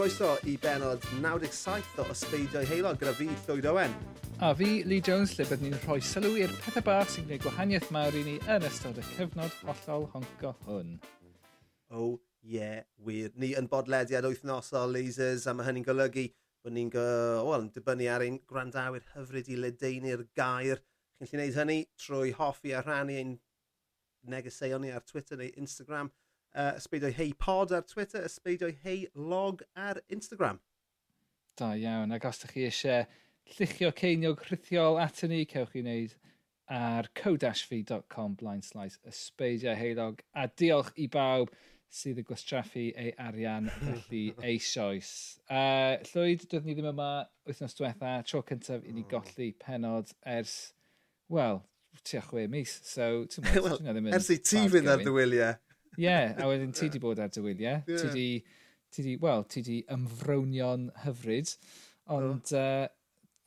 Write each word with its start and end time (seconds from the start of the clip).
croeso 0.06 0.38
i 0.46 0.54
benod 0.62 1.02
97 1.20 1.98
o 1.98 2.04
Ysbeidiau 2.14 2.66
Heilog 2.70 3.00
gyda 3.02 3.14
fi, 3.18 3.26
Llywyd 3.48 3.66
Owen. 3.66 3.94
A 4.38 4.52
fi, 4.54 4.84
Lee 4.86 5.02
Jones, 5.02 5.32
lle 5.34 5.48
byddwn 5.50 5.72
ni'n 5.72 5.80
rhoi 5.82 6.04
sylw 6.06 6.36
i'r 6.44 6.52
pethau 6.62 6.86
bach 6.86 7.10
sy'n 7.10 7.26
gwneud 7.26 7.42
gwahaniaeth 7.42 7.88
mawr 7.96 8.14
i 8.20 8.22
ni 8.28 8.36
yn 8.54 8.68
ystod 8.68 9.00
y 9.02 9.06
cyfnod 9.08 9.56
hollol 9.64 10.06
honco 10.12 10.52
hwn. 10.68 10.92
Oh, 11.90 12.20
yeah, 12.46 12.84
wir. 13.08 13.32
Ni 13.42 13.56
yn 13.58 13.66
bodlediad 13.72 14.28
wythnosol, 14.30 14.94
lasers, 14.94 15.48
a 15.50 15.56
mae 15.58 15.66
hynny'n 15.72 15.88
golygu 15.88 16.28
bod 16.62 16.78
ni'n 16.78 16.92
go, 16.94 17.08
wel, 17.50 17.66
yn 17.66 17.74
dibynnu 17.74 18.12
ar 18.14 18.28
ein 18.28 18.38
gwrandawyr 18.46 19.10
hyfryd 19.16 19.50
i 19.50 19.58
ledeinu'r 19.64 20.28
gair. 20.38 20.84
Chi'n 21.18 21.32
gallu 21.32 21.40
gwneud 21.40 21.58
hynny 21.64 21.80
trwy 22.06 22.36
hoffi 22.38 22.78
a 22.78 22.86
rhannu 22.86 23.18
ein 23.24 23.34
negeseuon 24.30 24.86
ni 24.86 24.94
ar 24.94 25.10
Twitter 25.10 25.42
neu 25.42 25.50
Instagram 25.58 26.14
uh, 26.56 26.74
ysbeidiau 26.80 27.14
hei 27.16 27.34
pod 27.40 27.74
ar 27.76 27.86
Twitter, 27.90 28.26
ysbeidiau 28.26 28.74
hei 28.84 29.06
log 29.16 29.64
ar 29.76 30.02
Instagram. 30.10 30.62
Da 31.60 31.74
iawn, 31.80 32.16
ac 32.16 32.28
os 32.28 32.42
ydych 32.42 32.56
chi 32.56 32.66
eisiau 32.70 33.06
lluchio 33.56 33.92
ceiniog 33.96 34.42
rhithiol 34.48 35.00
at 35.02 35.22
ni, 35.30 35.44
cewch 35.46 35.76
chi 35.76 35.84
wneud 35.84 36.16
ar 36.72 37.08
co-fi.com 37.20 38.36
blind 38.40 38.66
slice 38.66 39.00
ysbeidiau 39.08 39.78
heilog. 39.78 40.24
A 40.34 40.48
diolch 40.48 40.92
i 40.98 41.08
bawb 41.12 41.54
sydd 41.96 42.20
yn 42.20 42.28
gwastraffu 42.28 42.88
ei 43.00 43.14
arian 43.22 43.70
felly 43.78 44.26
eisoes. 44.50 45.12
Uh, 45.48 46.02
Llwyd, 46.10 46.48
doeddwn 46.50 46.72
ni 46.72 46.76
ddim 46.76 46.90
yma 46.92 47.12
wythnos 47.48 47.78
diwetha, 47.78 48.18
tro 48.28 48.42
cyntaf 48.50 48.84
i 48.84 48.96
ni 48.96 49.06
golli 49.12 49.52
penod 49.62 50.12
ers, 50.36 50.58
wel, 51.32 51.62
tua 52.04 52.24
chwe 52.26 52.48
mis. 52.52 52.74
So, 52.84 53.26
ti'n 53.32 53.46
mwyn, 53.46 53.62
well, 53.64 53.80
ddim 53.80 54.10
yn... 54.10 54.18
Ers 54.18 54.32
i 54.34 54.42
ti 54.42 54.66
fynd 54.72 54.92
ar 54.92 55.06
ddwyliau 55.06 55.56
yeah, 56.02 56.36
a 56.42 56.48
wedyn 56.50 56.76
ti 56.76 56.90
di 56.94 57.02
bod 57.02 57.20
ar 57.24 57.32
dy 57.34 57.44
wyliau. 57.46 57.82
Yeah. 57.88 58.02
Ti 58.02 58.12
di, 58.14 58.28
ti 58.94 59.06
di, 59.06 59.18
wel, 59.22 59.44
ti 59.52 59.64
di 59.66 59.82
ymfrownio'n 59.96 60.92
hyfryd. 61.06 61.56
Ond 62.16 62.54
oh. 62.54 62.62
uh, 62.62 62.88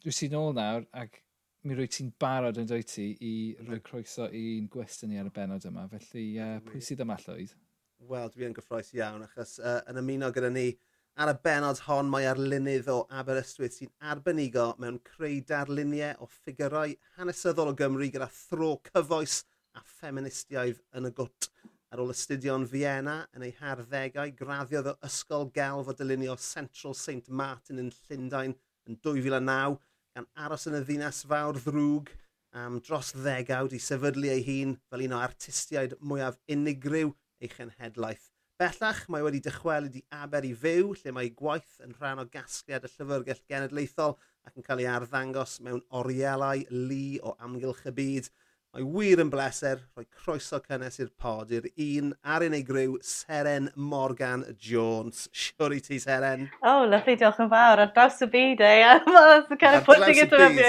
dwi 0.04 0.14
si 0.14 0.30
nôl 0.32 0.54
nawr 0.56 0.86
ac 0.98 1.22
mi 1.66 1.74
rwy 1.76 1.88
ti'n 1.90 2.12
barod 2.22 2.58
yn 2.60 2.68
dweud 2.70 2.86
ti 2.88 3.08
i 3.24 3.32
roi 3.66 3.80
croeso 3.84 4.28
i'n 4.34 4.68
gwestiwn 4.72 5.12
ni 5.12 5.18
ar 5.20 5.30
y 5.30 5.34
benod 5.34 5.66
yma. 5.68 5.88
Felly, 5.92 6.28
uh, 6.42 6.58
pwy 6.66 6.82
sydd 6.84 7.02
yma 7.04 7.18
llwyd? 7.22 7.54
Wel, 8.08 8.30
dwi 8.34 8.46
yn 8.46 8.54
gyffroes 8.56 8.92
iawn 8.94 9.24
achos 9.26 9.58
uh, 9.58 9.80
yn 9.90 9.98
ymuno 10.00 10.30
gyda 10.34 10.52
ni 10.54 10.68
ar 11.18 11.32
y 11.32 11.36
benod 11.42 11.80
hon 11.88 12.10
mae 12.12 12.28
arlunydd 12.30 12.88
o 12.94 13.00
Aberystwyth 13.20 13.80
sy'n 13.80 13.90
arbenigo 14.12 14.68
mewn 14.78 15.00
creu 15.08 15.40
darluniau 15.48 16.22
o 16.22 16.28
ffigurau 16.30 16.94
hanesyddol 17.18 17.72
o 17.72 17.76
Gymru 17.80 18.06
gyda 18.14 18.28
thro 18.30 18.76
cyfoes 18.86 19.40
a 19.74 19.82
ffeministiaidd 19.82 20.78
yn 20.98 21.10
y 21.10 21.12
gwt. 21.18 21.50
Ar 21.88 22.02
ôl 22.02 22.10
astudio'n 22.12 22.66
Fiena 22.68 23.14
yn 23.32 23.44
ei 23.46 23.54
harddegau, 23.56 24.28
graddiodd 24.36 24.90
o 24.90 24.92
Ysgol 25.08 25.46
Gelf 25.54 25.88
o 25.88 25.94
Dylunio 25.96 26.34
Central 26.36 26.92
St 26.92 27.30
Martin 27.32 27.80
yn 27.80 27.92
Llundain 27.94 28.52
yn 28.84 28.98
2009 29.06 29.78
gan 30.18 30.26
aros 30.44 30.68
yn 30.68 30.76
y 30.76 30.82
ddinas 30.84 31.22
fawr 31.30 31.56
ddrwg 31.56 32.10
am 32.60 32.76
dros 32.84 33.14
ddegawd 33.16 33.72
i 33.72 33.80
sefydlu 33.80 34.28
ei 34.34 34.44
hun 34.44 34.74
fel 34.90 35.06
un 35.06 35.14
o 35.16 35.20
artistiaid 35.24 35.94
mwyaf 36.00 36.36
unigryw 36.52 37.14
ei 37.40 37.48
chenhedlaeth. 37.54 38.26
Bellach 38.60 39.04
mae 39.08 39.24
wedi 39.24 39.40
dychwelyd 39.46 39.96
i 39.96 40.02
aber 40.18 40.44
i 40.44 40.52
fyw 40.64 40.92
lle 40.98 41.14
mae 41.16 41.32
gwaith 41.40 41.78
yn 41.84 41.96
rhan 41.96 42.20
o 42.20 42.26
gasgliad 42.36 42.84
y 42.84 42.92
Llyfrgell 42.98 43.44
Genedlaethol 43.48 44.16
ac 44.44 44.60
yn 44.60 44.68
cael 44.68 44.84
ei 44.84 44.90
arddangos 44.92 45.56
mewn 45.64 45.80
orielau 46.02 46.64
lu 46.74 47.02
o 47.22 47.36
amgylch 47.48 47.84
y 47.88 47.96
byd. 48.02 48.30
Mae 48.78 48.86
wir 48.94 49.18
yn 49.18 49.30
bleser 49.32 49.80
rhoi 49.96 50.04
croeso 50.20 50.60
cynnes 50.62 51.00
i'r 51.02 51.08
pod 51.18 51.50
i'r 51.50 51.64
un 51.82 52.12
ar 52.22 52.44
unigryw 52.46 52.92
Seren 53.02 53.66
Morgan 53.74 54.44
Jones. 54.54 55.24
Siwr 55.34 55.74
i 55.74 55.80
ti, 55.82 55.98
Seren? 55.98 56.44
Oh, 56.62 56.84
lovely, 56.86 57.16
diolch 57.18 57.40
yn 57.42 57.50
fawr. 57.50 57.82
Ar 57.82 57.90
draws 57.96 58.20
y 58.22 58.28
byd, 58.30 58.62
eh? 58.62 59.00
That's 59.08 59.50
kind 59.58 59.80
of 59.80 59.82
putting 59.88 60.20
it 60.22 60.30
to 60.30 60.48
me. 60.54 60.68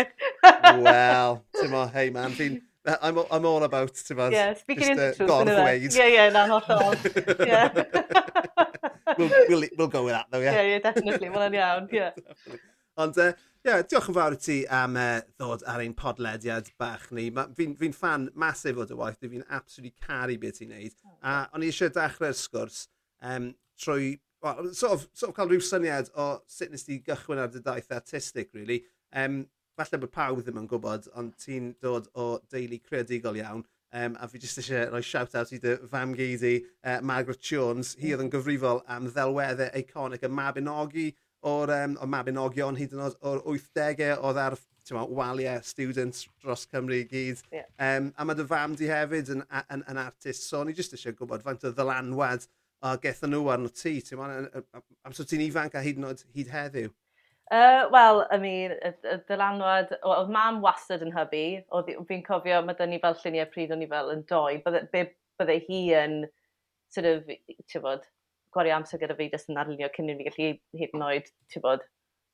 Wel, 0.88 1.38
ti'n 1.60 1.70
mo, 1.70 1.84
hey 1.94 2.10
man, 2.16 2.34
fi'n... 2.34 2.58
I'm, 2.98 3.22
I'm 3.30 3.46
all 3.46 3.68
about, 3.68 3.94
ti'n 3.94 4.18
mo. 4.18 4.32
Yeah, 4.34 4.56
speaking 4.58 4.98
just, 4.98 5.22
uh, 5.22 5.28
the 5.28 5.54
truth. 5.54 6.00
Yeah, 6.00 6.10
yeah, 6.16 6.34
na'n 6.34 6.50
hollol. 6.50 6.98
Yeah. 7.46 7.70
we'll, 9.20 9.30
we'll, 9.50 9.70
we'll 9.78 9.94
go 10.00 10.06
with 10.06 10.18
that, 10.18 10.26
though, 10.32 10.42
yeah? 10.42 10.54
Yeah, 10.54 10.66
yeah, 10.74 10.80
definitely. 10.80 11.30
Wel, 11.30 11.46
yn 11.52 11.62
iawn, 11.62 11.94
yeah. 11.94 12.18
Ond 13.00 13.18
uh, 13.22 13.32
yeah, 13.64 13.82
diolch 13.82 14.10
yn 14.12 14.16
fawr 14.18 14.36
i 14.36 14.40
ti 14.44 14.58
am 14.76 14.98
uh, 15.00 15.20
ddod 15.40 15.64
ar 15.72 15.84
ein 15.84 15.96
podlediad 15.98 16.72
bach 16.82 17.06
ni. 17.16 17.30
Fi'n 17.58 17.76
fi, 17.80 17.92
fan 17.96 18.30
masif 18.40 18.80
o 18.80 18.88
dy 18.88 18.98
waith, 19.00 19.22
fi'n 19.24 19.46
absolutely 19.48 19.96
caru 20.06 20.36
beth 20.42 20.60
ti'n 20.60 20.74
neud. 20.74 20.98
A 21.24 21.42
o'n 21.54 21.64
i 21.64 21.72
eisiau 21.72 21.94
dechrau'r 21.96 22.36
sgwrs 22.36 22.82
um, 23.22 23.54
trwy, 23.80 24.18
well, 24.44 24.74
sort 24.74 24.98
of, 24.98 25.08
sort 25.14 25.32
of 25.32 25.38
cael 25.38 25.52
rhyw 25.52 25.64
syniad 25.64 26.12
o 26.16 26.32
sut 26.48 26.74
nes 26.74 26.84
ti 26.88 27.00
gychwyn 27.06 27.44
ar 27.44 27.54
dy 27.54 27.64
daith 27.64 27.92
artistic, 27.96 28.52
really. 28.58 28.82
Um, 29.16 29.46
falle 29.80 30.02
bod 30.02 30.12
pawb 30.16 30.44
ddim 30.44 30.60
yn 30.60 30.68
gwybod, 30.68 31.08
ond 31.20 31.36
ti'n 31.40 31.74
dod 31.84 32.12
o 32.20 32.34
deulu 32.52 32.82
creadigol 32.84 33.40
iawn. 33.40 33.64
Um, 33.96 34.20
a 34.22 34.28
fi 34.30 34.38
jyst 34.44 34.60
eisiau 34.62 34.92
rhoi 34.92 35.02
shout-out 35.02 35.50
i 35.56 35.58
dy 35.64 35.78
famgu 35.90 36.28
di, 36.44 36.52
uh, 36.84 37.00
Margaret 37.02 37.42
Jones. 37.42 37.96
Hi 38.02 38.12
oedd 38.14 38.28
yn 38.28 38.36
gyfrifol 38.36 38.84
am 38.92 39.08
ddelweddau 39.10 39.72
eiconic 39.80 40.28
y 40.28 40.30
Mabinogi, 40.30 41.08
o'r, 41.48 41.72
um, 41.76 41.96
o'r 42.02 42.12
mabinogion 42.12 42.78
hyd 42.80 42.96
yn 42.96 43.06
oed 43.06 43.18
o'r 43.24 43.44
80au 43.48 44.24
oedd 44.30 44.42
ar 44.44 44.58
waliau 44.90 45.62
students 45.64 46.28
dros 46.42 46.66
Cymru 46.68 46.98
i 46.98 47.04
gyd. 47.08 47.44
Yeah. 47.54 47.68
Um, 47.78 48.14
a 48.18 48.26
mae 48.26 48.38
dy 48.38 48.46
fam 48.50 48.76
di 48.76 48.90
hefyd 48.90 49.34
yn, 49.36 49.44
yn, 49.62 49.84
yn 49.90 50.02
artist, 50.02 50.48
so 50.48 50.64
ni 50.64 50.74
jyst 50.74 50.96
eisiau 50.98 51.16
gwybod 51.18 51.46
faint 51.46 51.68
o 51.68 51.74
ddylanwad 51.76 52.48
a 52.82 52.96
gethon 53.02 53.34
nhw 53.34 53.52
arno 53.54 53.70
ti, 53.76 54.00
Am 54.16 54.64
amser 55.06 55.28
ti'n 55.28 55.46
ifanc 55.46 55.76
a 55.76 55.84
hyd 55.84 56.00
yn 56.00 56.10
oed 56.10 56.24
hyd 56.36 56.52
heddiw? 56.54 56.92
Uh, 57.50 57.90
Wel, 57.92 58.24
I 58.30 58.38
mean, 58.38 58.76
y, 58.86 58.92
y 59.10 59.16
dylanwad, 59.30 59.96
oedd 60.06 60.30
mam 60.34 60.60
wastad 60.62 61.02
yn 61.02 61.16
hybu, 61.16 62.04
fi'n 62.08 62.26
cofio, 62.26 62.62
mae 62.62 62.78
dyn 62.78 62.94
ni 62.94 63.00
fel 63.02 63.18
lluniau 63.24 63.50
pryd 63.50 63.74
o'n 63.74 63.82
i 63.82 63.90
fel 63.90 64.12
yn 64.14 64.22
doi, 64.30 64.60
bydde, 64.66 65.08
bydde 65.42 65.56
hi 65.66 65.80
yn, 65.98 66.20
sort 66.94 67.10
of, 67.10 67.32
ti'n 67.66 67.86
bod, 67.86 68.06
gwario 68.56 68.76
amser 68.78 69.02
gyda 69.02 69.18
fi 69.18 69.30
jyst 69.32 69.52
yn 69.52 69.62
arlunio 69.62 69.90
cyn 69.96 70.12
i 70.12 70.18
fi 70.18 70.28
gallu 70.30 70.50
hyd 70.82 70.98
yn 70.98 71.06
oed, 71.06 71.32
ti'n 71.54 71.66
bod, 71.66 71.86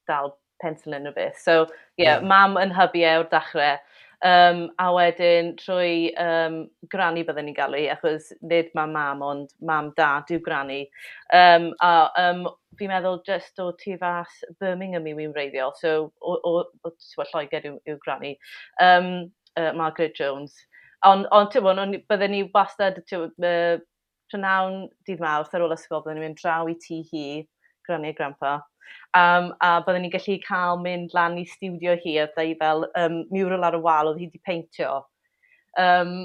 dal 0.10 0.34
pensil 0.64 0.96
yn 0.98 1.08
rhywbeth. 1.10 1.38
So, 1.42 1.66
ie, 1.66 2.06
yeah, 2.06 2.18
yeah. 2.18 2.28
mam 2.28 2.60
yn 2.62 2.74
hybu 2.76 3.04
e 3.04 3.14
o'r 3.20 3.30
dachrau. 3.32 3.78
Um, 4.26 4.70
a 4.80 4.88
wedyn 4.96 5.52
trwy 5.60 6.10
um, 6.18 6.62
granny 6.90 7.26
byddwn 7.28 7.50
ni'n 7.50 7.58
galw 7.58 7.78
i, 7.78 7.84
achos 7.94 8.32
nid 8.48 8.72
mae 8.78 8.90
mam, 8.90 9.22
ond 9.22 9.52
mam 9.70 9.92
da, 10.00 10.24
dyw 10.26 10.40
granny. 10.42 10.86
Um, 11.36 11.68
a 11.84 11.92
um, 12.22 12.46
fi'n 12.80 12.90
meddwl 12.90 13.20
just 13.28 13.60
o 13.62 13.70
tu 13.82 13.98
fas 14.02 14.40
Birmingham 14.64 15.06
i 15.12 15.14
wy'n 15.18 15.36
reiddiol, 15.36 15.76
so 15.78 15.96
o, 16.22 16.38
o, 16.40 16.56
o, 16.88 16.94
o 16.94 17.28
Lloegr 17.34 17.68
yw, 17.70 17.76
yw 17.92 18.00
granny, 18.02 18.38
Um, 18.82 19.32
uh, 19.58 19.74
Margaret 19.76 20.16
Jones. 20.16 20.56
Ond 21.06 21.28
on, 21.32 21.52
on, 21.62 21.80
on, 21.80 21.96
bydden 22.10 22.32
ni 22.32 22.44
wastad 22.56 23.04
uh, 23.14 23.78
prynawn 24.32 24.86
dydd 25.08 25.22
mawrth 25.24 25.54
ar 25.56 25.66
ôl 25.66 25.76
ysgol, 25.76 26.04
byddwn 26.06 26.20
ni'n 26.20 26.30
mynd 26.30 26.40
draw 26.42 26.70
i 26.72 26.78
tŷ 26.86 27.02
hi, 27.12 27.26
grannu 27.88 28.14
grandpa. 28.18 28.56
Um, 29.18 29.52
a 29.64 29.80
byddwn 29.86 30.06
ni'n 30.06 30.14
gallu 30.14 30.38
cael 30.46 30.82
mynd 30.84 31.14
lan 31.18 31.38
i 31.42 31.46
studio 31.50 31.96
hi 32.04 32.18
a 32.22 32.30
ddau 32.34 32.56
fel 32.62 32.88
um, 33.02 33.22
mural 33.34 33.68
ar 33.68 33.78
y 33.78 33.84
wal 33.86 34.12
oedd 34.12 34.20
hi 34.22 34.30
wedi 34.30 34.42
peintio. 34.50 34.98
Um, 35.82 36.18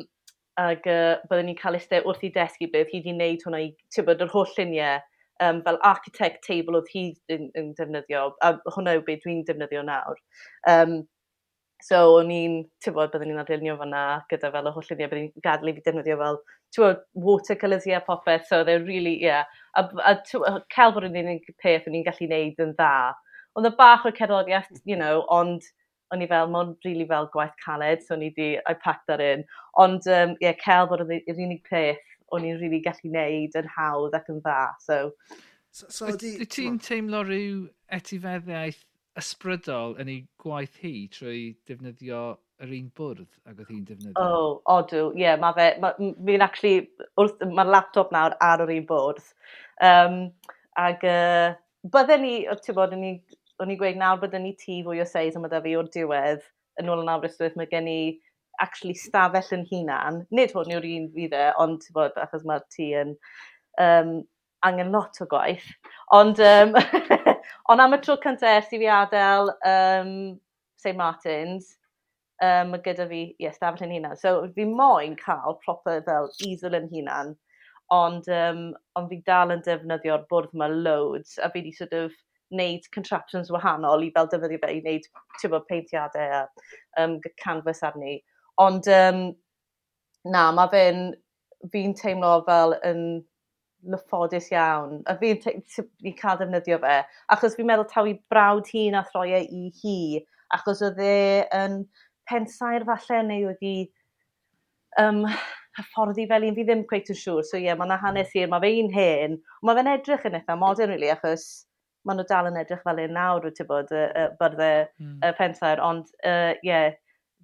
ac 0.60 0.88
uh, 0.90 1.20
byddwn 1.30 1.48
ni'n 1.50 1.60
cael 1.60 1.78
eistedd 1.78 2.08
wrth 2.08 2.26
i 2.26 2.32
desgu 2.34 2.68
beth 2.72 2.90
hi 2.90 3.00
wedi 3.00 3.14
wneud 3.16 3.46
hwnna 3.46 3.62
i 3.64 3.70
tybod 3.94 4.24
yr 4.26 4.32
holl 4.34 4.50
luniau 4.58 4.98
um, 5.46 5.62
fel 5.66 5.78
architect 5.92 6.42
table 6.46 6.80
oedd 6.80 6.90
hi 6.92 7.06
yn, 7.32 7.48
yn 7.58 7.72
defnyddio, 7.78 8.26
a 8.44 8.52
hwnna 8.74 8.98
yw 8.98 9.06
beth 9.06 9.24
dwi'n 9.24 9.46
defnyddio 9.48 9.84
nawr. 9.86 10.20
Um, 10.68 11.00
so, 11.84 12.02
o'n 12.18 12.32
i'n, 12.34 12.56
ti'n 12.84 12.96
bod, 12.96 13.12
byddwn 13.14 13.32
ni'n 13.32 13.42
adilio 13.44 13.78
fan'na 13.80 14.04
gyda 14.32 14.52
fel 14.56 14.68
y 14.68 14.74
holl 14.76 14.90
luniau, 14.90 15.12
byddwn 15.12 15.28
ni'n 15.28 15.46
gadw 15.46 15.70
i 15.70 15.76
fi 15.78 15.86
defnyddio 15.86 16.18
fel 16.20 16.42
ti'n 16.74 16.96
watercolours 17.14 17.86
a 17.86 18.00
popeth, 18.06 18.46
so 18.48 18.62
they're 18.64 18.84
really, 18.84 19.22
yeah. 19.22 19.44
A, 19.76 19.88
a, 20.04 20.16
a 20.46 20.60
cael 20.74 20.92
bod 20.92 21.06
yn 21.08 21.18
unig 21.22 21.50
peth 21.62 21.88
o'n 21.88 21.98
i'n 21.98 22.06
gallu 22.06 22.30
neud 22.30 22.62
yn 22.62 22.74
dda. 22.78 23.12
Ond 23.58 23.66
y 23.66 23.72
bach 23.78 24.06
o'r 24.06 24.16
cerddoriaeth, 24.16 24.82
you 24.84 24.96
know, 24.96 25.24
ond 25.28 25.66
o'n 26.10 26.22
i 26.24 26.28
fel, 26.30 26.50
mae'n 26.50 26.74
rili 26.84 26.94
really 26.94 27.08
fel 27.10 27.28
gwaith 27.34 27.58
caled, 27.64 28.02
so 28.02 28.16
o'n 28.16 28.24
i 28.26 28.30
di, 28.36 28.52
I 28.66 28.74
packed 28.74 29.06
that 29.10 29.22
in. 29.22 29.44
Ond, 29.78 30.06
um, 30.10 30.36
yeah, 30.42 30.56
cael 30.58 30.88
bod 30.90 31.04
yr 31.06 31.12
unig 31.36 31.62
peth 31.66 32.02
o'n 32.34 32.46
i'n 32.46 32.58
rili 32.58 32.68
really 32.68 32.82
gallu 32.86 33.12
neud 33.14 33.58
yn 33.58 33.70
hawdd 33.76 34.16
ac 34.18 34.30
yn 34.32 34.42
dda, 34.44 34.60
so... 34.82 35.00
so, 35.70 35.90
so 35.90 36.10
Wyt 36.10 36.54
ti'n 36.54 36.78
teimlo 36.82 37.22
rhyw 37.26 37.66
etifeddiaeth 37.94 38.84
ysbrydol 39.18 39.96
yn 40.02 40.10
ei 40.10 40.20
gwaith 40.42 40.78
hi 40.82 40.94
trwy 41.14 41.42
defnyddio 41.68 42.22
yr 42.60 42.72
un 42.76 42.86
bwrdd 42.96 43.26
ac 43.48 43.58
oedd 43.58 43.72
hi'n 43.72 43.84
defnyddio? 43.88 44.14
O, 44.20 44.38
Oh, 44.40 44.54
odw, 44.76 45.02
ie, 45.16 45.24
yeah, 45.24 45.40
mae 45.40 45.56
fe, 45.56 45.68
fi'n 46.28 46.44
actually, 46.44 46.86
wrth, 47.20 47.42
mae'r 47.48 47.72
laptop 47.74 48.12
nawr 48.14 48.36
ar 48.44 48.64
yr 48.66 48.72
un 48.76 48.88
bwrdd. 48.88 49.28
Um, 49.86 50.16
ac 50.80 51.04
uh, 51.08 51.54
bydden 51.94 52.24
ni, 52.26 52.34
ti'n 52.64 52.76
bod, 52.76 52.96
o'n 52.96 53.06
i'n 53.72 53.78
gweud 53.80 54.00
nawr 54.00 54.20
bydden 54.22 54.44
ni 54.46 54.56
tŷ 54.60 54.80
fwy 54.86 55.02
o 55.02 55.06
seis 55.08 55.38
yma 55.38 55.50
da 55.52 55.62
fi 55.64 55.76
o'r 55.78 55.88
diwedd, 55.94 56.44
yn 56.80 56.90
ôl 56.92 57.04
yn 57.04 57.12
Aberystwyth, 57.12 57.56
mae 57.58 57.70
gen 57.70 57.88
i 57.90 58.00
actually 58.60 58.94
stafell 58.94 59.54
yn 59.56 59.64
hunan. 59.70 60.20
Nid 60.36 60.52
hwn 60.56 60.74
yw'r 60.74 60.86
un 60.90 61.08
fydd 61.14 61.36
e, 61.36 61.46
ond 61.62 61.80
ti'n 61.84 61.96
bod, 61.96 62.20
achos 62.20 62.44
mae'r 62.48 62.66
tŷ 62.74 62.90
yn 63.02 63.16
um, 63.80 64.14
angen 64.68 64.92
lot 64.92 65.16
o 65.24 65.26
gwaith. 65.30 65.66
Ond, 66.16 66.40
um, 66.44 66.76
ond 67.72 67.84
am 67.84 67.96
y 67.96 68.00
tro 68.04 68.18
cyntaf 68.20 68.60
ers 68.60 68.72
i 68.76 68.80
fi 68.82 68.90
adael 68.92 69.52
um, 69.72 70.14
St 70.80 70.96
Martins, 70.98 71.76
um, 72.46 72.74
gyda 72.84 73.06
fi 73.10 73.20
i 73.22 73.44
yeah, 73.44 73.54
ystafell 73.54 73.86
yn 73.86 73.94
hunan. 73.96 74.18
So 74.18 74.48
fi 74.56 74.66
moyn 74.68 75.16
cael 75.20 75.58
proper 75.64 76.02
fel 76.06 76.30
easel 76.46 76.76
yn 76.78 76.88
hunan, 76.92 77.36
ond, 77.94 78.28
um, 78.32 78.66
ond 78.96 79.12
fi 79.12 79.20
dal 79.26 79.54
yn 79.54 79.64
defnyddio'r 79.66 80.26
bwrdd 80.30 80.56
yma 80.56 80.70
loads, 80.72 81.38
a 81.38 81.50
fi 81.50 81.60
wedi 81.60 81.74
sort 81.76 81.96
of 81.96 82.12
wneud 82.50 82.86
contraptions 82.94 83.50
wahanol 83.54 84.04
i 84.04 84.10
fel 84.14 84.28
defnyddio 84.30 84.60
fe 84.64 84.74
i 84.74 84.82
wneud 84.82 85.08
tyfo 85.40 85.62
peintiadau 85.68 86.36
a 86.40 86.44
um, 87.02 87.18
canvas 87.42 87.82
arni. 87.86 88.18
Ond 88.58 88.88
um, 88.94 89.24
na, 90.24 90.50
mae 90.56 90.70
fe'n, 90.72 91.04
fi'n 91.72 91.94
teimlo 91.96 92.40
fel 92.48 92.74
yn 92.86 93.04
lyffodus 93.90 94.50
iawn. 94.52 95.00
A 95.08 95.16
fi'n 95.20 95.40
fi 95.42 96.12
cael 96.18 96.40
defnyddio 96.42 96.80
fe. 96.82 96.98
Achos 97.32 97.56
fi'n 97.56 97.70
meddwl 97.70 97.88
taw 97.92 98.08
i 98.08 98.18
brawd 98.32 98.68
hi 98.72 98.88
na 98.92 99.04
throi 99.08 99.30
e 99.38 99.44
i 99.46 99.70
hi. 99.80 99.98
Achos 100.56 100.82
oedd 100.84 101.00
e 101.04 101.16
yn 101.56 101.82
pensair 102.30 102.86
falle, 102.88 103.22
neu 103.26 103.48
wedi 103.50 103.74
um, 105.02 105.24
hyfforddi 105.78 106.26
fel 106.30 106.46
un 106.48 106.56
fi 106.58 106.66
ddim 106.66 106.84
cweith 106.90 107.10
yn 107.14 107.18
siŵr. 107.18 107.42
So 107.46 107.58
ie, 107.58 107.66
yeah, 107.68 107.78
mae 107.78 107.90
yna 107.90 107.98
hanes 108.02 108.32
i'r, 108.38 108.50
mae 108.52 108.62
fe 108.64 108.72
un 108.82 108.92
hen. 108.94 109.36
Mae 109.66 109.78
fe'n 109.78 109.92
edrych 109.94 110.26
yn 110.30 110.38
eitha 110.38 110.56
modern, 110.58 110.94
really, 110.94 111.10
achos 111.12 111.46
maen 112.08 112.20
nhw 112.20 112.26
dal 112.30 112.48
yn 112.48 112.58
edrych 112.60 112.84
fel 112.86 113.02
un 113.02 113.16
nawr, 113.16 113.44
wyt 113.44 113.58
ti 113.60 113.66
bod, 113.68 113.90
y, 113.92 114.04
y, 114.08 114.26
byrddau 114.40 114.86
mm. 115.02 115.16
y 115.26 115.32
pensair. 115.38 115.82
Ond 115.84 116.08
ie, 116.22 116.30
uh, 116.32 116.54
yeah, 116.66 116.94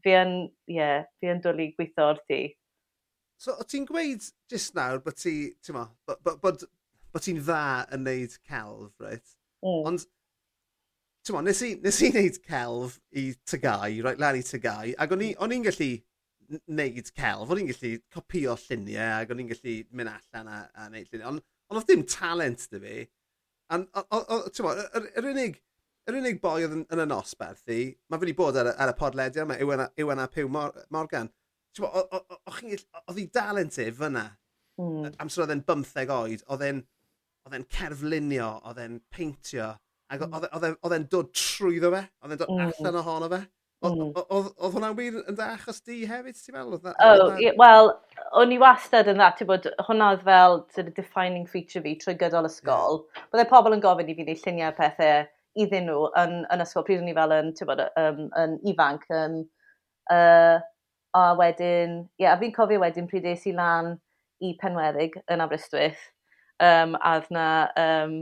fi 0.04 0.16
yn, 0.22 0.36
yeah, 0.70 1.04
fi 1.20 1.32
yn 1.34 1.42
dwlu 1.44 1.70
gweithio 1.76 2.12
wrth 2.12 2.24
ti. 2.30 2.40
So, 3.42 3.52
o 3.60 3.66
ti'n 3.68 3.84
gweud 3.88 4.24
jyst 4.52 4.76
nawr 4.78 5.02
bod 5.04 5.18
ti, 5.20 5.36
ti'n 5.64 5.76
ma, 5.76 5.86
bod, 6.08 6.38
bod, 6.42 6.64
bod 7.12 7.24
ti'n 7.24 7.42
dda 7.42 7.62
yn 7.92 8.06
neud 8.06 8.36
celf, 8.48 8.94
right? 9.02 9.36
Mm. 9.64 9.82
Ond 9.90 10.06
Tymo, 11.26 11.40
nes 11.42 11.58
i, 11.66 11.72
nes 11.82 11.96
i 12.06 12.08
wneud 12.12 12.36
celf 12.46 13.00
i 13.18 13.22
tygau, 13.50 13.96
right, 14.06 14.20
lan 14.22 14.36
i 14.38 14.44
tygau, 14.46 14.92
ac 15.02 15.14
o'n 15.16 15.24
i'n 15.26 15.64
gallu 15.64 15.88
wneud 16.70 17.08
celf, 17.10 17.50
o'n 17.50 17.60
i'n 17.62 17.70
gallu 17.72 17.90
copio 18.14 18.54
lluniau, 18.62 19.24
ac 19.24 19.32
o'n 19.34 19.40
i'n 19.42 19.48
gallu 19.50 19.72
mynd 19.98 20.12
allan 20.12 20.50
a, 20.52 20.58
a 20.70 20.86
wneud 20.86 21.08
lluniau, 21.10 21.32
ond 21.32 21.42
on 21.72 21.80
oedd 21.80 21.88
dim 21.90 22.04
talent 22.06 22.68
dy 22.70 22.80
fi. 22.84 22.98
Yr, 23.74 25.26
unig, 25.32 25.58
yr 26.06 26.18
unig 26.20 26.38
boi 26.44 26.60
oedd 26.60 26.76
yn, 26.76 26.84
yn 26.94 27.02
y 27.02 27.08
nosberth 27.10 27.74
i, 27.74 27.80
mae 28.06 28.20
fe 28.20 28.28
wedi 28.28 28.36
bod 28.38 28.60
ar, 28.62 28.70
ar 28.76 28.92
y 28.92 28.94
podlediau, 29.00 29.48
mae 29.50 29.64
Iwan, 29.64 29.82
Iwan 29.98 30.22
a 30.22 30.28
Pew 30.30 30.46
Morgan, 30.46 31.32
oedd 31.82 33.18
hi 33.18 33.26
dalent 33.34 33.80
e 33.82 33.88
fyna, 33.98 34.28
mm. 34.78 35.16
amser 35.24 35.42
oedd 35.42 35.56
e'n 35.56 35.64
bymtheg 35.66 36.14
oed, 36.14 36.46
oedd 36.54 36.62
e'n 36.68 37.66
cerflunio, 37.74 38.52
oedd 38.70 38.78
e'n 38.84 39.00
peintio, 39.10 39.72
Ac 40.12 40.22
oedd 40.22 40.34
hmm. 40.38 40.64
e- 40.64 40.72
e- 40.72 40.96
e'n 40.96 41.06
dod 41.10 41.30
trwyddo 41.34 41.92
fe, 41.94 42.02
oedd 42.22 42.34
e'n 42.34 42.42
dod 42.42 42.50
mm. 42.54 42.72
allan 42.72 42.98
ohono 43.02 43.30
fe. 43.32 43.40
Oedd 43.84 43.96
hmm. 43.98 44.50
hwnna'n 44.72 44.94
wir 44.96 45.16
yn 45.20 45.36
dda 45.36 45.48
achos 45.56 45.82
di 45.84 45.98
hefyd, 46.08 46.36
ti'n 46.38 46.56
meddwl? 46.56 46.92
Oh, 47.04 47.34
Wel, 47.60 47.90
o'n 48.40 48.54
i 48.54 48.58
wastad 48.62 49.10
yn 49.12 49.18
dda, 49.20 49.32
ti'n 49.36 49.50
bod, 49.50 49.66
hwnna 49.88 50.12
oedd 50.14 50.22
fel 50.28 50.60
sort 50.74 50.92
of 50.92 50.94
defining 50.96 51.48
feature 51.50 51.82
fi 51.84 51.96
trwy 52.00 52.16
gydol 52.20 52.48
ysgol. 52.48 53.02
Yeah. 53.02 53.26
Byddai 53.34 53.48
pobl 53.50 53.76
yn 53.76 53.82
gofyn 53.84 54.12
i 54.12 54.16
fi 54.16 54.24
wneud 54.24 54.44
lluniau 54.44 54.76
pethau 54.78 55.26
iddyn 55.66 55.90
nhw 55.90 56.06
yn, 56.22 56.38
yn 56.54 56.64
ysgol, 56.64 56.86
pryd 56.86 57.02
o'n 57.02 57.10
i 57.10 57.16
fel 57.16 57.36
yn, 57.36 57.52
ti'n 57.58 57.70
bod, 57.72 57.84
um, 58.00 58.22
yn 58.44 58.56
ifanc. 58.72 59.04
Um, 59.18 59.38
uh, 60.14 60.62
a 61.16 61.26
wedyn, 61.36 62.00
ie, 62.16 62.24
yeah, 62.24 62.36
a 62.36 62.40
fi'n 62.40 62.54
cofio 62.54 62.80
wedyn 62.82 63.08
pryd 63.10 63.26
es 63.28 63.46
i 63.48 63.54
lan 63.56 63.94
i 64.44 64.54
Penweddig 64.60 65.16
yn 65.32 65.42
Aberystwyth. 65.44 66.00
Um, 66.62 66.96
a 67.02 67.18
oedd 67.18 67.28
na 67.34 67.46
um, 67.76 68.18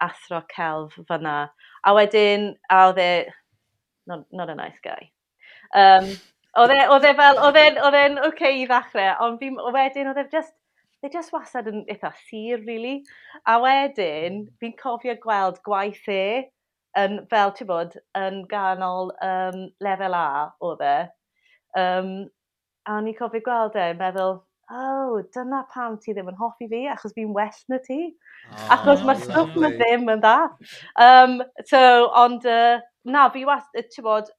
athro 0.00 0.42
celf 0.54 0.96
fyna. 1.08 1.36
A 1.86 1.94
wedyn, 1.96 2.54
a 2.70 2.82
oedd 2.88 3.00
e, 3.00 3.12
not, 4.06 4.26
not 4.32 4.50
a 4.50 4.54
nice 4.54 4.80
guy. 4.84 5.10
Um, 5.76 6.08
oedd 6.60 6.74
e, 6.74 6.80
oedd 6.90 7.06
e 7.08 7.12
fel, 7.18 7.42
oedd 7.46 7.60
e'n 7.60 7.78
oce 7.80 8.32
okay 8.32 8.62
i 8.62 8.66
ddechrau, 8.68 9.12
ond 9.26 9.38
fi, 9.42 9.52
wedyn 9.76 10.10
oedd 10.10 10.22
e 10.24 10.26
just, 10.32 10.54
they 11.00 11.12
just 11.12 11.32
wastad 11.32 11.70
yn 11.70 11.84
eitha 11.88 12.12
sir, 12.26 12.60
really. 12.66 13.00
A 13.48 13.60
wedyn, 13.62 14.42
fi'n 14.60 14.76
cofio 14.80 15.16
gweld 15.22 15.62
gwaith 15.66 16.08
e, 16.10 16.50
yn, 16.98 17.22
fel 17.30 17.54
ti'n 17.56 17.70
bod, 17.70 17.96
yn 18.18 18.42
ganol 18.50 19.14
um, 19.24 19.64
lefel 19.84 20.16
A 20.18 20.28
oedd 20.66 20.84
e. 20.84 20.98
Um, 21.78 22.14
a 22.88 23.00
ni'n 23.04 23.16
cofio 23.16 23.44
gweld 23.46 23.78
e, 23.78 23.90
meddwl, 24.00 24.40
oh, 24.70 25.22
dyna 25.34 25.64
pam 25.72 25.96
ti 26.02 26.14
ddim 26.14 26.30
yn 26.30 26.38
hoffi 26.38 26.68
fi, 26.70 26.82
achos 26.92 27.14
fi'n 27.16 27.32
well 27.34 27.62
na 27.72 27.78
ti. 27.86 27.98
Oh, 28.50 28.68
achos 28.76 29.02
mae'r 29.06 29.22
stwff 29.24 29.56
na 29.60 29.72
ddim 29.74 30.06
yn 30.14 30.22
dda. 30.22 30.36
Um, 31.06 31.40
so, 31.66 31.80
ond, 32.22 32.46
uh, 32.46 32.78
na, 33.04 33.26
fi 33.34 33.44
was, 33.48 33.66
ti'n 33.76 34.06
bod, 34.06 34.30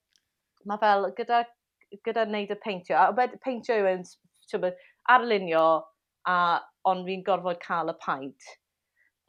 mae 0.70 0.82
fel, 0.82 1.10
gyda, 1.18 1.44
gyda 2.08 2.26
wneud 2.30 2.56
y 2.56 2.60
peintio, 2.64 2.98
a 3.02 3.12
bed 3.18 3.38
peintio 3.44 3.78
yw 3.82 3.92
yn, 3.92 4.08
ti'n 4.48 4.64
bod, 4.64 4.80
arlunio, 5.12 5.68
a, 6.30 6.40
ond 6.88 7.06
fi'n 7.08 7.28
gorfod 7.28 7.62
cael 7.64 7.92
y 7.92 7.98
paint, 8.02 8.50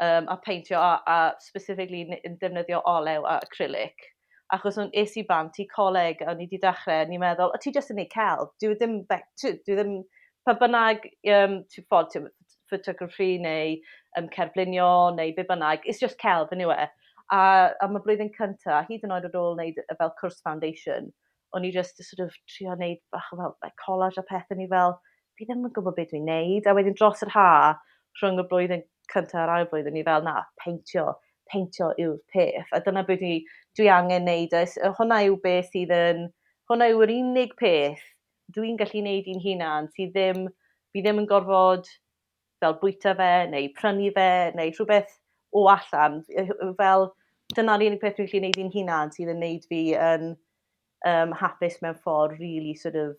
um, 0.04 0.30
a 0.30 0.38
peintio, 0.46 0.80
a, 0.80 0.96
a 1.02 1.18
specifically 1.42 2.06
yn 2.22 2.40
defnyddio 2.40 2.82
olew 2.96 3.26
a 3.26 3.38
acrylic 3.42 4.10
achos 4.52 4.76
o'n 4.76 4.90
es 5.00 5.14
i 5.16 5.22
bant 5.24 5.56
i 5.62 5.64
coleg 5.64 6.18
a 6.20 6.26
o'n 6.28 6.42
i 6.42 6.44
wedi 6.44 6.58
dechrau, 6.60 6.98
a 7.00 7.06
ni'n 7.08 7.22
meddwl, 7.22 7.54
o 7.54 7.60
ti 7.60 7.70
jyst 7.72 7.94
yn 7.94 8.02
ei 8.02 8.08
celf, 8.12 8.50
dwi 8.60 8.74
e 8.74 8.76
ddim, 8.76 8.98
dwi 9.08 9.52
e 9.54 9.76
ddim 9.78 9.94
pa 10.46 10.54
bynnag 10.58 11.06
um, 11.36 11.60
ti'n 11.70 11.86
ffordd, 11.86 12.12
ti'n 12.14 12.28
photography 12.70 13.36
neu 13.42 13.76
um, 14.18 14.28
cerflunio 14.34 15.14
neu 15.16 15.34
be 15.36 15.44
bynnag, 15.48 15.84
it's 15.84 16.00
just 16.00 16.18
celf 16.22 16.52
yn 16.52 16.60
anyway. 16.60 16.88
A, 17.32 17.42
a 17.80 17.88
mae 17.88 18.02
blwyddyn 18.04 18.32
cyntaf, 18.36 18.88
hyd 18.90 19.06
yn 19.06 19.14
oed 19.14 19.28
ar 19.28 19.38
ôl 19.40 19.54
wneud 19.56 19.78
fel 19.98 20.14
cwrs 20.20 20.42
foundation, 20.44 21.10
o'n 21.56 21.66
i 21.68 21.72
just 21.72 22.00
sort 22.04 22.24
of 22.26 22.34
trio 22.50 22.74
wneud 22.76 23.00
bach 23.14 23.30
o 23.32 23.38
fel 23.40 23.56
like, 23.64 23.76
collage 23.84 24.20
a 24.20 24.26
pethau 24.28 24.58
ni 24.58 24.68
fel, 24.72 24.96
fi 25.38 25.48
ddim 25.48 25.66
yn 25.68 25.74
gwybod 25.76 25.96
beth 25.98 26.12
dwi'n 26.12 26.28
wneud. 26.28 26.68
A 26.68 26.76
wedyn 26.76 26.96
dros 26.98 27.24
yr 27.24 27.32
ha, 27.36 27.48
rhwng 28.20 28.40
y 28.42 28.46
blwyddyn 28.50 28.86
cyntaf 29.12 29.44
a'r 29.44 29.54
ail 29.56 29.68
blwyddyn, 29.70 29.96
ni 29.96 30.04
fel, 30.06 30.24
na, 30.26 30.40
peintio, 30.62 31.12
peintio 31.52 31.92
yw'r 32.02 32.18
peth. 32.34 32.72
A 32.76 32.82
dyna 32.84 33.04
beth 33.08 33.22
dwi, 33.22 33.38
dwi 33.78 33.88
angen 33.92 34.26
wneud. 34.28 34.56
A 34.58 34.92
hwnna 34.98 35.22
yw 35.28 35.38
beth 35.44 35.70
sydd 35.72 35.94
yn, 35.96 36.26
hwnna 36.70 36.90
yw'r 36.92 37.14
unig 37.16 37.56
peth 37.60 38.04
dwi'n 38.54 38.78
gallu 38.80 39.02
neud 39.04 39.28
i'n 39.32 39.42
hunan 39.42 39.90
sydd 39.96 40.14
ddim, 40.16 40.46
fi 40.92 41.02
ddim 41.02 41.22
yn 41.22 41.28
gorfod 41.30 41.88
fel 42.62 42.78
bwyta 42.80 43.16
fe 43.18 43.32
neu 43.50 43.68
prynu 43.78 44.12
fe 44.16 44.28
neu 44.58 44.72
rhywbeth 44.72 45.18
o 45.52 45.66
allan. 45.72 46.22
Fel 46.78 47.10
dyna'r 47.56 47.86
unig 47.88 48.00
peth 48.02 48.18
dwi'n 48.18 48.30
gallu 48.30 48.46
neud 48.46 48.60
i'n 48.64 48.72
hunan 48.76 49.12
sydd 49.14 49.32
yn 49.34 49.42
neud 49.42 49.68
fi 49.70 49.82
yn 49.98 50.32
um, 51.08 51.36
hapus 51.38 51.80
mewn 51.82 51.98
ffordd 51.98 52.38
really 52.40 52.74
sort 52.78 52.98
of 52.98 53.14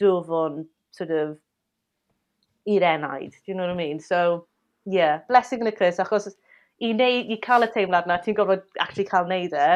dwfwn 0.00 0.64
sort 0.96 1.12
of 1.14 1.36
i'r 2.66 2.82
enaid, 2.82 3.32
do 3.32 3.52
you 3.52 3.54
know 3.54 3.66
what 3.66 3.74
I 3.74 3.78
mean? 3.78 4.00
So, 4.00 4.46
yeah, 4.84 5.20
blessing 5.28 5.62
yn 5.62 5.70
y 5.70 5.74
Chris, 5.76 6.00
achos 6.02 6.32
i, 6.82 6.92
neud, 6.92 7.30
i 7.30 7.38
cael 7.42 7.66
y 7.66 7.68
teimlad 7.74 8.08
na, 8.10 8.18
ti'n 8.22 8.36
gorfod 8.38 8.64
actually 8.82 9.06
cael 9.06 9.28
neud 9.30 9.54
e, 9.54 9.68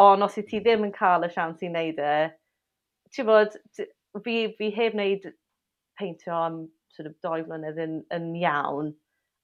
ond 0.00 0.24
os 0.24 0.38
i 0.40 0.44
ti 0.48 0.62
ddim 0.62 0.86
yn 0.88 0.94
cael 0.96 1.26
y 1.26 1.30
siawns 1.34 1.62
i 1.62 1.68
neud 1.72 2.00
e, 2.00 2.14
ti'n 3.12 3.28
bod, 3.28 3.58
fi, 4.20 4.36
fi 4.58 4.70
heb 4.76 4.96
wneud 4.96 5.28
peintio 5.98 6.36
am 6.36 6.58
sort 6.92 7.08
of 7.08 7.16
doi 7.24 7.40
flynedd 7.46 7.80
yn, 7.80 8.00
yn 8.14 8.32
iawn. 8.42 8.92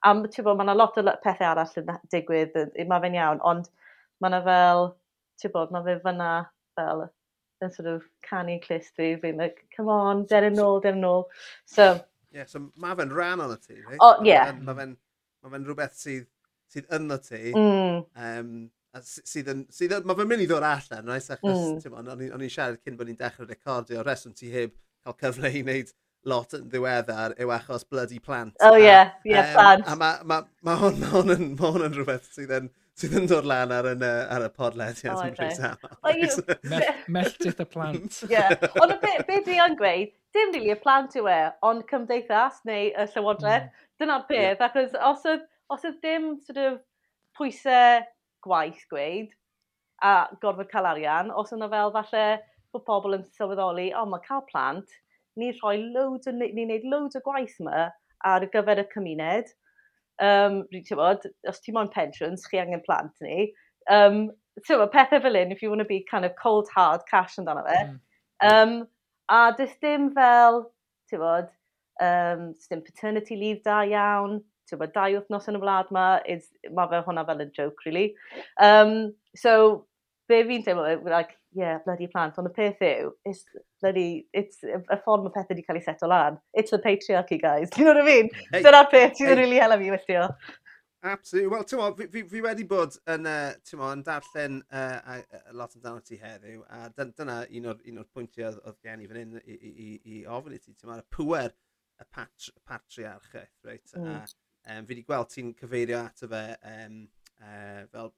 A 0.07 0.15
ti'n 0.15 0.47
bod, 0.47 0.59
mae 0.59 0.69
yna 0.69 0.77
lot 0.77 0.99
o 1.01 1.05
pethau 1.25 1.51
arall 1.51 1.81
yn 1.81 1.93
digwydd, 2.13 2.57
mae 2.91 3.03
fe'n 3.05 3.19
iawn, 3.19 3.43
ond 3.47 3.71
mae 4.23 4.31
yna 4.31 4.43
fel, 4.47 4.93
ti'n 5.41 5.55
bod, 5.55 5.73
mae 5.75 5.87
fe 5.87 5.99
fyna 6.05 6.33
fel 6.79 7.09
yn 7.65 7.75
sort 7.75 7.89
of 7.91 8.05
canu 8.23 8.61
clist 8.63 8.95
fi, 8.95 9.17
fi'n 9.23 9.41
like, 9.41 9.65
come 9.75 9.91
on, 9.91 10.25
der 10.31 10.47
yn 10.47 10.61
ôl, 10.63 10.79
der 10.85 10.95
yn 10.95 11.07
ôl. 11.09 11.25
So, 11.67 11.91
yeah, 12.31 12.47
so 12.47 12.69
mae 12.77 12.95
fe'n 12.99 13.15
rhan 13.15 13.43
o'n 13.43 13.57
y 13.57 13.61
ti, 13.65 13.81
right? 13.83 13.99
Oh. 13.99 14.19
Yeah. 14.25 14.53
Mae 14.63 14.79
fe'n 14.79 14.97
ma 15.43 15.53
fe 15.55 15.63
rhywbeth 15.65 15.97
sydd, 15.99 16.29
sydd 16.73 16.93
yn 16.95 17.15
y 17.15 17.19
ti. 17.25 17.43
Mm. 17.57 18.05
Um, 18.15 18.53
sydd 19.05 19.53
yn, 19.53 19.63
sydd 19.75 19.95
yn, 19.99 20.05
mae 20.09 20.19
fe'n 20.19 20.29
mynd 20.31 20.45
i 20.45 20.49
ddod 20.51 20.67
allan, 20.67 21.09
rhaid, 21.09 21.31
achos 21.35 21.63
mm. 21.63 21.79
ti'n 21.85 22.13
o'n 22.35 22.45
i'n 22.45 22.53
siarad 22.53 22.83
cyn 22.85 22.99
bod 22.99 23.09
ni'n 23.11 23.19
dechrau 23.21 23.49
recordio, 23.49 24.05
reswm 24.07 24.35
ti 24.37 24.51
heb 24.53 24.75
cael 25.05 25.17
cyfle 25.23 25.53
i 25.55 25.63
wneud 25.65 25.95
lot 26.29 26.53
yn 26.57 26.67
ddiweddar 26.71 27.37
yw 27.41 27.53
achos 27.55 27.87
bloody 27.89 28.19
plant. 28.19 28.57
Oh 28.65 28.77
yeah, 28.77 29.15
yeah, 29.25 29.49
um, 29.49 29.55
plant. 29.55 29.87
A 29.87 29.97
mae 29.97 30.27
ma, 30.29 30.43
ma 30.67 30.77
hwn, 30.83 31.01
ma 31.01 31.13
hwn, 31.15 31.35
yn, 31.37 31.49
ma 31.59 31.73
hwn 31.73 31.87
yn 31.87 31.97
rhywbeth 31.97 32.29
sydd 32.35 32.53
yn, 32.59 32.71
sydd 32.99 33.15
yn 33.21 33.29
dod 33.31 33.47
lan 33.49 33.73
ar, 33.75 33.89
yn, 33.93 34.03
ar 34.05 34.47
y 34.49 34.51
podlediad 34.57 35.15
oh, 35.15 35.23
yn 35.29 35.39
rhywbeth 35.39 35.63
aml. 35.71 36.99
Melltith 37.15 37.63
y 37.63 37.69
plant. 37.71 38.21
Ie. 38.33 38.45
Ond 38.83 38.97
be, 39.05 39.15
be 39.29 39.41
dwi 39.47 39.61
yn 39.65 39.79
gweud, 39.79 40.13
dim 40.37 40.53
rili 40.57 40.75
y 40.75 40.79
plant 40.83 41.17
yw 41.19 41.31
e, 41.33 41.39
ond 41.71 41.87
cymdeithas 41.91 42.61
neu 42.69 42.91
y 42.91 43.09
llywodraeth, 43.15 43.71
mm. 43.71 43.89
dyna'r 44.03 44.29
peth, 44.29 44.45
yeah. 44.51 44.69
achos 44.69 45.01
os 45.13 45.27
oedd, 45.33 45.49
os 45.73 45.87
oedd 45.89 45.99
dim 46.05 46.33
sort 46.45 46.63
of, 46.67 46.79
pwysau 47.39 48.03
gwaith 48.49 48.89
gweud 48.91 49.37
a 50.03 50.29
gorfod 50.43 50.71
cael 50.71 50.87
arian, 50.87 51.31
os 51.31 51.53
yna 51.55 51.69
fel 51.71 51.93
falle 51.95 52.27
bod 52.73 52.85
pobl 52.87 53.17
yn 53.17 53.25
sylweddoli, 53.37 53.89
o 53.97 54.05
mae 54.07 54.25
cael 54.27 54.45
plant, 54.51 54.99
ni'n 55.39 55.57
rhoi 55.61 55.79
loads 55.95 56.31
o, 56.31 56.35
ni'n 56.35 56.69
neud 56.71 56.87
loads 56.93 57.19
o 57.19 57.23
gwaith 57.25 57.57
yma 57.63 57.89
ar 58.27 58.47
gyfer 58.53 58.83
y 58.83 58.87
cymuned. 58.93 59.55
Um, 60.23 60.63
rwy'n 60.73 60.87
tywod, 60.87 61.27
os 61.49 61.61
ti 61.63 61.75
moyn 61.75 61.91
pensions, 61.95 62.47
chi 62.51 62.61
angen 62.63 62.83
plant 62.87 63.15
ni. 63.23 63.53
Um, 63.91 64.31
so, 64.65 64.81
pethau 64.91 65.23
fel 65.23 65.39
un, 65.39 65.53
if 65.53 65.63
you 65.63 65.71
want 65.71 65.81
to 65.81 65.89
be 65.89 66.05
kind 66.11 66.25
of 66.25 66.35
cold 66.41 66.69
hard 66.75 67.03
cash 67.11 67.37
amdano 67.39 67.65
fe. 67.67 67.79
Mm. 67.87 67.99
Um, 68.51 68.75
a 69.31 69.55
does 69.57 69.75
dim 69.83 70.11
fel, 70.15 70.65
ti'n 71.11 71.23
bod, 71.23 71.51
um, 72.03 72.53
does 72.53 72.67
dim 72.71 72.83
paternity 72.83 73.37
leave 73.37 73.63
da 73.63 73.83
iawn, 73.87 74.43
bod, 74.77 74.93
dau 74.93 75.17
wythnos 75.17 75.49
yn 75.49 75.57
y 75.57 75.63
wlad 75.63 75.89
ma, 75.95 76.07
is, 76.29 76.51
mae 76.69 76.91
fe 76.91 77.01
hwnna 77.07 77.25
fel 77.29 77.45
yn 77.47 77.55
joke, 77.57 77.87
really. 77.87 78.13
Um, 78.61 79.15
so, 79.37 79.87
be 80.29 80.43
fi'n 80.45 80.65
teimlo, 80.67 80.85
like, 81.09 81.39
yeah, 81.57 81.79
bloody 81.85 82.07
plant, 82.13 82.37
ond 82.39 82.51
y 82.51 82.55
peth 82.55 82.85
yw, 82.85 83.11
it's 83.25 83.45
bloody, 83.81 84.27
it's 84.37 84.61
y 84.67 85.01
ffordd 85.01 85.25
mae 85.25 85.35
pethau 85.35 85.55
wedi 85.55 85.65
cael 85.67 85.81
ei 85.81 85.85
seto 85.87 86.11
lan. 86.11 86.39
It's 86.53 86.75
the 86.75 86.83
patriarchy, 86.85 87.41
guys, 87.41 87.71
do 87.71 87.81
you 87.83 87.89
know 87.89 87.97
what 87.97 88.05
I 88.05 88.07
mean? 88.07 88.31
Hey, 88.53 88.63
Dyna'r 88.67 88.91
peth 88.93 89.17
sydd 89.19 89.35
yn 89.35 89.41
really 89.47 89.63
hela 89.63 89.79
fi 89.81 89.93
wylltio. 89.95 90.29
Absolutely. 91.03 91.51
Wel, 91.53 91.65
ti'n 91.65 91.95
fi, 91.97 92.07
fi, 92.11 92.23
fi 92.27 92.41
wedi 92.43 92.65
bod 92.69 92.97
yn, 93.15 93.29
uh, 93.31 93.53
ti'n 93.67 93.85
yn 93.87 94.03
darllen 94.07 94.59
uh, 94.75 94.99
a, 94.99 95.19
a 95.39 95.55
lot 95.57 95.77
amdano 95.79 96.03
ti 96.05 96.19
heddiw, 96.19 96.65
a 96.75 96.89
dyna, 96.91 97.15
dyna 97.21 97.39
un 97.61 97.71
o'r, 97.73 97.81
un 97.93 98.03
o'r 98.03 98.11
pwyntiau 98.17 98.49
oedd, 98.51 98.59
oedd 98.67 98.81
gen 98.85 99.05
i 99.05 99.09
fan 99.11 99.21
hyn 99.23 99.39
i, 99.39 99.55
i, 99.55 99.71
i, 99.71 99.89
i 100.17 100.25
ofyn 100.39 100.57
i 100.57 100.61
ti, 100.61 100.75
ti'n 100.75 100.97
y 100.97 101.05
pwer 101.15 101.55
y 102.03 102.09
patri, 102.15 102.55
patriarchaeth, 102.67 103.55
reit? 103.69 103.95
Mm. 103.95 104.11
A, 104.17 104.27
Um, 104.67 104.85
fi 104.85 104.95
wedi 104.95 105.05
gweld 105.07 105.31
ti'n 105.33 105.55
cyfeirio 105.59 106.01
ato 106.05 106.31
fe 106.31 106.43
um, 106.73 107.03
uh, 107.41 107.85
fel... 107.93 108.13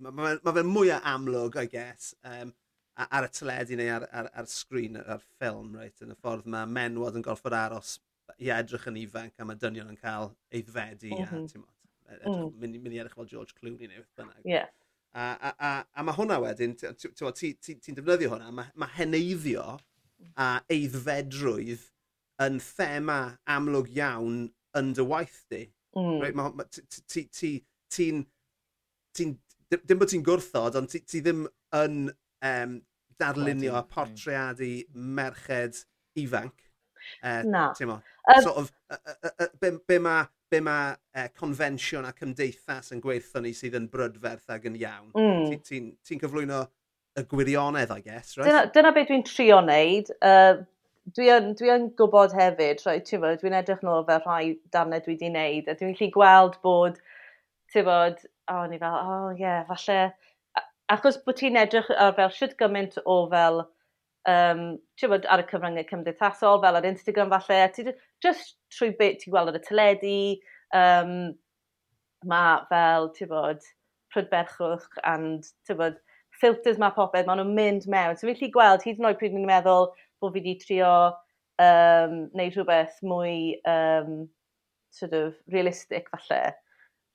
Mae 0.00 0.16
ma, 0.16 0.34
ma 0.44 0.52
fe 0.56 0.64
mwy 0.64 0.92
amlwg, 0.96 1.58
I 1.60 1.66
guess, 1.68 2.14
um, 2.24 2.52
ar 3.08 3.26
y 3.26 3.32
teledu 3.32 3.76
neu 3.76 3.90
ar, 3.94 4.06
ar, 4.16 4.30
ar 4.36 4.48
sgrin, 4.48 4.96
ar 5.00 5.20
ffilm, 5.24 5.74
right, 5.76 6.00
yn 6.04 6.14
y 6.14 6.16
ffordd 6.20 6.48
mae 6.50 6.68
menwod 6.68 7.18
yn 7.18 7.24
gorfod 7.24 7.56
aros 7.56 7.98
i 8.40 8.50
edrych 8.54 8.86
yn 8.90 8.98
ifanc 9.00 9.40
a 9.40 9.46
mae 9.46 9.58
dynion 9.60 9.90
yn 9.92 9.98
cael 10.00 10.30
ei 10.52 10.62
ddfedu 10.64 11.10
mm-hmm. 11.10 11.24
e-, 11.24 11.40
mm 11.40 11.46
-hmm. 11.46 11.66
a 12.10 12.20
ti'n 12.20 12.36
mm. 12.36 12.52
mynd, 12.60 12.78
mynd 12.84 12.96
i 12.96 13.00
edrych 13.02 13.16
fel 13.18 13.28
George 13.30 13.56
Clooney 13.56 13.88
neu 13.88 14.02
beth 14.02 14.20
bynnag. 14.20 14.44
Yeah. 14.48 14.68
A, 15.10 15.24
a, 15.34 15.52
a, 15.52 15.70
a 15.94 16.04
mae 16.06 16.16
hwnna 16.16 16.38
wedyn, 16.42 16.76
ti'n 16.78 16.96
ti, 16.98 17.10
ti, 17.12 17.52
ti, 17.58 17.76
ti 17.82 17.94
defnyddio 17.96 18.32
hwnna, 18.34 18.50
mae 18.54 18.72
ma 18.78 18.88
heneiddio 18.96 19.66
a 20.36 20.50
eiddfedrwydd 20.70 21.88
yn 22.44 22.60
thema 22.64 23.20
amlwg 23.56 23.90
iawn 23.96 24.46
yn 24.78 24.92
dy 24.96 25.06
waith 25.06 25.42
di. 25.50 25.64
Mm. 25.96 26.18
Right? 26.22 26.36
Ma, 26.36 26.50
ma, 26.54 26.66
ti, 26.70 27.26
ti, 27.26 27.54
ti'n... 27.90 28.26
Ti 29.10 29.32
dim 29.70 30.00
bod 30.00 30.10
ti'n 30.10 30.24
gwrthod, 30.26 30.76
ond 30.78 30.90
ti, 30.90 31.00
ti 31.06 31.20
ddim 31.22 31.44
yn 31.78 32.10
um, 32.10 32.74
darlunio 33.20 33.76
a 33.78 33.84
portreadu 33.86 34.72
merched 34.94 35.84
ifanc. 36.18 36.66
Uh, 37.22 37.42
Na. 37.46 37.68
Teimlo. 37.76 38.00
Um, 38.26 38.42
sort 38.42 38.56
of, 38.56 38.72
uh, 38.90 38.96
uh, 39.24 39.30
uh, 39.38 39.46
be, 39.60 39.72
be 39.88 39.98
mae 40.02 40.26
be 40.50 40.58
ma, 40.66 40.96
e, 41.14 41.22
uh, 41.22 41.28
confensiwn 41.38 42.08
a 42.08 42.10
cymdeithas 42.16 42.90
yn 42.90 43.02
gweithio 43.04 43.42
ni 43.44 43.52
sydd 43.54 43.76
yn 43.78 43.86
brydferth 43.92 44.50
ac 44.50 44.66
yn 44.66 44.78
iawn. 44.80 45.12
Mm. 45.14 45.44
Ti'n 45.46 45.62
ti, 45.62 45.80
ti 46.02 46.18
cyflwyno 46.18 46.64
y 47.18 47.24
gwirionedd, 47.30 47.94
I 47.94 48.02
guess, 48.02 48.34
right? 48.38 48.50
Dyna, 48.50 48.64
dyna 48.74 48.92
beth 48.96 49.12
dwi'n 49.12 49.22
trio 49.28 49.60
wneud. 49.62 50.10
Uh, 50.18 50.64
dwi 51.16 51.30
yn, 51.32 51.54
dwi 51.58 51.70
yn 51.74 51.86
gwybod 51.98 52.34
hefyd, 52.36 52.82
rhaid, 52.84 53.06
ti'n 53.08 53.22
bod, 53.22 53.40
dwi'n 53.40 53.56
edrych 53.60 53.82
nôl 53.86 54.04
fel 54.08 54.22
rhai 54.24 54.44
darnau 54.74 55.02
dwi 55.04 55.14
wedi 55.14 55.30
wneud, 55.30 55.68
a 55.70 55.76
dwi'n 55.78 55.96
gallu 55.96 56.10
gweld 56.16 56.58
bod, 56.66 57.00
ti'n 57.72 57.86
bod, 57.88 58.20
o, 58.50 58.56
oh, 58.56 58.66
ni 58.70 58.78
fel, 58.82 58.96
o, 58.96 59.16
oh, 59.16 59.30
ie, 59.34 59.42
yeah, 59.42 59.62
falle, 59.70 59.98
achos 60.92 61.20
bod 61.24 61.38
ti'n 61.40 61.58
edrych 61.60 61.90
ar 61.96 62.14
fel 62.18 62.32
siwt 62.36 62.56
gymaint 62.60 62.98
o 63.06 63.18
fel, 63.32 63.62
um, 64.30 64.64
ti'n 65.00 65.12
bod, 65.14 65.26
ar 65.32 65.44
y 65.44 65.48
cyfryngau 65.50 65.88
cymdeithasol, 65.90 66.60
fel 66.64 66.80
ar 66.80 66.90
Instagram 66.90 67.32
falle, 67.34 67.60
ti, 67.74 67.86
just 68.24 68.56
trwy 68.76 68.92
beth 69.00 69.22
ti'n 69.24 69.34
gweld 69.34 69.54
ar 69.54 69.58
y 69.60 69.64
teledu, 69.66 70.18
um, 70.76 71.16
mae 72.30 72.60
fel, 72.70 73.10
ti'n 73.16 73.32
bod, 73.32 73.66
prydberchwch 74.12 75.02
and, 75.08 75.48
ti'n 75.66 75.80
bod, 75.80 75.98
filters 76.40 76.78
mae 76.80 76.92
popeth, 76.94 77.26
maen 77.28 77.40
nhw'n 77.40 77.56
mynd 77.56 77.88
mewn. 77.90 78.16
So 78.16 78.28
fi'n 78.28 78.36
gallu 78.36 78.52
gweld, 78.54 78.84
hyd 78.86 79.00
yn 79.00 79.08
oed 79.10 79.18
pryd 79.20 79.34
ni'n 79.34 79.48
meddwl, 79.48 79.90
bod 80.20 80.34
fi 80.34 80.40
wedi 80.40 80.56
trio 80.60 80.92
um, 81.60 82.16
wneud 82.34 82.56
rhywbeth 82.56 82.98
mwy 83.06 83.56
um, 83.68 84.28
sort 84.90 85.14
of 85.14 85.34
realistic 85.52 86.08
falle, 86.14 86.54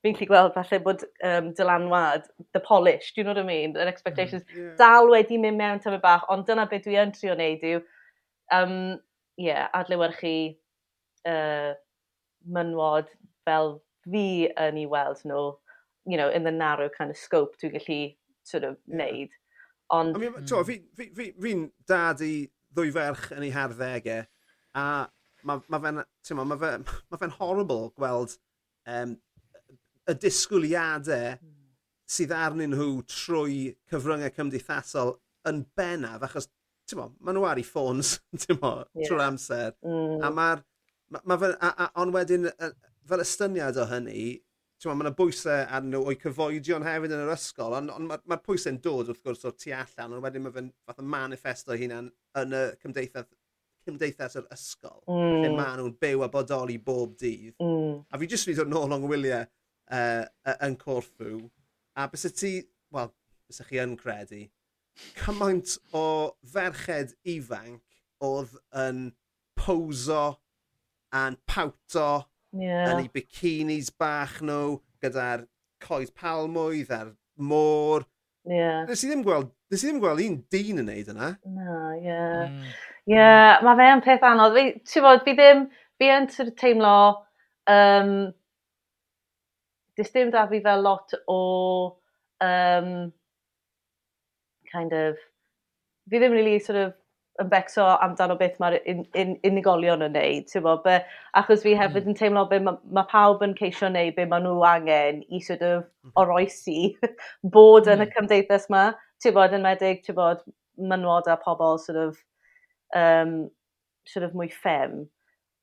fi'n 0.06 0.16
gallu 0.16 0.30
gweld 0.30 0.54
falle 0.56 0.80
bod 0.86 1.06
um, 1.26 1.52
dylanwad, 1.58 2.28
the 2.54 2.62
polish, 2.62 3.14
do 3.14 3.22
you 3.22 3.26
know 3.26 3.34
what 3.34 3.44
I 3.44 3.48
mean, 3.48 3.76
and 3.76 3.90
expectations, 3.90 4.44
mm, 4.52 4.62
yeah. 4.62 4.76
dal 4.82 5.10
wedi 5.12 5.40
mynd 5.42 5.60
mewn 5.62 5.82
tyfu 5.84 6.02
bach, 6.04 6.28
ond 6.30 6.48
dyna 6.50 6.68
beth 6.72 6.86
dwi 6.86 7.00
yn 7.02 7.14
trio 7.16 7.36
wneud 7.38 7.66
yw, 7.72 7.82
um, 8.56 8.76
yeah, 9.42 9.68
adlewyrchu 9.76 10.36
uh, 11.30 11.74
mynwod 12.46 13.10
fel 13.48 13.80
fi 14.06 14.28
yn 14.52 14.84
ei 14.84 14.90
weld 14.90 15.24
nhw, 15.26 15.48
you 16.06 16.18
know, 16.18 16.30
in 16.30 16.46
the 16.46 16.54
narrow 16.54 16.90
kind 16.98 17.10
of 17.10 17.18
scope 17.18 17.58
dwi'n 17.62 17.74
gallu 17.80 18.02
sort 18.44 18.64
of 18.64 18.78
yeah. 18.86 19.00
wneud. 19.00 19.34
Ond... 19.94 20.16
I 20.16 20.20
mean, 20.20 20.34
mm. 20.34 20.46
fi'n 20.50 20.86
fi, 20.98 21.10
fi, 21.14 21.32
fi 21.42 21.56
dad 21.90 22.22
i 22.26 22.36
ddwy 22.76 22.94
ferch 22.96 23.30
yn 23.36 23.46
ei 23.48 23.54
harddegau, 23.56 24.26
a 24.76 24.86
mae 25.46 25.62
ma 25.70 25.80
fe'n 25.82 26.02
ma 26.42 26.58
fe, 26.62 26.72
ma 27.12 27.20
fe 27.22 27.30
horrible 27.38 27.92
gweld 28.00 28.36
um, 28.92 29.16
y 30.10 30.16
disgwyliadau 30.22 31.38
sydd 32.16 32.34
arnyn 32.38 32.74
nhw 32.76 32.90
trwy 33.10 33.60
cyfryngau 33.90 34.34
cymdeithasol 34.36 35.16
yn 35.50 35.64
bennaf, 35.78 36.26
achos 36.28 36.50
mo, 36.98 37.10
maen 37.20 37.40
nhw 37.40 37.46
ar 37.50 37.62
ei 37.62 37.66
ffôns 37.66 38.18
mo, 38.62 38.74
yeah. 38.94 39.08
trwy'r 39.08 39.26
amser. 39.26 39.78
Mm. 39.86 40.20
A 40.22 40.32
mae'r... 40.34 40.66
ma, 41.14 41.22
ma 41.32 41.40
fe, 41.42 41.52
a, 41.58 41.72
a, 41.72 41.90
ond 42.02 42.14
wedyn, 42.14 42.50
fel 43.10 43.24
ystyniad 43.26 43.80
o 43.82 43.88
hynny, 43.90 44.26
mae 44.84 45.06
yna 45.06 45.14
bwysau 45.16 45.64
ar 45.78 45.86
nhw 45.86 46.02
o'i 46.10 46.18
cyfoedion 46.20 46.86
hefyd 46.86 47.14
yn 47.16 47.24
yr 47.24 47.34
ysgol, 47.34 47.74
ond 47.78 47.94
on, 47.94 48.08
mae'r 48.10 48.24
ma, 48.30 48.38
pwysau'n 48.44 48.82
dod 48.84 49.10
wrth 49.12 49.24
gwrs 49.26 49.48
o'r 49.48 49.56
tu 49.58 49.72
allan, 49.74 50.18
ond 50.18 50.26
wedyn 50.26 50.46
mae 50.46 50.56
fe'n 50.56 50.70
fath 50.86 51.02
o 51.02 51.06
manifesto 51.16 51.78
hunan 51.80 52.12
yn 52.42 52.56
y 52.58 52.64
cymdeithas, 52.84 53.30
cymdeithas 53.88 54.38
yr 54.42 54.50
ysgol, 54.54 55.00
mm. 55.08 55.38
lle 55.42 55.54
maen 55.56 55.80
nhw'n 55.80 55.96
byw 56.02 56.26
a 56.26 56.30
bodoli 56.34 56.78
bob 56.90 57.16
dydd. 57.22 57.56
Mm. 57.64 58.04
A 58.12 58.20
fi 58.22 58.30
jyst 58.34 58.50
wedi 58.50 58.60
dod 58.60 58.74
nôl 58.74 58.98
o'n 58.98 59.08
wyliau 59.10 59.46
uh, 59.46 60.26
yn 60.68 60.78
Corfu, 60.82 61.40
a 61.96 62.10
bys 62.12 62.28
ti, 62.36 62.54
wel, 62.94 63.14
bys 63.48 63.64
chi 63.70 63.82
yn 63.82 63.96
credu, 64.00 64.44
cymaint 65.22 65.78
o 65.96 66.06
ferched 66.52 67.16
ifanc 67.32 67.82
oedd 68.24 68.56
yn 68.86 69.08
poso 69.58 70.36
a'n 71.16 71.38
pawto 71.48 72.10
Yeah. 72.56 72.94
Yn 72.94 73.04
eu 73.04 73.12
bikinis 73.12 73.92
bach 74.00 74.38
nhw, 74.46 74.78
gyda'r 75.04 75.46
coes 75.84 76.12
palmwydd 76.16 76.94
a'r 76.96 77.12
môr. 77.36 78.06
Yeah. 78.48 78.86
Nes 78.88 79.04
i 79.04 79.10
ddim 79.10 79.26
gweld, 79.26 79.52
nes 79.74 79.84
i 79.84 79.90
ddim 79.90 80.00
gweld 80.04 80.24
un 80.24 80.38
dyn 80.54 80.82
yn 80.84 80.90
neud 80.92 81.12
yna. 81.12 81.34
Na, 81.58 81.76
ie. 81.98 82.06
Yeah. 82.06 82.40
Mm. 82.48 82.72
yeah, 83.12 83.52
mae 83.66 83.80
fe 83.82 83.92
yn 83.98 84.06
peth 84.06 84.26
anodd. 84.30 84.56
Fi, 84.56 84.66
ti 84.88 85.04
fod, 85.04 85.24
fi 85.28 85.36
ddim, 85.38 85.68
fi 86.00 86.12
yn 86.16 86.30
teimlo, 86.62 86.96
um, 87.76 88.16
dys 90.00 90.16
dim 90.16 90.32
da 90.32 90.46
fi 90.52 90.62
fel 90.64 90.84
lot 90.86 91.16
o, 91.32 91.40
um, 92.46 92.92
kind 94.72 94.96
of, 94.96 95.20
fi 96.12 96.22
ddim 96.22 96.36
really 96.38 96.60
sort 96.64 96.80
of 96.86 96.96
yn 97.42 97.50
becso 97.52 97.86
amdano 98.04 98.38
beth 98.40 98.60
mae'r 98.62 98.78
un, 98.92 99.02
un, 99.22 99.34
unigolion 99.48 100.06
yn 100.06 100.14
neud, 100.16 100.46
ti'n 100.52 100.64
bod, 100.66 100.84
be, 100.86 101.00
achos 101.40 101.66
fi 101.66 101.74
hefyd 101.76 102.06
hmm. 102.06 102.14
yn 102.14 102.20
teimlo 102.20 102.46
be 102.52 102.62
mae 102.64 102.80
ma 102.96 103.04
pawb 103.12 103.44
yn 103.46 103.56
ceisio 103.60 103.90
neud 103.92 104.16
be 104.16 104.28
maen 104.32 104.48
nhw 104.48 104.64
angen 104.70 105.22
i 105.28 105.42
sort 105.44 105.66
of 105.66 105.84
hmm. 105.84 106.14
oroesi 106.22 106.94
bod 107.58 107.90
yn 107.92 108.06
y 108.06 108.08
hmm. 108.08 108.16
cymdeithas 108.16 108.70
yma, 108.72 108.86
ti'n 109.24 109.36
bod, 109.36 109.58
yn 109.58 109.68
medig, 109.68 110.04
ti'n 110.06 110.20
bod, 110.20 110.46
mynwod 110.80 111.28
a 111.32 111.38
pobl 111.44 111.80
sort 111.82 112.00
of, 112.00 112.20
um, 112.96 113.38
sort 114.08 114.28
of 114.28 114.36
mwy 114.38 114.52
ffem. 114.52 115.06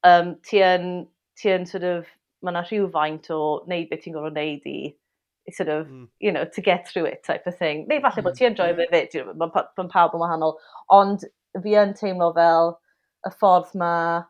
Um, 0.04 0.36
ti 0.44 0.60
yn, 0.66 1.06
ti 1.40 1.52
yn 1.54 1.68
sort 1.68 1.88
of, 1.88 2.08
mae 2.42 2.52
yna 2.52 2.66
rhywfaint 2.66 3.30
o 3.32 3.42
neud 3.70 3.88
beth 3.88 4.04
ti'n 4.04 4.16
gorfod 4.16 4.36
neud 4.36 4.66
i 4.68 4.78
sort 5.50 5.68
of, 5.68 5.86
mm. 5.88 6.08
you 6.20 6.32
know, 6.32 6.44
to 6.44 6.60
get 6.60 6.88
through 6.88 7.04
it 7.04 7.24
type 7.24 7.46
of 7.46 7.56
thing. 7.56 7.86
Neu 7.88 8.02
falle 8.02 8.20
mm. 8.20 8.26
bod 8.28 8.36
ti'n 8.38 8.56
joio 8.58 8.76
fe 8.76 8.88
fyd, 8.90 9.14
you 9.16 9.24
know, 9.24 9.36
mae'n 9.38 9.92
pawb 9.92 10.16
yn 10.16 10.22
wahanol. 10.22 10.58
Ond 10.92 11.24
fi 11.60 11.74
yn 11.82 11.96
teimlo 11.98 12.30
fel 12.36 12.76
y 13.28 13.32
ffordd 13.36 13.74
mae 13.78 14.22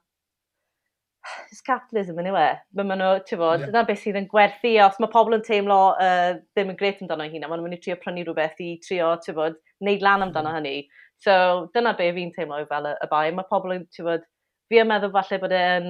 It's 1.52 1.60
capitalism 1.62 2.18
yn 2.18 2.26
anyway. 2.26 2.56
Mae 2.74 2.86
maen 2.88 2.98
nhw, 2.98 3.10
ti'n 3.28 3.38
fod, 3.38 3.60
yeah. 3.62 3.68
dyna 3.70 3.84
beth 3.86 4.00
sydd 4.02 4.16
yn 4.18 4.24
gwerthu, 4.30 4.72
os 4.82 4.96
mae 4.98 5.10
pobl 5.12 5.36
yn 5.36 5.44
teimlo 5.46 5.76
uh, 5.94 6.32
ddim 6.56 6.72
yn 6.72 6.78
gret 6.80 7.02
amdano 7.04 7.28
hunan, 7.28 7.46
maen 7.46 7.60
nhw'n 7.60 7.68
mynd 7.68 7.76
i 7.76 7.82
trio 7.84 7.94
prynu 8.00 8.24
rhywbeth 8.26 8.58
i 8.64 8.72
trio, 8.82 9.12
ti'n 9.22 9.36
fod, 9.36 9.60
neud 9.86 10.02
lan 10.02 10.26
amdano 10.26 10.50
mm. 10.50 10.56
hynny. 10.58 11.04
So, 11.22 11.34
dyna 11.76 11.92
be 11.98 12.08
fi'n 12.16 12.32
teimlo 12.34 12.58
yw 12.64 12.66
fel 12.72 12.88
y, 12.90 12.94
y 13.06 13.10
bai. 13.12 13.26
Mae 13.36 13.46
pobl 13.52 13.76
yn, 13.76 13.84
ti'n 13.94 14.08
fod, 14.08 14.26
fi 14.66 14.82
yn 14.82 14.90
meddwl 14.90 15.14
falle 15.14 15.38
bod 15.44 15.54
e'n 15.60 15.88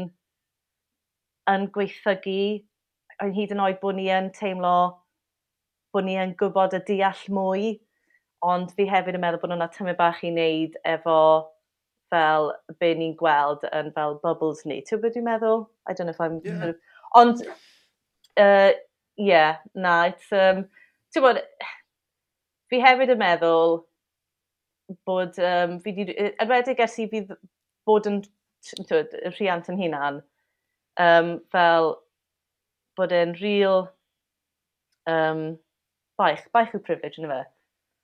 yn 1.55 1.65
gweithygu, 1.79 2.43
yn 3.25 3.33
hyd 3.39 3.57
yn 3.57 3.65
oed 3.65 3.81
bod 3.81 3.97
ni 3.97 4.11
yn 4.13 4.29
teimlo 4.37 4.77
bod 5.95 6.07
ni 6.07 6.19
yn 6.21 6.37
gwybod 6.41 6.77
y 6.77 6.83
deall 6.89 7.25
mwy 7.33 7.73
Ond 8.43 8.73
fi 8.77 8.87
hefyd 8.91 9.17
yn 9.19 9.23
meddwl 9.23 9.41
bod 9.43 9.53
hwnna 9.55 9.69
tymau 9.71 9.95
bach 9.99 10.23
i 10.27 10.33
wneud 10.33 10.79
efo 10.93 11.19
fel 12.13 12.51
be 12.83 12.91
ni'n 12.99 13.15
gweld 13.21 13.63
yn 13.71 13.93
fel 13.97 14.19
bubbles 14.25 14.65
ni. 14.69 14.81
Ti'n 14.87 15.01
beth 15.03 15.15
dwi'n 15.15 15.29
meddwl? 15.29 15.63
I 15.87 15.95
don't 15.95 16.09
know 16.09 16.17
if 16.17 16.21
I'm... 16.21 16.41
Yeah. 16.45 16.59
Sort 16.59 16.75
of... 16.75 16.77
Ond, 17.21 17.45
uh, 18.37 18.73
yeah, 19.17 19.63
na, 19.75 19.95
it's... 20.11 20.29
Um, 20.35 20.67
ti'n 21.15 21.25
bod, 21.25 21.41
fi 22.73 22.83
hefyd 22.83 23.15
yn 23.15 23.23
meddwl 23.23 23.79
bod 25.09 25.39
um, 25.39 25.79
fi 25.85 25.95
wedi... 25.97 26.19
Enwedig 26.43 26.83
ers 26.83 26.99
i 27.01 27.09
fi 27.13 27.25
bod 27.89 28.11
yn 28.11 28.21
rhiant 29.39 29.71
yn 29.71 29.81
hunan, 29.81 30.21
um, 31.01 31.35
fel 31.55 31.95
bod 32.99 33.15
e'n 33.17 33.33
real 33.41 33.87
um, 35.09 35.53
baich, 36.21 36.45
baich 36.55 36.75
yw 36.77 36.83
privilege 36.85 37.23
yn 37.23 37.31
y 37.31 37.33
fe. 37.33 37.43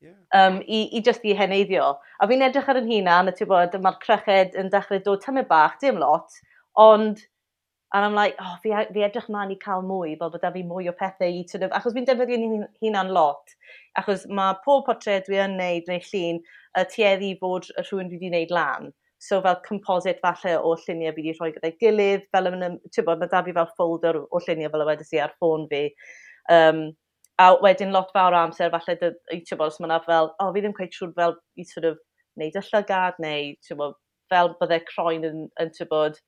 Yeah. 0.01 0.15
Um, 0.33 0.61
i, 0.69 0.85
i 0.95 1.01
just 1.01 1.25
i 1.27 1.35
heneiddio. 1.35 1.97
A 2.23 2.29
fi'n 2.31 2.45
edrych 2.47 2.69
ar 2.71 2.79
yn 2.79 2.91
hunan, 2.91 3.31
a 3.31 3.35
ti'n 3.35 3.51
bod, 3.51 3.75
mae'r 3.83 3.99
crychyd 4.05 4.55
yn 4.61 4.71
dechrau 4.71 5.03
dod 5.03 5.25
tymau 5.25 5.47
bach, 5.49 5.75
dim 5.83 5.99
lot, 6.03 6.39
ond 6.79 7.25
And 7.95 8.05
I'm 8.05 8.15
like, 8.15 8.35
oh, 8.39 8.57
fi, 8.63 8.71
fi 8.93 9.05
edrych 9.07 9.29
mlaen 9.33 9.53
i 9.55 9.57
cael 9.63 9.81
mwy, 9.89 10.11
fel 10.21 10.29
bod 10.33 10.43
da 10.43 10.51
fi 10.53 10.61
mwy 10.69 10.91
o 10.91 10.93
pethau 10.97 11.33
i 11.33 11.45
sort 11.49 11.63
of, 11.65 11.71
achos 11.77 11.95
fi'n 11.97 12.05
defnyddio'n 12.09 12.67
hunan 12.85 13.13
lot, 13.17 13.55
achos 13.97 14.27
mae 14.29 14.59
pob 14.67 14.83
portred 14.89 15.25
dwi 15.25 15.39
yn 15.41 15.55
neud 15.57 15.89
neu 15.89 16.03
llun 16.11 16.41
y 16.43 16.85
tueddu 16.93 17.31
i 17.31 17.39
fod 17.41 17.71
y 17.73 17.85
rhywun 17.87 18.11
dwi 18.11 18.19
wedi 18.19 18.29
wneud 18.35 18.53
lan. 18.53 18.91
So 19.25 19.41
fel 19.47 19.57
composite 19.65 20.21
falle 20.21 20.59
o 20.61 20.75
lluniau 20.83 21.17
fi 21.17 21.25
wedi 21.25 21.35
rhoi 21.39 21.49
gyda'i 21.55 21.79
gilydd, 21.81 22.29
fel 22.37 22.53
yn, 22.53 22.77
ti'n 22.93 23.09
bod, 23.09 23.25
mae 23.25 23.33
da 23.33 23.41
fi 23.47 23.57
fel 23.57 23.73
folder 23.81 24.21
o 24.21 24.43
lluniau 24.45 24.75
fel 24.75 24.85
y 24.85 24.91
wedys 24.91 25.17
i 25.17 25.25
ar 25.25 25.33
ffôn 25.39 25.65
fi. 25.73 25.83
Um, 26.53 26.85
A 27.39 27.53
wedyn 27.63 27.93
lot 27.95 28.11
fawr 28.15 28.35
o 28.35 28.39
amser 28.41 28.71
falle 28.75 28.97
dy, 28.99 29.13
i 29.31 29.41
ti'n 29.47 29.59
bod, 29.61 29.71
os 29.71 29.81
mae 29.81 30.01
fel, 30.07 30.33
o, 30.33 30.47
oh, 30.49 30.53
fi 30.55 30.63
ddim 30.63 30.75
cweith 30.75 30.97
siŵr 30.97 31.13
fel 31.19 31.37
i 31.59 31.67
sort 31.69 31.87
of 31.87 31.99
neud 32.41 32.57
y 32.59 32.63
llygad 32.67 33.19
neu 33.23 33.53
ti'n 33.67 33.79
bod, 33.79 33.95
fel 34.33 34.55
byddai 34.59 34.81
croen 34.89 35.27
yn, 35.29 35.45
yn 35.63 35.71
ti'n 35.77 35.91
bod, 35.91 36.19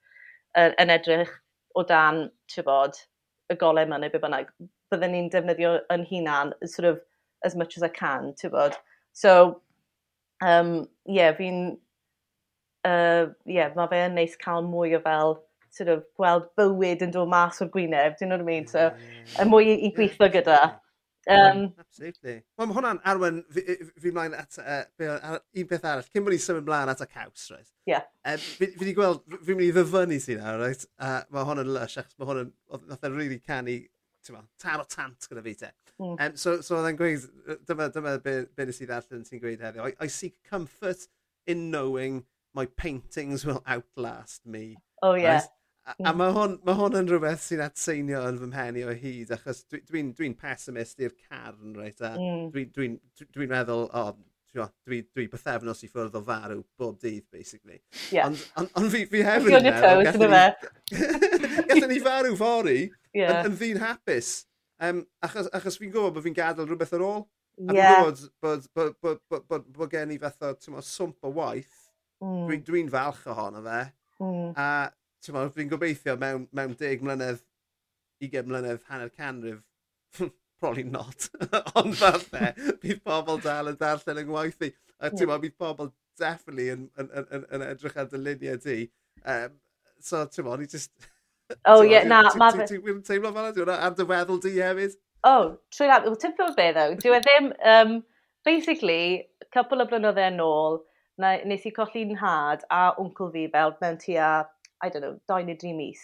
yn, 0.61 0.76
yn 0.83 0.93
edrych 0.95 1.33
o 1.75 1.83
dan 1.87 2.29
ti'n 2.52 2.67
bod, 2.69 2.99
y 3.50 3.57
golau 3.59 3.87
yma 3.87 3.99
neu 3.99 4.12
be 4.12 4.21
bynnag. 4.23 4.52
Byddwn 4.90 5.14
ni'n 5.17 5.31
defnyddio 5.33 5.73
yn 5.95 6.07
hunan 6.07 6.55
sort 6.64 6.88
of 6.93 7.00
as 7.45 7.57
much 7.57 7.76
as 7.76 7.83
I 7.83 7.88
can, 7.88 8.33
ti'n 8.38 8.55
bod. 8.55 8.76
So, 9.12 9.62
um, 10.47 10.87
yeah, 11.07 11.33
fi'n, 11.35 11.73
uh, 12.85 13.33
yeah, 13.47 13.73
mae 13.75 13.90
fe 13.90 14.05
yn 14.07 14.14
neis 14.19 14.37
cael 14.45 14.62
mwy 14.67 14.95
o 14.99 15.02
fel 15.07 15.40
sort 15.75 15.90
of 15.90 16.05
gweld 16.19 16.47
bywyd 16.59 17.02
yn 17.07 17.14
dod 17.14 17.31
mas 17.31 17.59
o'r 17.62 17.71
Gwyneb, 17.75 18.17
do 18.19 18.25
you 18.25 18.31
know 18.31 18.38
what 18.38 18.47
I 18.47 18.49
mean? 18.49 18.67
So, 18.71 18.87
y 19.38 19.47
mwy 19.50 19.75
i 19.75 19.90
gweithio 19.97 20.31
gyda. 20.35 20.61
Um, 21.30 21.60
Absolutely. 21.78 22.34
Wel, 22.58 22.66
mae 22.66 22.76
hwnna'n 22.76 23.00
arwen 23.12 23.40
fi, 23.54 23.76
fi 24.02 24.12
mlaen 24.14 24.34
at 24.38 24.58
uh, 24.62 24.80
be, 24.99 25.10
un 25.62 25.68
peth 25.70 25.87
arall. 25.87 26.08
Cyn 26.10 26.26
bod 26.26 26.34
ni'n 26.34 26.42
symud 26.42 26.66
mlaen 26.66 26.90
at 26.92 27.04
y 27.04 27.08
caws, 27.10 27.46
right? 27.54 27.70
Ie. 27.90 28.00
Um, 28.32 28.42
fi 28.58 28.70
wedi 28.80 28.94
gweld, 28.96 29.22
fi 29.38 29.54
mynd 29.54 29.68
i 29.68 29.70
ddyfynu 29.76 30.18
sy'n 30.25 30.42
nawr, 30.42 30.58
right? 30.64 30.84
Uh, 30.99 31.21
mae 31.34 31.47
hwnna'n 31.50 31.73
lush, 31.76 31.97
achos 32.02 32.19
mae 32.19 32.30
hwnna'n, 32.32 32.52
nath 32.90 33.06
e'n 33.06 33.16
really 33.16 33.38
canu, 33.45 33.76
ti'n 34.26 34.36
ma, 34.36 34.43
tar 34.60 34.82
o 34.82 34.88
tant 34.90 35.30
gyda 35.30 35.45
fi 35.47 35.54
te. 35.62 35.71
Mm. 36.00 36.16
Um, 36.16 36.36
so, 36.40 36.58
so 36.64 36.78
oedd 36.78 36.90
e'n 36.90 36.99
gweud, 36.99 37.25
dyma, 37.69 37.88
dyma 37.95 38.16
be, 38.25 38.36
be 38.56 38.69
nes 38.69 38.82
i 38.82 38.88
ddarllen 38.88 39.25
ti'n 39.28 39.43
gweud 39.43 39.64
heddiw. 39.64 39.86
I, 39.86 39.95
I 40.00 40.10
seek 40.12 40.38
comfort 40.49 41.06
in 41.47 41.71
knowing 41.71 42.25
my 42.54 42.66
paintings 42.66 43.47
will 43.47 43.62
outlast 43.66 44.47
me. 44.47 44.76
Oh, 45.02 45.14
yeah. 45.14 45.40
Right? 45.40 45.49
A, 45.91 45.95
a 46.11 46.13
mae 46.15 46.33
hwn, 46.35 46.57
ma 46.67 46.75
hwn 46.79 46.99
yn 47.00 47.09
rhywbeth 47.11 47.43
sy'n 47.43 47.63
atseinio 47.65 48.23
yn 48.29 48.39
fy 48.39 48.49
mheni 48.50 48.83
o 48.87 48.93
hyd, 48.95 49.33
achos 49.35 49.65
dwi'n 49.67 49.87
dwi, 49.89 50.03
dwi, 50.13 50.29
dwi 50.31 50.33
pessimist 50.39 51.00
i'r 51.03 51.15
carn, 51.17 51.73
reit? 51.79 51.99
Dwi'n 51.99 52.50
dwi, 52.53 52.67
dwi, 53.19 53.26
dwi 53.35 53.49
meddwl, 53.50 53.89
o, 53.89 54.03
oh, 54.05 54.13
dwi, 54.55 55.00
dwi 55.15 55.26
bythefnos 55.33 55.83
i 55.87 55.91
ffwrdd 55.91 56.19
o 56.19 56.23
farw 56.26 56.61
bob 56.79 57.00
dydd, 57.03 57.26
basically. 57.33 57.81
Yeah. 58.15 58.29
Ond 58.29 58.45
on, 58.61 58.71
on, 58.79 58.89
fi, 58.93 59.03
fi 59.11 59.25
hefyd 59.26 59.59
yn 59.59 59.67
meddwl, 59.67 60.07
gallwn 61.73 61.91
ni 61.95 62.00
farw 62.05 62.39
fori 62.39 62.79
yeah. 63.17 63.41
yn, 63.41 63.50
yn 63.50 63.59
ddyn 63.59 63.83
hapus. 63.83 64.33
Um, 64.81 65.05
achos, 65.26 65.50
achos 65.57 65.76
fi'n 65.81 65.93
gwybod 65.93 66.17
bod 66.17 66.26
fi'n 66.26 66.37
gadael 66.37 66.71
rhywbeth 66.71 66.95
ar 66.97 67.07
ôl. 67.07 67.25
A 67.67 67.75
fi'n 67.75 68.05
bod, 68.07 68.25
bod, 68.41 68.71
bod, 68.76 68.95
bod, 69.03 69.45
bod, 69.50 69.67
bod 69.76 69.93
gen 69.93 70.15
i 70.15 70.21
fath 70.23 70.39
fatha 70.41 70.85
swmp 70.87 71.26
o 71.26 71.35
waith. 71.37 71.89
Mm. 72.21 72.47
Dwi'n 72.49 72.65
dwi 72.67 72.87
falch 72.93 73.26
ohono 73.33 73.65
fe. 73.65 73.83
Mm. 74.21 74.50
A 74.61 74.69
fi'n 75.26 75.71
gobeithio 75.71 76.17
mewn, 76.21 76.47
mewn 76.56 76.76
deg 76.80 77.02
mlynedd, 77.04 77.43
20 78.25 78.49
mlynedd, 78.49 78.85
hanner 78.89 79.11
canrif, 79.13 79.63
probably 80.61 80.85
not, 80.85 81.28
ond 81.80 81.97
falle, 81.97 82.52
bydd 82.83 83.02
pobl 83.06 83.41
dal 83.45 83.73
yn 83.73 83.80
darllen 83.80 84.23
yng 84.25 84.30
ngwaith 84.30 84.67
i. 84.69 84.73
A 85.00 85.13
ti'n 85.13 85.30
bydd 85.30 85.56
pobl 85.61 85.93
definitely 86.21 86.69
yn, 86.75 86.89
yn, 87.00 87.09
yn, 87.17 87.47
yn, 87.49 87.65
edrych 87.71 87.97
ar 88.00 88.11
dy 88.11 88.21
luniau 88.21 88.61
di. 88.65 88.83
Um, 89.25 89.56
so, 90.00 90.26
ti'n 90.26 90.47
bod, 90.49 90.61
ni 90.61 90.71
just... 90.71 90.93
Oh, 91.67 91.80
ie, 91.83 91.99
na, 92.06 92.21
ma 92.39 92.52
fe... 92.54 92.63
Ti'n 92.69 93.00
teimlo 93.02 93.33
fel 93.35 93.65
yna? 93.65 93.75
Ar 93.83 93.97
dy 93.99 94.04
weddol 94.06 94.39
di 94.39 94.52
hefyd? 94.54 94.93
Oh, 95.26 95.56
trwy 95.75 95.89
lawn. 95.91 96.04
well, 96.06 96.19
ti'n 96.21 96.37
bod 96.39 96.54
be, 96.54 96.69
ddo? 96.76 96.85
Dwi 97.02 97.17
e 97.17 97.23
ddim... 97.25 97.49
Um, 97.73 97.97
basically, 98.47 99.26
couple 99.52 99.83
o 99.83 99.89
blynyddoedd 99.91 100.37
yn 100.37 100.45
ôl, 100.45 100.78
nes 101.21 101.67
i 101.67 101.73
colli'n 101.76 102.15
nhad 102.17 102.63
a 102.73 102.85
wncl 103.00 103.33
fi 103.35 103.49
fel 103.52 103.75
mewn 103.83 103.99
tua 104.00 104.30
I 104.82 104.88
don't 104.88 105.02
know, 105.02 105.16
doi 105.28 105.43
neu 105.45 105.56
dri 105.60 105.73
mis. 105.76 106.02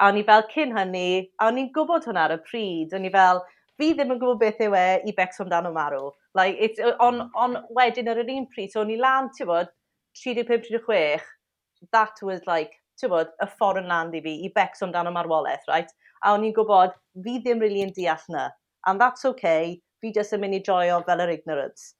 A 0.00 0.10
o'n 0.10 0.18
i 0.20 0.24
fel 0.28 0.44
cyn 0.52 0.74
hynny, 0.76 1.28
a 1.40 1.48
o'n 1.48 1.60
i'n 1.60 1.70
gwybod 1.74 2.08
hwnna 2.08 2.26
ar 2.26 2.34
y 2.34 2.40
pryd, 2.44 2.94
o'n 2.96 3.06
i 3.08 3.12
fel, 3.14 3.40
fi 3.80 3.92
ddim 3.94 4.12
yn 4.14 4.20
gwybod 4.20 4.40
beth 4.42 4.60
yw 4.66 4.76
e 4.76 4.86
i 5.08 5.14
becso 5.16 5.44
amdano 5.44 5.72
marw. 5.72 6.10
Like, 6.36 6.56
it's, 6.60 6.80
on, 7.00 7.22
hmm. 7.22 7.30
on 7.36 7.56
wedyn 7.76 8.10
ar 8.12 8.20
yr 8.20 8.32
un 8.34 8.48
pryd, 8.52 8.72
so 8.72 8.82
o'n 8.82 8.92
i 8.92 8.98
lan, 9.00 9.30
ti'n 9.36 9.48
bod, 9.48 9.72
35-36, 10.20 11.24
that 11.92 12.20
was 12.22 12.44
like, 12.50 12.76
ti'n 13.00 13.12
bod, 13.12 13.32
y 13.40 13.48
foreign 13.60 13.88
land 13.92 14.16
i 14.16 14.22
fi, 14.24 14.36
i 14.44 14.52
becso 14.56 14.88
amdano 14.88 15.14
marwolaeth, 15.16 15.64
right? 15.72 15.92
A 16.24 16.34
o'n 16.36 16.44
i'n 16.44 16.54
gwybod, 16.56 16.96
fi 17.24 17.38
ddim 17.40 17.64
really 17.64 17.84
yn 17.86 17.94
deall 17.96 18.30
na. 18.32 18.50
And 18.86 19.00
that's 19.00 19.24
okay, 19.32 19.78
fi 20.00 20.12
jyst 20.14 20.36
yn 20.36 20.44
mynd 20.44 20.60
i 20.60 20.62
joio 20.64 21.00
fel 21.08 21.24
yr 21.24 21.32
ignorance. 21.32 21.94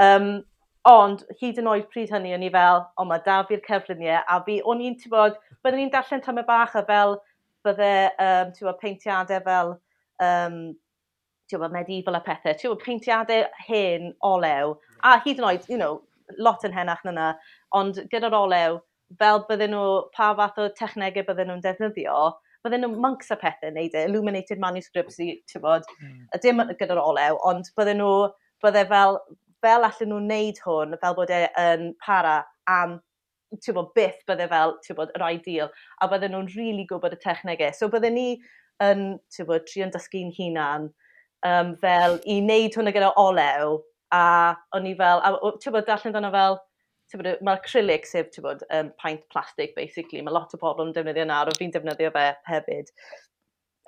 Um, 0.00 0.44
Ond 0.84 1.22
hyd 1.40 1.58
yn 1.62 1.68
oed 1.70 1.86
pryd 1.92 2.10
hynny, 2.12 2.34
o'n 2.36 2.42
i 2.44 2.50
fel, 2.52 2.82
o 3.00 3.04
mae 3.08 3.22
da 3.24 3.38
fi'r 3.48 3.62
cerfluniau, 3.64 4.20
a 4.28 4.36
fi, 4.44 4.58
o'n 4.68 4.82
i'n, 4.84 4.96
ti'n 5.00 5.12
bod, 5.14 5.38
byddwn 5.64 5.86
i'n 5.86 5.92
darllen 5.94 6.22
tymau 6.24 6.44
bach 6.44 6.74
a 6.76 6.82
fel, 6.84 7.14
bydde, 7.64 7.92
um, 8.20 8.50
ti'n 8.52 8.68
bod, 8.68 8.80
peintiadau 8.82 9.40
fel, 9.46 9.70
um, 10.26 10.58
ti'n 11.48 11.62
bod, 11.62 11.72
medieval 11.72 12.18
a 12.18 12.20
pethau, 12.26 12.52
ti'n 12.60 12.74
bod, 12.74 12.82
peintiadau 12.84 13.46
hen 13.64 14.10
olew, 14.28 14.74
a 15.00 15.14
hyd 15.24 15.40
yn 15.40 15.48
oed, 15.48 15.64
you 15.72 15.78
know, 15.80 16.02
lot 16.36 16.66
yn 16.68 16.76
henach 16.76 17.00
na 17.06 17.14
yna, 17.14 17.28
ond 17.80 18.02
gyda'r 18.12 18.36
olew, 18.36 18.76
fel 19.20 19.40
bydden 19.48 19.72
nhw, 19.72 19.86
pa 20.12 20.34
fath 20.36 20.60
o 20.60 20.66
technegau 20.76 21.24
bydden 21.30 21.48
nhw'n 21.48 21.64
defnyddio, 21.64 22.18
bydden 22.64 22.84
nhw 22.84 23.00
monks 23.00 23.32
a 23.32 23.38
pethau 23.40 23.70
yn 23.72 23.80
neud 23.80 23.96
e, 23.96 24.04
illuminated 24.10 24.60
manuscripts 24.60 25.16
i, 25.24 25.30
ti'n 25.48 25.64
bod, 25.64 25.88
mm. 25.96 26.28
dim 26.44 26.60
gyda'r 26.76 27.00
olew, 27.00 27.40
ond 27.48 27.72
bydden 27.80 28.02
nhw, 28.02 28.28
bydde 28.64 28.84
fel, 28.92 29.18
fel 29.64 29.88
allan 29.88 30.12
nhw'n 30.12 30.28
wneud 30.28 30.60
hwn, 30.64 30.98
fel 31.02 31.16
bod 31.18 31.32
e 31.34 31.44
yn 31.60 31.90
para 32.04 32.42
am 32.70 32.98
bod, 33.74 33.92
byth 33.96 34.20
bydde 34.28 34.48
fel 34.50 34.76
bod, 34.98 35.14
yr 35.16 35.26
ideal, 35.30 35.72
a 36.02 36.08
bydden 36.10 36.34
nhw'n 36.34 36.50
rili 36.52 36.68
really 36.72 36.86
gwybod 36.90 37.16
y 37.16 37.20
technegau. 37.22 37.72
So 37.76 37.88
bydden 37.92 38.16
ni 38.18 38.28
yn 38.84 39.06
bod, 39.48 39.66
tri 39.70 39.84
yn 39.86 39.94
dysgu'n 39.94 40.34
hunan 40.38 40.90
um, 41.46 41.74
fel 41.82 42.20
i 42.26 42.40
wneud 42.42 42.76
hwnna 42.76 42.94
gyda 42.94 43.12
olew, 43.20 43.80
a 44.14 44.54
o'n 44.76 44.88
i 44.88 44.94
fel, 44.98 45.22
a 45.22 45.34
bod, 45.38 45.86
darllen 45.88 46.14
dyna 46.14 46.32
fel, 46.34 46.60
mae'r 47.14 47.60
acrylic 47.60 48.08
sef 48.08 48.32
bod, 48.42 48.64
um, 48.74 48.90
paint 49.02 49.22
plastic, 49.32 49.74
basically. 49.76 50.22
Mae 50.22 50.34
lot 50.34 50.54
o 50.54 50.60
bobl 50.60 50.88
yn 50.88 50.94
defnyddio 50.96 51.26
nawr, 51.30 51.52
o 51.52 51.58
fi'n 51.58 51.74
defnyddio 51.74 52.10
fe 52.14 52.26
hefyd 52.48 52.90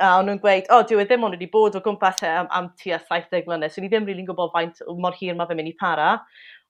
a 0.02 0.10
o'n 0.18 0.28
nhw'n 0.28 0.40
gweud, 0.42 0.66
o, 0.68 0.80
oh, 0.80 0.84
dyw 0.88 1.00
e 1.00 1.06
ddim 1.08 1.24
ond 1.24 1.36
wedi 1.36 1.48
bod 1.52 1.76
o 1.78 1.80
gwmpas 1.84 2.20
e 2.24 2.28
am, 2.28 2.48
am 2.52 2.68
tua 2.80 2.98
70 3.00 3.46
mlynedd, 3.48 3.72
so 3.72 3.80
ni 3.80 3.88
ddim 3.92 4.08
rili'n 4.08 4.28
gwybod 4.28 4.52
faint 4.52 4.82
mor 5.00 5.16
hir 5.16 5.36
mae 5.38 5.48
fe'n 5.48 5.60
mynd 5.60 5.70
i 5.70 5.76
para, 5.80 6.10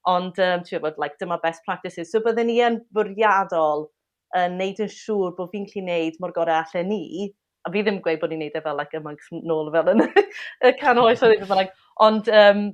ond 0.07 0.39
um, 0.39 0.63
ti'n 0.63 0.77
gwybod, 0.77 1.01
like, 1.03 1.19
dyma 1.23 1.41
best 1.43 1.65
practices. 1.67 2.13
So 2.13 2.23
bydden 2.23 2.47
ni 2.51 2.61
yn 2.63 2.79
fwriadol 2.95 3.89
yn 4.37 4.55
uh, 4.55 4.57
neud 4.61 4.83
yn 4.85 4.93
siŵr 4.93 5.35
bod 5.39 5.51
fi'n 5.55 5.67
clu 5.73 5.83
neud 5.87 6.19
mor 6.23 6.35
gorau 6.37 6.63
allan 6.63 6.91
ni, 6.93 7.33
a 7.67 7.73
fi 7.75 7.83
ddim 7.83 7.99
yn 7.99 8.03
gweud 8.05 8.21
bod 8.23 8.31
ni'n 8.31 8.45
neud 8.45 8.59
e 8.59 8.63
fel 8.63 8.79
like, 8.79 8.95
amongst 8.99 9.35
nôl 9.35 9.73
fel 9.75 9.91
yn 9.95 10.05
y 10.07 10.73
can 10.79 11.03
oes 11.03 11.25
o'n 11.27 11.35
fel 11.43 11.59
like, 11.59 11.75
ond 12.07 12.31
um, 12.31 12.69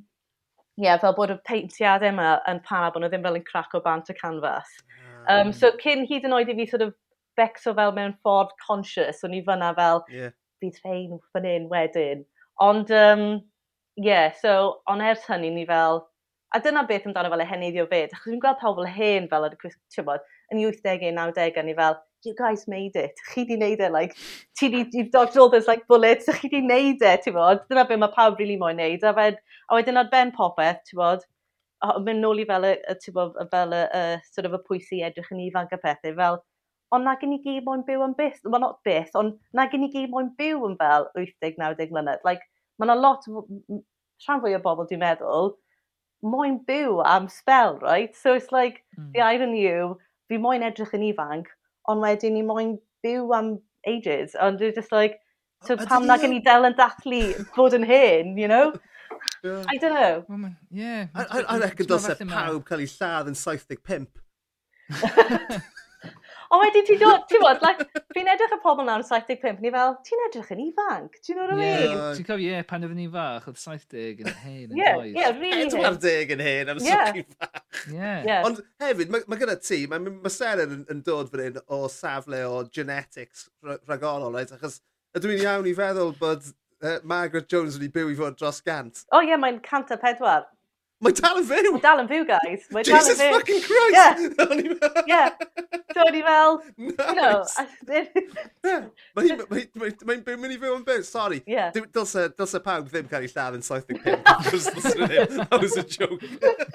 yeah, 0.77 0.99
fel 1.01 1.17
bod 1.17 1.33
y 1.33 1.39
peintiadau 1.49 2.13
yma 2.13 2.35
yn 2.51 2.61
para 2.69 2.91
bod 2.93 3.05
nhw 3.05 3.13
ddim 3.13 3.25
fel 3.25 3.41
yn 3.41 3.47
crac 3.49 3.73
o 3.79 3.81
bant 3.85 4.13
y 4.13 4.17
canfas. 4.19 4.77
Um, 5.31 5.53
so 5.57 5.71
cyn 5.81 6.05
hyd 6.09 6.29
yn 6.29 6.37
oed 6.37 6.51
i 6.53 6.59
fi 6.59 6.69
sort 6.69 6.85
of 6.85 6.93
becso 7.41 7.73
fel 7.77 7.95
mewn 7.97 8.13
ffordd 8.21 8.53
conscious, 8.67 9.23
o'n 9.25 9.37
i 9.39 9.43
fyna 9.47 9.73
fel, 9.79 10.05
yeah 10.13 10.33
bydd 10.63 10.79
rhain 10.85 11.19
fan 11.33 11.49
hyn 11.49 11.69
wedyn. 11.73 12.25
Ond, 12.63 12.91
um, 12.95 13.27
yeah, 13.97 14.33
so, 14.41 14.81
on 14.87 15.03
ers 15.03 15.27
hynny 15.29 15.53
ni 15.53 15.67
fel, 15.67 16.07
a 16.55 16.61
dyna 16.61 16.85
beth 16.89 17.07
amdano 17.09 17.31
fel 17.33 17.43
y 17.43 17.49
heniddio 17.49 17.87
fyd, 17.89 18.13
achos 18.13 18.29
dwi'n 18.29 18.41
gweld 18.41 18.59
pawb 18.61 18.79
fel 18.79 18.89
hen 18.97 19.29
fel 19.31 19.47
ar 19.47 19.55
y 19.55 19.59
Chris, 19.61 19.77
bod, 20.05 20.25
yn 20.53 20.61
80au, 20.61 21.13
90au, 21.17 21.65
ni 21.65 21.75
fel, 21.79 21.97
you 22.25 22.35
guys 22.39 22.67
made 22.69 22.95
it, 22.95 23.19
chi 23.33 23.45
di 23.49 23.57
neud 23.57 23.81
e, 23.81 23.89
like, 23.91 24.17
ti 24.59 24.69
di, 24.69 24.85
you've 24.93 25.11
dodged 25.11 25.37
all 25.37 25.51
those, 25.51 25.67
like, 25.67 25.87
bullets, 25.89 26.29
chi 26.41 26.49
di 26.53 26.61
neud 26.61 27.03
e, 27.03 27.17
ti'n 27.25 27.37
bod, 27.37 27.65
dyna 27.71 27.87
beth 27.89 28.03
mae 28.03 28.13
pawb 28.17 28.41
really 28.41 28.59
moyn 28.61 28.79
neud, 28.81 29.05
a, 29.05 29.15
fed, 29.17 29.41
a 29.69 29.79
wedyn 29.79 30.01
ar 30.03 30.11
ben 30.13 30.35
popeth, 30.37 30.85
ti'n 30.89 31.01
bod, 31.01 31.25
mynd 32.05 32.23
nôl 32.23 32.45
i 32.45 32.47
fel 32.49 32.69
y, 32.69 32.77
y, 32.77 33.15
bod, 33.17 33.41
fel 33.55 33.77
y, 33.77 33.83
y, 34.03 34.05
sort 34.37 34.51
of 34.51 34.59
y 34.61 34.63
pwysi 34.69 35.03
edrych 35.09 35.33
yn 35.35 35.45
ifanc 35.49 35.73
a 35.73 35.81
pethau, 35.81 36.17
fel, 36.21 36.43
ond 36.93 37.09
na 37.09 37.15
gen 37.21 37.35
i 37.37 37.41
gyd 37.45 37.65
moyn 37.67 37.85
byw 37.87 38.05
yn 38.05 38.15
byth, 38.19 38.43
well 38.45 38.63
not 38.63 38.81
byth, 38.87 39.15
ond 39.19 39.39
na 39.57 39.67
gen 39.73 39.87
i 39.87 39.91
gyd 39.93 40.11
moyn 40.13 40.31
byw 40.39 40.67
yn 40.69 40.77
fel 40.81 41.09
80-90 41.17 41.93
mlynedd. 41.95 42.23
Like, 42.29 42.45
mae 42.79 42.89
yna 42.89 42.99
lot, 42.99 43.27
rhan 44.27 44.43
fwy 44.45 44.55
o 44.59 44.61
bobl 44.63 44.89
dwi'n 44.91 45.03
meddwl, 45.03 45.55
moyn 46.23 46.61
byw 46.69 47.01
am 47.09 47.29
spell, 47.33 47.79
right? 47.83 48.15
So 48.17 48.35
it's 48.35 48.53
like, 48.53 48.83
mm. 48.99 49.11
the 49.15 49.25
irony 49.25 49.65
yw, 49.71 49.97
fi 50.29 50.39
moyn 50.39 50.65
edrych 50.69 50.95
yn 50.99 51.09
ifanc, 51.09 51.51
ond 51.91 52.05
wedyn 52.05 52.37
ni 52.37 52.45
moyn 52.47 52.77
byw 53.05 53.35
am 53.39 53.53
ages, 53.89 54.37
ond 54.39 54.61
dwi'n 54.61 54.77
just 54.77 54.93
like, 54.95 55.19
so 55.65 55.77
pam 55.77 56.07
na 56.07 56.19
gen 56.21 56.37
i 56.37 56.43
del 56.45 56.69
yn 56.69 56.79
dathlu 56.79 57.25
bod 57.57 57.75
yn 57.79 57.87
hyn, 57.89 58.37
you 58.39 58.49
know? 58.49 58.73
Yeah. 59.45 59.63
I 59.69 59.77
don't 59.77 59.95
know. 59.95 60.25
Woman, 60.29 60.57
yeah. 60.71 61.07
I, 61.15 61.23
I, 61.23 61.41
I 61.55 61.59
reckon 61.59 61.87
dylse 61.87 62.15
pawb 62.27 62.65
cael 62.67 62.83
ei 62.83 62.89
lladd 62.91 63.29
yn 63.31 63.37
75. 63.39 64.07
O 66.53 66.59
wedyn 66.61 66.85
ti'n 66.85 66.99
dod, 67.01 67.23
ti'n 67.31 67.41
bod, 67.41 67.63
like, 67.65 67.87
fi'n 68.13 68.29
edrych 68.29 68.53
y 68.53 68.59
pobl 68.61 68.85
nawr 68.85 69.01
yn 69.01 69.07
75, 69.09 69.63
ni 69.65 69.71
fel, 69.73 69.95
ti'n 70.05 70.25
edrych 70.27 70.51
yn 70.53 70.61
ifanc, 70.67 71.15
ti'n 71.25 71.41
o'r 71.41 71.53
yeah. 71.57 71.85
mean? 71.87 72.03
Ti'n 72.19 72.27
cofio, 72.29 72.51
ie, 72.59 72.65
pan 72.69 72.85
oedden 72.85 72.99
ni'n 73.01 73.13
fach, 73.15 73.47
oedd 73.49 73.61
70 73.63 74.21
yn 74.21 74.29
hen 74.43 74.59
yn 74.67 74.75
does. 74.75 75.07
Ie, 75.09 75.31
really. 75.39 75.71
40 75.73 76.35
yn 76.37 76.45
hen, 76.45 76.73
am 76.75 76.83
sy'n 76.85 77.25
fach. 77.33 77.63
Ie. 77.89 78.37
Ond 78.45 78.61
hefyd, 78.85 79.15
mae 79.15 79.25
ma 79.33 79.41
gyda 79.41 79.57
ti, 79.65 79.81
mae 79.89 80.05
ma 80.05 80.33
Seren 80.33 80.77
yn, 80.77 80.85
yn 80.93 81.01
dod 81.07 81.33
fan 81.33 81.47
hyn 81.47 81.61
o 81.73 81.87
safle 81.93 82.45
o 82.45 82.61
genetics 82.69 83.47
rhagolol, 83.89 84.37
right? 84.37 84.53
Achos 84.53 84.83
ydw 85.17 85.33
i'n 85.33 85.47
iawn 85.47 85.73
i 85.73 85.77
feddwl 85.79 86.13
bod 86.21 86.53
uh, 86.85 86.99
Margaret 87.01 87.49
Jones 87.49 87.81
wedi 87.81 87.89
byw 87.97 88.13
i 88.13 88.19
fod 88.21 88.37
dros 88.37 88.61
gant. 88.67 89.07
O 89.09 89.23
oh, 89.23 89.25
ie, 89.25 89.33
yeah, 89.33 89.41
mae'n 89.41 89.63
cant 89.65 89.93
a 89.95 89.97
pedwar. 90.05 90.51
Mae 91.03 91.15
dal 91.19 91.41
yn 91.41 91.47
fyw! 91.49 91.71
Mae 91.75 91.83
dal 91.83 92.01
yn 92.05 92.09
fyw, 92.11 92.25
guys. 92.29 92.67
Mae 92.71 92.85
dal 92.87 93.09
yn 93.11 93.17
fyw. 93.19 93.27
Jesus 93.27 93.35
fucking 93.35 93.63
Christ! 93.67 93.95
Yeah. 93.97 95.03
yeah. 95.13 95.31
So 95.93 96.05
ni 96.15 96.23
fel, 96.23 96.63
nice. 96.79 96.95
you 97.03 97.15
know... 97.17 98.91
Mae'n 99.17 99.43
mae, 99.75 100.37
mynd 100.39 100.55
i 100.55 100.59
fyw 100.63 100.77
yn 100.77 100.85
byw, 100.87 101.03
sorry. 101.07 101.41
Yeah. 101.51 101.75
Dylse, 101.75 102.29
pawb 102.63 102.87
ddim 102.93 103.11
cael 103.11 103.27
ei 103.27 103.33
lladd 103.35 103.59
yn 103.59 103.67
75. 103.67 104.23
That 105.43 105.59
was 105.59 105.77
a 105.77 105.83
joke. 105.83 106.23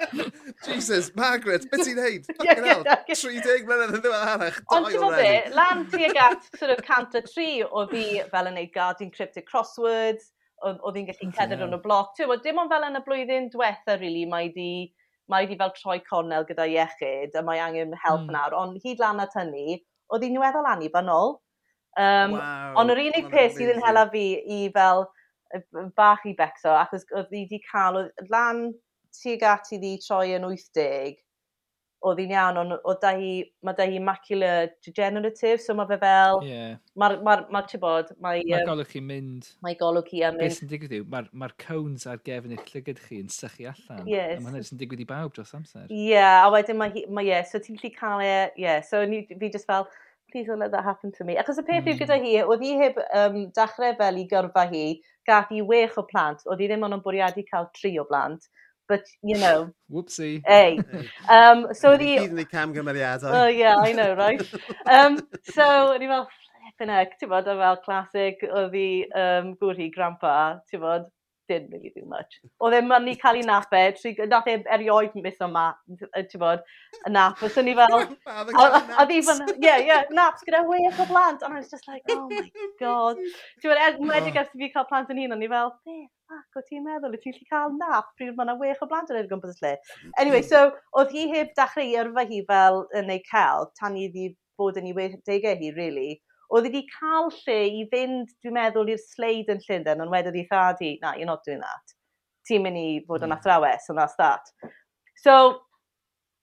Jesus, 0.68 1.10
Margaret, 1.16 1.64
beth 1.72 1.86
ti'n 1.88 1.96
neud? 1.96 2.28
Fucking 2.28 2.68
hell, 2.68 2.84
30 3.08 3.64
mlynedd 3.68 3.96
yn 3.96 4.04
ddiwedd 4.04 4.32
arach. 4.34 4.60
Ond 4.76 4.90
ti'n 4.90 5.06
bod 5.06 5.16
be, 5.16 5.32
lan 5.56 5.86
ti 5.88 6.04
ag 6.10 6.20
at 6.26 6.50
sort 6.52 6.76
of 6.76 6.84
cant 6.84 7.16
o 7.16 7.24
tri 7.24 7.62
o 7.64 7.88
fi 7.88 8.04
fel 8.28 8.52
yn 8.52 8.60
neud 8.60 8.74
Guardian 8.76 9.14
Cryptic 9.14 9.48
Crosswords, 9.48 10.34
oedd 10.66 10.96
hi'n 10.98 11.08
gallu 11.08 11.32
cedr 11.36 11.64
yn 11.66 11.76
y 11.76 11.80
bloc. 11.82 12.14
Tewa, 12.16 12.38
dim 12.44 12.60
ond 12.62 12.72
fel 12.72 12.86
yn 12.88 12.98
y 12.98 13.02
blwyddyn 13.06 13.50
diwetha, 13.52 13.98
really, 14.00 14.24
mae 14.30 14.50
di, 14.54 14.70
mae 15.30 15.46
di 15.48 15.58
fel 15.60 15.74
troi 15.76 15.98
cornel 16.06 16.46
gyda 16.48 16.66
iechyd, 16.70 17.36
a 17.38 17.44
mae 17.46 17.62
angen 17.62 17.94
help 18.04 18.24
mm. 18.24 18.32
nawr, 18.34 18.56
ond 18.58 18.80
hyd 18.84 19.02
lan 19.02 19.22
at 19.24 19.36
hynny, 19.38 19.78
oedd 20.12 20.26
hi'n 20.26 20.40
weddol 20.42 20.68
anu. 20.70 20.90
Um, 21.98 22.34
wow, 22.36 22.74
ond 22.78 22.92
yr 22.94 23.00
unig 23.08 23.30
peth 23.32 23.56
sydd 23.56 23.72
yn 23.74 23.82
hela 23.82 24.04
fi 24.12 24.26
i 24.38 24.58
fel 24.74 25.06
bach 25.96 26.26
i 26.28 26.34
becso, 26.38 26.74
achos 26.76 27.06
oedd 27.10 27.32
hi 27.32 27.44
wedi 27.46 27.62
cael, 27.70 28.04
lan 28.30 28.68
tuag 29.16 29.44
at 29.48 29.72
i 29.72 29.80
ddi 29.80 29.96
troi 30.04 30.34
yn 30.36 30.46
80, 30.46 31.16
oedd 32.06 32.20
hi'n 32.22 32.32
iawn, 32.34 32.58
ond 32.60 32.74
oedd 32.78 33.00
da 33.02 33.10
hi, 33.18 33.30
mae 33.66 33.74
da 33.78 33.86
hi 33.88 33.98
macular 34.02 34.68
degenerative, 34.86 35.58
so 35.62 35.74
mae 35.74 35.88
fe 35.90 35.98
fel, 36.02 36.42
yeah. 36.46 36.76
mae'r, 37.00 37.16
ma, 37.26 37.36
ma, 37.50 37.62
ti'n 37.66 37.82
bod, 37.82 38.12
mae... 38.22 38.44
Mae 38.46 38.66
golwg 38.68 38.90
chi'n 38.92 39.06
mynd. 39.08 39.48
Mae 39.66 39.78
golwg 39.80 40.10
chi 40.10 40.22
yn 40.22 40.36
mynd. 40.36 40.44
Beth 40.44 40.60
sy'n 40.60 40.70
digwydd 40.70 40.94
yw, 41.00 41.06
mae'r 41.10 41.30
ma 41.42 41.50
cones 41.64 42.06
ar 42.10 42.20
gefn 42.26 42.54
eich 42.54 42.74
llygyd 42.74 43.02
chi 43.02 43.22
yn 43.24 43.32
sychu 43.34 43.70
allan. 43.72 44.04
Yes. 44.10 44.38
A 44.38 44.44
mae'n 44.44 44.68
sy'n 44.68 44.82
digwydd 44.82 45.02
i 45.02 45.08
bawb 45.08 45.34
dros 45.34 45.54
amser. 45.58 45.88
Ie, 45.88 46.12
yeah, 46.12 46.44
a 46.44 46.52
wedyn 46.54 46.78
mae, 46.78 47.06
ma, 47.10 47.24
yeah, 47.26 47.42
so 47.48 47.62
ti'n 47.62 47.80
gallu 47.80 47.94
cael 47.96 48.22
e, 48.22 48.36
yeah, 48.62 48.78
so 48.86 49.02
ni, 49.08 49.24
fi 49.32 49.50
just 49.50 49.66
fel, 49.66 49.88
please 50.30 50.46
don't 50.46 50.58
let 50.58 50.70
that 50.70 50.84
happen 50.84 51.12
to 51.12 51.24
me. 51.24 51.36
Achos 51.40 51.58
y 51.58 51.64
peth 51.66 51.82
mm. 51.82 51.92
yw 51.94 51.98
gyda 52.02 52.18
mm. 52.18 52.26
hi, 52.28 52.34
oedd 52.44 52.64
hi 52.64 52.72
heb 52.82 53.02
um, 53.08 53.40
dachrau 53.56 53.94
fel 53.98 54.20
i 54.20 54.26
gyrfa 54.30 54.68
hi, 54.70 54.84
gath 55.28 55.50
i 55.54 55.62
wech 55.64 55.98
o 56.00 56.04
plant, 56.08 56.44
oedd 56.46 56.62
hi 56.62 56.70
ddim 56.70 56.86
ond 56.86 56.98
yn 56.98 57.04
bwriadu 57.04 57.44
cael 57.48 57.68
tri 57.76 57.96
o 58.00 58.06
blant 58.08 58.46
but 58.88 59.04
you 59.22 59.38
know. 59.38 59.70
Whoopsie. 59.92 60.42
Hey. 60.46 60.80
um, 61.28 61.68
so 61.72 61.96
the... 61.96 62.16
Gyd 62.24 62.34
yn 62.34 62.42
ei 62.42 62.48
cam 62.48 62.74
gymeriadau. 62.74 63.30
Oh 63.30 63.46
yeah, 63.52 63.76
I 63.76 63.92
know, 63.92 64.14
right? 64.14 64.42
um, 64.90 65.20
so, 65.52 65.96
ni 66.00 66.08
fel, 66.10 66.26
flippin' 66.78 66.94
heck, 66.94 67.18
ti'n 67.20 67.30
bod, 67.32 67.48
fel 67.62 67.80
classic, 67.84 68.42
oedd 68.48 68.76
i 68.78 68.88
um, 69.18 69.54
gwrhi 69.60 69.90
grandpa, 69.94 70.34
ti'n 70.70 70.82
bod, 70.82 71.08
didn't 71.48 71.70
really 71.72 71.92
do 71.94 72.04
much. 72.06 72.38
Oedd 72.62 72.76
e'n 72.78 72.88
mynd 72.90 73.10
i 73.10 73.14
cael 73.20 73.38
ei 73.40 73.46
napau, 73.46 73.94
tri, 73.96 74.12
nath 74.30 74.50
e 74.50 74.56
erioed 74.76 75.16
mis 75.24 75.40
yma, 75.44 75.64
ti'n 75.98 76.42
bod, 76.42 76.62
y 77.08 77.12
nap. 77.14 77.42
Os 77.44 77.56
ni 77.64 77.74
fel... 77.78 77.96
A 78.28 79.06
ddi 79.08 79.22
fan, 79.26 79.42
ie, 79.56 79.72
ie, 79.86 79.98
naps 80.18 80.46
gyda 80.46 80.62
wech 80.68 81.02
o 81.02 81.08
blant. 81.10 81.42
And 81.46 81.56
I 81.56 81.62
was 81.62 81.72
just 81.72 81.88
like, 81.88 82.04
oh 82.14 82.28
my 82.28 82.44
god. 82.82 83.22
Ti'n 83.62 83.72
bod, 83.72 83.82
er, 83.86 83.98
mwedig 84.02 84.38
ers 84.42 84.52
fi 84.54 84.70
cael 84.74 84.88
plant 84.90 85.10
yn 85.14 85.22
hun, 85.24 85.36
o'n 85.38 85.46
i 85.46 85.50
fel, 85.54 85.72
be, 85.88 85.98
ac 86.36 86.60
o 86.60 86.64
ti'n 86.68 86.84
meddwl, 86.84 87.14
wyt 87.16 87.24
ti'n 87.24 87.36
gallu 87.38 87.50
cael 87.52 87.76
nap 87.80 88.12
pryd 88.18 88.36
mae 88.36 88.48
yna 88.48 88.58
wech 88.60 88.84
o 88.84 88.90
blant 88.90 89.10
yn 89.12 89.20
edrych 89.22 89.32
gwmpas 89.32 89.56
y 89.56 89.64
lle. 89.64 89.74
Anyway, 90.20 90.44
so, 90.46 90.66
oedd 91.00 91.14
hi 91.16 91.28
heb 91.32 91.54
dechrau 91.58 91.96
yrfa 92.04 92.28
hi 92.28 92.44
fel 92.50 92.84
yn 93.00 93.12
ei 93.16 93.24
cael, 93.30 93.70
tan 93.80 93.96
i 93.96 94.08
ddi 94.12 94.30
bod 94.60 94.76
yn 94.80 94.90
ei 94.90 94.96
wedegau 94.96 95.56
hi, 95.62 95.72
really 95.76 96.18
oedd 96.54 96.68
wedi 96.68 96.84
cael 96.92 97.30
lle 97.42 97.58
i 97.80 97.84
fynd, 97.92 98.30
dwi'n 98.42 98.56
meddwl, 98.56 98.90
i'r 98.92 99.00
sleid 99.02 99.50
yn 99.52 99.62
Llundain, 99.66 100.02
ond 100.04 100.12
wedyn 100.12 100.38
i 100.40 100.44
thad 100.50 100.80
na, 101.02 101.14
you're 101.16 101.28
not 101.28 101.44
doing 101.46 101.60
that. 101.64 101.96
Ti'n 102.48 102.64
mynd 102.64 102.80
i 102.80 102.88
fod 103.08 103.26
yn 103.26 103.34
athrawes, 103.36 103.88
and 103.88 104.00
that's 104.00 104.16
that. 104.20 104.48
So, 105.24 105.60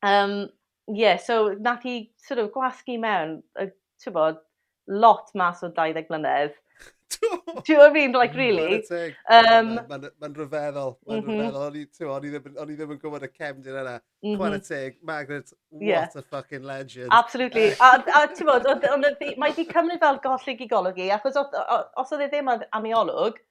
um, 0.04 0.50
yeah, 0.88 1.18
so 1.18 1.56
nath 1.60 1.86
i 1.90 2.10
sort 2.28 2.44
of 2.44 2.52
gwasgu 2.54 3.00
mewn, 3.02 3.40
uh, 3.62 3.72
ti'n 4.04 4.14
bod, 4.14 4.42
lot 4.88 5.32
mas 5.34 5.64
o 5.66 5.72
20 5.74 6.12
mlynedd, 6.12 6.54
Do 7.22 7.74
you 7.74 7.76
know 7.76 7.84
what 7.84 7.92
I 7.92 7.94
mean? 7.94 8.12
Like, 8.12 8.34
really? 8.36 8.84
Um, 9.30 9.80
Mae'n 9.90 10.06
ma 10.22 10.28
rhyfeddol. 10.28 10.96
Mae'n 11.08 11.22
mm 11.22 11.30
-hmm. 11.30 11.40
rhyfeddwl. 11.42 12.60
O'n 12.62 12.72
i 12.72 12.78
ddim 12.78 12.94
yn 12.96 13.02
gwybod 13.02 13.26
y 13.26 13.32
cefndir 13.32 13.80
yna. 13.82 13.96
Mm 14.24 14.36
-hmm. 14.36 14.38
Chwer 14.42 14.60
teg, 14.68 15.00
Margaret, 15.02 15.54
what 15.70 15.88
yeah. 15.88 16.08
a 16.16 16.22
fucking 16.22 16.64
legend. 16.64 17.10
Absolutely. 17.12 17.72
a, 17.88 17.92
a 18.20 18.24
ti'n 18.28 18.48
bod, 18.52 18.70
mae 19.38 19.56
di 19.58 19.68
cymryd 19.72 20.00
fel 20.06 20.22
gollig 20.24 20.62
i 20.62 20.70
golygu, 20.72 21.10
achos 21.18 21.38
os 21.38 22.12
oedd 22.12 22.26
e 22.26 22.30
ddim 22.32 22.54
amiolwg, 22.72 23.42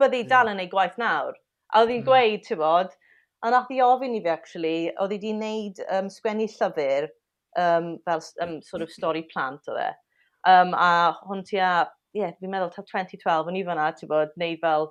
byddi 0.00 0.24
dal 0.28 0.46
mm. 0.46 0.56
yn 0.56 0.64
ei 0.64 0.70
gwaith 0.72 0.98
nawr. 1.00 1.36
A 1.72 1.82
oedd 1.82 1.92
hi'n 1.94 2.02
mm. 2.02 2.08
gweud, 2.08 2.46
ti'n 2.46 2.62
bod, 2.62 2.96
a 3.42 3.52
nath 3.52 3.70
i 3.70 3.82
ofyn 3.84 4.16
i 4.16 4.22
fi, 4.24 4.32
actually, 4.32 4.78
oedd 4.96 5.14
hi 5.14 5.20
wedi 5.20 5.36
wneud 5.36 5.84
um, 5.88 6.10
sgwennu 6.12 6.48
llyfr 6.50 7.08
um, 7.56 7.98
fel 8.04 8.22
um, 8.42 8.58
sort 8.62 8.82
of 8.82 8.92
stori 8.92 9.24
plant 9.32 9.68
o 9.68 9.76
fe. 9.76 9.90
Um, 10.46 10.74
a 10.78 11.16
hwn 11.26 11.42
ti 11.46 11.58
a 11.58 11.88
ie, 12.14 12.28
fi'n 12.38 12.52
meddwl, 12.52 12.72
2012, 12.76 13.50
o'n 13.50 13.58
i 13.58 13.64
fan'na, 13.66 13.90
ti'n 13.96 14.10
bod, 14.10 14.34
neud 14.40 14.62
fel 14.62 14.90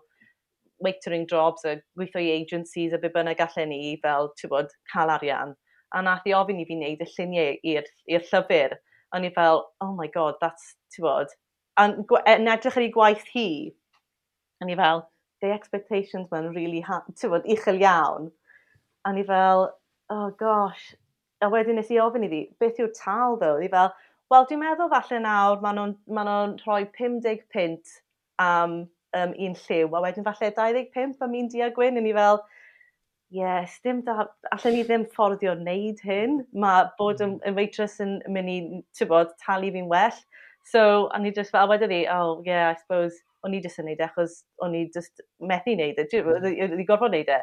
waitering 0.84 1.28
jobs 1.30 1.63
a 1.65 1.78
gweithio 1.97 2.21
i 2.21 2.32
agencies 2.36 2.93
a 2.93 2.99
be 2.99 3.10
bynnag 3.13 3.39
gallen 3.39 3.71
ni 3.71 3.95
fel, 4.04 4.32
ti'n 4.39 4.51
bod, 4.51 4.73
cael 4.91 5.13
arian. 5.13 5.56
A 5.95 6.01
nath 6.04 6.28
i 6.28 6.36
ofyn 6.36 6.60
i 6.60 6.67
fi 6.67 6.75
wneud 6.75 7.04
y 7.04 7.10
lluniau 7.13 7.58
i'r 7.71 7.89
llyfr. 8.30 8.75
O'n 9.15 9.28
i 9.28 9.32
fel, 9.36 9.63
oh 9.86 9.93
my 9.95 10.08
god, 10.12 10.36
that's, 10.41 10.75
ti'n 10.93 11.06
bod. 11.08 11.32
A 11.80 11.88
e, 11.91 12.36
yn 12.36 12.51
edrych 12.51 12.78
ar 12.80 12.86
ei 12.86 12.91
gwaith 12.91 13.28
hi, 13.32 13.47
o'n 14.63 14.71
i 14.71 14.78
fel, 14.80 15.06
the 15.43 15.51
expectations 15.54 16.28
ma'n 16.32 16.51
really, 16.56 16.84
ti'n 16.84 17.32
bod, 17.32 17.47
uchel 17.56 17.82
iawn. 17.84 18.30
A 19.06 19.13
o'n 19.13 19.21
i 19.21 19.25
fel, 19.28 19.69
oh 20.12 20.30
gosh. 20.39 20.93
A 21.43 21.49
wedyn 21.51 21.78
nes 21.80 21.91
i 21.91 21.99
ofyn 22.01 22.25
iddi, 22.28 22.45
beth 22.60 22.80
yw'r 22.82 22.93
tal, 22.97 23.39
ddo? 23.39 23.56
O'n 23.60 23.65
i 23.65 23.71
fel, 23.71 23.91
Wel, 24.33 24.45
dwi'n 24.49 24.57
meddwl 24.57 24.89
falle 24.89 25.19
nawr 25.21 25.59
maen 25.61 25.75
nhw'n 25.77 25.91
ma 26.17 26.21
nhw 26.25 26.38
rhoi 26.63 26.85
50 26.97 27.43
pint 27.53 27.91
am 28.41 28.71
um, 29.19 29.35
un 29.47 29.53
lliw, 29.59 29.91
a 29.93 30.01
wedyn 30.01 30.25
falle 30.25 30.49
25 30.55 31.21
am 31.21 31.35
un 31.38 31.51
dia 31.53 31.67
gwyn, 31.75 31.99
ni 32.01 32.13
fel, 32.17 32.41
yes, 33.38 33.75
dim 33.85 33.99
da, 34.07 34.25
allan 34.55 34.73
ni 34.73 34.81
ddim 34.88 35.05
fforddio 35.13 35.53
wneud 35.59 36.01
hyn, 36.09 36.39
mae 36.65 36.89
bod 36.97 37.21
yn, 37.21 37.35
mm. 37.35 37.45
yn 37.51 37.59
waitress 37.59 38.01
yn 38.01 38.17
mynd 38.33 38.53
i, 38.55 38.57
ti'n 38.97 39.11
bod, 39.13 39.38
talu 39.45 39.69
fi'n 39.77 39.93
well. 39.93 40.17
So, 40.73 41.05
a 41.13 41.21
ni 41.21 41.29
just 41.29 41.53
fel, 41.53 41.69
wedyn 41.69 41.93
ni, 41.93 42.01
oh, 42.09 42.41
yeah, 42.49 42.71
I 42.73 42.81
suppose, 42.81 43.21
o'n 43.45 43.53
i 43.53 43.61
just 43.61 43.77
yn 43.77 43.91
neud 43.91 44.01
e, 44.01 44.09
achos 44.09 44.41
o'n 44.65 44.73
i 44.73 44.88
just 44.89 45.21
methu 45.38 45.77
neud 45.77 46.01
e, 46.01 46.09
mm. 46.09 46.49
o'n 46.65 46.81
i 46.81 46.89
gorfod 46.89 47.13
neud 47.13 47.29
e. 47.29 47.41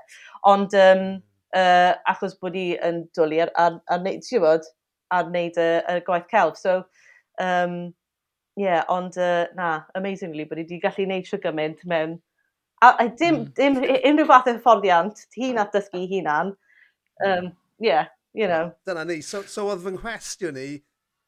Ond, 0.50 0.74
um, 0.82 1.08
uh, 1.54 1.94
achos 2.10 2.34
bod 2.42 2.58
i 2.58 2.72
yn 2.90 3.04
dwlu 3.14 3.44
ar, 3.46 3.54
ar, 3.54 3.78
ar 3.86 4.02
neud, 4.02 4.26
ti'n 4.26 4.42
bod, 4.42 4.66
ar 5.12 5.28
wneud 5.30 5.58
y, 5.60 5.70
y 5.92 6.04
gwaith 6.06 6.28
celf. 6.32 6.58
So, 6.60 6.76
um, 7.42 7.94
yeah, 8.56 8.84
ond 8.92 9.16
uh, 9.18 9.46
na, 9.58 9.72
amazingly, 9.98 10.46
bod 10.48 10.60
i 10.60 10.66
wedi 10.66 10.80
gallu 10.82 11.06
gwneud 11.06 11.28
siw 11.28 11.40
gymaint 11.42 11.84
mewn. 11.88 12.18
A, 12.82 12.94
a 12.98 13.08
dim, 13.08 13.44
mm. 13.44 13.50
dim 13.58 13.78
unrhyw 13.78 14.28
fath 14.30 14.50
o 14.50 14.56
hyfforddiant, 14.56 15.26
hi'n 15.36 15.60
at 15.62 15.74
dysgu 15.74 16.02
hunan. 16.10 16.56
Um, 17.24 17.52
yeah, 17.78 18.08
you 18.34 18.48
know. 18.48 18.72
Dyna 18.86 19.04
ni. 19.06 19.20
So, 19.22 19.42
so 19.46 19.68
oedd 19.70 19.84
fy 19.84 19.94
nghwestiwn 19.94 20.58
ni 20.58 20.70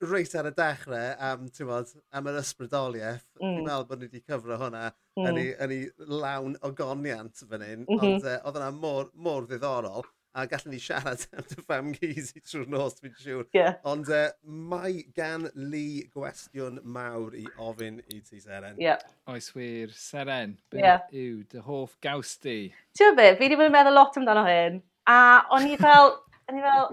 reit 0.05 0.35
ar 0.37 0.49
y 0.51 0.53
dechrau 0.57 1.15
am, 1.29 1.47
bod, 1.69 1.93
am 2.13 2.29
yr 2.31 2.41
ysbrydoliaeth. 2.41 3.25
Mm. 3.39 3.45
Fi'n 3.45 3.69
meddwl 3.69 3.87
bod 3.89 4.03
ni 4.03 4.09
wedi 4.11 4.23
cyfro 4.25 4.59
hwnna 4.61 4.83
mm. 4.91 5.29
yn, 5.29 5.41
ei, 5.41 5.55
yn 5.65 5.75
ei 5.77 6.11
lawn 6.25 6.59
ogoniant 6.67 7.45
fan 7.45 7.65
hyn, 7.65 7.85
mm 7.85 7.95
-hmm. 7.95 8.19
ond 8.19 8.29
uh, 8.29 8.37
oedd 8.43 8.61
yna 8.61 8.71
mor, 8.75 9.11
mor 9.15 9.49
ddiddorol 9.49 10.07
a 10.35 10.47
gallwn 10.51 10.75
ni 10.75 10.81
siarad 10.83 11.23
am 11.39 11.47
dy 11.51 11.63
fam 11.69 11.91
gys 11.95 12.33
i 12.35 12.43
trwy'r 12.43 12.71
nos, 12.73 12.97
fi'n 13.03 13.15
siŵr. 13.21 13.45
Yeah. 13.55 13.77
Ond 13.91 14.11
uh, 14.11 14.27
mae 14.73 15.05
gan 15.17 15.47
Lee 15.55 16.05
gwestiwn 16.15 16.81
mawr 16.97 17.37
i 17.39 17.45
ofyn 17.63 18.01
i 18.11 18.19
ti, 18.19 18.41
Seren. 18.43 18.81
Yeah. 18.83 19.03
Oes 19.31 19.53
wir, 19.55 19.95
Seren, 19.95 20.57
beth 20.75 20.83
yeah. 20.83 21.07
yw 21.15 21.45
dy 21.53 21.63
hoff 21.69 21.95
gaws 22.05 22.35
di? 22.43 22.59
Ti'n 22.99 23.19
be, 23.19 23.31
fi 23.39 23.47
wedi 23.47 23.61
bod 23.61 23.71
yn 23.71 23.77
meddwl 23.77 23.99
lot 24.01 24.19
amdano 24.21 24.45
hyn, 24.49 24.83
a 25.11 25.19
o'n 25.55 25.71
i 25.71 25.79
fel, 25.81 26.17
o'n 26.51 26.59
i 26.59 26.67
fel, 26.67 26.91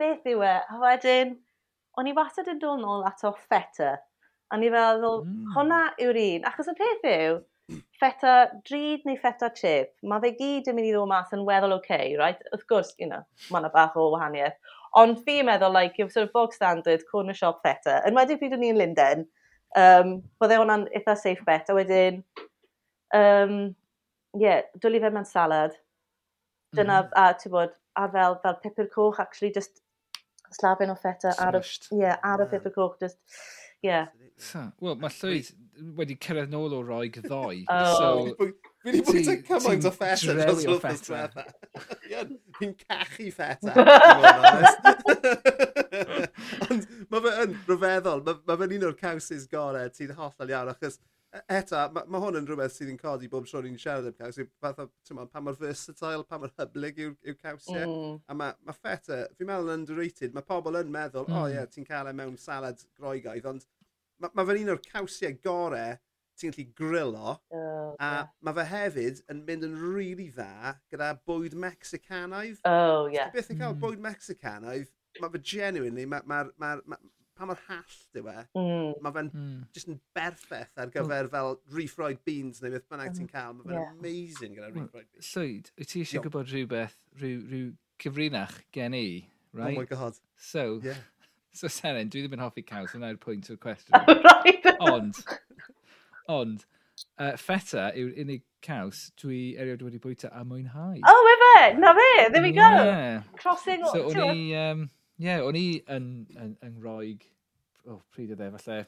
beth 0.00 0.32
yw 0.32 0.46
e? 0.48 0.56
A 0.72 0.80
wedyn, 0.80 1.36
o'n 2.00 2.08
i 2.08 2.16
wastad 2.16 2.48
yn 2.48 2.62
dod 2.62 2.80
nôl 2.80 3.04
at 3.08 3.28
o 3.28 3.34
A 3.36 3.92
O'n 4.52 4.64
i 4.64 4.68
fel, 4.68 4.98
mm. 5.24 5.52
hwnna 5.54 5.76
yw'r 6.04 6.18
un. 6.20 6.42
Achos 6.44 6.66
y 6.68 6.74
peth 6.76 7.06
yw, 7.08 7.38
feta 8.00 8.34
drud 8.68 9.04
neu 9.08 9.18
feta 9.22 9.50
chip, 9.54 9.92
mae 10.02 10.22
fe 10.24 10.32
gyd 10.38 10.70
yn 10.70 10.76
mynd 10.78 10.88
i 10.88 10.94
ddod 10.94 11.10
mas 11.10 11.34
yn 11.36 11.44
weddol 11.48 11.76
oce, 11.76 11.84
okay, 11.84 12.16
right? 12.20 12.40
Wrth 12.52 12.66
gwrs, 12.70 12.94
you 12.98 13.08
know, 13.10 13.22
mae 13.50 13.62
yna 13.62 13.72
bach 13.74 13.98
o 13.98 14.08
wahaniaeth. 14.14 14.58
Ond 14.98 15.22
fi'n 15.26 15.46
meddwl, 15.48 15.72
like, 15.72 15.96
you're 15.98 16.10
sort 16.10 16.26
of 16.28 16.32
bog 16.32 16.52
standard, 16.52 17.04
corner 17.10 17.34
shop 17.34 17.62
feta. 17.64 18.00
Yn 18.08 18.18
wedi 18.18 18.36
pryd 18.40 18.56
o'n 18.56 18.64
i 18.66 18.72
yn 18.74 18.80
Linden, 18.80 19.22
um, 19.78 20.18
bydde 20.42 20.58
hwnna'n 20.60 20.88
eitha 20.98 21.14
safe 21.16 21.46
bet. 21.46 21.70
A 21.72 21.76
wedyn, 21.78 22.20
um, 23.16 23.54
yeah, 24.38 24.66
dwlu 24.82 25.00
fe 25.00 25.12
mewn 25.14 25.28
salad. 25.28 25.78
Dyna, 26.76 27.02
mm. 27.06 27.16
a 27.22 27.30
ti'n 27.40 27.54
bod, 27.54 27.72
a 27.96 28.04
fel, 28.12 28.36
fel 28.44 28.60
pepper 28.64 28.90
coch, 28.92 29.20
actually, 29.24 29.52
just 29.56 29.80
slafen 30.60 30.92
o 30.92 30.96
feta, 31.00 31.32
ar 31.40 31.56
y, 31.56 31.64
yeah, 31.96 32.20
ar 32.24 32.44
y 32.44 32.50
pepper 32.52 32.72
coch, 32.76 32.98
just, 33.00 33.16
yeah. 33.84 34.12
So, 34.36 34.66
Wel, 34.84 34.98
mae 35.00 35.12
llwyd, 35.16 35.52
wedi 35.98 36.18
cyrraedd 36.20 36.52
nôl 36.52 36.76
o 36.76 36.82
roi 36.84 37.08
ddoi. 37.14 37.64
oh. 37.72 37.96
So, 37.96 38.52
Fi 38.82 38.90
wedi 38.90 39.02
bod 39.06 39.28
yn 39.30 39.42
cymaint 39.46 39.84
o 39.86 39.90
ffeta 39.94 40.34
dros 40.34 40.64
wythnos 40.66 41.04
diwetha. 41.06 41.42
Fi'n 42.58 42.72
cachu 42.80 43.28
ffeta. 43.30 43.70
Ond 46.66 46.82
mae 47.12 47.20
fe 47.22 47.30
yn 47.44 47.52
rhyfeddol. 47.68 48.24
Mae 48.26 48.40
ma 48.48 48.56
fe'n 48.58 48.74
un 48.78 48.86
o'r 48.88 48.96
cawsys 48.98 49.44
gorau 49.52 49.92
ti'n 49.94 50.10
hollol 50.18 50.50
iawn. 50.50 50.72
Achos 50.72 50.96
e, 50.98 51.00
eto, 51.60 51.78
mae 51.94 52.10
ma 52.10 52.18
hwn 52.24 52.40
yn 52.40 52.48
rhywbeth 52.48 52.74
sydd 52.74 52.90
yn 52.90 52.98
codi 52.98 53.30
bob 53.30 53.46
tro 53.46 53.62
ni'n 53.62 53.78
siarad 53.78 54.08
am 54.10 54.16
caws. 54.18 54.40
Fath 54.64 54.82
o, 54.82 54.88
ti'n 55.06 55.22
pa 55.30 55.44
mor 55.46 55.54
versatile, 55.60 56.26
pa 56.26 56.40
mor 56.42 56.50
hyblyg 56.58 56.98
yw, 57.06 57.12
yw 57.22 57.38
cawsiau. 57.38 57.86
Mm. 57.86 58.18
A 58.26 58.38
mae 58.40 58.58
ma 58.66 58.74
ffeta, 58.80 59.20
fi'n 59.38 59.46
meddwl 59.52 59.70
yn 59.70 59.84
underrated. 59.84 60.34
Mae 60.34 60.42
pobl 60.50 60.80
yn 60.82 60.90
meddwl, 60.90 61.30
mm. 61.30 61.38
o 61.38 61.44
oh, 61.44 61.48
ie, 61.52 61.60
yeah, 61.60 61.70
ti'n 61.70 61.86
cael 61.86 62.10
e 62.10 62.16
mewn 62.18 62.34
salad 62.48 62.82
groegaidd. 62.98 63.46
Ond 63.52 63.62
mae 64.22 64.34
ma 64.38 64.46
fe'n 64.48 64.62
un 64.64 64.74
o'r 64.76 64.82
cawsiau 64.86 65.38
gorau 65.44 65.98
ti'n 66.38 66.52
gallu 66.54 66.66
grillo. 66.78 67.36
Oh, 67.54 67.94
a 68.00 68.10
yeah. 68.10 68.28
mae 68.44 68.56
fe 68.56 68.66
hefyd 68.70 69.22
yn 69.32 69.42
mynd 69.46 69.66
yn 69.68 69.78
rili 69.78 69.96
really 69.96 70.28
dda 70.34 70.76
gyda 70.92 71.12
bwyd 71.28 71.56
Mexicanaidd. 71.64 72.62
Oh, 72.68 73.08
yeah. 73.12 73.32
Beth 73.34 73.50
yn 73.52 73.60
cael 73.60 73.74
mm. 73.76 73.82
bwyd 73.82 74.04
Mexicanaidd, 74.04 74.92
mae 75.20 75.34
fe 75.34 75.42
genuinely, 75.52 76.06
ma, 76.08 76.22
ma, 76.28 76.44
ma, 76.60 76.76
ma, 76.88 76.98
pa 77.38 77.48
mor 77.48 77.60
hall 77.66 77.98
dyw 78.14 78.30
e, 78.30 78.46
mm. 78.58 78.96
mae 79.04 79.16
fe'n 79.16 79.30
mm. 79.32 79.60
just 79.76 79.90
yn 79.90 80.00
berffaith 80.16 80.82
ar 80.82 80.92
gyfer 80.94 81.30
fel 81.32 81.56
refroid 81.76 82.20
beans 82.28 82.62
neu 82.62 82.74
beth 82.74 82.88
bynnag 82.90 83.12
mm, 83.12 83.18
ti'n 83.18 83.30
cael. 83.32 83.56
Mae 83.58 83.68
fe'n 83.68 83.78
yeah. 83.78 83.94
amazing 83.98 84.58
gyda 84.58 84.72
refroid 84.72 85.08
beans. 85.08 85.30
Llwyd, 85.34 85.72
wyt 85.80 85.92
ti 85.92 86.04
eisiau 86.04 86.26
gwybod 86.26 86.52
rhywbeth, 86.52 86.98
rhyw, 87.20 87.46
rhyw 87.50 87.70
cyfrinach 88.02 88.58
gen 88.74 88.98
i, 88.98 89.06
right? 89.52 89.76
Oh 89.76 89.80
my 89.80 89.88
god. 89.88 90.20
So, 90.36 90.80
yeah. 90.84 91.00
So 91.52 91.68
Seren, 91.68 92.08
dwi 92.08 92.22
ddim 92.24 92.38
yn 92.38 92.42
hoffi 92.42 92.62
caws, 92.64 92.94
hwnna 92.94 93.10
yw'r 93.12 93.18
pwynt 93.20 93.50
o'r 93.52 93.58
cwestiwn. 93.64 94.06
right. 94.24 94.68
ond, 94.80 95.18
ond, 96.32 96.64
uh, 97.20 97.34
feta 97.40 97.90
yw'r 97.98 98.14
unig 98.22 98.46
caws 98.64 99.10
dwi 99.20 99.40
erioed 99.60 99.84
wedi 99.84 100.00
bwyta 100.00 100.30
a 100.32 100.46
mwynhau. 100.48 100.96
Oh, 101.08 101.28
efe! 101.34 101.52
Na 101.82 101.92
fe! 101.98 102.08
There 102.32 102.42
we 102.44 102.54
go! 102.56 102.64
Yeah. 102.64 103.28
Crossing... 103.36 103.84
So, 103.92 104.06
o'n 104.08 104.22
i... 104.24 104.48
Um, 104.62 104.88
yeah, 105.20 105.44
o'n 105.44 105.60
i 105.60 105.66
yn, 105.92 106.08
yn, 106.40 106.56
yn 106.64 106.80
roig... 106.80 107.28
Oh, 107.84 108.00
pryd 108.14 108.32
oedd 108.32 108.44
e, 108.46 108.50
falle 108.56 108.80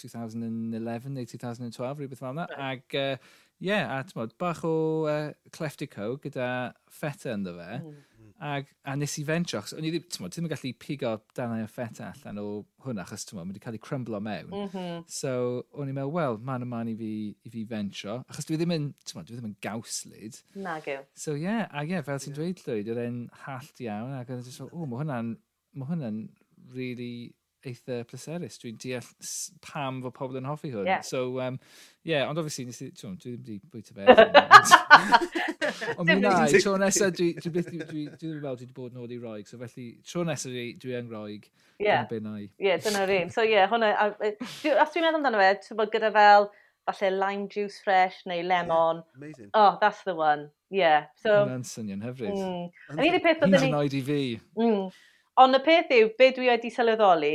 2011 0.00 1.12
neu 1.16 1.28
2012, 1.28 2.00
rhywbeth 2.00 2.22
fel 2.22 2.32
yna. 2.32 2.48
Right. 2.54 2.80
Ac, 2.80 2.96
uh, 2.96 3.44
yeah, 3.60 3.92
a 3.92 4.04
tymod, 4.08 4.32
bach 4.40 4.64
o 4.64 4.76
uh, 5.10 5.30
cleftico 5.52 6.14
gyda 6.24 6.48
feta 6.88 7.36
ynddo 7.36 7.58
fe. 7.60 7.80
Mm 7.82 8.15
Ag, 8.38 8.66
a 8.84 8.94
nes 8.96 9.14
i 9.16 9.24
fentro, 9.24 9.60
achos 9.60 9.72
o'n 9.76 9.86
i 9.86 9.90
ddim, 9.92 10.04
tmod, 10.12 10.32
ddim 10.34 10.44
yn 10.44 10.52
gallu 10.52 10.72
pigo 10.82 11.12
danau 11.36 11.64
o 11.64 11.68
ffeta 11.72 12.10
allan 12.10 12.40
o 12.42 12.46
hwnna, 12.84 13.06
achos 13.06 13.24
tmod, 13.28 13.46
mae 13.46 13.54
wedi 13.54 13.62
cael 13.64 13.78
ei 13.78 13.82
crymblo 13.86 14.20
mewn. 14.20 14.50
Mm 14.52 14.68
-hmm. 14.74 15.06
So, 15.08 15.32
o'n 15.72 15.88
i'n 15.88 15.96
meddwl, 15.96 16.12
wel, 16.18 16.36
man 16.50 16.66
o 16.66 16.68
man 16.68 16.90
i 16.92 16.96
fi, 16.98 17.12
i 17.48 17.52
fi 17.54 17.64
fentro, 17.70 18.18
achos 18.28 18.48
dwi 18.48 18.60
ddim 18.60 18.76
yn, 18.76 18.90
tmod, 19.08 19.28
dwi 19.28 19.38
ddim 19.38 19.48
yn 19.52 19.56
gawslyd. 19.64 20.42
Na, 20.66 20.76
gyw. 20.84 21.00
So, 21.14 21.32
ie, 21.32 21.46
yeah, 21.46 21.64
a 21.70 21.84
ie, 21.84 21.94
yeah, 21.94 22.04
fel 22.04 22.20
ti'n 22.20 22.36
dweud, 22.36 22.60
Llwyd, 22.66 22.92
oedd 22.92 23.02
e'n 23.06 23.22
hallt 23.46 23.80
iawn, 23.86 24.12
ac 24.18 24.28
oedd 24.28 24.42
e'n 24.42 24.48
just, 24.50 24.64
o, 24.68 24.84
mae 24.84 25.00
hwnna'n, 25.00 25.32
mae 25.76 25.92
hwnna'n 25.94 26.22
really 26.76 27.32
eitha 27.66 28.00
pleserus. 28.08 28.58
Dwi'n 28.62 28.78
deall 28.82 29.10
pam 29.64 30.00
fod 30.04 30.14
pobl 30.16 30.40
yn 30.40 30.48
hoffi 30.48 30.72
hwn. 30.72 30.88
Yeah. 30.88 31.04
So, 31.06 31.40
um, 31.44 31.58
yeah, 32.06 32.28
ond 32.28 32.40
obviously, 32.40 32.66
nes 32.68 32.82
i, 32.84 32.90
tiwn, 32.96 33.16
dwi 33.22 33.36
ddim 33.36 33.60
wedi 33.60 33.70
bwyta 33.72 33.96
fe. 33.96 34.04
ond 35.98 36.08
mi 36.08 36.18
na, 36.20 36.34
tro 36.52 36.76
nesaf, 36.80 37.14
dwi, 37.16 37.32
dwi, 37.40 37.52
dwi, 37.56 37.62
dwi, 37.62 37.80
dwi 37.86 38.04
ddim 38.12 38.42
fel 38.44 38.60
dwi 38.60 38.66
wedi 38.66 38.76
bod 38.76 38.94
yn 38.96 39.16
i 39.16 39.22
roig. 39.22 39.48
So, 39.50 39.58
felly, 39.62 39.88
tro 40.06 40.26
nesaf 40.28 40.52
dwi, 40.54 40.68
dwi 40.82 40.94
yn 41.00 41.10
roig. 41.12 41.50
Yeah. 41.82 42.06
Ie, 42.10 42.46
yeah, 42.68 42.78
dyna'r 42.82 43.16
un. 43.20 43.34
So, 43.34 43.44
ie, 43.44 43.56
yeah, 43.56 43.72
hwnna, 43.72 43.92
os 44.12 44.62
dwi'n 44.62 45.04
meddwl 45.04 45.20
amdano 45.20 45.42
fe, 45.42 45.50
ti'n 45.66 45.80
bod 45.80 45.92
gyda 45.94 46.12
fel, 46.14 46.50
falle 46.86 47.10
lime 47.18 47.48
juice 47.48 47.80
fresh 47.82 48.22
neu 48.26 48.42
lemon. 48.46 49.02
Yeah, 49.02 49.16
amazing. 49.16 49.50
Oh, 49.54 49.78
that's 49.80 50.02
the 50.04 50.14
one. 50.14 50.50
Yeah. 50.70 51.06
So, 51.22 51.30
Hwna'n 51.44 51.66
synion 51.66 52.02
hyfryd. 52.02 52.34
Mm. 52.34 52.70
Yn 52.96 53.04
un 53.06 53.20
peth 53.22 53.42
oedd 53.42 53.52
ni... 53.52 53.58
Hyd 53.58 53.68
yn 53.68 53.78
oed 53.80 53.94
i 53.98 54.02
fi. 54.06 54.22
Mm. 54.58 54.88
Ond 55.42 55.58
y 55.58 55.60
peth 55.66 55.92
yw, 55.92 56.10
be 56.18 56.30
dwi 56.36 56.48
wedi 56.48 56.72
sylweddoli 56.72 57.34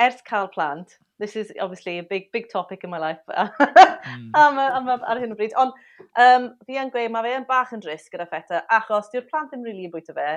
ers 0.00 0.20
cael 0.28 0.48
plant, 0.48 0.96
this 1.20 1.36
is 1.36 1.52
obviously 1.60 1.98
a 1.98 2.02
big, 2.02 2.30
big 2.32 2.48
topic 2.50 2.80
in 2.84 2.90
my 2.90 2.98
life 2.98 3.18
mm. 3.30 4.30
am, 4.34 4.58
am, 4.58 4.88
ar 4.88 5.20
hyn 5.20 5.32
o 5.32 5.36
bryd. 5.38 5.54
Ond 5.60 5.74
um, 6.20 6.48
fi 6.66 6.80
yn 6.82 6.90
gweud, 6.94 7.12
mae 7.14 7.26
fe 7.26 7.36
yn 7.38 7.46
bach 7.48 7.74
yn 7.76 7.84
dris 7.84 8.08
gyda 8.12 8.26
feta, 8.30 8.64
achos 8.74 9.12
diw'r 9.12 9.28
plant 9.30 9.52
ddim 9.52 9.62
rili 9.62 9.76
really 9.76 9.90
yn 9.90 9.94
bwyta 9.94 10.16
fe, 10.16 10.30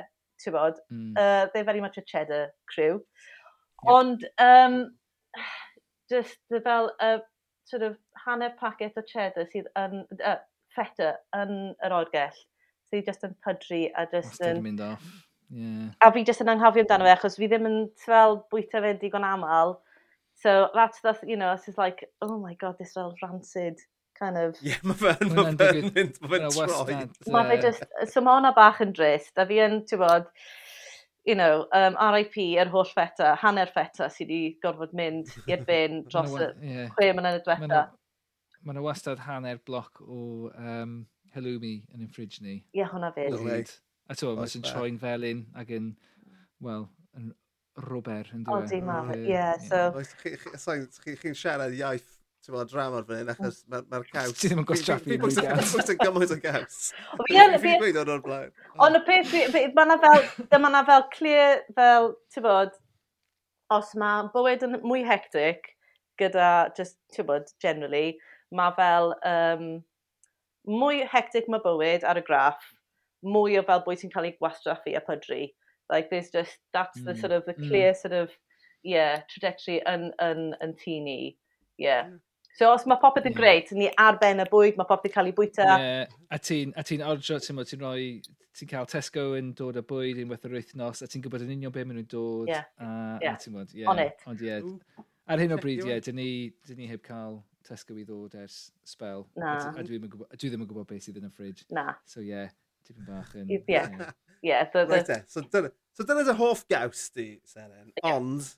ti'n 0.44 0.56
bod, 0.56 0.82
mm. 0.94 1.16
uh, 1.18 1.48
they're 1.54 1.68
very 1.68 1.82
much 1.82 1.98
a 1.98 2.06
cheddar 2.06 2.52
crew. 2.74 3.00
Yep. 3.00 3.94
Ond, 3.96 4.28
um, 4.44 4.78
just 6.12 6.38
the 6.52 6.62
fel, 6.62 6.92
uh, 7.02 7.18
sort 7.66 7.84
of, 7.84 7.98
hanner 8.26 8.54
packet 8.60 8.98
o 9.00 9.06
cheddar 9.08 9.50
sydd 9.54 9.72
yn, 9.80 10.04
uh, 10.22 10.38
feta 10.76 11.16
yn 11.38 11.74
yr 11.86 11.96
orgell, 12.04 12.44
sydd 12.92 13.10
just 13.10 13.26
yn 13.26 13.34
pydru 13.46 13.88
a 13.98 14.06
just 14.14 14.42
yn... 14.44 14.60
Yn 14.60 14.68
mynd 14.70 14.86
off. 14.92 15.16
Yeah. 15.50 15.92
A 16.04 16.12
fi 16.12 16.24
jyst 16.28 16.44
yn 16.44 16.52
anghofio 16.52 16.84
amdano 16.84 17.08
fe, 17.08 17.14
achos 17.16 17.38
fi 17.40 17.48
ddim 17.48 17.68
yn 17.70 17.78
fel 18.04 18.42
bwyta 18.52 18.82
fe 18.84 18.96
digon 19.02 19.28
aml. 19.28 19.78
So 20.38 20.70
that's, 20.74 21.00
that's, 21.02 21.24
you 21.26 21.38
know, 21.38 21.54
it's 21.54 21.66
just 21.66 21.78
like, 21.78 22.06
oh 22.22 22.38
my 22.38 22.54
god, 22.54 22.76
this 22.78 22.94
fel 22.94 23.16
rancid 23.24 23.80
kind 24.20 24.38
of... 24.38 24.58
Ie, 24.62 24.76
mae 24.86 24.98
fe'n 24.98 25.34
ma 25.34 25.48
fe 25.58 25.72
mynd, 25.88 26.20
mae 26.22 26.32
fe'n 26.34 26.48
troi. 26.54 26.98
Mae 27.34 27.50
fe 27.50 27.58
just, 27.64 27.86
so 28.12 28.22
mae 28.22 28.38
hwnna 28.38 28.54
bach 28.58 28.82
yn 28.86 28.94
drist, 28.98 29.34
a 29.38 29.48
fi 29.50 29.62
yn, 29.66 29.80
ti'n 29.90 30.02
bod, 30.02 30.30
you 31.28 31.36
know, 31.36 31.66
um, 31.76 31.98
RIP 32.16 32.38
yr 32.46 32.72
holl 32.74 32.88
feta, 32.92 33.34
hanner 33.42 33.72
feta 33.74 34.12
sydd 34.14 34.30
wedi 34.32 34.58
gorfod 34.64 34.94
mynd 34.98 35.34
i'r 35.50 35.66
bin 35.68 36.04
dros 36.12 36.38
y 36.38 36.52
chwe 36.94 37.12
mlynedd 37.18 37.44
diwetha. 37.48 37.88
Mae 38.62 38.76
yna 38.76 38.86
wastad 38.86 39.22
hanner 39.26 39.60
bloc 39.66 40.02
o 40.04 40.52
um, 40.54 41.00
halloumi 41.36 41.76
yn 41.94 42.06
yn 42.06 42.14
ffridge 42.14 42.42
ni. 42.44 42.60
Ie, 42.60 42.82
yeah, 42.82 42.94
hwnna 42.94 43.14
fyd. 43.16 43.74
A 44.08 44.16
to, 44.16 44.34
mae'n 44.38 44.52
sy'n 44.52 44.68
troi'n 44.68 45.00
felyn 45.02 45.44
ac 45.60 45.72
yn, 45.76 45.92
wel, 46.64 46.88
yn 47.20 47.32
rober 47.88 48.30
yn 48.34 48.46
dweud. 48.48 48.68
Odi, 48.68 48.82
mam, 48.86 49.12
ie, 49.20 49.42
so... 49.68 49.92
Chi'n 51.22 51.36
siarad 51.38 51.76
iaith 51.76 52.08
ti'n 52.48 52.56
meddwl, 52.56 52.70
dramor 52.72 53.06
fan 53.08 53.20
hyn, 53.22 53.32
achos 53.34 53.58
mae'r 53.68 54.06
caws... 54.14 54.36
Ti 54.40 54.50
ddim 54.52 54.62
yn 54.62 54.68
gwastraffu 54.70 55.18
mwy 55.20 55.34
gaws. 55.36 55.40
Fi 55.42 55.74
bwysig 55.76 56.02
gymaint 56.04 56.34
o 56.34 56.38
gaws. 56.44 56.78
Fi 57.28 57.74
gweud 57.82 58.00
o'n 58.02 58.12
o'r 58.14 58.24
blaen. 58.24 58.54
Ond 58.86 59.00
y 59.00 59.02
peth, 59.08 59.34
mae 59.56 59.88
yna 59.88 59.98
fel, 60.04 60.24
dyma 60.54 60.72
yna 60.72 60.84
fel 60.88 61.04
clear, 61.16 61.66
fel, 61.76 62.14
ti'n 62.34 62.46
bod, 62.46 62.78
os 63.76 63.92
mae 64.00 64.30
bywyd 64.32 64.64
yn 64.70 64.80
mwy 64.86 65.04
hectic, 65.08 65.74
gyda, 66.22 66.72
just, 66.78 66.98
ti'n 67.16 67.28
bod, 67.28 67.52
generally, 67.64 68.16
mae 68.56 68.76
fel, 68.80 69.12
um, 69.28 69.68
mwy 70.72 71.04
hectic 71.12 71.52
mae 71.52 71.64
bywyd 71.66 72.08
ar 72.08 72.22
y 72.22 72.26
graff, 72.28 72.72
mwy 73.26 73.58
o 73.60 73.64
fel 73.66 73.82
bwy 73.86 73.98
sy'n 73.98 74.14
cael 74.14 74.30
ei 74.30 74.36
gwastraffu 74.38 74.94
a 74.98 75.02
pydru. 75.06 75.48
Like, 75.90 76.10
there's 76.10 76.30
just, 76.30 76.60
that's 76.74 77.00
the 77.02 77.14
mm. 77.14 77.22
sort 77.22 77.32
of, 77.32 77.46
the 77.46 77.54
mm. 77.54 77.68
clear 77.70 77.94
sort 77.96 78.14
of, 78.14 78.32
yeah, 78.84 79.22
trajectory 79.32 79.82
yn, 79.88 80.10
yn, 80.24 80.50
yn 80.64 80.74
tŷ 80.80 81.02
ni. 81.04 81.20
Yeah. 81.80 82.10
Mm. 82.10 82.20
So 82.58 82.72
os 82.74 82.88
mae 82.90 82.98
popeth 83.00 83.28
yn 83.30 83.36
yeah. 83.36 83.40
greit, 83.40 83.72
ni 83.78 83.88
ar 84.02 84.18
ben 84.22 84.42
y 84.42 84.48
bwyd, 84.50 84.80
mae 84.80 84.90
popeth 84.90 85.12
yn 85.12 85.16
cael 85.16 85.30
ei 85.30 85.36
bwyta. 85.38 85.68
Yeah. 85.78 86.16
A 86.34 86.40
ti'n 86.42 86.74
ti 86.88 86.98
ordro, 87.06 87.38
ti'n 87.44 87.64
ti 87.70 87.80
rhoi, 87.80 88.08
ti'n 88.58 88.72
cael 88.72 88.90
Tesco 88.90 89.28
yn 89.38 89.52
dod 89.58 89.78
â 89.78 89.84
bwyd 89.86 90.24
unwaith 90.24 90.48
yr 90.50 90.58
wythnos, 90.58 91.04
a 91.06 91.10
ti'n 91.12 91.22
gwybod 91.24 91.46
yn 91.46 91.54
union 91.54 91.76
beth 91.76 91.86
maen 91.86 92.02
nhw'n 92.02 92.10
dod. 92.12 92.50
Yeah. 92.50 92.66
A, 92.82 92.90
yeah. 93.22 93.38
a 93.38 93.44
ti'n 93.44 93.56
bod, 93.56 93.76
yeah. 93.78 93.92
On 93.94 94.02
it. 94.02 94.26
Ond 94.28 94.42
ie, 94.42 94.50
yeah, 94.50 95.06
ar 95.30 95.44
hyn 95.44 95.54
o 95.54 95.60
bryd, 95.62 95.86
ie, 95.86 95.94
yeah, 95.94 96.02
dyn 96.04 96.18
ni, 96.18 96.30
dyn 96.68 96.82
ni 96.82 96.90
heb 96.90 97.06
cael 97.06 97.44
Tesco 97.68 97.96
i 98.00 98.08
ddod 98.08 98.34
ers 98.42 98.72
spel. 98.88 99.28
Na. 99.38 99.58
A 99.70 99.86
dwi, 99.86 100.02
dwi 100.02 100.50
ddim 100.50 100.64
yn 100.64 100.70
gwybod 100.72 100.90
beth 100.90 101.06
sydd 101.06 101.22
yn 101.22 101.30
y 101.30 101.34
ffridge. 101.36 101.68
Na. 101.78 101.92
So 102.10 102.24
ie, 102.26 102.32
yeah, 102.32 102.50
Tipyn 102.88 103.10
bach 103.10 103.36
yn... 103.36 103.52
Ie. 103.52 103.60
Yeah. 103.68 104.16
Yeah, 104.46 104.66
so, 104.72 104.86
right 104.88 105.06
the... 105.06 105.20
E, 105.20 105.28
so, 105.28 105.42
dyna, 105.42 105.72
so 105.98 106.06
dyna 106.08 106.24
dy 106.24 106.36
hoff 106.40 106.64
gaws 106.72 107.08
di, 107.16 107.28
Seren. 107.50 107.92
Yeah. 107.98 108.16
Ond, 108.16 108.52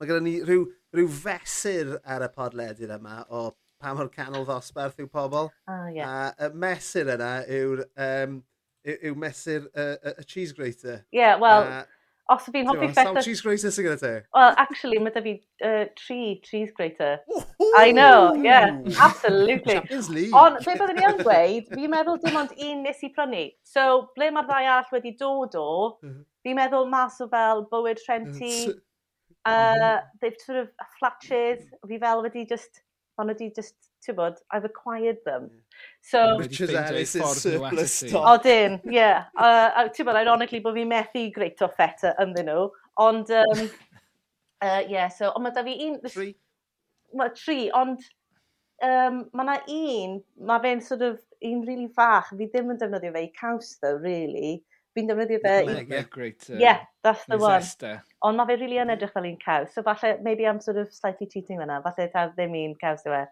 mae 0.00 0.08
gyda 0.10 0.22
ni 0.24 0.36
rhyw, 0.42 0.64
rhyw 0.96 1.10
fesur 1.20 1.98
ar 2.02 2.24
y 2.24 2.30
podledydd 2.34 2.94
yma 2.96 3.20
o 3.28 3.50
pa 3.80 3.92
mor 3.96 4.08
canol 4.12 4.46
ddosbarth 4.48 4.98
yw 5.00 5.08
pobl. 5.12 5.50
Oh, 5.68 5.86
yeah. 5.92 6.32
A 6.40 6.48
y 6.48 6.60
mesur 6.64 7.12
yna 7.14 7.30
yw'r 7.46 7.84
um, 8.08 8.40
yw, 8.84 8.96
yw 9.12 9.20
mesur 9.20 9.68
y, 9.68 9.70
uh, 9.84 9.94
y, 10.00 10.14
uh, 10.16 10.26
cheese 10.26 10.56
grater. 10.56 11.04
Yeah, 11.12 11.36
well, 11.40 11.68
Uh, 11.68 11.84
os 12.34 12.48
fi'n 12.54 12.68
hoffi 12.70 12.88
feta... 12.90 13.06
Sawl 13.08 13.24
cheese 13.26 13.44
grater 13.44 13.72
sy'n 13.74 13.86
gyda 13.86 13.98
ti? 14.00 14.12
Well, 14.36 14.54
actually, 14.62 15.00
mae 15.02 15.14
da 15.14 15.22
fi 15.24 15.34
uh, 15.66 15.86
tri 15.98 16.18
cheese 16.46 16.74
grater. 16.76 17.20
I 17.78 17.92
know, 17.96 18.34
yeah, 18.34 18.78
absolutely. 19.00 19.78
Champions 19.78 20.10
League. 20.16 20.36
Ond, 20.42 20.60
be 20.66 20.76
byddwn 20.80 21.00
i 21.02 21.08
yn 21.10 21.22
gweud, 21.22 21.72
fi'n 21.72 21.94
meddwl 21.94 22.20
dim 22.24 22.38
ond 22.42 22.54
un 22.68 22.84
nes 22.86 23.02
i 23.06 23.10
prynu. 23.16 23.46
So, 23.66 23.86
ble 24.18 24.30
mae'r 24.34 24.50
ddau 24.50 24.70
arall 24.74 24.94
wedi 24.96 25.16
dod 25.20 25.58
o, 25.58 25.72
mhm. 26.04 26.22
fi'n 26.46 26.60
meddwl 26.60 26.88
mas 26.92 27.18
o 27.24 27.28
fel 27.32 27.66
bywyd 27.72 28.02
Trenti, 28.04 28.54
uh, 29.50 29.98
they've 30.20 30.38
sort 30.44 30.62
of 30.64 30.94
flatches, 30.98 31.66
fi 31.88 31.98
fel 32.02 32.24
wedi 32.26 32.46
just 32.48 32.82
ond 33.20 33.32
wedi 33.34 33.50
just, 33.56 33.76
ti'n 34.04 34.16
bod, 34.18 34.40
I've 34.50 34.66
acquired 34.66 35.20
them. 35.26 35.50
So, 36.02 36.38
Richard 36.40 36.74
Ellis 36.80 37.14
is 37.14 37.42
surplus 37.44 38.00
stock. 38.00 38.26
O, 38.26 38.36
dyn, 38.42 38.78
ie. 38.84 38.96
Yeah. 38.98 39.30
Uh, 39.36 39.88
ti'n 39.94 40.08
bod, 40.08 40.18
ironically, 40.20 40.62
bod 40.64 40.78
fi 40.78 40.86
methu 40.88 41.26
greit 41.34 41.60
o 41.62 41.68
feta 41.76 42.16
ynddyn 42.22 42.48
nhw, 42.50 42.68
ond, 43.04 43.32
um, 43.42 43.66
uh, 44.64 44.82
yeah, 44.88 45.08
so, 45.08 45.34
ond 45.34 45.46
mae 45.46 45.56
da 45.56 45.66
fi 45.66 45.76
un... 45.88 46.00
Tri. 46.08 46.32
Mae 47.18 47.32
tri, 47.34 47.64
ond 47.74 47.98
um, 48.86 49.16
mae 49.34 49.42
yna 49.42 49.54
un, 49.74 50.12
mae 50.46 50.62
fe'n 50.62 50.82
sort 50.86 51.00
of 51.02 51.16
un 51.42 51.64
really 51.66 51.88
fach, 51.96 52.28
fi 52.38 52.46
ddim 52.46 52.70
yn 52.70 52.78
defnyddio 52.78 53.10
fe 53.16 53.24
i 53.24 53.30
caws, 53.34 53.72
though, 53.82 53.96
really. 53.98 54.60
Fi'n 54.94 55.10
defnyddio 55.10 55.40
fe... 55.42 55.56
Yeah, 55.90 56.06
great. 56.06 56.46
Uh, 56.46 56.60
yeah, 56.62 56.84
that's 57.02 57.24
the 57.26 57.38
one. 57.38 57.58
Zester. 57.58 57.96
Ond 58.26 58.36
mae 58.36 58.48
fe 58.48 58.56
rili 58.58 58.66
really 58.66 58.82
yn 58.82 58.92
edrych 58.92 59.12
fel 59.16 59.28
un 59.28 59.36
caws. 59.40 59.74
So 59.74 59.82
falle, 59.82 60.16
maybe 60.22 60.46
I'm 60.46 60.60
sort 60.60 60.76
of 60.76 60.92
slightly 60.92 61.26
cheating 61.26 61.60
fyna. 61.60 61.80
Falle 61.84 62.08
ta 62.12 62.28
ddim 62.34 62.56
un 62.62 62.74
caws 62.80 63.06
yw 63.08 63.16
e. 63.16 63.26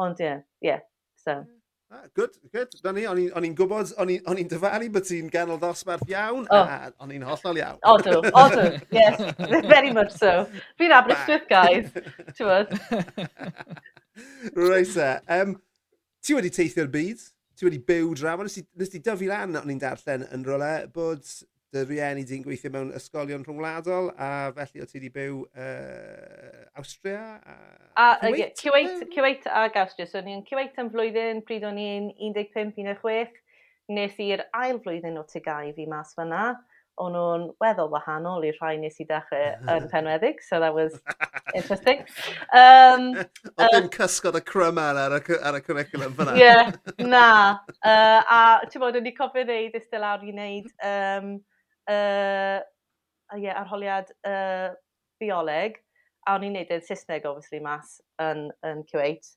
Ond 0.00 0.20
ie, 0.22 0.30
yeah, 0.30 0.44
yeah, 0.64 0.84
so. 1.20 1.40
Mm. 1.42 1.60
Ah, 1.92 2.04
good, 2.14 2.30
good. 2.52 2.68
Na 2.84 2.92
ni, 2.94 3.02
o'n 3.10 3.44
i'n 3.48 3.54
gwybod, 3.58 3.90
o'n 3.98 4.38
i'n 4.38 4.48
dyfalu 4.48 4.86
bod 4.94 5.08
ti'n 5.08 5.26
ganol 5.32 5.58
ddosbarth 5.58 6.06
iawn, 6.06 6.44
oh. 6.46 6.60
a 6.62 6.92
o'n 7.02 7.10
i'n 7.16 7.24
hollol 7.26 7.58
iawn. 7.58 7.80
O 7.82 7.96
dw, 7.98 8.20
o 8.30 8.44
dw, 8.52 8.66
yes, 8.94 9.18
very 9.66 9.90
much 9.96 10.14
so. 10.14 10.44
Fi'n 10.78 10.94
Aberystwyth, 10.94 11.48
guys, 11.50 11.90
ti'n 12.38 12.46
bod? 12.46 12.70
Reit 14.54 14.94
e, 14.94 15.10
um, 15.40 15.56
ti 16.22 16.38
wedi 16.38 16.52
teithio'r 16.54 16.92
byd? 16.94 17.26
Ti 17.58 17.66
wedi 17.66 17.82
byw 17.90 18.14
drama? 18.22 18.46
Nes 18.46 18.60
ti, 18.60 18.62
nes 18.78 18.94
ti 18.94 19.02
dyfu 19.02 19.26
lan, 19.26 19.58
o'n 19.58 19.74
i'n 19.74 19.82
darllen 19.82 20.28
yn 20.30 20.46
rolau, 20.46 20.86
bod 20.94 21.26
dy 21.70 21.84
rieni 21.86 22.24
di'n 22.26 22.42
gweithio 22.42 22.72
mewn 22.74 22.88
ysgolion 22.98 23.44
rhwngwladol, 23.46 24.10
a 24.18 24.50
felly 24.56 24.82
o 24.82 24.86
ti 24.88 24.98
wedi 24.98 25.10
byw 25.14 25.36
uh, 25.46 26.64
Austria 26.80 27.20
a, 27.38 27.58
a 27.94 28.06
Kuwait? 28.24 28.56
Kuwait, 28.58 29.04
Kuwait 29.12 29.46
ag 29.46 29.78
Austria. 29.78 30.08
So, 30.10 30.22
ni'n 30.24 30.42
Kuwait 30.48 30.80
yn 30.82 30.90
flwyddyn, 30.90 31.44
pryd 31.46 31.68
o'n 31.68 31.78
i'n 31.78 32.10
15-16, 32.18 33.38
nes 33.94 34.18
i'r 34.24 34.42
ail 34.58 34.80
flwyddyn 34.82 35.20
o 35.20 35.22
tygau 35.30 35.70
fi 35.76 35.86
mas 35.90 36.10
fyna. 36.18 36.48
O'n 37.00 37.14
nhw'n 37.14 37.44
weddol 37.62 37.88
wahanol 37.92 38.42
i'r 38.44 38.58
rhai 38.58 38.74
nes 38.80 38.98
i 39.00 39.06
dechrau 39.08 39.70
yn 39.72 39.86
penweddig, 39.92 40.42
so 40.42 40.58
that 40.60 40.74
was 40.74 40.98
interesting. 41.54 42.02
Um, 42.50 43.14
o 43.54 43.68
ddim 43.70 43.86
uh, 43.86 43.92
cysgod 43.94 44.36
y 44.36 44.42
cryman 44.44 44.98
ar 44.98 45.14
y, 45.20 45.22
ar 45.38 45.60
y 45.60 45.62
curriculum 45.64 46.18
fyna. 46.18 46.34
Ie, 46.34 46.42
yeah, 46.42 46.74
na. 46.98 47.30
Uh, 47.78 48.18
a 48.26 48.40
ti'n 48.66 48.82
bod, 48.82 48.98
o'n 48.98 49.08
i 49.08 49.14
cofio 49.14 49.46
ddeud, 49.46 49.78
ysdil 49.78 50.08
awr 50.10 50.26
i 50.26 50.34
wneud 50.34 50.68
um, 50.90 51.32
uh, 51.90 52.60
yeah, 53.36 53.60
arholiad 53.60 54.12
uh, 54.26 54.72
bioleg, 55.20 55.78
a 56.26 56.36
o'n 56.36 56.46
i'n 56.46 56.56
neud 56.58 56.72
yn 56.74 56.84
Saesneg, 56.84 57.26
obviously, 57.28 57.60
mas 57.64 57.98
yn, 58.22 58.48
yn 58.66 58.84
Q8. 58.90 59.32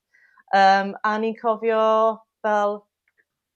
Um, 0.54 0.94
a 1.02 1.16
o'n 1.16 1.28
i'n 1.30 1.38
cofio 1.39 1.84
fel, 2.46 2.80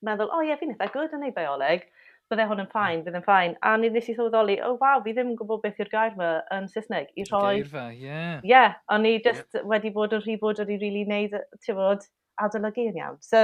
meddwl, 0.05 0.31
o 0.31 0.39
oh, 0.39 0.43
ie, 0.45 0.51
yeah, 0.51 0.59
fi'n 0.59 0.73
eitha 0.75 0.89
good 0.93 1.15
yn 1.15 1.25
neud 1.25 1.35
bioleg, 1.37 1.87
bydde 2.31 2.47
hwn 2.49 2.63
yn 2.63 2.69
ffain, 2.71 3.03
bydd 3.05 3.17
yn 3.19 3.25
ffain. 3.25 3.55
A 3.63 3.75
ni 3.79 3.89
nes 3.91 4.07
i 4.09 4.15
sylweddoli, 4.15 4.57
o 4.59 4.73
oh, 4.73 4.79
waw, 4.81 5.01
fi 5.03 5.13
ddim 5.15 5.31
yn 5.31 5.39
gwybod 5.39 5.61
beth 5.63 5.79
yw'r 5.79 5.91
gair 5.93 6.15
yma 6.15 6.31
yn 6.55 6.67
Saesneg. 6.71 7.11
I 7.15 7.27
rhoi... 7.29 7.61
Geirfa, 7.61 7.85
ie. 7.93 8.03
Yeah. 8.03 8.33
Ie, 8.41 8.51
yeah, 8.51 8.79
o'n 8.93 9.07
i 9.07 9.17
just 9.23 9.45
yeah. 9.55 9.67
wedi 9.71 9.93
bod 9.95 10.15
yn 10.17 10.23
rhy 10.25 10.35
bod 10.41 10.59
wedi 10.63 10.79
rili 10.81 11.05
really 11.05 11.05
neud, 11.07 11.37
ti'n 11.63 11.77
bod, 11.79 12.07
adolygu 12.43 12.89
yn 12.91 12.99
iawn. 12.99 13.21
So, 13.23 13.43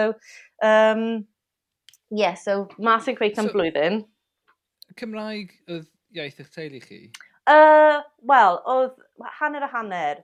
um, 0.64 1.06
yeah, 2.12 2.36
so 2.36 2.68
mas 2.78 3.08
yn 3.08 3.18
creu 3.20 3.34
tan 3.36 3.50
so, 3.50 3.56
blwyddyn. 3.56 4.04
Cymraeg 5.00 5.56
oedd 5.68 5.88
iaith 6.14 6.42
eich 6.44 6.52
teulu 6.54 6.82
chi? 6.84 7.00
Uh, 7.50 8.02
Wel, 8.30 8.60
oedd 8.72 9.00
hanner 9.40 9.66
a 9.66 9.72
hanner. 9.74 10.22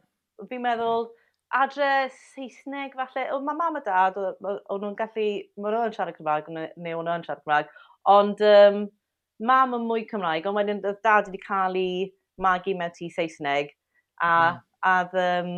Fi'n 0.50 0.64
meddwl, 0.64 1.10
adre 1.56 2.10
Saesneg 2.14 2.96
falle, 2.98 3.26
oedd 3.34 3.46
ma 3.46 3.56
mam 3.58 3.80
a 3.80 3.82
dad, 3.86 4.18
oedd 4.20 4.84
nhw'n 4.84 4.96
gallu, 5.00 5.28
mae 5.58 5.74
nhw'n 5.74 5.96
siarad 5.96 6.18
Cymraeg, 6.20 6.48
neu 6.54 7.00
o'n 7.00 7.10
nhw'n 7.10 7.26
siarad 7.26 7.44
Cymraeg, 7.44 7.74
ond 8.14 8.44
um, 8.46 8.86
mam 9.52 9.76
yn 9.78 9.90
mwy 9.90 10.06
Cymraeg, 10.10 10.48
ond 10.48 10.60
wedyn 10.60 10.84
oedd 10.86 11.02
dad 11.06 11.28
wedi 11.28 11.42
cael 11.44 11.78
ei 11.80 12.08
magu 12.40 12.76
mewn 12.78 12.96
tu 12.96 13.10
Saesneg, 13.12 13.74
a, 14.22 14.32
mm. 14.32 14.64
a, 14.92 14.96
um, 15.26 15.54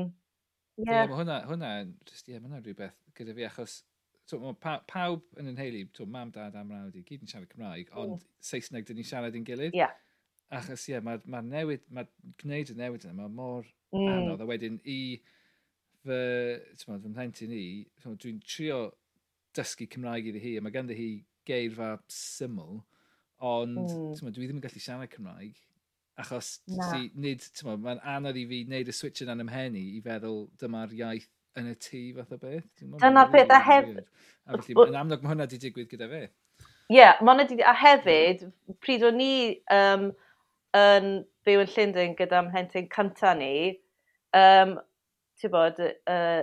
yeah. 0.79 1.03
yeah 1.03 1.13
hwnna, 1.13 1.41
hwnna, 1.49 1.73
just, 2.07 2.27
yeah, 2.27 2.39
mae 2.39 2.49
hwnna 2.49 2.63
rhywbeth 2.63 2.97
gyda 3.17 3.35
fi, 3.37 3.47
achos 3.49 3.81
ma, 4.39 4.53
pa, 4.53 4.77
pawb 4.87 5.25
yn 5.41 5.51
yn 5.51 5.59
heili, 5.59 5.83
mam, 6.07 6.31
dad, 6.35 6.55
am 6.59 6.71
rawd 6.71 6.95
i, 6.99 7.03
gyd 7.07 7.25
yn 7.25 7.31
siarad 7.31 7.51
Cymraeg, 7.51 7.91
mm. 7.91 7.99
ond 7.99 8.25
Saesneg 8.45 8.87
dyn 8.87 8.99
ni 8.99 9.05
siarad 9.07 9.35
yn 9.37 9.47
gilydd. 9.47 9.75
Yeah. 9.77 9.95
Achos 10.51 10.85
ie, 10.87 10.95
yeah, 10.95 11.03
mae'r 11.05 11.23
ma 11.31 11.41
newid, 11.45 11.83
mae 11.95 12.07
gwneud 12.41 12.73
y 12.73 12.77
newid 12.79 13.07
yna, 13.07 13.15
mae 13.17 13.35
mor 13.35 13.67
mm. 13.95 14.07
anodd. 14.13 14.43
A 14.43 14.47
wedyn 14.49 14.79
i 14.83 14.99
fy, 16.05 16.21
ti'n 16.81 17.01
fy 17.03 17.11
mhlentyn 17.11 17.55
i, 17.55 17.65
dwi'n 18.05 18.39
trio 18.45 18.83
dysgu 19.57 19.89
Cymraeg 19.91 20.31
iddi 20.31 20.43
hi, 20.43 20.55
a 20.59 20.63
mae 20.63 20.75
ganddi 20.75 20.97
hi 20.97 21.09
geirfa 21.47 21.95
syml, 22.11 22.79
ond 23.41 23.81
mm. 23.81 24.31
dwi 24.31 24.47
ddim 24.47 24.61
yn 24.61 24.65
gallu 24.67 24.83
siarad 24.83 25.11
Cymraeg 25.13 25.59
achos 26.21 26.59
nid, 26.67 27.43
mae'n 27.65 28.01
anodd 28.13 28.39
i 28.39 28.43
fi 28.49 28.63
wneud 28.67 28.89
y 28.91 28.95
switch 28.95 29.23
yna'n 29.25 29.43
ymhenni 29.45 29.83
i 29.97 30.01
feddwl 30.05 30.43
dyma'r 30.61 30.93
iaith 30.97 31.29
yn 31.59 31.71
y 31.71 31.75
tŷ 31.83 32.01
fath 32.17 32.35
o 32.35 32.39
beth. 32.41 32.67
Dyna'r 32.81 33.31
peth, 33.33 33.53
a 33.53 33.59
hef... 33.65 33.91
A 34.47 34.57
felly, 34.57 34.75
yn 34.87 34.99
amlwg 35.01 35.23
mae 35.23 35.33
hwnna 35.33 35.47
wedi 35.47 35.59
digwydd 35.65 35.91
gyda 35.91 36.09
fe. 36.11 36.23
Ie, 36.61 36.97
yeah, 36.97 37.19
mae 37.21 37.33
hwnna 37.33 37.47
wedi... 37.49 37.65
A 37.67 37.75
hefyd, 37.77 38.45
pryd 38.83 39.05
o'n 39.07 39.19
ni 39.19 39.33
um, 39.75 40.09
yn 40.77 41.09
byw 41.47 41.63
yn 41.63 41.73
Llundain 41.75 42.17
gyda 42.19 42.43
mhlentyn 42.47 42.89
cynta 42.93 43.33
ni, 43.37 43.53
um, 44.37 44.77
ti'n 45.41 45.53
bod, 45.53 45.81
uh, 45.81 46.41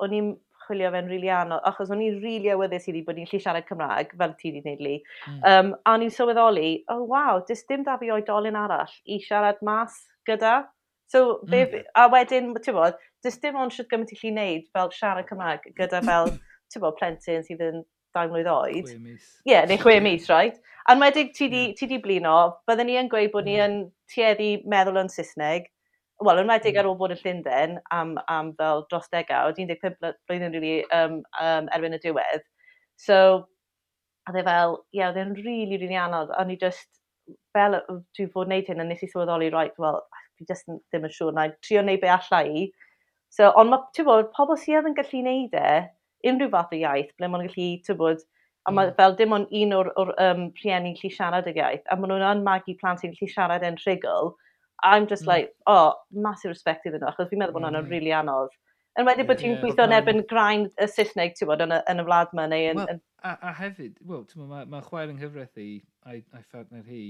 o'n 0.00 0.16
i'n 0.16 0.32
chwilio 0.64 0.90
fe'n 0.94 1.08
rili 1.10 1.26
really 1.26 1.32
anodd, 1.34 1.64
achos 1.66 1.90
o'n 1.90 2.02
i'n 2.02 2.18
rili 2.20 2.36
really 2.38 2.52
awyddus 2.54 2.86
i 2.88 2.94
ni 2.94 3.02
bod 3.06 3.18
ni'n 3.18 3.28
lli 3.30 3.40
siarad 3.42 3.66
Cymraeg, 3.68 4.12
fel 4.18 4.34
ti 4.38 4.52
wedi 4.52 4.62
gwneud 4.62 4.84
li. 4.86 4.96
Mm. 5.26 5.40
Um, 5.50 5.72
a 5.82 5.94
o'n 5.96 6.04
i'n 6.06 6.14
sylweddoli, 6.14 6.68
oh 6.94 7.02
waw, 7.10 7.40
dys 7.48 7.64
dim 7.68 7.82
da 7.86 7.98
fi 8.00 8.12
oedolyn 8.14 8.58
arall 8.58 8.94
i 9.10 9.18
siarad 9.24 9.58
mas 9.66 9.98
gyda. 10.28 10.60
So, 11.10 11.40
be, 11.50 11.64
mm. 11.66 11.86
a 11.98 12.06
wedyn, 12.12 12.52
ti'n 12.62 12.76
bod, 12.76 12.98
dys 13.24 13.40
dim 13.42 13.56
ond 13.58 13.74
sydd 13.74 13.88
gymaint 13.90 14.12
i 14.14 14.18
chi 14.18 14.30
wneud 14.30 14.68
fel 14.76 14.92
siarad 14.94 15.26
Cymraeg 15.26 15.64
gyda 15.78 16.02
fel, 16.08 16.30
ti'n 16.70 16.84
bod, 16.84 16.94
plentyn 17.00 17.42
sydd 17.46 17.64
yn 17.66 17.80
dau 18.14 18.30
mlynedd 18.30 18.52
oed. 18.52 18.92
Chwe 18.92 19.00
mis. 19.02 19.26
Ie, 19.42 19.50
yeah, 19.52 19.66
neu 19.66 19.80
chwe 19.82 19.96
mis, 20.04 20.28
right? 20.30 20.60
A 20.86 20.94
wedyn, 21.00 21.32
ti 21.34 21.50
di, 21.50 21.64
ti 21.78 21.90
di 21.90 21.98
blino, 22.02 22.36
byddwn 22.70 22.86
ni 22.86 22.96
yn 23.00 23.10
gweud 23.10 23.34
bod 23.34 23.50
ni 23.50 23.58
hmm. 23.58 23.66
yn 23.66 24.14
tueddu 24.14 24.52
meddwl 24.70 25.02
yn 25.02 25.10
Saesneg, 25.10 25.66
wel, 26.22 26.40
yn 26.44 26.52
wedig 26.52 26.76
hmm. 26.76 26.82
ar 26.84 26.90
ôl 26.92 26.96
bod 27.02 27.16
yn 27.16 27.20
Llundain 27.24 27.76
am, 27.96 28.14
am 28.30 28.54
fel 28.60 28.86
dros 28.90 29.10
degawd, 29.10 29.58
15 29.58 29.98
blwyddyn 29.98 30.54
rili 30.54 30.72
really, 30.78 30.86
um, 30.94 31.20
um, 31.42 31.70
erbyn 31.74 31.98
y 31.98 32.00
diwedd. 32.06 32.46
So, 33.02 33.20
a 34.30 34.34
dde 34.36 34.46
fel, 34.46 34.78
ie, 34.94 35.00
yeah, 35.00 35.10
oedd 35.10 35.20
e'n 35.24 35.34
rili, 35.42 35.74
rili 35.74 35.98
anodd. 35.98 36.30
O'n 36.38 36.54
i 36.54 36.58
just, 36.62 36.86
fel 37.54 37.80
dwi 38.14 38.30
fod 38.30 38.50
wneud 38.50 38.70
hyn, 38.70 38.82
a 38.82 38.86
nes 38.86 39.02
i 39.02 39.10
sylweddoli, 39.10 39.50
right, 39.54 39.74
well, 39.82 40.04
fi 40.40 40.48
jyst 40.50 40.68
ddim 40.70 41.06
yn 41.06 41.14
siŵr 41.16 41.36
na 41.36 41.46
i 41.48 41.54
trio 41.60 41.84
wneud 41.84 42.02
be 42.02 42.10
allai 42.16 42.44
i. 42.48 42.66
So, 43.30 43.52
ond 43.60 43.70
mae, 43.70 43.86
ti'n 43.94 44.08
bod, 44.08 44.30
pobl 44.34 44.58
sydd 44.58 44.88
yn 44.90 44.96
gallu 44.98 45.22
wneud 45.22 45.56
e, 45.60 45.72
unrhyw 46.26 46.52
fath 46.52 46.74
o 46.74 46.78
iaith, 46.80 47.12
ble 47.18 47.30
mae'n 47.30 47.46
gallu, 47.46 47.68
ti'n 47.86 47.98
bod, 48.00 48.24
a 48.66 48.72
mae 48.74 48.90
mm. 48.90 48.96
fel 48.98 49.16
dim 49.18 49.36
ond 49.36 49.52
un 49.60 49.76
o'r, 49.76 49.92
or, 50.00 50.14
um, 50.24 50.48
rhieni'n 50.58 50.96
gallu 50.98 51.12
siarad 51.14 51.50
y 51.50 51.54
iaith, 51.56 51.84
a 51.86 51.96
maen 51.96 52.12
nhw'n 52.14 52.26
anmagu 52.32 52.74
plant 52.80 53.02
sy'n 53.02 53.14
gallu 53.14 53.30
siarad 53.30 53.66
e'n 53.66 53.78
rhigol, 53.84 54.34
I'm 54.82 55.06
just 55.06 55.24
mm. 55.24 55.28
like, 55.28 55.54
oh, 55.66 55.94
massive 56.10 56.50
respect 56.50 56.88
iddyn 56.88 57.04
nhw, 57.04 57.12
achos 57.12 57.30
fi'n 57.30 57.40
meddwl 57.40 57.56
bod 57.56 57.66
hwnna'n 57.66 57.84
mm. 57.84 57.92
rili 57.92 58.00
really 58.00 58.16
anodd. 58.16 58.52
Yn 58.98 59.06
wedi 59.06 59.24
bod 59.28 59.38
ti'n 59.38 59.58
gweithio 59.62 59.86
yn 59.86 59.94
erbyn 59.94 60.24
grain 60.28 60.66
y 60.82 60.90
Saesneg, 60.90 61.36
ti'n 61.38 61.48
bod, 61.48 61.62
yn 61.62 61.76
y, 61.76 62.04
wlad 62.08 62.34
yma, 62.34 62.50
neu 62.50 62.70
yn... 62.72 62.80
Well, 62.82 63.02
a, 63.22 63.36
a 63.46 63.52
hefyd, 63.60 63.94
wel, 64.02 64.24
ti'n 64.26 64.42
bod, 64.42 64.50
mae 64.50 64.66
ma 64.72 64.82
chwaer 64.84 65.12
yng 65.12 65.20
nghyfraith 65.20 65.62
i, 65.62 65.70
a'i 66.10 66.24
ffartner 66.42 66.82
hi, 66.88 67.04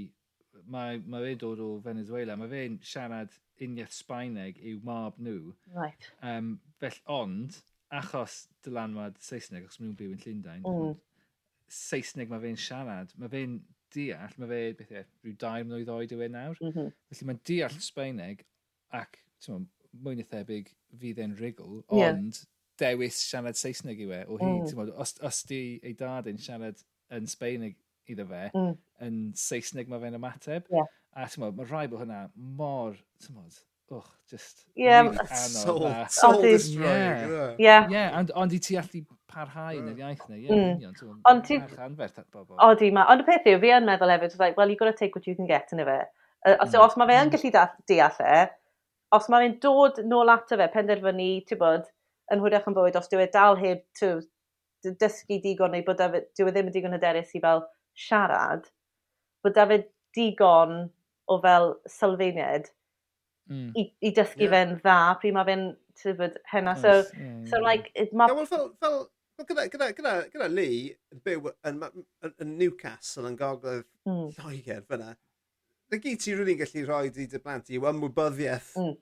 mae, 0.70 1.01
mae 1.07 1.32
e 1.32 1.38
dod 1.40 1.62
o 1.62 1.70
Venezuela, 1.84 2.36
mae 2.38 2.51
fe'n 2.51 2.78
siarad 2.86 3.34
uniaeth 3.61 3.96
Sbaeneg 3.96 4.61
i'w 4.70 4.80
mab 4.86 5.18
nhw. 5.22 5.53
Right. 5.74 6.09
Um, 6.26 6.55
fell, 6.80 7.01
ond, 7.12 7.59
achos 7.94 8.44
dylanwad 8.64 9.18
Saesneg, 9.22 9.66
achos 9.66 9.80
maen 9.80 9.90
nhw'n 9.90 9.98
byw 9.98 10.14
yn 10.14 10.22
Llundain, 10.24 10.64
mm. 10.64 10.94
Saesneg 11.70 12.30
mae 12.30 12.42
fe'n 12.44 12.61
siarad, 12.61 13.12
mae 13.20 13.32
fe'n 13.32 13.59
deall, 13.94 14.38
mae 14.38 14.51
fe 14.51 14.61
beth 14.78 14.94
e, 14.94 15.03
rhyw 15.24 15.36
dair 15.42 15.66
mlynedd 15.66 15.92
oed 15.94 16.14
yw 16.14 16.24
e 16.24 16.30
nawr. 16.30 16.62
Mm 16.62 16.72
-hmm. 16.74 16.94
Felly 17.11 17.28
mae'n 17.28 17.42
deall 17.51 17.76
Sbaeneg 17.84 18.46
ac, 19.01 19.20
ti'n 19.42 19.66
mwy 20.05 20.18
na 20.18 20.26
thebyg 20.30 20.70
fydd 21.01 21.20
e'n 21.22 21.36
rigol, 21.38 21.82
yeah. 21.90 22.14
ond 22.14 22.42
dewis 22.80 23.18
siarad 23.26 23.59
Saesneg 23.59 24.01
yw 24.07 24.14
e, 24.16 24.24
o 24.26 24.38
hyd. 24.40 24.74
Mm. 24.74 24.94
Os, 25.03 25.16
os 25.26 25.42
di 25.51 25.62
ei 25.82 25.94
dad 25.98 26.30
yn 26.30 26.40
siarad 26.42 26.82
yn 27.16 27.26
Sbaeneg 27.30 27.76
iddo 28.12 28.26
fe, 28.28 28.46
mm. 28.52 28.76
yn 29.06 29.18
Saesneg 29.38 29.90
mae 29.90 30.02
fe'n 30.02 30.18
ymateb. 30.18 30.68
Yeah. 30.74 30.88
A 31.16 31.26
ti'n 31.30 31.42
mae 31.42 31.66
rhai 31.66 31.86
bod 31.90 32.04
hwnna 32.04 32.20
mor, 32.58 32.94
ti'n 33.22 33.36
modd, 33.38 33.58
wch, 33.90 34.11
just... 34.30 34.64
Yeah. 34.78 35.02
Really 35.08 35.18
anodd. 35.18 35.54
soul, 35.54 35.86
soul 36.14 36.42
destroying. 36.44 37.56
Yeah. 37.58 37.88
Yeah, 37.90 38.14
ond 38.18 38.30
on, 38.38 38.54
i 38.54 38.61
ti 38.62 38.78
allu 38.80 39.02
parhau 39.30 39.74
yn 39.74 39.90
yr 39.90 39.96
mm. 39.96 40.04
iaith 40.04 40.24
neu, 40.30 40.38
yeah, 40.38 40.54
mm. 40.54 40.78
union, 40.78 41.20
Ond 41.30 41.44
ti... 41.48 41.58
Anferth 41.82 42.22
at 42.22 42.28
bobl. 42.30 42.58
Odi 42.66 42.92
ma, 42.94 43.06
ond 43.12 43.24
y 43.24 43.28
peth 43.28 43.48
yw, 43.50 43.61
fi 43.62 43.74
yn 43.78 43.88
meddwl 43.88 44.14
hefyd, 44.14 44.38
like, 44.42 44.58
well, 44.58 44.70
you've 44.70 44.80
got 44.82 44.92
to 44.92 44.98
take 44.98 45.18
what 45.18 45.26
you 45.26 45.36
can 45.38 45.50
get 45.50 45.74
yn 45.74 45.82
efe. 45.84 46.00
Os, 46.46 46.70
mm. 46.70 46.80
os 46.80 46.96
mae 46.96 47.11
fe 47.11 47.18
yn 47.20 47.30
mm. 47.30 47.36
gallu 47.36 47.54
deall 47.90 48.20
e, 48.26 48.42
os 49.18 49.26
mae 49.32 49.46
fe'n 49.46 49.58
dod 49.64 50.04
nôl 50.06 50.30
ato 50.32 50.58
fe, 50.61 50.70
penderfynu, 50.72 51.32
ti'n 51.48 51.61
bod, 51.61 51.90
yn 52.30 52.42
hwyrach 52.42 52.68
yn 52.70 52.76
bywyd, 52.78 52.98
os 53.00 53.11
dyw 53.11 53.24
e 53.24 53.28
dal 53.34 53.58
heb 53.58 53.82
dysgu 54.84 55.40
digon 55.42 55.74
neu 55.74 55.84
bod 55.84 56.00
e 56.00 56.24
dyw 56.38 56.48
e 56.48 56.54
ddim 56.54 56.70
yn 56.70 56.74
digon 56.74 56.96
hyderus 56.96 57.34
i 57.36 57.42
fel 57.42 57.64
siarad, 58.01 58.68
bod 59.44 59.57
da 59.57 59.66
fe 59.70 59.82
digon 60.16 60.88
o 61.30 61.38
fel 61.44 61.72
sylfaened 61.88 62.70
mm. 63.51 63.70
i, 63.78 63.86
i 64.03 64.12
dysgu 64.16 64.46
yeah. 64.46 64.53
fe'n 64.57 64.76
dda, 64.80 64.98
pryd 65.22 65.36
mae 65.36 65.48
fe'n 65.48 65.64
tyfod 66.01 66.38
hynna. 66.53 66.76
So, 66.80 66.94
yes. 67.01 67.14
mm. 67.16 67.40
so 67.51 67.62
like, 67.64 67.90
it, 67.94 68.12
ma... 68.12 68.28
Yeah, 68.30 68.40
well, 68.40 68.51
fel, 68.51 68.68
fel, 68.80 69.01
fel 69.36 69.51
gyda, 69.51 69.66
gyda, 69.72 69.90
gyda, 69.96 70.14
gyda 70.32 70.48
Lee, 70.53 70.94
yn 71.14 71.24
byw 71.26 71.53
yn, 71.70 71.82
yn, 72.26 72.34
yn 72.44 72.57
Newcastle 72.61 73.28
yn 73.30 73.38
gogledd 73.40 73.86
mm. 74.09 74.24
Lloegr 74.38 74.82
fyna, 74.88 75.14
na 75.90 76.01
gyd 76.01 76.22
ti'n 76.22 76.40
rwy'n 76.40 76.61
gallu 76.61 76.86
rhoi 76.86 77.05
i 77.11 77.14
dy 77.30 77.42
blant 77.42 77.70
i 77.70 77.78
yw 77.78 77.88
ymwybyddiaeth 77.92 78.74
mm. 78.80 78.98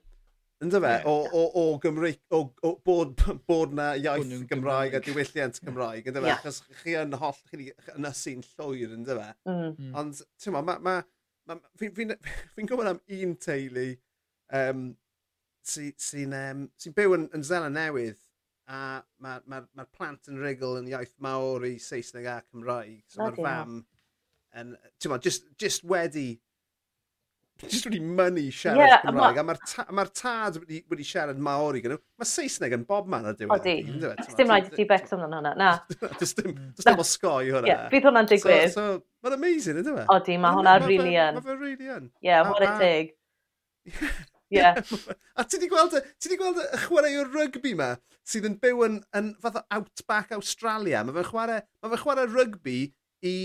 Yn 0.59 0.67
Ynddo 0.67 0.81
fe? 0.83 0.95
O, 1.07 1.13
o, 1.31 1.41
o 1.55 1.61
Gymru, 1.79 2.09
o, 2.35 2.39
o, 2.67 2.73
bod, 2.83 3.21
bod 3.47 3.75
na 3.77 3.93
iaith 3.95 4.33
Gymraeg 4.49 4.97
a 4.97 4.99
diwylliant 5.03 5.61
Gymraeg, 5.63 6.09
yn 6.09 6.17
ynddo 6.17 6.25
fe? 6.25 6.33
Achos 6.33 6.57
chi 6.81 6.97
yn 6.99 7.15
holl, 7.21 7.37
chi 7.47 7.69
yn 7.95 8.07
ysyn 8.09 8.43
llwyr, 8.43 8.89
yn 8.89 8.97
ynddo 8.97 9.15
fe? 9.21 9.29
Mm. 9.47 9.93
Ond, 10.01 10.19
ti'n 10.43 10.57
ma, 10.57 10.63
ma, 10.67 10.75
ma, 10.83 10.97
fi'n 11.79 11.93
fi, 11.95 12.09
fi, 12.11 12.35
fi 12.57 12.65
gwybod 12.67 12.91
am 12.91 12.99
un 13.21 13.37
teulu 13.39 13.85
um, 14.59 14.83
sy'n 15.69 15.95
sy, 16.01 16.25
um, 16.27 16.67
sy 16.79 16.91
byw 16.97 17.15
yn, 17.15 17.29
yn 17.37 17.47
Zela 17.47 17.71
Newydd, 17.71 18.19
a 18.69 18.99
mae'r 19.23 19.47
ma, 19.49 19.63
ma 19.79 19.87
plant 19.95 20.27
yn 20.29 20.43
rigol 20.43 20.81
yn 20.81 20.91
iaith 20.91 21.15
Maori, 21.23 21.77
Saesneg 21.81 22.27
a 22.29 22.41
Cymraeg. 22.49 23.05
So 23.07 23.23
mae'r 23.23 23.39
fam 23.39 23.79
yn, 24.59 24.75
ti'n 24.99 25.13
ma, 25.13 25.23
just, 25.23 25.47
just 25.61 25.87
wedi 25.87 26.33
Just 27.67 27.87
wedi 27.89 27.99
mynnu 27.99 28.45
siarad 28.55 28.79
yeah, 28.79 29.01
Cymraeg, 29.03 29.39
a 29.41 29.43
mae'r 29.43 29.59
ta, 29.67 29.83
ma 29.95 30.05
tad 30.05 30.59
wedi, 30.61 30.79
wedi 30.91 31.05
siarad 31.07 31.41
Maori 31.43 31.81
gyda 31.83 31.97
nhw. 31.97 32.03
Mae 32.21 32.29
Saesneg 32.29 32.75
yn 32.77 32.85
bob 32.87 33.09
man 33.11 33.27
ar 33.27 33.35
diwedd. 33.35 33.59
Odi, 33.59 33.75
dim 34.37 34.53
rhaid 34.53 34.69
i 34.69 34.77
ti 34.77 34.85
becs 34.87 35.15
amdano 35.17 35.41
hwnna, 35.41 35.51
na. 35.59 35.71
Does 36.21 36.33
dim, 36.37 36.55
dim 36.79 37.03
osgoi 37.03 37.51
hwnna. 37.51 37.67
Yeah, 37.67 37.85
bydd 37.91 38.07
hwnna'n 38.07 38.31
digwydd. 38.31 38.71
So, 38.71 38.87
so 39.01 39.27
mae'n 39.27 39.35
amazing, 39.35 39.81
ydy 39.83 39.95
fe? 39.97 40.07
Odi, 40.15 40.39
mae 40.39 40.55
hwnna 40.55 40.79
really 40.85 41.17
yn. 41.19 41.39
Mae 41.41 41.47
fe 41.49 41.57
really 41.59 41.93
yn. 41.97 42.09
Yeah, 42.23 42.47
what 42.47 42.63
a 42.63 42.71
dig. 42.79 43.15
Yeah. 44.49 44.81
a 45.39 45.43
ti 45.43 45.59
di 45.59 45.67
gweld, 45.67 45.93
ti 46.19 46.31
di 46.31 46.37
gweld 46.39 46.57
y 46.63 46.65
chwarae 46.85 47.11
chwaraewr 47.11 47.33
rygbi 47.35 47.75
ma, 47.77 47.91
sydd 48.27 48.47
yn 48.49 48.55
byw 48.61 48.85
yn, 48.87 49.01
yn 49.19 49.33
fath 49.43 49.59
o 49.59 49.65
outback 49.75 50.31
Australia. 50.37 51.03
Mae 51.03 51.19
fe'n 51.19 51.27
chwarae, 51.29 51.65
mae 51.83 51.93
fe 51.93 52.01
chwarae 52.05 52.29
rygbi 52.31 52.79
i 53.25 53.35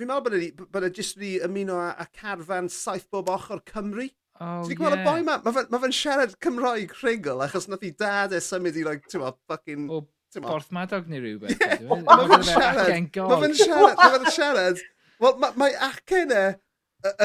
Fi'n 0.00 0.08
meddwl 0.08 0.24
bod 0.24 0.34
e, 0.38 0.46
bod 0.72 0.84
e 0.86 0.88
jyst 0.96 1.18
wedi 1.20 1.34
ymuno 1.44 1.76
â, 1.76 1.90
â 2.00 2.06
carfan 2.16 2.70
saith 2.72 3.10
bob 3.12 3.28
ochr 3.28 3.60
Cymru. 3.68 4.06
Oh, 4.40 4.62
Ti'n 4.64 4.78
gweld 4.78 4.94
yeah. 4.96 5.02
y 5.02 5.04
boi 5.04 5.24
ma? 5.26 5.34
Mae 5.44 5.52
fe'n 5.52 5.66
ma 5.68 5.80
fe 5.82 5.90
siarad 5.92 6.32
Cymraeg 6.40 6.94
rhigol 7.02 7.44
achos 7.44 7.68
nath 7.68 7.84
i 7.84 7.90
dad 7.92 8.32
e 8.32 8.40
symud 8.40 8.78
i, 8.80 8.86
like, 8.86 9.04
ti'n 9.12 9.26
fucking... 9.50 9.90
O 9.92 10.06
borth 10.40 10.70
madog 10.72 11.10
neu 11.12 11.20
rhywbeth. 11.20 11.60
Yeah. 11.60 11.84
Mae 11.84 12.30
fe'n 12.32 12.46
siarad. 12.48 12.88
Mae 13.18 13.44
fe'n 13.44 13.58
siarad. 13.60 14.00
Mae 14.00 14.14
fe'n 14.14 14.26
siarad. 14.38 14.82
Wel, 15.20 15.46
mae 15.60 15.76
acen 15.90 16.32
e 16.32 16.44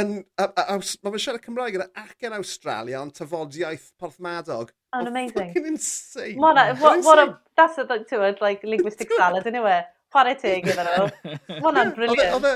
yn... 0.01 0.13
Mae 0.35 1.15
fe'n 1.15 1.23
siarad 1.29 1.47
Cymraeg 1.47 1.79
yn 1.79 1.87
acen 2.03 2.35
Australia 2.35 2.99
ond 3.05 3.15
tafodiaeth 3.15 3.93
porthmadog. 4.01 4.75
Oh, 4.91 5.07
amazing. 5.07 5.53
Fucking 5.53 5.71
insane. 5.71 6.35
What, 6.35 6.59
what, 6.83 7.03
what 7.07 7.23
a... 7.23 7.39
That's 7.55 7.79
a, 7.79 8.35
like, 8.41 8.67
linguistic 8.67 9.07
salad, 9.17 9.47
anyway 9.47 9.85
chwarae 10.15 10.39
teg 10.39 10.71
iddyn 10.71 10.87
nhw. 10.87 11.11
Mae 11.51 11.61
hwnna'n 11.67 11.93
e- 12.15 12.55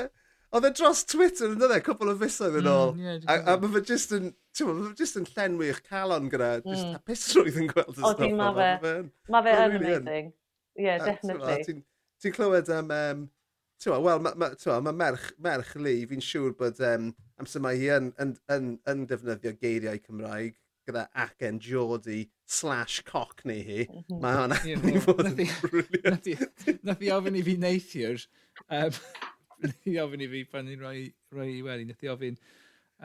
Oedd 0.50 0.66
e 0.66 0.70
dros 0.74 1.04
Twitter 1.06 1.52
yn 1.52 1.60
dod 1.60 1.70
e, 1.70 1.76
cwbl 1.86 2.10
o 2.10 2.16
fisoedd 2.18 2.56
yn 2.58 2.66
ôl. 2.66 2.88
Mm, 2.96 3.02
yeah, 3.04 3.18
a, 3.30 3.52
a 3.52 3.60
mae 3.62 3.70
fe 3.76 3.82
just 3.86 4.14
yn, 4.16 4.32
ti'n 4.58 4.66
mae 4.66 4.88
fe 4.88 4.96
just 4.98 5.18
yn 5.20 5.28
llenwi 5.28 5.68
eich 5.70 5.78
calon 5.86 6.26
gyda, 6.32 6.48
just 6.64 6.88
mm. 6.88 6.96
hapusrwydd 6.96 7.60
yn 7.60 7.68
gweld 7.70 7.92
y 7.92 7.94
stwff. 7.94 8.08
O, 8.08 8.16
ti'n 8.18 8.34
ma 8.40 8.48
fe. 8.56 8.94
Mae 9.30 9.46
fe 9.46 9.52
yn 9.54 9.76
amazing. 9.76 10.32
Yeah, 10.80 11.04
definitely. 11.06 11.76
Ti'n 12.24 12.34
clywed 12.34 12.72
am, 12.74 12.90
um, 12.96 13.22
ti'n 13.78 13.94
ma, 13.94 14.00
wel, 14.08 14.24
mae 14.26 14.34
ma, 14.42 14.80
ma 14.88 14.96
merch, 15.04 15.30
merch 15.38 15.70
Lee, 15.78 16.02
fi'n 16.10 16.26
siŵr 16.32 16.58
bod 16.58 16.82
um, 16.88 17.12
amser 17.38 17.62
mae 17.62 17.78
hi 17.78 17.92
yn, 18.00 18.10
yn, 18.18 18.34
yn, 18.50 18.74
yn 18.90 19.06
defnyddio 19.12 19.54
geiriau 19.62 20.02
Cymraeg 20.02 20.58
gyda 20.90 21.06
ac 21.14 21.46
en 21.46 21.62
Geordie 21.62 22.24
slash 22.50 23.02
coc 23.06 23.44
neu 23.46 23.62
hi. 23.66 23.84
Mhm. 23.86 24.20
Mae 24.22 24.38
hwnna 24.40 24.58
yn 24.74 24.82
mynd 24.84 25.04
fod 25.04 25.26
yn 25.28 25.36
briliant. 25.62 26.30
Nath 26.88 27.04
i 27.06 27.12
ofyn 27.14 27.38
i 27.38 27.44
fi 27.46 27.54
neithiwr, 27.62 28.24
um, 28.80 28.98
nath 29.66 29.90
i 29.92 29.98
ofyn 30.02 30.24
i 30.26 30.30
fi 30.34 30.44
pan 30.50 30.66
ni'n 30.66 30.82
rhoi, 30.82 31.04
rhoi 31.36 31.50
i 31.58 31.62
weli, 31.66 31.86
nath 31.88 32.02
i 32.06 32.10
ofyn, 32.12 32.40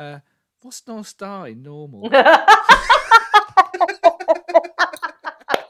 uh, 0.02 0.18
what's 0.66 0.82
nos 0.90 1.14
da 1.14 1.36
in 1.52 1.62
normal? 1.66 2.10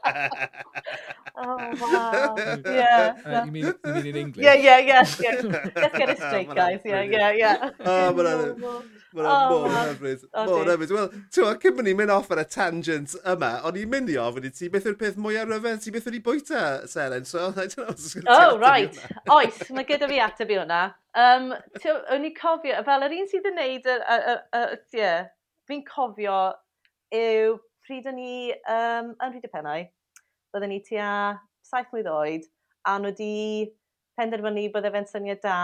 Oh, 1.36 1.56
wow. 1.80 2.34
Yeah. 2.64 3.14
Uh, 3.24 3.42
you, 3.44 3.52
mean, 3.52 3.64
you 3.64 3.92
mean 3.92 4.06
in 4.06 4.16
English? 4.16 4.44
Yeah, 4.44 4.54
yeah, 4.54 4.78
yeah. 4.78 5.04
yeah. 5.20 5.40
Let's 5.76 5.98
get 5.98 6.08
it 6.08 6.16
straight, 6.16 6.54
guys. 6.54 6.80
Yeah, 6.84 7.02
yeah, 7.02 7.30
yeah. 7.32 7.70
Oh, 7.80 8.12
mae'n 8.16 8.60
mor 9.50 9.68
hyfryd. 9.68 10.24
Oh, 10.32 10.46
mor 10.46 10.70
hyfryd. 10.70 10.94
Wel, 10.96 11.10
ti'n 11.12 11.44
meddwl, 11.44 11.58
cyn 11.60 11.82
ni'n 11.84 11.98
mynd 12.00 12.14
off 12.14 12.32
ar 12.32 12.40
y 12.40 12.46
tangent 12.48 13.16
yma, 13.20 13.50
o'n 13.68 13.80
i'n 13.82 13.92
mynd 13.92 14.12
i 14.12 14.16
ofyn 14.20 14.48
i 14.48 14.52
ti, 14.56 14.70
beth 14.72 14.88
yw'r 14.88 14.96
peth 15.00 15.20
mwyaf 15.20 15.48
rhyfedd? 15.50 15.82
Ti 15.84 15.92
beth 15.94 16.08
wedi 16.08 16.22
bwyta, 16.24 16.64
Seren? 16.88 17.28
So, 17.28 17.50
I 17.52 17.68
don't 17.68 18.24
know. 18.24 18.32
Oh, 18.32 18.56
right. 18.62 18.96
Oes, 19.36 19.60
mae 19.76 19.88
gyda 19.88 20.08
fi 20.08 20.22
ateb 20.24 20.54
i 20.56 20.60
hwnna. 20.62 20.82
Um, 21.16 21.52
o'n 22.16 22.28
i 22.28 22.32
cofio, 22.36 22.80
fel 22.88 23.04
yr 23.04 23.18
un 23.20 23.28
sydd 23.28 23.50
yn 23.52 23.60
neud, 23.60 23.92
ie, 24.96 25.12
fi'n 25.68 25.84
cofio 25.84 26.40
yw 27.16 27.56
pryd 27.86 28.08
o'n 28.10 28.18
i 28.18 28.36
um, 28.72 29.12
yn 29.22 29.32
rhyd 29.32 29.46
y 29.46 29.52
pennau, 29.52 29.86
byddwn 30.56 30.72
ni 30.72 30.80
tua 30.86 31.10
saith 31.66 31.92
mlwydd 31.92 32.10
oed, 32.12 32.48
a 32.88 32.96
nhw 32.98 33.12
wedi 33.12 33.32
penderfynu 34.16 34.68
bydde 34.74 34.92
fe'n 34.94 35.08
syniad 35.10 35.42
da 35.44 35.56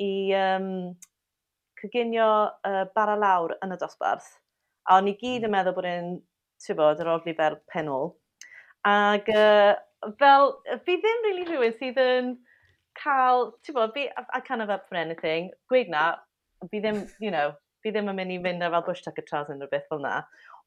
i 0.00 0.32
um, 0.38 0.68
cyginio 1.80 2.28
uh, 2.68 2.84
bara 2.96 3.16
lawr 3.18 3.56
yn 3.64 3.74
y 3.74 3.78
dosbarth. 3.80 4.28
A 4.88 4.98
o'n 4.98 5.10
i 5.10 5.16
gyd 5.18 5.46
yn 5.46 5.52
meddwl 5.54 5.76
bod 5.76 5.88
e'n, 5.88 6.14
ti'n 6.62 6.78
bod, 6.78 7.02
yr 7.02 7.10
orfli 7.12 7.34
fel 7.38 7.58
penol. 7.72 8.14
Ac 8.88 9.28
uh, 9.34 9.74
fel, 10.18 10.54
fi 10.86 10.96
ddim 10.98 11.26
really 11.26 11.46
rhywun 11.48 11.76
sydd 11.78 12.00
yn 12.02 12.32
cael, 12.98 13.50
ti'n 13.66 13.76
bod, 13.78 13.92
fi, 13.96 14.08
I 14.10 14.40
kind 14.46 14.62
of 14.64 14.70
up 14.70 14.88
for 14.88 14.98
anything. 14.98 15.50
Gweud 15.70 15.92
na, 15.92 16.06
fi 16.70 16.80
ddim, 16.80 17.04
you 17.20 17.30
know, 17.34 17.52
fi 17.82 17.92
ddim 17.92 18.10
yn 18.10 18.18
mynd 18.18 18.34
i 18.34 18.40
fynd 18.42 18.64
ar 18.64 18.74
fel 18.76 18.86
bush 18.88 19.04
tucker 19.04 19.26
trousers 19.28 19.54
yn 19.56 19.62
rhywbeth 19.62 19.88
fel 19.90 20.02
na. 20.02 20.22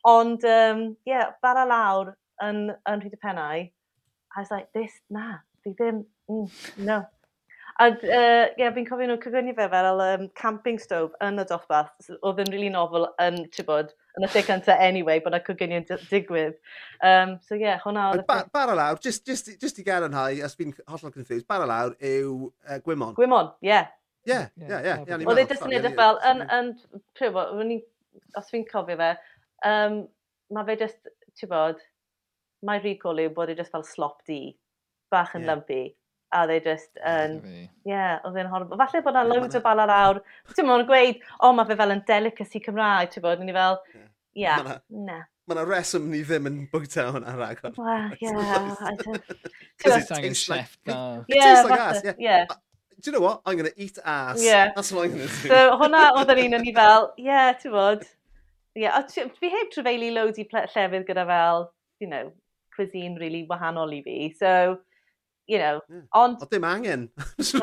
Ond, 0.05 0.43
um, 0.45 0.85
yeah, 1.09 1.33
bara 1.41 1.65
lawr 1.65 2.13
yn, 2.43 2.69
yn 2.89 3.03
rhyd 3.03 3.15
y 3.15 3.21
pennau. 3.21 3.65
I 4.35 4.39
was 4.39 4.51
like, 4.51 4.71
this, 4.73 4.91
na, 5.09 5.39
fi 5.63 5.75
ddim, 5.75 6.03
mm, 6.29 6.47
no. 6.87 7.03
A 7.75 7.89
uh, 7.91 8.45
yeah, 8.55 8.71
fi'n 8.71 8.85
cofio 8.87 9.03
nhw 9.09 9.17
cyfynnu 9.19 9.51
fe 9.55 9.65
fel 9.71 9.99
um, 9.99 10.29
camping 10.39 10.77
stove 10.79 11.11
yn 11.23 11.41
y 11.41 11.45
dosbarth. 11.49 12.07
Oedd 12.21 12.39
yn 12.45 12.51
really 12.53 12.69
novel 12.71 13.09
yn, 13.19 13.41
ti'n 13.51 13.67
bod, 13.67 13.89
yn 14.15 14.23
y 14.23 14.29
lle 14.31 14.43
cynta 14.47 14.77
anyway, 14.79 15.19
bod 15.23 15.33
yna 15.33 15.41
cwgynio'n 15.43 15.87
digwydd. 16.07 16.55
Um, 17.03 17.35
so 17.43 17.57
yeah, 17.59 17.81
hwnna 17.83 18.05
oedd... 18.13 18.23
Ba, 18.29 18.45
bara 18.55 18.77
lawr, 18.79 19.01
just, 19.03 19.25
just, 19.27 19.51
just 19.59 19.81
i 19.81 19.85
gadarnhau, 19.87 20.39
os 20.47 20.55
fi'n 20.55 20.71
hollol 20.87 21.11
confused, 21.11 21.47
bara 21.51 21.67
lawr 21.67 21.97
yw 21.99 22.47
uh, 22.47 22.79
Gwymon. 22.85 23.11
Gwymon, 23.19 23.51
yeah. 23.65 23.91
Yeah, 24.25 24.47
yeah, 24.55 24.79
yeah. 25.03 25.19
Oedd 25.27 25.43
e 25.43 25.45
jyst 25.49 25.67
yn 25.67 25.75
edrych 25.75 25.97
e 25.97 25.99
fel, 25.99 26.21
yn, 26.31 26.45
yn, 26.55 26.71
ti'n 27.19 27.35
bod, 27.35 27.75
os 28.39 28.47
fi'n 28.53 28.63
cofio 28.71 28.95
fe, 29.03 29.11
um, 29.67 29.99
mae 30.55 30.71
fe 30.71 30.79
just, 30.85 31.11
ti'n 31.35 31.51
bod, 31.51 31.83
my 32.65 32.79
recall 32.83 33.21
yw 33.21 33.29
bod 33.35 33.51
e 33.53 33.55
just 33.59 33.71
fel 33.73 33.85
slop 33.85 34.23
di, 34.27 34.55
bach 35.13 35.35
yn 35.37 35.43
yeah. 35.45 35.51
lumpy, 35.51 35.83
a 36.33 36.47
they 36.49 36.57
e 36.57 36.65
just 36.65 36.97
yn... 37.05 37.37
E 37.37 37.61
um, 37.61 37.69
yeah, 37.85 38.17
oedd 38.25 38.41
e'n 38.41 38.49
horrible. 38.51 38.79
Falle 38.81 39.03
bod 39.05 39.15
yna 39.15 39.23
loads 39.29 39.59
o 39.59 39.61
bala 39.63 39.85
lawr. 39.89 40.19
Ti'n 40.51 40.67
mwyn 40.67 40.87
gweud, 40.89 41.21
o, 41.39 41.53
mae 41.53 41.69
fe 41.69 41.77
fel 41.79 41.93
yn 41.95 42.03
delicacy 42.09 42.61
Cymraeg, 42.65 43.13
ti'n 43.13 43.25
bod, 43.25 43.45
ni 43.45 43.55
fel, 43.55 43.79
ia, 43.93 44.09
yeah. 44.41 44.75
na. 44.89 45.21
Mae 45.45 45.59
yna 45.59 45.65
reswm 45.69 46.09
ni 46.09 46.23
ddim 46.25 46.49
yn 46.49 46.61
bwyta 46.71 47.07
hwnna 47.13 47.35
ragor. 47.37 47.75
Well, 47.77 48.11
yeah. 48.17 48.75
Because 49.77 50.01
it 50.01 50.07
tastes 50.09 50.49
like... 50.49 50.71
Yeah, 50.87 51.21
it 51.27 51.37
tastes 51.37 51.69
like 51.69 51.79
ass, 51.79 52.01
yeah. 52.03 52.17
yeah. 52.17 52.45
Uh, 52.49 52.57
do 52.99 53.11
you 53.11 53.13
know 53.13 53.23
what? 53.27 53.41
I'm 53.45 53.57
going 53.59 53.69
to 53.69 53.81
eat 53.81 53.99
ass. 54.03 54.41
Yeah. 54.41 54.71
That's 54.75 54.91
what 54.91 55.05
I'm 55.05 55.13
going 55.13 55.27
to 55.27 55.41
do. 55.43 55.49
So, 55.53 55.59
hwnna 55.77 56.07
oedd 56.17 56.33
yr 56.33 56.41
un 56.47 56.57
o'n 56.57 56.65
i 56.65 56.73
fel, 56.73 57.11
yeah, 57.21 57.51
ti'n 57.61 57.75
bod. 57.75 58.07
Yeah, 58.75 58.97
fi 59.39 59.51
heb 59.53 59.69
trefeili 59.71 60.09
loads 60.11 60.41
i 60.41 60.43
llefydd 60.49 61.05
gyda 61.07 61.23
fel, 61.29 61.69
you 62.01 62.09
know, 62.09 62.33
cuisine 62.75 63.17
really 63.19 63.45
wahanol 63.49 63.93
i 63.95 64.01
fi. 64.05 64.33
So, 64.37 64.79
you 65.47 65.57
know, 65.57 65.81
yeah. 65.89 66.01
ond... 66.13 66.37
O, 66.41 66.47
dim 66.51 66.63
angen. 66.63 67.09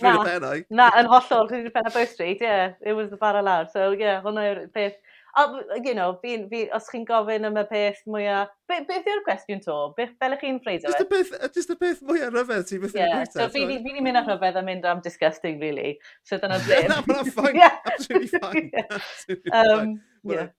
na, 0.00 0.22
na, 0.24 0.54
na, 0.70 0.90
yn 1.00 1.08
hollol, 1.10 1.48
rhywun 1.50 1.72
pen 1.74 1.88
a 1.88 1.94
Bow 1.94 2.04
Street, 2.04 2.38
yeah, 2.40 2.74
it 2.80 2.92
was 2.92 3.10
the 3.10 3.16
bar 3.16 3.40
lawr. 3.42 3.66
So, 3.72 3.90
yeah, 3.92 4.22
hwnna 4.22 4.46
yw'r 4.50 4.66
peth. 4.74 4.98
A, 5.38 5.44
you 5.84 5.94
know, 5.94 6.18
fi, 6.22 6.32
fi, 6.50 6.64
os 6.74 6.88
chi'n 6.90 7.04
gofyn 7.06 7.46
am 7.46 7.58
y 7.60 7.62
peth 7.70 8.00
mwyaf... 8.10 8.50
Be, 8.70 8.80
beth 8.88 9.10
yw'r 9.10 9.22
cwestiwn 9.26 9.62
to? 9.66 9.76
Beth, 9.98 10.14
fel 10.22 10.34
ych 10.34 10.42
chi'n 10.42 10.58
ffreiddio 10.62 10.94
fe? 10.94 11.06
Beth, 11.10 11.34
just 11.54 11.70
y 11.70 11.78
beth 11.78 12.02
mwyaf 12.06 12.34
ryfedd 12.34 12.66
ti, 12.70 12.80
beth 12.82 12.96
yeah. 12.98 13.20
yw'r 13.20 13.30
So 13.34 13.46
e, 13.46 13.52
fi 13.54 13.66
ni'n 13.68 14.02
mynd 14.06 14.18
â 14.18 14.24
rhyfedd 14.26 14.58
a 14.58 14.64
mynd 14.66 14.88
am 14.90 15.02
disgusting, 15.06 15.58
really. 15.62 15.98
So 16.26 16.38
dyna 16.42 16.58
ddim. 16.64 16.90
Na, 16.90 17.02
mae'n 17.06 17.30
ffain. 17.30 17.62
Absolutely 17.66 18.32
fine. 18.34 18.70
Absolutely 18.98 19.54
fine. 19.54 19.70
um, 19.70 19.78
fine. 19.78 20.34
Yeah. 20.34 20.50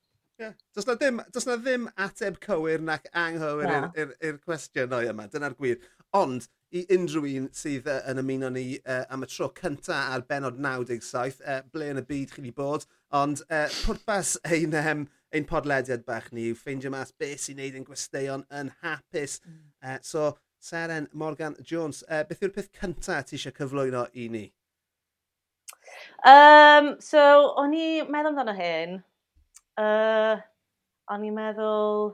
Yeah. 0.41 0.53
Does 0.73 0.87
na 0.87 0.95
ddim, 0.95 1.21
does 1.31 1.45
na 1.45 1.55
ddim 1.61 1.83
ateb 2.01 2.39
cywir 2.41 2.81
nac 2.81 3.05
anghywir 3.13 3.67
no. 3.69 4.05
i'r 4.25 4.39
cwestiwn 4.41 4.95
o'i 4.97 5.09
yma, 5.11 5.27
dyna'r 5.29 5.53
gwir. 5.59 5.77
Ond 6.17 6.47
i 6.73 6.81
unrhyw 6.95 7.27
un 7.37 7.49
sydd 7.55 7.85
uh, 7.91 7.99
yn 8.09 8.21
ymuno 8.23 8.49
ni 8.55 8.63
uh, 8.79 9.03
am 9.13 9.21
y 9.21 9.29
tro 9.29 9.51
cynta 9.59 9.99
ar 10.15 10.23
benod 10.27 10.57
97, 10.57 11.43
uh, 11.45 11.59
ble 11.73 11.91
yn 11.93 12.01
y 12.01 12.03
byd 12.07 12.33
chi 12.33 12.41
wedi 12.41 12.53
bod, 12.57 12.87
ond 13.21 13.43
uh, 13.49 13.67
pwrpas 13.83 14.33
ein, 14.49 14.73
um, 14.79 15.03
ein 15.35 15.45
podlediad 15.51 16.07
bach 16.07 16.31
ni 16.33 16.47
yw 16.49 16.57
ffeindio 16.57 16.93
mas 16.95 17.13
beth 17.21 17.45
sy'n 17.45 17.61
neud 17.61 17.77
yn 17.77 17.85
gwesteion 17.85 18.47
yn 18.61 18.73
hapus. 18.81 19.37
Mm. 19.45 19.61
Uh, 19.83 19.99
so, 20.01 20.25
Seren 20.61 21.09
Morgan 21.13 21.59
Jones, 21.61 22.01
uh, 22.09 22.23
beth 22.25 22.41
yw'r 22.41 22.55
peth 22.57 22.73
cynta 22.81 23.21
ti 23.21 23.37
eisiau 23.37 23.53
cyflwyno 23.61 24.07
i 24.17 24.25
ni? 24.33 24.43
Um, 26.25 26.95
so, 27.03 27.21
o'n 27.61 27.77
i 27.77 27.87
meddwl 28.09 28.33
amdano 28.33 28.57
hyn, 28.57 29.01
uh, 29.79 30.41
o'n 31.11 31.27
i'n 31.27 31.37
meddwl, 31.37 32.11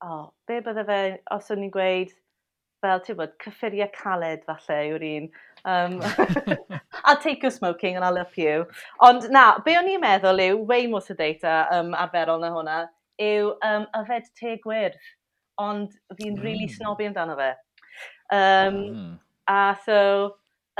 o, 0.00 0.08
oh, 0.08 0.24
be 0.48 0.60
bydde 0.64 0.86
fe, 0.88 1.00
os 1.36 1.50
o'n 1.52 1.64
i'n 1.66 1.72
gweud, 1.74 2.12
fel, 2.80 3.02
ti'n 3.04 3.18
bod, 3.18 3.34
cyffuriau 3.44 3.90
caled 3.94 4.44
falle 4.48 4.78
yw'r 4.88 5.06
un. 5.10 5.28
Um, 5.68 5.98
I'll 7.04 7.20
take 7.20 7.42
you 7.42 7.50
smoking 7.50 7.96
and 7.96 8.04
I'll 8.04 8.18
up 8.18 8.36
you. 8.38 8.64
Ond 9.04 9.28
na, 9.30 9.58
be 9.64 9.76
o'n 9.76 9.90
i'n 9.90 10.02
meddwl 10.02 10.40
yw, 10.46 10.60
way 10.66 10.86
more 10.86 11.04
sedata 11.04 11.62
um, 11.76 11.92
arferol 11.98 12.40
na 12.40 12.52
hwnna, 12.54 12.78
yw 13.20 13.54
um, 13.66 13.88
yfed 14.00 14.30
te 14.38 14.56
gwyrdd. 14.64 14.98
Ond 15.60 15.92
fi'n 16.16 16.38
mm. 16.38 16.44
really 16.44 16.68
snobby 16.72 17.08
amdano 17.10 17.36
fe. 17.36 17.50
Um, 18.32 18.78
mm. 18.80 19.10
A 19.50 19.76
so, 19.84 20.00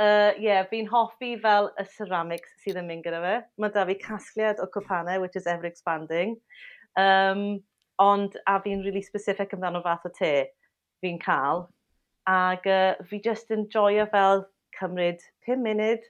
uh, 0.01 0.31
yeah, 0.39 0.63
fi'n 0.69 0.89
hoffi 0.89 1.35
fel 1.41 1.69
y 1.79 1.85
ceramics 1.95 2.55
sydd 2.63 2.79
yn 2.81 2.87
mynd 2.89 3.05
gyda 3.05 3.19
fe. 3.23 3.35
Mae 3.61 3.73
da 3.75 3.85
fi 3.89 3.97
casgliad 4.01 4.61
o 4.63 4.67
cwpanau, 4.73 5.21
which 5.21 5.37
is 5.39 5.47
ever 5.47 5.69
expanding. 5.69 6.37
Um, 6.97 7.61
ond, 8.01 8.37
a 8.47 8.57
fi'n 8.63 8.83
really 8.85 9.03
specific 9.05 9.53
amdano 9.55 9.83
fath 9.85 10.07
o 10.09 10.13
te 10.17 10.33
fi'n 11.03 11.21
cael. 11.21 11.67
Ac 12.29 12.67
uh, 12.69 12.97
fi 13.09 13.21
just 13.23 13.53
yn 13.53 13.67
joio 13.73 14.07
fel 14.11 14.45
cymryd 14.79 15.21
5 15.47 15.61
munud, 15.61 16.05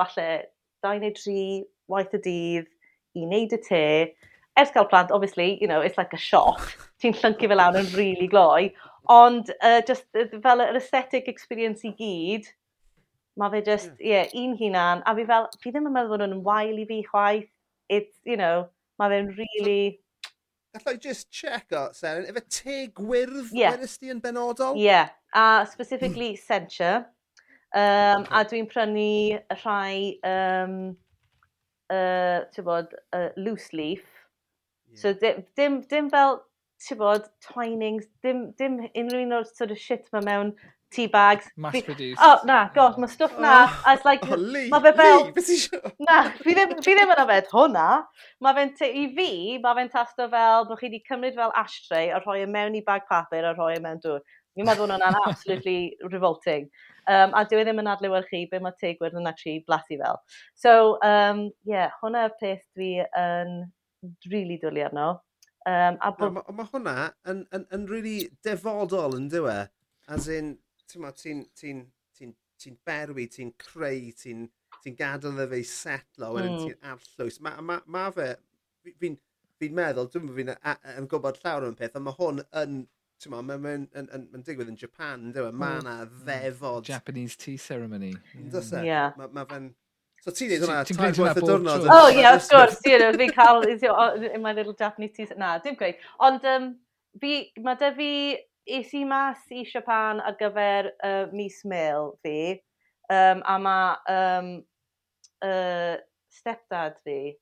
falle 0.00 0.28
2 0.86 1.02
neu 1.02 1.14
3 1.14 1.46
waith 1.92 2.16
y 2.18 2.22
dydd 2.26 2.70
i 3.16 3.24
wneud 3.26 3.54
y 3.54 3.62
te. 3.68 3.86
Ers 4.56 4.72
cael 4.74 4.88
plant, 4.90 5.12
obviously, 5.12 5.58
you 5.60 5.68
know, 5.68 5.80
it's 5.80 5.98
like 5.98 6.14
a 6.16 6.20
shock. 6.20 6.62
Ti'n 7.02 7.16
llyncu 7.20 7.50
fel 7.50 7.60
lawr 7.60 7.78
yn 7.82 7.90
really 7.94 8.28
gloi. 8.32 8.70
Ond 9.12 9.52
uh, 9.60 9.82
just 9.86 10.06
uh, 10.18 10.26
fel 10.42 10.64
yr 10.64 10.78
aesthetic 10.78 11.28
experience 11.30 11.84
i 11.86 11.92
gyd, 11.98 12.48
Mae 13.36 13.52
fe 13.52 13.60
just, 13.66 13.90
hmm. 13.90 14.00
ie, 14.00 14.10
yeah. 14.10 14.32
yeah, 14.32 14.42
un 14.42 14.56
hunan, 14.56 15.02
a 15.04 15.14
fi 15.16 15.26
fel, 15.28 15.46
fi 15.60 15.72
ddim 15.72 15.88
yn 15.90 15.94
meddwl 15.96 16.14
bod 16.14 16.24
nhw'n 16.24 16.42
wael 16.46 16.80
i 16.80 16.86
fi 16.88 17.02
chwaith. 17.04 17.50
It's, 17.92 18.16
you 18.24 18.38
know, 18.40 18.66
mae 18.98 19.12
fe'n 19.12 19.28
really... 19.36 20.00
Gallai 20.76 20.96
just 21.00 21.30
check 21.30 21.72
o, 21.76 21.86
Seren, 21.96 22.24
efe 22.28 22.42
te 22.52 22.78
gwyrdd 22.96 23.52
yeah. 23.56 23.76
wedys 23.76 23.98
ti 24.00 24.12
yn 24.12 24.22
benodol? 24.24 24.76
Ie, 24.80 24.88
yeah. 24.88 25.12
a 25.36 25.66
specifically 25.68 26.32
hmm. 26.32 26.42
Senture. 26.46 27.04
Um, 27.76 28.24
okay. 28.24 28.40
A 28.40 28.44
dwi'n 28.48 28.68
prynu 28.72 29.08
rhai, 29.60 30.16
um, 30.24 30.76
uh, 31.92 32.46
ti'n 32.54 32.64
bod, 32.64 32.96
uh, 33.12 33.28
loose 33.36 33.68
leaf. 33.76 34.04
Yeah. 34.88 35.00
So 35.02 35.12
dim, 35.12 35.44
dim, 35.60 35.80
dim 35.90 36.08
fel, 36.12 36.40
ti'n 36.80 37.00
bod, 37.02 37.28
twinings, 37.44 38.08
dim, 38.24 38.46
dim 38.56 38.80
unrhyw 38.88 39.26
un 39.26 39.36
o'r 39.42 39.48
sort 39.50 39.76
of 39.76 39.82
shit 39.82 40.08
mae 40.16 40.24
mewn 40.24 40.54
tea 40.90 41.06
bags. 41.06 41.46
Mass 41.56 41.80
produced. 41.82 42.20
Oh, 42.22 42.38
na, 42.44 42.68
god, 42.74 42.98
mae 43.02 43.10
stwff 43.10 43.38
na. 43.40 43.66
Oh, 43.66 43.92
it's 43.92 44.04
like, 44.04 44.24
oh, 44.30 44.36
Lee, 44.36 44.68
ma 44.68 44.80
fe 44.80 44.92
fel... 44.96 45.26
Lee, 45.26 45.92
na, 46.08 46.18
fi 46.40 46.56
ddim, 46.56 46.74
fi 46.84 46.96
ddim 46.96 47.12
yn 47.14 47.22
yfed 47.24 47.52
hwnna. 47.52 47.86
Mae 48.44 48.58
fe'n, 48.58 48.72
i 48.86 49.04
fi, 49.18 49.30
mae 49.62 49.78
fe'n 49.80 49.92
tasto 49.92 50.28
fel 50.32 50.66
bod 50.70 50.80
chi 50.80 50.88
wedi 50.88 51.02
cymryd 51.08 51.38
fel 51.38 51.54
ashtray 51.62 52.10
a 52.14 52.22
rhoi 52.22 52.40
e 52.44 52.50
mewn 52.50 52.78
i 52.78 52.82
bag 52.86 53.06
papur 53.10 53.46
a 53.46 53.54
rhoi 53.56 53.74
e 53.76 53.84
mewn 53.84 54.02
dŵr. 54.04 54.22
Fi'n 54.56 54.68
meddwl 54.68 54.88
hwnna'n 54.88 55.20
absolutely 55.28 55.96
revolting. 56.12 56.70
Um, 57.06 57.34
a 57.36 57.44
dwi 57.46 57.60
e 57.60 57.66
ddim 57.66 57.82
yn 57.82 57.90
adlewyrchu 57.92 58.46
be 58.50 58.60
mae 58.62 58.74
tegwyr 58.80 59.14
yn 59.18 59.28
actually 59.30 59.60
blasu 59.68 59.98
fel. 60.00 60.22
So, 60.58 60.96
um, 61.06 61.48
yeah, 61.68 61.92
hwnna 62.00 62.26
hwnna'r 62.26 62.36
peth 62.40 62.64
dwi 62.74 62.92
yn 63.20 63.56
really 64.32 64.58
dwlu 64.62 64.86
arno. 64.86 65.08
Um, 65.66 65.98
a 66.00 66.12
bod... 66.14 66.38
Mae 66.38 66.56
ma 66.56 66.66
hwnna 66.70 66.94
yn, 67.28 67.42
yn, 67.54 67.66
yn 67.74 67.86
really 67.90 68.30
defodol 68.46 69.16
yn 69.18 69.28
dywe. 69.32 69.64
As 70.08 70.28
in, 70.30 70.54
ti'n 70.90 71.04
ma, 71.04 71.12
ti'n 71.12 71.44
ti 71.56 71.76
ti 72.16 72.32
ti 72.56 72.72
berwi, 72.86 73.28
ti'n 73.32 73.52
creu, 73.60 74.10
ti'n 74.16 74.46
ti 74.82 74.92
gadael 74.96 75.44
y 75.44 75.46
fe 75.52 75.62
setlo, 75.68 76.32
wedyn 76.36 76.54
mm. 76.54 76.64
ti'n 76.64 76.90
arllwys. 76.92 77.38
Mae 77.44 77.64
ma, 77.64 77.78
ma 77.92 78.08
fe, 78.14 78.32
fi'n 78.86 79.16
fi, 79.60 79.70
meddwl, 79.76 80.10
dwi'n 80.12 80.30
fi'n 80.36 80.52
yn 80.96 81.08
gwybod 81.10 81.40
llawer 81.42 81.68
o'n 81.68 81.78
peth, 81.78 81.98
a 81.98 82.02
mae 82.02 82.16
hwn 82.16 82.44
yn 82.62 82.84
ti'n 83.22 83.32
ma, 83.32 83.40
mae'n 83.40 83.62
ma, 83.64 83.74
ma, 83.80 84.04
ma, 84.06 84.22
ma 84.32 84.42
digwydd 84.44 84.72
yn 84.72 84.78
Japan, 84.80 85.30
dyw 85.32 85.48
e, 85.48 85.52
mae 85.56 85.80
yna 85.80 85.96
hmm. 85.98 86.12
hmm. 86.12 86.24
ddefod. 86.28 86.88
Japanese 86.88 87.36
tea 87.40 87.56
ceremony. 87.60 88.14
Does 88.52 88.72
e? 88.72 88.86
Yeah. 88.88 89.12
ma, 89.20 89.28
ma 89.32 89.46
fe'n... 89.48 89.70
So 90.24 90.32
ti'n 90.34 90.50
neud 90.52 90.64
hwnna, 90.64 90.80
tair 90.88 91.14
gwaith 91.14 91.38
y 91.40 91.44
diwrnod. 91.44 91.86
Oh, 91.92 92.08
yeah, 92.08 92.34
of 92.34 92.48
course, 92.50 92.80
you 92.88 92.98
know, 92.98 93.12
fi'n 93.16 93.32
cael, 93.36 93.62
in 93.64 94.42
my 94.42 94.52
little 94.52 94.76
Japanese 94.76 95.16
tea... 95.16 95.28
Na, 95.38 95.56
dim 95.64 95.78
gweud. 95.80 96.00
Ond, 96.24 96.44
um, 96.52 96.74
fi, 97.20 97.38
mae 97.64 97.80
da 97.80 97.92
fi 97.96 98.10
es 98.66 98.92
i 98.94 99.04
mas 99.06 99.44
i 99.54 99.64
Siapan 99.66 100.20
ar 100.20 100.36
gyfer 100.40 100.90
uh, 101.04 101.26
mis 101.32 101.62
Mel 101.64 102.12
fi, 102.22 102.56
um, 103.12 103.42
a 103.46 103.56
mae 103.62 103.96
um, 104.12 104.50
uh, 105.46 105.96
stepdad 106.32 106.98
fi 107.06 107.36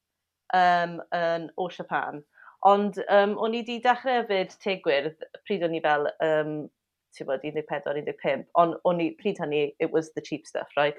um, 0.54 1.00
yn, 1.16 1.50
o 1.56 1.68
Siapan. 1.72 2.22
Ond 2.64 3.00
um, 3.12 3.36
o'n 3.44 3.56
i 3.56 3.60
wedi 3.62 3.80
dechrau 3.84 4.22
hefyd 4.22 4.54
tegwyrdd 4.64 5.24
pryd 5.44 5.66
o'n 5.66 5.76
i 5.76 5.82
fel 5.84 6.08
um, 6.24 6.56
bod, 7.28 7.44
14-15, 7.44 8.46
ond 8.60 8.78
o'n 8.88 9.02
i, 9.04 9.10
pryd 9.20 9.40
hynny, 9.40 9.68
it 9.78 9.92
was 9.92 10.12
the 10.14 10.24
cheap 10.24 10.46
stuff, 10.46 10.70
right? 10.76 10.96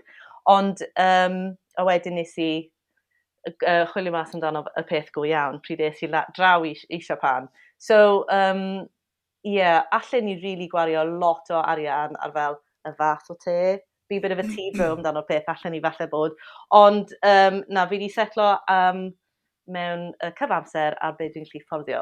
Ond, 0.50 0.82
um, 1.02 1.56
a 1.78 1.86
wedyn 1.86 2.16
nes 2.20 2.36
i 2.40 2.50
uh, 3.50 3.86
chwilio 3.92 4.14
mas 4.14 4.34
amdano 4.34 4.64
y 4.78 4.86
peth 4.88 5.12
go 5.14 5.26
iawn, 5.28 5.62
pryd 5.66 5.82
es 5.90 6.04
i 6.06 6.10
la, 6.10 6.24
draw 6.38 6.66
i, 6.66 6.76
i 6.90 7.02
Siapan. 7.02 7.50
So, 7.82 8.26
um, 8.32 8.86
ie, 9.46 9.66
allen 9.94 10.26
ni 10.26 10.36
rili 10.36 10.44
really 10.44 10.70
gwario 10.72 11.04
lot 11.20 11.52
o 11.54 11.60
arian 11.62 12.16
ar 12.20 12.34
fel 12.34 12.58
y 12.86 12.94
fath 12.98 13.30
o 13.30 13.38
te. 13.44 13.60
Fi 14.10 14.20
bit 14.20 14.32
of 14.32 14.40
a 14.40 14.44
tea 14.44 14.72
bro 14.74 14.92
amdano'r 14.96 15.26
peth, 15.30 15.48
allen 15.50 15.74
ni 15.74 15.82
falle 15.82 16.08
bod. 16.12 16.36
Ond 16.74 17.14
um, 17.26 17.64
na, 17.70 17.86
fi 17.90 17.98
wedi 17.98 18.10
setlo 18.14 18.52
um, 18.70 19.08
mewn 19.68 20.12
uh, 20.22 20.32
cyfamser 20.38 20.98
ar 21.02 21.16
beth 21.20 21.34
dwi'n 21.34 21.48
gallu 21.50 21.64
fforddio. 21.66 22.02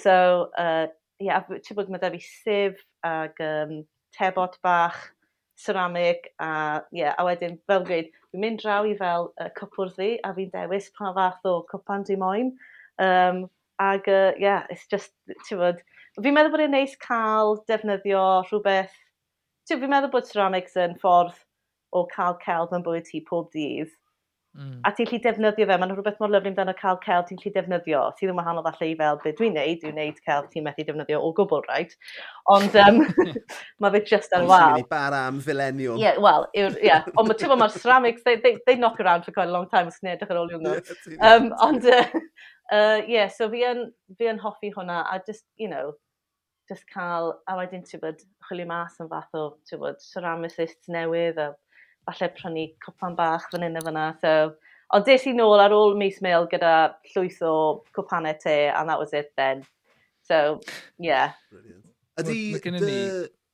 So, 0.00 0.14
uh, 0.58 0.86
yeah, 1.20 1.44
ti'n 1.48 1.76
bod 1.76 1.92
mae 1.92 2.00
da 2.00 2.12
fi 2.14 2.22
sif 2.24 2.80
ag 3.04 3.40
um, 3.44 3.82
tebot 4.16 4.56
bach, 4.64 4.96
ceramic, 5.60 6.30
a, 6.40 6.82
yeah, 6.92 7.14
a 7.18 7.24
wedyn, 7.28 7.58
fel 7.68 7.84
gweud, 7.88 8.08
fi'n 8.32 8.44
mynd 8.44 8.62
draw 8.62 8.88
i 8.88 8.94
fel 8.98 9.28
uh, 9.36 9.50
cwpwrddi, 9.58 10.14
a 10.24 10.32
fi'n 10.36 10.52
dewis 10.54 10.88
pa 10.96 11.12
fath 11.16 11.48
o 11.48 11.58
cwpan 11.68 12.08
dwi'n 12.08 12.22
moyn. 12.22 12.54
Um, 13.02 13.44
Ac, 13.82 14.08
uh, 14.08 14.32
yeah, 14.38 14.66
it's 14.70 14.86
just, 14.90 15.14
ti'n 15.48 15.60
fod, 15.60 15.80
fi'n 16.20 16.36
meddwl 16.36 16.52
bod 16.54 16.64
e'n 16.66 16.74
neis 16.76 16.94
cael 17.02 17.56
defnyddio 17.70 18.24
rhywbeth, 18.48 18.94
ti'n 19.68 19.80
fi'n 19.82 19.92
meddwl 19.94 20.12
bod 20.12 20.28
ceramics 20.28 20.76
yn 20.82 20.98
ffordd 21.02 21.38
o 21.92 22.04
cael 22.12 22.38
celf 22.44 22.74
yn 22.76 22.84
bywyd 22.86 23.08
ti 23.08 23.22
pob 23.28 23.50
dydd. 23.54 23.90
Mm. 24.52 24.80
A 24.84 24.90
ti'n 24.92 25.08
lli 25.08 25.16
defnyddio 25.24 25.64
fe, 25.64 25.76
mae'n 25.80 25.92
rhywbeth 25.94 26.18
mor 26.20 26.28
lyflu 26.28 26.50
amdano 26.50 26.74
cael 26.76 26.98
celf 27.00 27.30
ti'n 27.30 27.38
lli 27.40 27.52
defnyddio. 27.54 28.02
Ti 28.18 28.26
ddim 28.26 28.34
yn 28.34 28.40
wahanol 28.42 28.66
falle 28.66 28.88
i 28.90 28.96
fel 28.98 29.16
beth 29.22 29.38
dwi'n 29.38 29.54
neud, 29.56 29.78
dwi'n 29.80 29.96
neud 29.96 30.18
celf 30.26 30.50
ti'n 30.52 30.66
methu 30.66 30.84
defnyddio 30.84 31.20
o 31.24 31.30
gwbl, 31.38 31.62
right? 31.70 31.94
Ond 32.52 32.76
um, 32.82 33.00
mae 33.80 33.94
fe 33.94 34.02
just 34.10 34.36
ar 34.36 34.44
wal. 34.50 34.84
bar 34.90 35.16
am 35.16 35.40
fileniwm. 35.46 35.96
Ie, 35.96 36.04
yeah, 36.04 36.20
wel, 36.20 36.44
yeah. 36.84 37.08
ond 37.16 37.30
mae 37.30 37.40
ti'n 37.40 37.54
mae'r 37.56 37.78
ceramics, 37.78 38.26
they, 38.28 38.36
they, 38.44 38.60
they 38.66 38.76
knock 38.76 39.00
around 39.00 39.24
for 39.24 39.32
quite 39.32 39.48
a 39.48 39.56
long 39.56 39.70
time 39.72 39.88
os 39.88 39.96
ti'n 40.02 40.12
edrych 40.12 40.36
ar 40.36 40.42
ôl 40.42 40.52
i'w 40.52 40.60
um, 41.30 41.48
Ond, 41.64 41.88
uh, 41.88 42.04
uh, 42.76 43.00
yeah, 43.08 43.32
so 43.32 43.48
fi 43.48 43.64
yn, 43.70 43.86
fi 44.20 44.28
yn 44.34 44.44
hoffi 44.44 44.74
hwnna, 44.76 45.00
a 45.08 45.22
just, 45.24 45.48
you 45.56 45.72
know, 45.72 45.94
just 46.68 46.84
cael, 46.92 47.38
a 47.48 47.56
wedyn 47.56 47.88
ti'n 47.88 48.04
bod 48.04 48.20
chwilio 48.44 48.68
mas 48.68 49.00
yn 49.00 49.08
fath 49.08 49.32
o, 49.32 49.48
ti'n 49.64 49.80
bod, 49.80 50.04
ceramicists 50.12 50.92
newydd, 50.92 51.40
a 51.40 51.54
falle 52.06 52.28
prynu 52.36 52.66
cwpan 52.84 53.16
bach 53.18 53.48
fan 53.50 53.66
hyn 53.66 53.78
a 53.80 53.84
fyna. 53.84 54.06
So, 54.22 54.32
ond 54.96 55.06
des 55.08 55.26
i 55.28 55.34
nôl 55.36 55.62
ar 55.62 55.74
ôl 55.76 55.96
mis 55.98 56.20
mil 56.24 56.48
gyda 56.52 56.72
llwyth 57.12 57.40
o 57.48 57.54
cwpanau 57.96 58.38
te, 58.42 58.56
and 58.68 58.88
that 58.88 58.98
was 58.98 59.12
it 59.12 59.32
then. 59.36 59.64
So, 60.28 60.60
yeah. 60.98 61.32
Brilliant. 61.50 61.86
Ydy... 62.20 62.38
Mae 62.56 62.64
gennym 62.66 62.86
ni... 62.86 62.98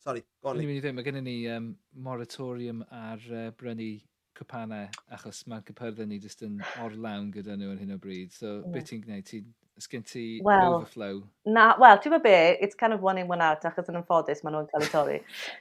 Sorry, 0.05 0.25
go 0.43 0.53
on. 0.53 0.61
Mae 0.61 1.07
gennym 1.07 1.27
ni 1.27 1.39
um, 1.53 1.73
moratorium 1.95 2.85
ar 2.91 3.23
uh, 3.31 3.49
brynu 3.59 3.95
cwpanau, 4.39 4.91
achos 5.15 5.45
mae 5.51 5.65
cypyrddau 5.67 6.07
ni 6.07 6.21
jyst 6.23 6.45
yn 6.47 6.61
orlawn 6.85 7.33
gyda 7.35 7.57
nhw 7.59 7.73
yn 7.75 7.81
hyn 7.85 7.97
o 7.97 8.03
bryd. 8.03 8.35
So, 8.35 8.59
hmm. 8.59 8.69
yeah. 8.69 8.75
beth 8.77 8.93
ti'n 8.93 9.07
gwneud? 9.07 9.31
Ti'n 9.31 9.49
Ys 9.79 9.87
gen 9.87 10.03
ti 10.03 10.41
well, 10.43 10.75
overflow? 10.75 11.23
Na, 11.47 11.77
wel, 11.79 12.01
ti'n 12.03 12.17
be, 12.23 12.59
it's 12.61 12.75
kind 12.75 12.93
of 12.93 13.01
one 13.01 13.17
in, 13.19 13.29
one 13.29 13.41
out, 13.41 13.63
achos 13.63 13.87
yn 13.87 14.01
ymffodus 14.01 14.43
maen 14.43 14.57
nhw'n 14.57 14.67
cael 14.73 14.83
eu 14.83 14.91
torri. 14.91 15.19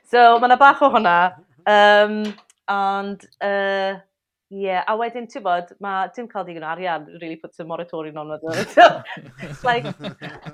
So, 0.09 0.23
mae 0.41 0.49
yna 0.49 0.57
bach 0.63 0.81
o 0.81 0.89
hwnna. 0.95 1.19
Um, 1.67 2.21
Ond, 2.67 3.23
uh, 3.41 3.99
yeah, 4.49 4.83
a 4.87 4.95
wedyn, 4.99 5.27
ti'n 5.31 5.43
bod, 5.43 5.69
mae 5.83 6.09
dim 6.15 6.27
cael 6.31 6.47
digon 6.47 6.65
arian 6.67 7.05
really 7.21 7.37
puts 7.39 7.59
a 7.59 7.65
moratorium 7.67 8.17
on 8.17 8.33
with 8.33 8.73
so, 8.73 8.87
It's 9.39 9.63
like, 9.63 9.87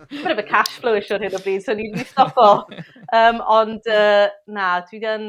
bit 0.09 0.32
of 0.32 0.38
a 0.38 0.43
cash 0.43 0.78
flow 0.78 0.95
issue 0.95 1.18
hyn 1.18 1.34
o 1.34 1.41
bryd, 1.41 1.64
so 1.66 1.74
ni'n 1.78 1.97
ni 1.97 2.05
stop. 2.05 2.38
Um, 3.14 3.41
ond, 3.41 3.82
uh, 3.89 4.30
na, 4.47 4.76
dwi 4.89 5.01
dyn... 5.01 5.28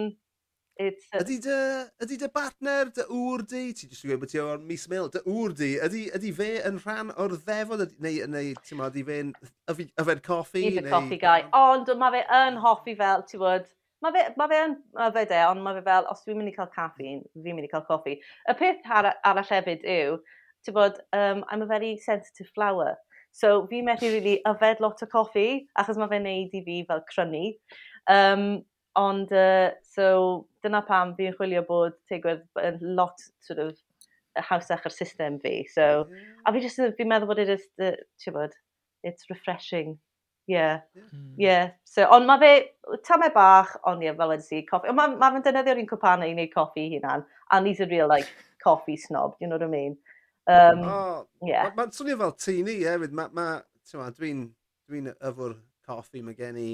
It's, 0.76 1.07
uh... 1.14 1.20
Ydy 1.22 1.37
dy, 1.39 1.57
ydy 2.03 2.16
dy 2.18 2.28
bartner, 2.35 2.89
dy 2.93 3.05
wr 3.07 3.45
di, 3.47 3.68
ti'n 3.78 3.93
jyst 3.93 4.05
gweud 4.09 4.18
bod 4.24 4.32
ti 4.32 4.41
o'r 4.43 4.59
mis 4.59 4.89
mil, 4.91 5.07
dy 5.12 5.22
ŵr 5.22 5.55
di, 5.55 5.68
ydy, 5.87 6.09
ydy 6.18 6.32
fe 6.35 6.49
yn 6.66 6.80
rhan 6.82 7.12
o'r 7.14 7.37
ddefod, 7.37 7.85
neu, 8.03 8.26
neu 8.32 8.57
ti'n 8.59 8.80
ma, 8.80 8.89
ydy 8.91 9.05
fe'n 9.07 9.30
yfed 9.70 10.24
coffi? 10.26 10.64
Yfed 10.72 10.91
coffi, 10.91 11.14
neu... 11.14 11.22
gai. 11.22 11.45
Ond 11.55 11.93
mae 12.01 12.16
fe 12.16 12.24
yn 12.41 12.59
hoffi 12.64 12.97
fel, 12.99 13.22
ti'n 13.30 13.45
bod, 13.45 13.70
Mae 14.05 14.12
fe, 14.12 14.22
ma 14.36 14.44
fe 14.50 14.57
yn 14.61 14.74
yfed 15.00 15.30
e, 15.32 15.40
ond 15.48 15.62
mae 15.64 15.78
fe 15.78 15.82
fel, 15.86 16.07
os 16.12 16.18
dwi'n 16.26 16.36
mynd 16.36 16.50
i 16.50 16.52
cael 16.52 16.68
caffeine, 16.74 17.22
fi'n 17.32 17.57
mynd 17.57 17.64
i 17.64 17.70
cael 17.70 17.86
coffi. 17.88 18.18
Y 18.52 18.55
peth 18.59 18.90
ar, 18.92 19.09
arall 19.24 19.48
hefyd 19.48 19.86
yw, 19.88 20.18
ti'n 20.66 20.76
bod, 20.76 20.98
um, 21.16 21.40
I'm 21.48 21.64
a 21.64 21.68
very 21.70 21.94
sensitive 22.02 22.50
flower. 22.52 22.98
So 23.32 23.64
fi 23.70 23.80
methu 23.86 24.11
really 24.12 24.36
yfed 24.50 24.84
lot 24.84 25.00
o 25.00 25.09
coffi, 25.09 25.46
achos 25.80 25.96
mae 25.96 26.12
fe'n 26.12 26.28
neud 26.28 26.52
i 26.52 26.62
fi 26.68 26.76
fel 26.90 27.00
crynu. 27.09 27.42
Um, 28.12 28.44
ond, 29.00 29.32
uh, 29.32 29.72
so 29.96 30.11
dyna 30.62 30.84
pam 30.84 31.16
fi'n 31.16 31.38
chwilio 31.38 31.64
bod 31.66 31.96
tegwedd 32.12 32.44
lot 32.84 33.24
sort 33.40 33.64
of 33.64 33.72
hawsach 34.50 34.84
ar 34.84 34.92
system 34.92 35.40
fi. 35.40 35.62
So, 35.72 36.05
mm. 36.05 36.32
a 36.44 36.52
fi 36.52 36.66
just, 36.66 36.84
fi'n 37.00 37.09
meddwl 37.09 37.32
bod 37.32 37.40
it 37.40 37.57
is, 37.57 37.70
uh, 37.80 37.96
ti'n 38.20 38.36
bod, 38.36 38.61
it's 39.02 39.32
refreshing 39.32 39.96
Ie. 40.51 40.64
Hmm. 40.99 41.34
Yeah. 41.40 41.70
So, 41.88 42.05
ond 42.12 42.26
mae 42.28 42.40
fe, 42.42 42.53
tame 43.07 43.30
bach, 43.34 43.76
ond 43.88 44.03
ie, 44.05 44.12
fel 44.18 44.34
ydy 44.36 44.45
si, 44.45 44.62
coffi. 44.68 44.90
Ond 44.92 44.99
mae 44.99 45.14
ma 45.20 45.30
fe'n 45.34 45.45
defnyddio'r 45.47 45.80
un 45.82 45.88
cwpanau 45.90 46.28
i 46.28 46.34
wneud 46.34 46.53
coffi 46.53 46.88
hunan. 46.97 47.24
And 47.53 47.70
he's 47.70 47.80
a 47.80 47.88
real, 47.88 48.09
like, 48.11 48.28
coffee 48.62 48.97
snob, 48.97 49.36
you 49.40 49.49
know 49.49 49.57
what 49.57 49.68
I 49.68 49.70
mean? 49.72 49.97
Um, 50.47 50.82
oh, 50.84 51.26
yeah. 51.42 51.70
Mae'n 51.72 51.88
ma, 51.88 51.92
swnio 51.97 52.18
fel 52.20 52.34
tu 52.36 52.57
ni, 52.66 52.80
hefyd. 52.84 53.14
Mae, 53.16 53.32
ma, 53.32 53.47
ma 54.01 54.11
dwi'n 54.18 54.45
dwi 54.90 55.05
yfwr 55.14 55.57
coffi, 55.88 56.24
mae 56.24 56.36
gen 56.36 56.61
i 56.61 56.70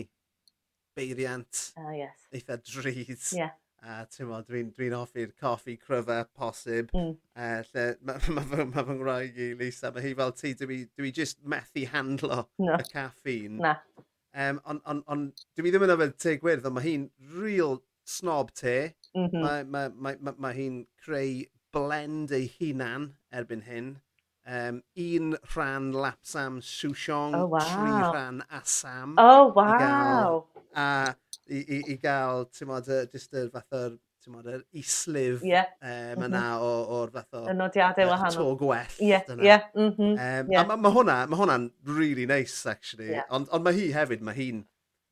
beiriant. 0.98 1.66
Oh, 1.78 1.92
yes. 1.94 2.26
Eitha 2.34 2.58
drud. 2.58 3.28
Yeah. 3.36 3.54
A 3.80 4.02
ti'n 4.12 4.28
dwi'n 4.44 4.72
dwi 4.76 4.90
hoffi'r 4.92 5.30
coffi 5.40 5.78
cryfa 5.80 6.18
posib. 6.36 6.90
Mm. 6.92 7.14
Uh, 7.32 7.62
lle 7.72 7.84
mae 8.04 8.34
ma, 8.36 8.42
ma, 8.50 8.66
ma 8.68 8.84
fy 8.84 8.96
ngwraig 8.98 9.38
i, 9.40 9.52
Lisa, 9.60 9.92
mae 9.94 10.04
hi 10.04 10.12
fel 10.18 10.34
ti, 10.36 10.52
dwi, 10.58 10.82
dwi 10.98 11.12
just 11.16 11.40
methu 11.48 11.86
handlo 11.88 12.42
no. 12.60 12.74
y 12.76 12.88
caffeine. 12.90 13.56
Na. 13.64 13.78
Um, 14.36 14.60
ond 14.68 14.84
on, 14.86 15.00
on, 15.08 15.24
dwi 15.56 15.72
ddim 15.72 15.86
yn 15.88 15.94
yfed 15.96 16.18
te 16.20 16.36
gwyrdd, 16.42 16.68
ond 16.68 16.76
mae 16.76 16.86
hi'n 16.86 17.08
real 17.38 17.80
snob 18.04 18.52
te. 18.52 18.92
Mm 19.16 19.26
-hmm. 19.30 19.46
Mae 19.46 19.64
ma, 19.64 19.86
ma, 19.96 20.14
ma, 20.20 20.36
ma 20.36 20.52
hi'n 20.54 20.84
creu 21.00 21.46
blend 21.72 22.36
ei 22.36 22.52
hunan 22.58 23.14
erbyn 23.32 23.64
hyn. 23.64 23.96
Um, 24.50 24.82
un 24.96 25.36
rhan 25.54 25.92
lapsam 25.92 26.60
souchong, 26.64 27.34
oh, 27.34 27.46
wow. 27.46 27.60
tri 27.60 28.12
rhan 28.12 28.44
Assam. 28.50 29.14
Oh, 29.16 29.52
wow! 29.54 30.46
a 30.76 30.86
i, 31.50 31.58
i, 31.58 31.80
i 31.94 31.98
gael, 32.02 32.46
ti'n 32.54 32.70
modd, 32.70 32.88
jyst 33.12 33.36
yr 33.36 33.50
fath 33.52 33.76
o'r 33.76 33.94
ti'n 34.20 34.34
modd, 34.34 34.48
yr 34.52 34.64
islif 34.76 35.44
yeah. 35.46 35.70
um, 35.80 36.24
yna 36.26 36.40
mm 36.40 36.64
-hmm. 36.64 36.96
o'r 36.96 37.12
fath 37.14 37.38
o... 37.38 37.44
Y 37.50 37.54
nodiadau 37.56 38.06
uh, 38.06 38.10
wahanol. 38.12 38.50
...to 38.50 38.56
gwell. 38.60 38.98
Ie, 38.98 39.08
yeah. 39.08 39.30
yeah. 39.42 39.62
mm 39.74 39.94
-hmm. 39.96 40.12
um, 40.12 40.52
yeah. 40.52 40.60
A 40.60 40.66
mae 40.68 40.82
ma 40.84 40.92
hwnna, 40.96 41.16
ma 41.30 41.40
hwnna'n 41.40 41.70
really 41.96 42.26
nice, 42.26 42.66
actually. 42.70 43.10
Yeah. 43.10 43.26
Ond 43.30 43.48
on 43.50 43.64
mae 43.66 43.78
hi 43.78 43.88
hefyd, 43.96 44.22
mae 44.26 44.36
hi'n, 44.36 44.64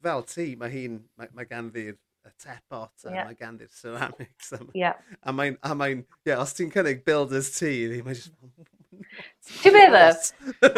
fel 0.03 0.23
ti, 0.29 0.55
mae 0.61 0.71
hi'n, 0.71 1.01
mae, 1.17 1.33
mae 1.35 1.49
ganddi'r 1.49 1.97
y 2.29 2.33
tepot, 2.37 2.95
a 3.07 3.15
yeah. 3.15 3.27
mae 3.27 3.39
ganddi'r 3.39 3.73
ceramics. 3.73 4.53
A, 4.53 4.61
yeah. 4.75 4.95
a 5.23 5.33
mae'n, 5.33 5.59
a 5.63 5.75
mae'n, 5.75 6.05
ie, 6.05 6.31
yeah, 6.31 6.43
os 6.43 6.55
ti'n 6.55 6.71
cynnig 6.75 7.05
builders 7.09 7.51
ti, 7.59 8.03
mae'n 8.05 8.15
just... 8.15 8.35
Hmm, 8.39 9.03
ti'n 9.63 9.75
meddwl? 9.75 10.23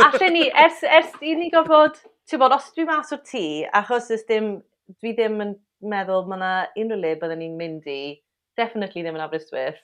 Allen 0.07 0.35
ni, 0.39 0.49
ers, 0.64 0.83
ers 0.87 1.12
i 1.20 1.35
ni 1.35 1.51
gofod, 1.53 1.99
ti'n 2.31 2.41
bod, 2.43 2.55
os 2.55 2.70
dwi 2.76 2.87
mas 2.89 3.12
o'r 3.14 3.22
tŷ, 3.26 3.47
achos 3.83 4.11
ys 4.14 4.26
dim 4.28 4.61
dwi 4.99 5.14
ddim 5.16 5.41
yn 5.45 5.55
meddwl 5.93 6.26
mae 6.28 6.41
yna 6.41 6.53
unrhyw 6.82 7.01
le 7.01 7.14
byddwn 7.20 7.43
ni'n 7.43 7.57
mynd 7.61 7.88
i, 7.91 8.01
definitely 8.59 9.05
ddim 9.05 9.18
yn 9.18 9.24
Aberystwyth, 9.24 9.80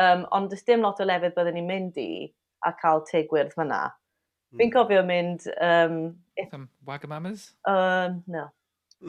um, 0.00 0.24
ond 0.36 0.50
does 0.52 0.64
dim 0.68 0.84
lot 0.84 1.02
o 1.02 1.06
lefydd 1.08 1.36
byddwn 1.36 1.58
ni'n 1.58 1.70
mynd 1.70 2.00
i 2.00 2.10
a 2.66 2.72
cael 2.80 3.02
te 3.08 3.24
gwyrdd 3.30 3.54
fyna. 3.56 3.82
Mm. 4.52 4.60
Fi'n 4.60 4.72
cofio 4.74 5.02
mynd... 5.06 5.48
Um, 5.60 5.98
if, 6.36 6.48
Some 6.50 6.68
Wagamamas? 6.86 7.50
Um, 7.68 8.22
no. 8.26 8.46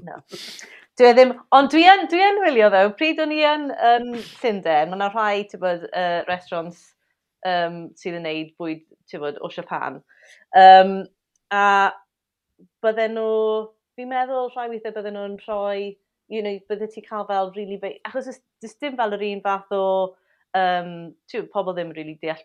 No. 0.03 0.19
dwi 0.97 1.07
e 1.07 1.13
ddim, 1.13 1.33
ond 1.55 1.71
dwi 1.71 1.85
yn, 1.87 2.07
dwi 2.11 2.23
yn 2.25 2.41
wylio 2.43 2.71
ddo, 2.73 2.83
pryd 2.97 3.21
o'n 3.23 3.33
i 3.35 3.43
yn 3.45 3.69
um, 3.71 4.11
Llundain, 4.41 4.89
mae 4.89 4.97
yna 4.97 5.11
rhai, 5.13 5.45
ti'n 5.47 5.61
bod, 5.61 5.85
uh, 5.91 6.19
restaurants 6.27 6.81
um, 7.47 7.85
sydd 7.99 8.17
yn 8.17 8.25
neud 8.25 8.51
bwyd, 8.59 8.83
ti'n 9.09 9.23
bod, 9.23 9.37
o 9.45 9.51
Japan. 9.53 10.01
Um, 10.57 10.99
a 11.53 11.93
bydden 12.83 13.15
nhw 13.15 13.29
fi'n 13.97 14.11
meddwl 14.11 14.51
rhai 14.53 14.69
weithiau 14.71 14.95
bydden 14.95 15.17
nhw'n 15.17 15.37
rhoi, 15.47 15.97
you 16.29 16.43
know, 16.43 16.59
bydde 16.69 16.89
ti 16.93 17.03
cael 17.05 17.27
fel 17.29 17.51
really 17.55 17.77
big, 17.81 17.99
achos 18.07 18.29
dys 18.63 18.77
dim 18.81 18.97
fel 18.99 19.15
yr 19.17 19.27
un 19.31 19.43
fath 19.45 19.75
o, 19.75 19.83
um, 20.57 20.91
ti'n 21.31 21.47
pobl 21.53 21.75
ddim 21.75 21.93
really 21.97 22.17
deall, 22.21 22.43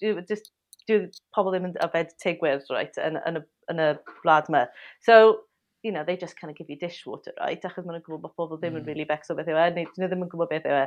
just, 0.00 0.52
dyw 0.88 1.08
pobl 1.34 1.52
ddim 1.54 1.70
yn 1.70 1.78
yfed 1.84 2.12
tigwydd, 2.22 2.68
right, 2.72 2.96
yn, 3.00 3.18
yn, 3.28 3.40
y, 3.40 3.44
yn 3.72 3.82
y 3.84 3.88
wlad 4.22 4.50
yma. 4.50 4.64
So, 5.06 5.44
you 5.84 5.92
know, 5.92 6.04
they 6.04 6.16
just 6.16 6.38
kind 6.40 6.50
of 6.50 6.56
give 6.56 6.70
you 6.70 6.78
dishwater, 6.80 7.32
right, 7.40 7.64
achos 7.64 7.84
maen 7.84 7.98
nhw'n 7.98 8.06
gwybod 8.06 8.24
bod 8.26 8.36
pobl 8.40 8.60
ddim 8.60 8.78
yn 8.78 8.82
mm. 8.82 8.90
really 8.90 9.08
becso 9.08 9.36
beth 9.36 9.50
yw 9.52 9.60
e, 9.60 9.66
neu 9.76 9.88
dyn 9.88 10.04
nhw 10.04 10.10
ddim 10.12 10.26
yn 10.26 10.32
gwybod 10.32 10.52
beth 10.52 10.68
yw 10.68 10.78
e. 10.82 10.86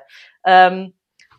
Um, 0.54 0.80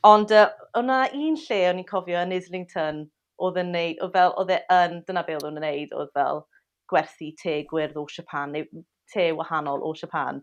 ond 0.07 0.35
uh, 0.35 0.49
o'na 0.79 1.05
un 1.15 1.39
lle 1.45 1.61
o'n 1.71 1.83
i'n 1.83 1.89
cofio 1.89 2.23
yn 2.23 2.35
Islington, 2.39 3.03
oedd 3.43 3.59
yn 3.63 3.75
neud, 3.75 3.99
oedd 4.05 4.15
fel, 4.15 4.35
oedd 4.43 4.55
e 4.55 4.61
yn, 4.75 5.03
dyna 5.09 5.25
be 5.27 5.39
oedd 5.39 5.49
o'n 5.51 5.61
neud, 5.63 5.95
oedd 5.95 6.15
fel, 6.19 6.43
gwerthu 6.91 7.33
te 7.43 7.63
gwyrdd 7.71 7.99
o 8.01 8.07
Japan, 8.13 8.55
neu 8.55 8.85
te 9.13 9.31
wahanol 9.37 9.85
o 9.85 9.95
Japan. 9.95 10.43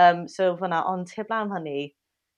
Um, 0.00 0.26
so 0.28 0.54
fyna, 0.60 0.82
ond 0.88 1.08
te 1.08 1.24
blaen 1.24 1.52
hynny, 1.52 1.78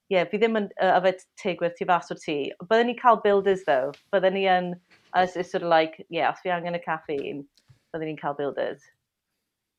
ie, 0.09 0.15
yeah, 0.15 0.29
fi 0.31 0.41
ddim 0.41 0.57
yn 0.61 0.69
uh, 0.81 0.95
yfed 0.97 1.25
te 1.43 1.55
gwyrdd 1.59 1.77
tu 1.79 1.89
fas 1.91 2.13
o'r 2.15 2.21
tŷ. 2.23 2.37
Byddwn 2.65 2.93
ni 2.93 2.97
cael 2.99 3.21
builders, 3.25 3.65
though. 3.67 3.93
Byddwn 4.15 4.39
ni 4.39 4.45
yn, 4.49 4.71
as 5.19 5.37
it's 5.37 5.53
sort 5.53 5.67
of 5.67 5.73
like, 5.73 5.99
ie, 6.07 6.21
yeah, 6.21 6.31
os 6.33 6.41
fi 6.45 6.55
angen 6.55 6.79
y 6.79 6.83
caffeine, 6.85 7.45
byddwn 7.93 8.13
ni'n 8.13 8.21
cael 8.21 8.39
builders. 8.39 8.87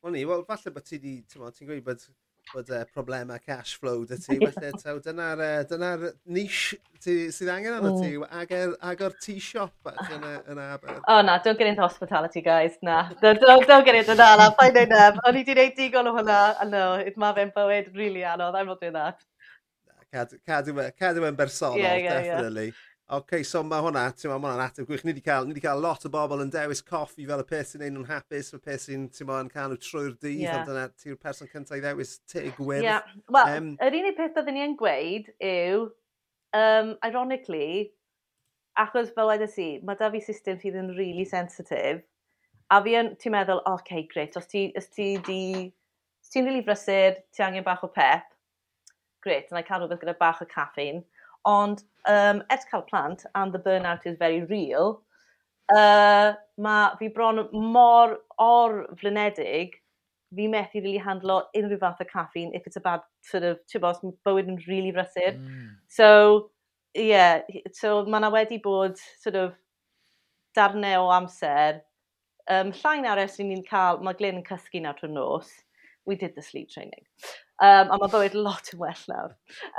Wel 0.04 0.16
ni, 0.16 0.26
wel, 0.28 0.46
falle 0.48 0.76
bod 0.76 0.86
ti 0.88 1.00
wedi, 1.00 1.16
ti'n 1.28 1.72
gweud 1.72 1.86
bod 1.88 2.04
bod 2.54 2.70
uh, 2.74 2.84
problemau 2.96 3.40
cash 3.46 3.76
flow 3.80 4.06
dy 4.10 4.18
ti. 4.20 4.38
Felly, 4.42 4.72
taw, 4.82 4.98
dyna'r 5.06 5.44
uh, 5.46 5.64
dyna 5.70 5.92
nish 6.26 6.76
sydd 7.00 7.52
angen 7.54 7.78
arno 7.78 7.94
ti, 8.02 8.12
mm. 8.18 8.28
agor, 8.42 8.76
agor 8.92 9.16
tea 9.24 9.40
shop 9.40 9.92
yn, 9.94 10.28
yn 10.52 10.62
Aber. 10.66 11.00
Oh, 11.08 11.22
na, 11.22 11.38
don't 11.46 11.58
get 11.58 11.72
into 11.72 11.82
hospitality, 11.82 12.42
guys, 12.42 12.78
na. 12.82 13.10
Don't, 13.22 13.40
don't, 13.40 13.68
don't 13.68 13.86
get 13.86 13.96
into 13.96 14.16
that, 14.16 14.40
na, 14.42 14.50
ffain 14.58 14.76
o'n 14.84 14.96
em. 14.98 15.16
Um, 15.16 15.24
o'n 15.30 15.40
i 15.40 15.46
di 15.48 15.56
wneud 15.56 15.76
digon 15.78 16.12
o 16.12 16.16
hwnna, 16.18 16.40
a 16.60 16.68
no, 16.70 16.86
mae 17.24 17.38
fe'n 17.40 17.56
bywyd 17.56 17.92
really 17.96 18.26
anodd, 18.28 18.58
I'm 18.60 18.72
not 18.74 18.82
doing 18.82 18.98
that. 19.00 19.24
Cadw 20.12 20.74
mewn 20.74 21.38
bersonol, 21.38 21.78
yeah, 21.78 21.96
yeah, 21.96 22.22
definitely. 22.22 22.72
Yeah. 22.74 22.86
OK, 23.10 23.40
so 23.42 23.64
mae 23.66 23.82
hwnna, 23.82 24.04
ti'n 24.14 24.30
ma, 24.30 24.36
hwnna'n 24.38 24.60
ateb 24.68 24.86
gwych. 24.86 25.02
Ni 25.02 25.16
wedi 25.16 25.24
cael, 25.26 25.48
ni 25.48 25.56
wedi 25.56 25.64
cael 25.64 25.80
lot 25.82 26.04
o 26.06 26.12
bobl 26.14 26.44
yn 26.44 26.52
dewis 26.54 26.84
coffi 26.86 27.24
fel 27.26 27.42
y 27.42 27.46
peth 27.50 27.72
sy'n 27.72 27.88
ein 27.88 27.96
nhw'n 27.98 28.06
hapus, 28.06 28.52
fel 28.54 28.62
peth 28.62 28.84
sy'n, 28.84 29.08
ti'n 29.16 29.26
ma, 29.26 29.40
yn 29.42 29.50
cael 29.50 29.72
nhw 29.72 29.80
trwy'r 29.82 30.12
dydd, 30.22 30.44
yeah. 30.44 30.60
ond 30.60 30.70
dyna 30.70 30.84
ti'r 30.94 31.18
person 31.18 31.50
cyntaf 31.50 31.80
i 31.80 31.82
ddewis 31.82 32.20
te 32.30 32.44
gwyrdd. 32.54 32.86
Yeah. 32.86 33.10
Wel, 33.34 33.56
um, 33.56 33.72
yr 33.82 33.98
unig 33.98 34.18
peth 34.20 34.38
oedden 34.38 34.60
ni 34.60 34.62
yn 34.68 34.78
gweud 34.78 35.34
yw, 35.42 35.88
um, 36.60 36.94
ironically, 37.10 37.90
achos 38.78 39.10
fel 39.18 39.34
wedi 39.34 39.50
si, 39.56 39.70
mae 39.82 39.98
da 39.98 40.14
fi 40.14 40.22
system 40.30 40.62
sydd 40.62 40.78
yn 40.78 40.94
really 40.94 41.26
sensitif, 41.26 42.06
a 42.70 42.84
fi 42.86 42.94
yn, 43.02 43.16
ti'n 43.18 43.34
meddwl, 43.34 43.66
oce, 43.66 43.88
okay, 43.88 44.06
gret, 44.12 44.38
os 44.38 44.46
ti, 44.54 44.68
os 44.78 44.94
ti 44.94 45.16
di, 45.26 45.44
os 46.22 46.30
ti'n 46.30 46.46
rili 46.46 46.60
really 46.60 46.68
brysur, 46.70 47.18
ti 47.34 47.42
angen 47.42 47.66
bach 47.66 47.82
o 47.82 47.90
pep, 47.90 48.30
gret, 49.26 49.50
yna 49.50 49.66
i 49.66 49.68
cael 49.68 49.82
rhywbeth 49.82 50.06
gyda 50.06 50.20
bach 50.22 50.46
o 50.46 50.54
caffeine, 50.54 51.08
Ond 51.46 51.84
um, 52.08 52.44
ers 52.52 52.66
cael 52.70 52.82
plant, 52.82 53.26
and 53.36 53.54
the 53.54 53.60
burnout 53.60 54.06
is 54.06 54.18
very 54.18 54.44
real, 54.44 55.02
uh, 55.76 56.34
mae 56.58 56.90
fi 57.00 57.08
bron 57.08 57.48
mor 57.54 58.18
or 58.38 58.88
flynedig, 59.02 59.78
fi 60.36 60.48
methu 60.48 60.84
really 60.84 61.00
handlo 61.00 61.42
unrhyw 61.58 61.80
fath 61.80 62.02
o 62.02 62.06
caffeine 62.06 62.52
if 62.54 62.68
it's 62.68 62.78
a 62.78 62.82
bad 62.82 63.02
sort 63.22 63.44
of, 63.44 63.60
ti'n 63.72 63.82
bos, 63.82 64.02
bywyd 64.28 64.52
yn 64.52 64.60
really 64.68 64.92
brysur. 64.94 65.38
Mm. 65.38 65.76
So, 65.88 66.52
yeah, 66.94 67.42
so 67.74 68.04
mae 68.06 68.22
yna 68.22 68.32
wedi 68.34 68.60
bod 68.64 69.00
sort 69.24 69.40
of 69.40 69.56
darnau 70.58 71.06
o 71.06 71.14
amser. 71.16 71.82
Um, 72.50 72.72
llai 72.82 72.98
nawr 73.02 73.22
ers 73.22 73.38
ni'n 73.40 73.66
cael, 73.66 74.02
mae 74.06 74.18
Glyn 74.18 74.42
yn 74.42 74.48
cysgu 74.48 74.82
nawr 74.82 74.98
trwy'r 74.98 75.14
nos. 75.14 75.52
We 76.06 76.16
did 76.16 76.34
the 76.36 76.42
sleep 76.42 76.70
training. 76.74 77.06
Um, 77.60 77.90
a 77.92 77.98
mae 78.00 78.12
bywyd 78.12 78.36
lot 78.40 78.70
yn 78.72 78.80
well 78.80 79.02
nawr. 79.12 79.34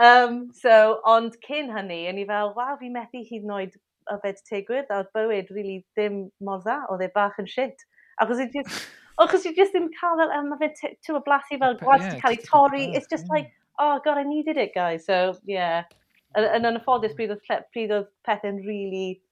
Um, 0.05 0.41
so, 0.53 0.99
ond 1.09 1.39
cyn 1.47 1.71
hynny, 1.73 2.03
o'n 2.11 2.19
i 2.21 2.27
fel, 2.29 2.53
waw, 2.57 2.75
fi 2.81 2.91
methu 2.93 3.23
hyd 3.25 3.47
yn 3.47 3.55
oed 3.57 3.79
yfed 4.13 4.43
tegwyd, 4.51 4.91
a 4.91 4.99
oedd 5.01 5.15
bywyd 5.17 5.53
really 5.55 5.79
ddim 5.97 6.27
mor 6.45 6.61
dda, 6.65 6.83
oedd 6.93 7.07
e 7.07 7.09
bach 7.15 7.39
yn 7.41 7.49
shit. 7.49 7.87
Achos 8.21 8.43
i 8.43 8.51
just, 8.53 8.85
achos 9.23 9.49
i 9.49 9.55
just 9.57 9.73
ddim 9.73 9.89
cael, 9.97 10.21
a 10.27 10.43
mae 10.45 10.61
fe, 10.61 10.93
tu 11.01 11.17
o 11.17 11.23
blasu 11.25 11.57
fel 11.63 11.79
gwaith 11.81 12.05
yeah, 12.05 12.21
cael 12.21 12.37
ei 12.37 12.45
torri, 12.45 12.85
it's 12.93 13.09
just 13.09 13.25
yeah. 13.31 13.39
like, 13.39 13.57
oh 13.81 13.97
god, 14.05 14.21
I 14.21 14.29
needed 14.29 14.61
it, 14.61 14.75
guys. 14.75 15.07
So, 15.07 15.39
yeah. 15.49 15.89
Yn 16.37 16.69
yn 16.69 16.79
ffodus, 16.85 17.17
pryd 17.17 17.33
oedd, 17.33 17.49
pryd 17.73 17.97
oedd 17.97 18.13
pethau'n 18.29 18.61
really, 18.69 19.23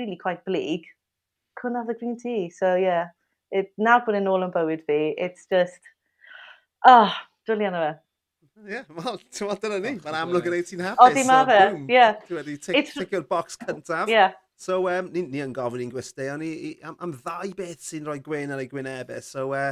really 0.00 0.16
quite 0.16 0.44
bleak, 0.48 0.88
couldn't 1.60 1.76
have 1.76 1.92
the 1.92 2.00
green 2.00 2.16
tea. 2.16 2.48
So, 2.48 2.74
yeah. 2.74 3.12
It, 3.52 3.70
nawr 3.80 4.02
bod 4.04 4.16
yn 4.16 4.32
ôl 4.32 4.44
yn 4.44 4.52
bywyd 4.52 4.88
fi, 4.88 5.14
it's 5.16 5.46
just, 5.52 5.92
oh, 6.88 7.12
Dwli 7.48 7.68
yna 7.68 7.80
fe. 7.86 7.94
Ie, 8.68 8.82
wel, 8.90 9.16
ti'n 9.30 9.46
meddwl 9.46 9.60
dyna 9.62 9.78
ni. 9.80 9.94
Mae'n 10.02 10.16
amlwg 10.18 10.48
yn 10.50 10.56
ei 10.56 10.64
ti'n 10.66 10.82
hapus. 10.82 11.00
O, 11.04 11.14
di 11.14 11.22
ma 11.28 11.38
fe, 11.46 11.58
ie. 11.94 12.06
Ti 12.26 12.36
wedi 12.36 12.56
ticio'r 12.64 13.26
box 13.30 13.56
cyntaf. 13.62 14.10
Ie. 14.10 14.26
So, 14.58 14.80
um, 14.90 15.12
ni, 15.14 15.22
ni 15.30 15.38
yn 15.44 15.52
gofyn 15.54 15.84
i'n 15.84 15.92
gwestiwn 15.92 16.42
ni 16.42 16.72
am, 16.82 16.96
am 17.04 17.12
ddau 17.14 17.52
beth 17.54 17.84
sy'n 17.86 18.08
rhoi 18.08 18.18
gwein 18.24 18.50
ar 18.50 18.58
ei 18.58 18.66
gwynebau. 18.68 19.22
So, 19.22 19.52
uh, 19.54 19.70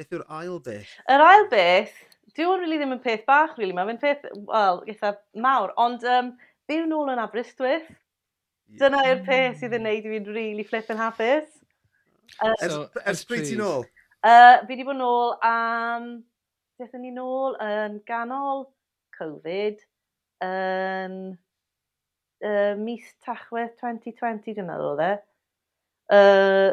beth 0.00 0.16
yw'r 0.16 0.24
ail 0.38 0.56
beth? 0.64 0.96
Yr 1.12 1.24
ail 1.26 1.46
beth, 1.52 1.92
dwi'n 2.32 2.48
rili 2.48 2.62
really 2.62 2.80
ddim 2.80 2.96
yn 2.96 3.02
peth 3.04 3.26
bach, 3.28 3.52
really. 3.60 3.76
Mae'n 3.76 4.00
peth, 4.00 4.24
wel, 4.48 4.80
eitha 4.88 5.12
mawr. 5.44 5.76
Ond, 5.84 6.08
um, 6.08 6.32
byw 6.72 6.88
nôl 6.88 7.12
yn 7.12 7.20
Aberystwyth. 7.20 7.92
Dyna 8.80 9.04
yw'r 9.10 9.22
peth 9.28 9.60
sydd 9.60 9.76
yn 9.76 9.84
neud 9.84 10.08
i 10.08 10.16
fi'n 10.16 10.28
rili 10.32 10.64
really 10.64 10.92
yn 10.96 11.04
hapus. 11.04 11.52
Uh, 12.40 12.56
so, 12.64 12.82
ers, 12.96 13.04
ers 13.04 13.26
pryd 13.28 13.44
ti'n 13.50 13.60
ôl? 13.68 13.84
Uh, 14.24 14.62
fi 14.64 14.72
wedi 14.72 14.88
bod 14.88 15.02
nôl 15.04 15.34
am... 15.44 16.08
Um, 16.08 16.12
Dethon 16.82 17.04
ni 17.06 17.12
nôl 17.14 17.54
yn 17.62 18.00
ganol 18.08 18.64
Covid 19.14 19.78
yn 20.42 21.12
uh, 22.42 22.72
mis 22.74 23.04
Tachwedd 23.22 23.76
2020 23.78 24.56
dwi'n 24.56 24.66
meddwl 24.66 24.88
oedd 24.88 25.02
e. 25.06 25.10
Uh, 26.10 26.72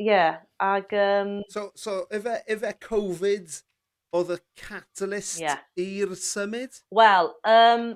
yeah, 0.00 0.38
ag... 0.64 0.94
Um... 0.96 1.34
So, 1.52 1.66
so 1.76 2.06
efe, 2.08 2.38
efe 2.48 2.70
Covid 2.86 3.58
oedd 4.16 4.32
y 4.32 4.38
catalyst 4.62 5.42
yeah. 5.42 5.60
i'r 5.76 6.14
symud? 6.16 6.78
Wel, 6.96 7.28
um, 7.44 7.90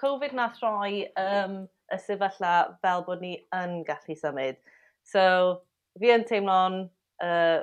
Covid 0.00 0.32
nath 0.38 0.62
rhoi 0.64 1.02
um, 1.20 1.58
y 1.92 1.98
sefyllfa 2.00 2.54
fel 2.80 3.04
bod 3.10 3.20
ni 3.20 3.34
yn 3.58 3.82
gallu 3.90 4.16
symud. 4.16 4.56
So, 5.04 5.26
fi 6.00 6.14
yn 6.16 6.24
teimlo'n 6.32 6.80
uh, 7.28 7.60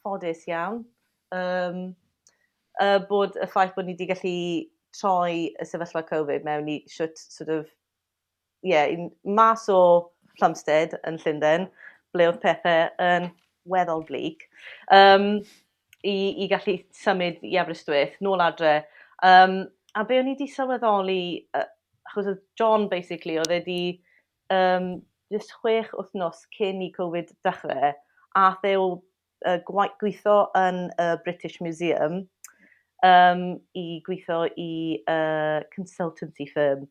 ffodus 0.00 0.42
iawn. 0.50 0.82
Um, 1.36 1.86
uh, 2.82 2.98
bod 3.08 3.36
y 3.40 3.48
ffaith 3.50 3.74
bod 3.76 3.88
ni 3.88 3.94
wedi 3.94 4.08
gallu 4.10 4.36
troi 4.96 5.48
y 5.52 5.66
sefyllfa 5.68 6.04
Covid 6.08 6.46
mewn 6.46 6.70
i 6.72 6.78
siwt 6.90 7.18
sort 7.20 7.52
of, 7.52 7.66
yeah, 8.64 8.90
mas 9.24 9.66
o 9.72 9.80
Plumstead 10.36 10.96
yn 11.08 11.20
Llundain, 11.22 11.68
ble 12.12 12.28
oedd 12.30 12.42
pethau 12.42 12.90
yn 13.02 13.30
weddol 13.68 14.04
blig, 14.08 14.44
um, 14.92 15.40
i, 16.06 16.16
i 16.44 16.48
gallu 16.50 16.78
symud 16.94 17.40
i 17.44 17.56
Aberystwyth, 17.60 18.18
nôl 18.24 18.44
adre. 18.44 18.78
Um, 19.24 19.64
a 19.96 20.04
be 20.04 20.20
o'n 20.20 20.30
i 20.30 20.36
wedi 20.36 20.48
sylweddoli, 20.52 21.22
uh, 21.56 21.66
achos 22.10 22.30
oedd 22.32 22.42
John, 22.60 22.88
basically, 22.92 23.38
oedd 23.40 23.52
wedi 23.52 23.80
um, 24.52 25.00
just 25.32 25.54
chwech 25.60 25.92
wythnos 25.96 26.44
cyn 26.56 26.84
i 26.84 26.92
Covid 26.94 27.32
dechrau, 27.46 27.92
a 28.36 28.46
the 28.62 28.76
o 28.76 28.88
uh, 29.48 29.58
gweithio 29.66 30.38
yn 30.58 30.86
y 31.00 31.08
British 31.24 31.60
Museum, 31.64 32.24
um, 33.06 33.46
i 33.76 33.86
gweithio 34.06 34.44
i 34.56 34.70
uh, 35.10 35.62
consultancy 35.74 36.46
firm. 36.52 36.86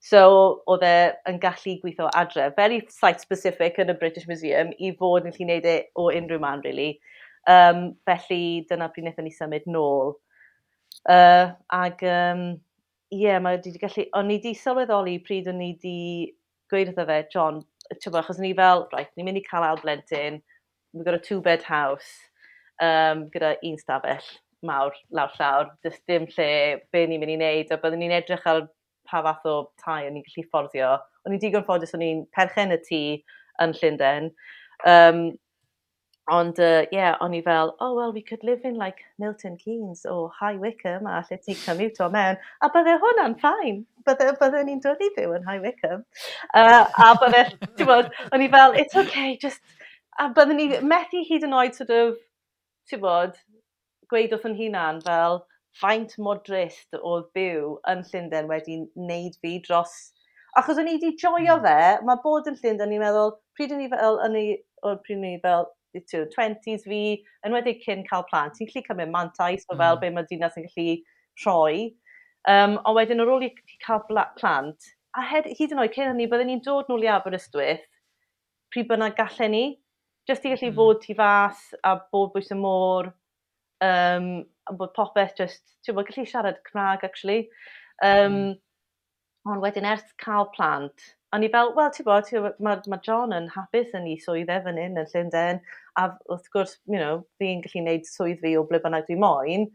So, 0.00 0.62
oedd 0.70 0.84
e 0.86 0.96
yn 1.28 1.40
gallu 1.42 1.76
gweithio 1.82 2.08
adre, 2.16 2.48
very 2.56 2.80
site-specific 2.92 3.80
yn 3.82 3.92
y 3.92 3.96
British 4.00 4.28
Museum, 4.30 4.72
i 4.80 4.92
fod 4.96 5.26
yn 5.26 5.34
gallu 5.34 5.44
gwneud 5.44 5.68
e 5.68 5.76
o 5.98 6.08
unrhyw 6.08 6.40
man, 6.42 6.62
really. 6.64 6.94
Um, 7.50 7.90
felly, 8.08 8.64
dyna 8.70 8.88
pryd 8.92 9.06
wnaethon 9.06 9.28
ni 9.28 9.34
symud 9.34 9.68
nôl. 9.70 10.14
Uh, 11.04 11.52
ag, 11.76 12.02
um, 12.08 12.46
ie, 13.12 13.26
yeah, 13.26 13.42
mae 13.42 13.60
wedi 13.60 13.76
gallu... 13.82 14.06
O'n 14.16 14.32
i 14.32 14.38
wedi 14.38 14.54
sylweddoli 14.58 15.18
pryd 15.26 15.50
o'n 15.52 15.60
i 15.60 15.74
wedi 15.74 15.98
gweud 16.72 16.94
wrtho 16.94 17.06
fe, 17.10 17.20
John, 17.34 17.60
ti'n 17.92 18.18
achos 18.22 18.40
ni 18.42 18.54
fel, 18.58 18.86
right, 18.96 19.12
ni'n 19.14 19.28
mynd 19.28 19.42
i 19.42 19.44
cael 19.44 19.68
al 19.68 19.82
blentyn, 19.82 20.40
we've 20.94 21.04
got 21.06 21.18
a 21.18 21.22
two-bed 21.22 21.62
house, 21.68 22.10
um, 22.80 23.28
gyda 23.34 23.54
un 23.62 23.78
stafell 23.78 24.34
mawr 24.64 24.94
lawr 25.14 25.32
llawr, 25.36 25.70
dys 25.84 25.98
dim 26.08 26.26
lle 26.36 26.48
be 26.92 27.06
ni'n 27.06 27.20
mynd 27.22 27.34
i 27.34 27.38
wneud, 27.38 27.72
a 27.72 27.80
byddwn 27.82 28.04
ni'n 28.04 28.18
edrych 28.18 28.46
ar 28.50 28.66
pa 29.06 29.22
fath 29.22 29.46
o 29.46 29.56
tai 29.82 30.04
o'n 30.06 30.18
i'n 30.18 30.26
gallu 30.26 30.46
fforddio. 30.50 30.92
O'n 31.26 31.34
i'n 31.34 31.42
digon 31.42 31.66
ffodus 31.66 31.94
o'n 31.94 32.04
i'n 32.04 32.22
perchen 32.34 32.74
y 32.74 32.78
tŷ 32.86 33.02
yn 33.62 33.74
Llundain. 33.80 34.30
Um, 34.86 35.20
ond, 36.32 36.58
ie, 36.58 36.66
uh, 36.66 36.86
yeah, 36.90 37.14
o'n 37.22 37.36
i 37.38 37.40
fel, 37.46 37.76
oh, 37.80 37.92
well, 37.94 38.12
we 38.12 38.22
could 38.22 38.42
live 38.42 38.64
in, 38.64 38.74
like, 38.74 39.04
Milton 39.18 39.56
Keynes 39.56 40.04
or 40.04 40.30
High 40.34 40.56
Wycombe, 40.58 41.06
a 41.06 41.22
lle 41.28 41.38
ti'n 41.38 41.60
commute 41.62 42.02
o 42.02 42.08
mewn. 42.10 42.40
A 42.62 42.70
bydde 42.74 42.96
hwnna'n 43.02 43.36
ffain. 43.42 43.84
Bydde, 44.06 44.32
bydde 44.40 44.64
ni'n 44.66 44.82
dod 44.82 45.02
i 45.02 45.12
fyw 45.14 45.36
yn 45.38 45.46
High 45.46 45.62
Wycombe. 45.62 46.02
Uh, 46.50 46.82
a 46.82 47.12
bydde, 47.22 47.44
ti'n 47.78 47.90
bod, 47.90 48.10
o'n 48.32 48.42
i 48.42 48.50
fel, 48.56 48.74
it's 48.74 48.98
okay, 49.04 49.36
just... 49.42 49.62
A 50.18 50.30
bydde 50.32 50.54
ni 50.56 50.66
methu 50.80 51.20
hyd 51.28 51.44
yn 51.44 51.54
oed, 51.54 51.76
sort 51.76 51.92
of, 51.94 52.16
ti'n 52.90 53.02
bod, 53.02 53.38
gweud 54.12 54.34
wrth 54.34 54.48
yn 54.48 54.58
hunan 54.58 55.00
fel 55.06 55.40
faint 55.80 56.14
mor 56.22 56.40
drist 56.46 56.96
oedd 56.98 57.26
byw 57.36 57.72
yn 57.92 58.04
Llundain 58.10 58.50
wedi 58.50 58.82
wneud 58.96 59.40
fi 59.42 59.58
dros... 59.66 59.96
Achos 60.56 60.78
o'n 60.80 60.88
i 60.88 60.96
wedi 60.96 61.16
joio 61.20 61.58
hmm. 61.58 61.66
fe, 61.66 62.06
mae 62.08 62.22
bod 62.24 62.48
yn 62.48 62.56
Llundain, 62.62 62.92
ni'n 62.92 63.02
meddwl, 63.02 63.34
pryd 63.58 63.74
o'n 63.76 63.84
i 63.84 63.90
fel, 63.92 64.20
o'n 64.24 64.38
i, 64.40 64.46
o'n 64.86 65.00
pryd 65.04 65.18
o'n 65.18 65.28
i 65.28 65.40
fel, 65.42 65.68
20s 65.96 66.84
fi, 66.84 67.02
yn 67.46 67.56
wedi 67.56 67.76
cyn 67.84 68.04
cael 68.08 68.24
plant, 68.30 68.56
ti'n 68.56 68.68
gallu 68.68 68.84
cymryd 68.88 69.12
mantais 69.12 69.64
o 69.68 69.76
fel 69.76 69.96
mm. 69.96 70.00
be 70.02 70.10
mae 70.12 70.28
dinas 70.30 70.56
yn 70.60 70.66
gallu 70.68 70.96
troi. 71.42 71.86
Um, 72.48 72.76
ond 72.84 72.96
wedyn 72.98 73.24
ar 73.24 73.32
ôl 73.32 73.46
i 73.46 73.50
cael 73.84 74.04
plant, 74.08 74.90
a 75.16 75.24
hed, 75.24 75.48
hyd 75.58 75.72
yn 75.72 75.82
oed 75.82 75.94
cyn 75.94 76.12
hynny, 76.12 76.28
byddwn 76.30 76.52
ni'n 76.52 76.64
dod 76.64 76.90
nôl 76.90 77.04
i 77.04 77.10
Aberystwyth, 77.12 77.84
pryd 78.72 78.88
bynnag 78.90 79.16
gallen 79.18 79.54
ni, 79.56 79.64
jyst 80.28 80.44
i 80.44 80.52
gallu 80.52 80.72
mm. 80.72 80.76
fod 80.80 81.04
tu 81.04 81.16
fas 81.18 81.62
a 81.82 81.96
bod 82.12 82.34
bwys 82.34 82.52
y 82.52 82.60
môr, 82.60 83.12
um, 83.84 84.30
a 84.66 84.74
bod 84.74 84.94
popeth 84.96 85.36
just, 85.38 85.62
ti'n 85.84 85.96
bod 85.96 86.08
gallu 86.08 86.26
siarad 86.28 86.62
Cymraeg, 86.68 87.04
actually. 87.04 87.48
Um, 88.02 88.32
mm. 88.32 88.54
Ond 89.46 89.62
wedyn 89.62 89.86
ers 89.86 90.06
cael 90.18 90.48
plant, 90.56 91.12
o'n 91.34 91.44
i 91.46 91.50
fel, 91.52 91.72
wel, 91.76 91.92
ti'n 91.94 92.06
bod, 92.06 92.30
mae 92.62 92.80
ma 92.90 92.98
John 93.04 93.34
yn 93.36 93.48
hapus 93.54 93.94
yn 93.94 94.08
ei 94.10 94.16
swydd 94.22 94.50
e 94.50 94.58
fan 94.64 94.80
yn 94.82 94.98
Llundain, 94.98 95.60
a 96.00 96.08
wrth 96.32 96.50
gwrs, 96.54 96.76
you 96.90 96.98
know, 96.98 97.22
fi'n 97.40 97.62
gallu 97.64 97.82
gwneud 97.82 98.08
swydd 98.08 98.42
fi 98.42 98.56
o 98.58 98.64
ble 98.66 98.80
bynnag 98.82 99.06
dwi'n 99.06 99.22
moyn, 99.22 99.68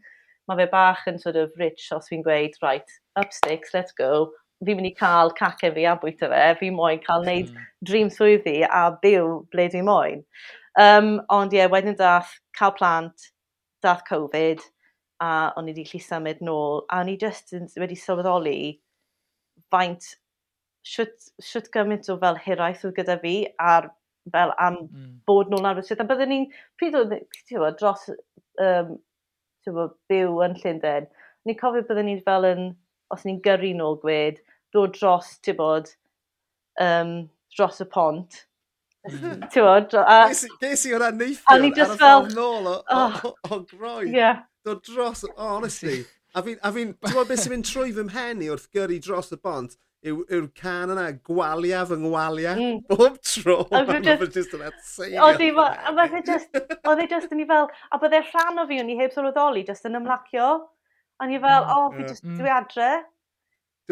mae 0.48 0.60
fe 0.60 0.68
bach 0.72 1.02
yn 1.10 1.20
sort 1.22 1.38
of 1.40 1.56
rich 1.60 1.88
os 1.96 2.10
fi'n 2.10 2.24
gweud, 2.26 2.58
right, 2.62 2.96
up 3.16 3.32
sticks, 3.32 3.72
let's 3.74 3.96
go, 3.96 4.30
fi'n 4.62 4.78
mynd 4.78 4.92
i 4.92 4.94
cael 4.98 5.32
cacau 5.38 5.74
fi 5.74 5.86
a 5.88 5.96
bwyta 5.98 6.28
fe, 6.32 6.42
fi'n 6.60 6.76
moyn 6.76 7.02
cael 7.06 7.24
wneud 7.24 7.50
mm. 7.50 7.68
dream 7.88 8.10
swydd 8.12 8.44
fi 8.46 8.58
a 8.68 8.84
byw 9.02 9.38
ble 9.54 9.68
dwi'n 9.72 9.88
moyn. 9.88 10.26
Um, 10.80 11.14
ond 11.32 11.52
ie, 11.52 11.62
yeah, 11.62 11.72
wedyn 11.72 11.98
dath, 11.98 12.36
cael 12.58 12.76
plant, 12.76 13.32
dath 13.84 14.04
Covid 14.08 14.62
a 15.22 15.30
o'n 15.58 15.68
i 15.68 15.74
wedi 15.74 15.86
lli 15.90 16.00
symud 16.02 16.42
nôl 16.44 16.82
a 16.88 17.02
o'n 17.02 17.12
i 17.12 17.16
just 17.20 17.54
wedi 17.78 17.98
sylweddoli 17.98 18.58
faint 19.72 20.08
siwt, 20.86 21.30
siwt 21.42 21.70
gymaint 21.74 22.10
o 22.10 22.18
fel 22.22 22.38
hiraeth 22.44 22.84
oedd 22.88 22.96
gyda 22.98 23.18
fi 23.22 23.34
a'r 23.62 23.88
fel 24.34 24.54
am 24.62 24.78
mm. 24.84 25.08
bod 25.26 25.50
nhw'n 25.50 25.68
arfer 25.70 25.86
sydd. 25.86 26.02
A 26.02 26.06
byddwn 26.06 26.30
ni'n 26.32 26.46
pryd 26.78 26.98
oedd 26.98 27.78
dros 27.80 28.08
um, 28.12 28.94
bod, 29.66 29.96
byw 30.10 30.40
yn 30.46 30.56
Llundain, 30.62 31.08
ni'n 31.46 31.58
cofio 31.58 31.84
byddwn 31.88 32.10
ni 32.10 32.16
fel 32.26 32.46
yn, 32.48 32.64
os 33.14 33.26
ni'n 33.26 33.42
gyrru 33.44 33.72
nôl 33.78 33.98
gwed, 34.02 34.40
dod 34.74 34.94
dros, 34.98 35.36
ti'n 35.44 35.58
bod, 35.58 35.90
um, 36.82 37.14
dros 37.56 37.82
y 37.84 37.88
pont, 37.92 38.42
Mm. 39.08 39.50
Tywod, 39.50 39.94
a... 39.98 40.16
Ges 40.62 40.86
i 40.86 40.92
hwnna 40.94 41.10
neithio, 41.16 41.50
a 41.50 41.58
ni 41.58 41.72
just 41.74 41.98
fel... 41.98 42.28
nôl 42.36 42.68
o, 42.70 42.74
o, 42.80 42.98
oh. 42.98 43.32
o, 43.48 43.60
groen. 43.66 44.12
Yeah. 44.14 44.44
Dod 44.64 44.84
dros, 44.86 45.24
oh, 45.26 45.56
honestly. 45.56 46.04
A 46.34 46.42
fi'n, 46.44 46.60
a 46.62 46.70
fi'n, 46.72 46.92
ti'n 46.94 47.10
gwybod 47.10 47.32
beth 47.32 47.42
sy'n 47.42 47.56
mynd 47.56 47.66
trwy 47.68 47.90
fy 47.96 48.04
mhen 48.06 48.44
i 48.46 48.50
wrth 48.52 48.68
gyrru 48.72 49.00
dros 49.02 49.34
y 49.34 49.40
bont? 49.42 49.74
Yw'r 50.02 50.48
can 50.58 50.90
yna 50.90 51.08
gwalia 51.26 51.84
fy 51.86 51.98
ngwalia 52.00 52.54
mm. 52.58 52.78
bob 52.90 53.18
tro. 53.26 53.60
Oedd 53.70 53.92
e 53.94 54.28
just 54.34 54.54
yn 54.56 54.64
atseilio. 54.66 55.28
Oedd 55.28 55.42
e 55.42 56.22
just, 56.26 56.62
oedd 56.90 57.02
e 57.04 57.06
just 57.10 57.34
yn 57.34 57.44
i 57.44 57.46
fel, 57.50 57.68
a 57.90 58.00
bydde 58.02 58.22
rhan 58.30 58.62
o 58.62 58.66
fi 58.70 58.80
o'n 58.82 58.90
i 58.90 58.96
heb 58.98 59.14
sylweddoli, 59.14 59.62
just 59.68 59.86
yn 59.86 59.98
ymlacio. 60.00 60.48
A 61.22 61.28
ni 61.30 61.38
fel, 61.42 61.68
mm, 61.68 61.74
o, 61.74 61.92
fi 61.94 62.08
just, 62.08 62.26
mm. 62.26 62.38
dwi 62.40 62.50
adre 62.50 62.90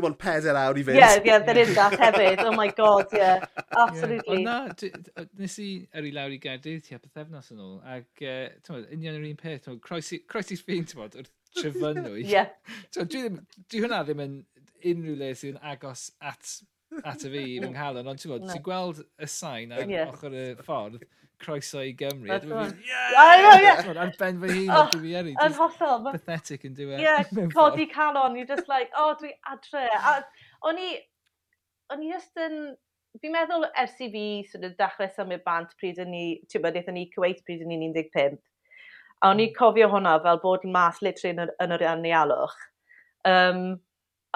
dim 0.01 0.09
ond 0.09 0.19
peder 0.21 0.59
awr 0.59 0.81
i 0.81 0.85
fynd. 0.87 0.99
Ie, 0.99 1.03
yeah, 1.03 1.19
yeah, 1.27 1.45
there 1.47 1.61
is 1.61 1.75
that 1.77 1.97
hefyd. 2.01 2.43
Oh 2.47 2.55
my 2.57 2.69
god, 2.77 3.13
yeah. 3.17 3.45
Absolutely. 3.85 4.43
Yeah. 4.43 4.71
Ond 4.71 4.87
na, 4.89 5.27
nes 5.41 5.59
i 5.63 5.69
yr 5.97 6.09
i 6.09 6.15
lawr 6.17 6.35
i 6.35 6.41
Gaerdydd 6.43 6.83
ti 6.87 6.97
a 6.97 7.03
pethefnos 7.03 7.53
yn 7.55 7.63
ôl, 7.65 7.77
ac 7.97 8.25
uh, 8.25 8.81
union 8.97 9.21
yr 9.21 9.29
un 9.31 9.39
peth, 9.41 9.71
croesi 9.85 10.23
ffin, 10.61 10.89
ti'n 10.89 11.03
bod, 11.03 11.21
wrth 11.21 11.33
trefynwy. 11.61 12.25
Ie. 12.25 12.45
Dwi 12.97 13.85
hwnna 13.85 14.03
ddim 14.07 14.25
yn 14.27 14.37
unrhyw 14.91 15.17
le 15.21 15.33
sy'n 15.37 15.61
agos 15.73 16.11
at 16.25 16.61
at 17.07 17.23
y 17.23 17.31
fi 17.31 17.43
fy 17.63 17.71
nghalon, 17.71 18.09
ond 18.11 18.19
ti'n 18.19 18.33
bod, 18.33 18.45
gweld, 18.45 18.53
ti'n 18.57 18.67
gweld 18.67 19.03
y 19.07 19.29
sain 19.31 19.75
ar 19.77 19.91
yeah. 19.91 20.11
ochr 20.11 20.35
y 20.35 20.47
ffordd, 20.59 21.05
croeso 21.41 21.81
i 21.81 21.95
Gymru. 21.95 22.29
That's 22.29 22.47
right. 22.47 22.75
Yeah! 22.87 23.13
I 23.17 23.43
know, 23.43 23.63
yeah! 23.63 24.03
Ar 24.03 24.13
ben 24.19 24.41
fy 24.41 24.53
hun, 24.55 24.71
oh, 24.71 24.87
dwi'n 24.93 25.03
fi 25.07 25.15
eri. 25.21 25.35
Yn 25.45 25.57
hollol. 25.57 26.11
Pathetic 26.13 26.67
yn 26.69 26.77
diwedd. 26.77 27.03
Yeah, 27.03 27.25
codi 27.57 27.89
calon. 27.91 28.37
You're 28.37 28.51
just 28.51 28.69
like, 28.69 28.93
oh, 28.97 29.15
dwi 29.21 29.33
adre. 29.51 29.87
A 29.97 30.15
o'n 30.69 30.81
i, 30.81 30.93
o'n 31.93 32.05
i 32.05 32.13
just 32.13 32.41
yn, 32.41 32.73
fi'n 33.21 33.35
meddwl 33.35 33.67
ers 33.71 33.99
i 33.99 34.11
fi 34.13 34.25
sort 34.53 34.69
of, 34.69 34.77
dechrau 34.79 35.11
symud 35.17 35.45
bant 35.47 35.75
pryd 35.81 36.01
yn 36.05 36.13
ni, 36.15 36.25
ti'n 36.53 36.65
bod, 36.65 36.79
eithon 36.79 36.99
ni 36.99 37.09
Kuwait 37.15 37.43
pryd 37.47 37.65
yn 37.67 37.73
ni'n 37.75 37.97
15. 37.97 38.41
A 39.21 39.33
o'n 39.33 39.41
i 39.43 39.51
hmm. 39.51 39.57
cofio 39.59 39.91
hwnna 39.93 40.17
fel 40.25 40.43
bod 40.45 40.67
yn 40.69 40.75
mas 40.77 41.01
literally 41.05 41.37
yn, 41.37 41.55
yn 41.65 41.77
yr 41.77 41.87
anialwch. 41.95 42.59
Um, 43.29 43.65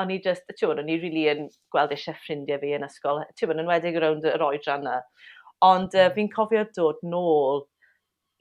o'n 0.00 0.10
i 0.10 0.18
just, 0.22 0.46
ti'n 0.50 0.70
bod, 0.70 0.80
o'n 0.82 0.90
i 0.90 0.98
rili 0.98 1.24
really 1.24 1.28
yn 1.32 1.48
gweld 1.72 1.94
eisiau 1.94 2.16
ffrindiau 2.18 2.60
fi 2.62 2.74
yn 2.76 2.86
ysgol. 2.86 3.22
Ti'n 3.38 3.50
bod, 3.50 3.62
yn 3.62 3.70
wedig 3.70 3.98
rownd 4.02 4.26
yr 4.28 4.44
oedran 4.44 4.84
yna. 4.84 4.98
Ond 5.62 5.94
uh, 5.94 6.10
fi'n 6.14 6.32
cofio 6.32 6.64
dod 6.76 6.98
nôl 7.06 7.64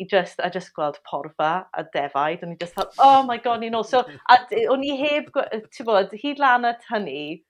i 0.01 0.07
just, 0.09 0.39
a 0.39 0.49
just 0.49 0.73
gweld 0.73 0.97
porfa 1.09 1.65
a 1.73 1.83
defaid, 1.93 2.43
o'n 2.43 2.55
i 2.55 2.57
just 2.59 2.73
fel, 2.73 2.89
oh 2.99 3.23
my 3.27 3.37
god, 3.37 3.61
ni'n 3.61 3.77
ôl. 3.77 3.85
So, 3.85 4.01
a, 4.31 4.39
o'n 4.73 4.83
i 4.83 4.95
heb, 4.99 5.29
ti'n 5.75 5.87
bod, 5.87 6.15
hyd 6.23 6.41
lan 6.41 6.65
at 6.67 6.83
hynny, 6.89 7.43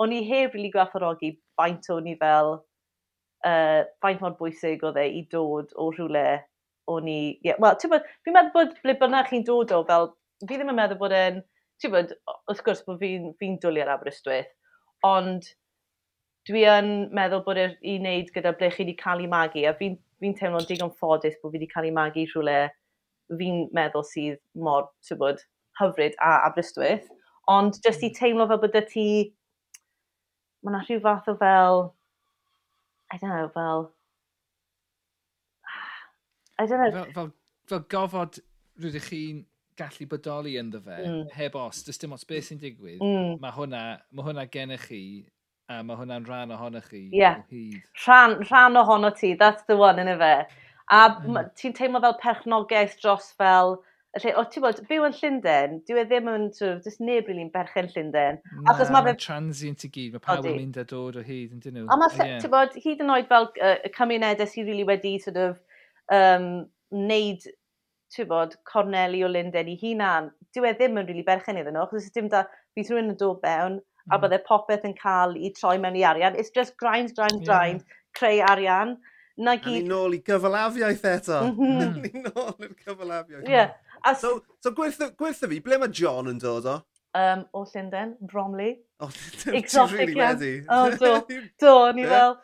o'n 0.00 0.14
i 0.16 0.22
heb 0.24 0.54
rili 0.54 0.56
really 0.56 0.72
gwerthorogi 0.74 1.34
faint 1.60 1.90
o'n 1.92 2.08
i 2.08 2.16
fel, 2.20 2.54
uh, 3.46 3.82
faint 4.04 4.24
mor 4.24 4.36
bwysig 4.38 4.84
oedd 4.86 4.98
e 5.00 5.06
i 5.20 5.26
dod 5.32 5.74
o 5.76 5.90
rhywle 5.92 6.26
o'n 6.90 7.10
i, 7.12 7.20
yeah, 7.46 7.60
wel, 7.62 7.76
ti'n 7.78 7.92
bod, 7.92 8.08
fi'n 8.24 8.36
meddwl 8.36 8.54
bod 8.56 8.76
ble 8.82 8.96
bynnag 9.02 9.30
chi'n 9.30 9.46
dod 9.46 9.74
o 9.76 9.82
fel, 9.88 10.10
fi 10.46 10.56
ddim 10.56 10.72
yn 10.72 10.78
meddwl 10.80 11.00
bod 11.02 11.14
e'n, 11.16 11.42
ti'n 11.82 11.94
bod, 11.94 12.16
wrth 12.50 12.64
gwrs 12.66 12.82
bod 12.86 13.00
fi'n 13.02 13.30
fi, 13.38 13.52
dwlu 13.62 13.84
ar 13.84 13.92
Aberystwyth, 13.94 14.50
ond 15.06 15.52
dwi 16.48 16.64
yn 16.68 16.90
meddwl 17.16 17.44
bod 17.46 17.60
yr 17.60 17.76
i 17.82 17.96
wneud 17.98 18.30
gyda 18.34 18.54
ble 18.56 18.70
chi 18.72 18.84
wedi 18.84 18.96
cael 19.00 19.22
ei 19.24 19.30
magu, 19.30 19.64
a 19.68 19.74
fi'n 19.78 19.96
fi, 19.98 20.30
fi 20.30 20.32
teimlo'n 20.40 20.68
digon 20.68 20.92
ffodus 20.96 21.36
bod 21.40 21.52
fi 21.52 21.58
wedi 21.58 21.70
cael 21.72 21.88
ei 21.90 21.94
magu 21.96 22.24
rhywle 22.30 22.58
fi'n 23.40 23.62
meddwl 23.76 24.06
sydd 24.06 24.40
mor, 24.66 24.88
ti'n 25.06 25.20
bod, 25.20 25.42
hyfryd 25.80 26.16
a 26.24 26.32
Aberystwyth. 26.48 27.10
Ond 27.50 27.78
jyst 27.84 28.04
i 28.04 28.10
hmm. 28.10 28.18
teimlo 28.18 28.48
fel 28.50 28.62
bod 28.62 28.78
y 28.78 28.84
ti, 28.88 29.08
mae 30.62 30.74
yna 30.74 30.84
rhyw 30.84 31.02
fath 31.04 31.30
o 31.32 31.36
fel, 31.40 31.88
I 33.10 33.18
don't 33.18 33.34
know, 33.34 33.50
fel, 33.54 33.90
I 36.60 36.66
don't 36.66 36.80
know. 36.80 36.90
Fel, 36.92 37.12
fel, 37.14 37.30
fel 37.70 37.86
gofod 37.90 38.40
rydych 38.80 39.08
chi'n 39.10 39.44
gallu 39.80 40.06
bodoli 40.08 40.56
ynddo 40.60 40.80
fe, 40.84 40.98
mm. 41.00 41.20
heb 41.32 41.56
os, 41.56 41.80
dys 41.86 42.00
dim 42.00 42.12
ots 42.12 42.26
beth 42.28 42.50
sy'n 42.50 42.60
digwydd, 42.60 43.00
mm. 43.00 43.38
mae 43.40 43.54
hwnna, 43.56 43.84
mae 44.12 44.26
hwnna 44.26 44.44
gennych 44.52 44.84
chi 44.90 45.02
a 45.70 45.82
mae 45.86 45.98
hwnna'n 46.00 46.26
rhan 46.26 46.54
ohonoch 46.54 46.88
chi. 46.90 47.04
Ie, 47.12 47.20
yeah. 47.20 47.38
rhan, 48.04 48.40
rhan 48.48 48.78
ohono 48.80 49.12
ti, 49.16 49.34
that's 49.38 49.62
the 49.68 49.76
one, 49.78 50.02
yn 50.02 50.10
fe. 50.18 50.34
A 50.90 51.04
mm. 51.12 51.38
ti'n 51.58 51.76
teimlo 51.78 52.02
fel 52.02 52.16
perchnogaeth 52.22 52.96
dros 53.02 53.28
fel, 53.38 53.76
lle, 54.18 54.32
o 54.34 54.42
ti'n 54.50 54.64
bod, 54.64 54.80
byw 54.88 55.06
yn 55.06 55.14
Llundain, 55.20 55.76
dyw 55.86 56.00
e 56.02 56.04
ddim 56.10 56.30
yn, 56.32 56.48
dys 56.58 56.98
neb 56.98 57.30
rili'n 57.30 57.52
berchen 57.54 57.90
Llundain. 57.92 58.40
Na, 58.56 58.74
Achos 58.74 58.90
mae'n 58.94 59.20
transient 59.22 59.86
i 59.86 59.92
gyd, 59.94 60.16
mae 60.16 60.24
pawb 60.24 60.48
yn 60.50 60.58
mynd 60.58 60.80
a 60.82 60.86
dod 60.90 61.20
o 61.20 61.24
hyd, 61.26 61.54
yn 61.54 61.62
dyn 61.62 61.78
nhw. 61.78 61.86
A 61.86 61.98
mae, 62.00 62.18
yeah. 62.18 62.42
ti'n 62.42 62.54
bod, 62.56 62.74
hyd 62.82 63.04
yn 63.06 63.14
oed 63.14 63.30
fel 63.30 63.46
uh, 63.52 63.76
y 63.86 63.92
cymunedau 63.94 64.50
sydd 64.50 64.66
rili 64.66 64.80
really 64.80 64.88
wedi, 64.90 65.14
sort 65.22 65.38
of, 65.38 65.60
um, 66.16 66.50
neud 66.90 67.46
ti'n 68.10 68.30
bod, 68.32 68.58
Corneli 68.66 69.22
o 69.22 69.30
Lundain 69.30 69.70
i 69.70 69.78
hunan, 69.78 70.32
dyw 70.50 70.66
e 70.66 70.74
ddim 70.74 70.98
yn 70.98 71.06
rili 71.06 71.20
really 71.20 71.28
berchen 71.30 71.62
iddyn 71.62 71.78
nhw, 71.78 71.86
achos 71.86 72.10
dim 72.16 72.26
da, 72.32 72.42
bydd 72.74 72.90
rhywun 72.90 73.14
yn 73.14 73.22
dod 73.22 73.38
mewn, 73.46 73.78
a 74.08 74.16
hmm. 74.16 74.22
bydde 74.24 74.40
popeth 74.46 74.86
yn 74.88 74.96
cael 74.98 75.36
i 75.36 75.52
troi 75.56 75.76
mewn 75.82 75.98
i 75.98 76.04
arian. 76.08 76.38
It's 76.38 76.52
just 76.54 76.76
grind, 76.80 77.14
grind, 77.16 77.44
grind, 77.46 77.84
creu 78.16 78.42
arian. 78.48 78.96
Na 79.40 79.56
gyd... 79.56 79.72
A 79.72 79.76
ni 79.78 79.88
nôl 79.88 80.16
i 80.16 80.22
gyfalafiaeth 80.24 81.04
eto. 81.14 81.40
Mm 81.50 81.58
-hmm. 81.58 82.00
ni 82.04 82.24
nôl 82.26 82.66
i'r 82.66 82.74
gyfalafiaeth. 82.84 83.48
Yeah. 83.48 83.74
As... 84.04 84.20
So, 84.20 84.40
so 84.60 84.72
gwerthu, 84.76 85.10
gwerthu 85.16 85.48
fi, 85.48 85.60
ble 85.64 85.78
mae 85.80 85.92
John 86.00 86.30
yn 86.32 86.40
dod 86.40 86.68
o? 86.68 86.78
Um, 87.16 87.44
o 87.52 87.64
Llundain, 87.64 88.16
Bromley. 88.20 88.78
O 89.00 89.06
oh, 89.06 89.12
Llundain, 89.42 89.68
ti'n 89.68 89.94
really 89.94 90.16
wedi. 90.18 90.52
O, 90.68 90.90
do, 90.96 91.14
do, 91.64 91.76
ni 91.96 92.06
fel... 92.06 92.36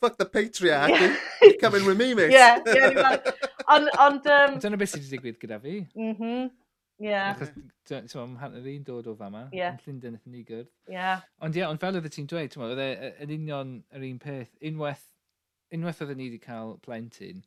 Fuck 0.00 0.18
the 0.18 0.26
patriarchy, 0.28 1.08
yeah. 1.08 1.52
come 1.60 1.78
in 1.78 1.86
with 1.86 1.96
me, 1.96 2.12
mate. 2.14 2.30
yeah, 2.30 2.60
yeah, 2.66 2.88
ni 2.88 2.94
fel... 2.94 3.34
Ond... 3.66 3.90
On, 3.98 4.20
um... 4.36 4.58
Dyna 4.62 4.78
beth 4.80 4.94
sydd 4.94 5.04
wedi 5.04 5.16
digwydd 5.16 5.42
gyda 5.42 5.60
fi. 5.62 5.80
Mhm. 5.94 6.30
Mm 6.46 6.54
Ie. 7.02 7.12
Achos 7.12 7.50
ti'n 7.88 8.36
hanner 8.40 8.68
un 8.72 8.84
dod 8.86 9.08
o 9.10 9.14
fama, 9.18 9.46
yeah. 9.52 9.74
yn 9.74 9.82
Llundain 9.84 10.16
ydyn 10.16 10.32
ni 10.32 10.44
gyrdd. 10.48 10.70
Yeah. 10.88 11.26
Ond 11.44 11.56
ie, 11.56 11.60
yeah, 11.60 11.72
ond 11.72 11.82
fel 11.82 11.98
oedd 11.98 12.08
ti'n 12.14 12.28
dweud, 12.30 12.52
ti'n 12.54 12.64
oedd 12.64 12.80
yn 13.26 13.34
union 13.36 13.74
yr 13.92 14.06
un 14.08 14.20
peth, 14.22 14.54
unwaith, 14.70 15.04
unwaith 15.76 16.00
oedd 16.06 16.14
ni 16.16 16.30
wedi 16.30 16.40
cael 16.42 16.76
plentyn, 16.86 17.42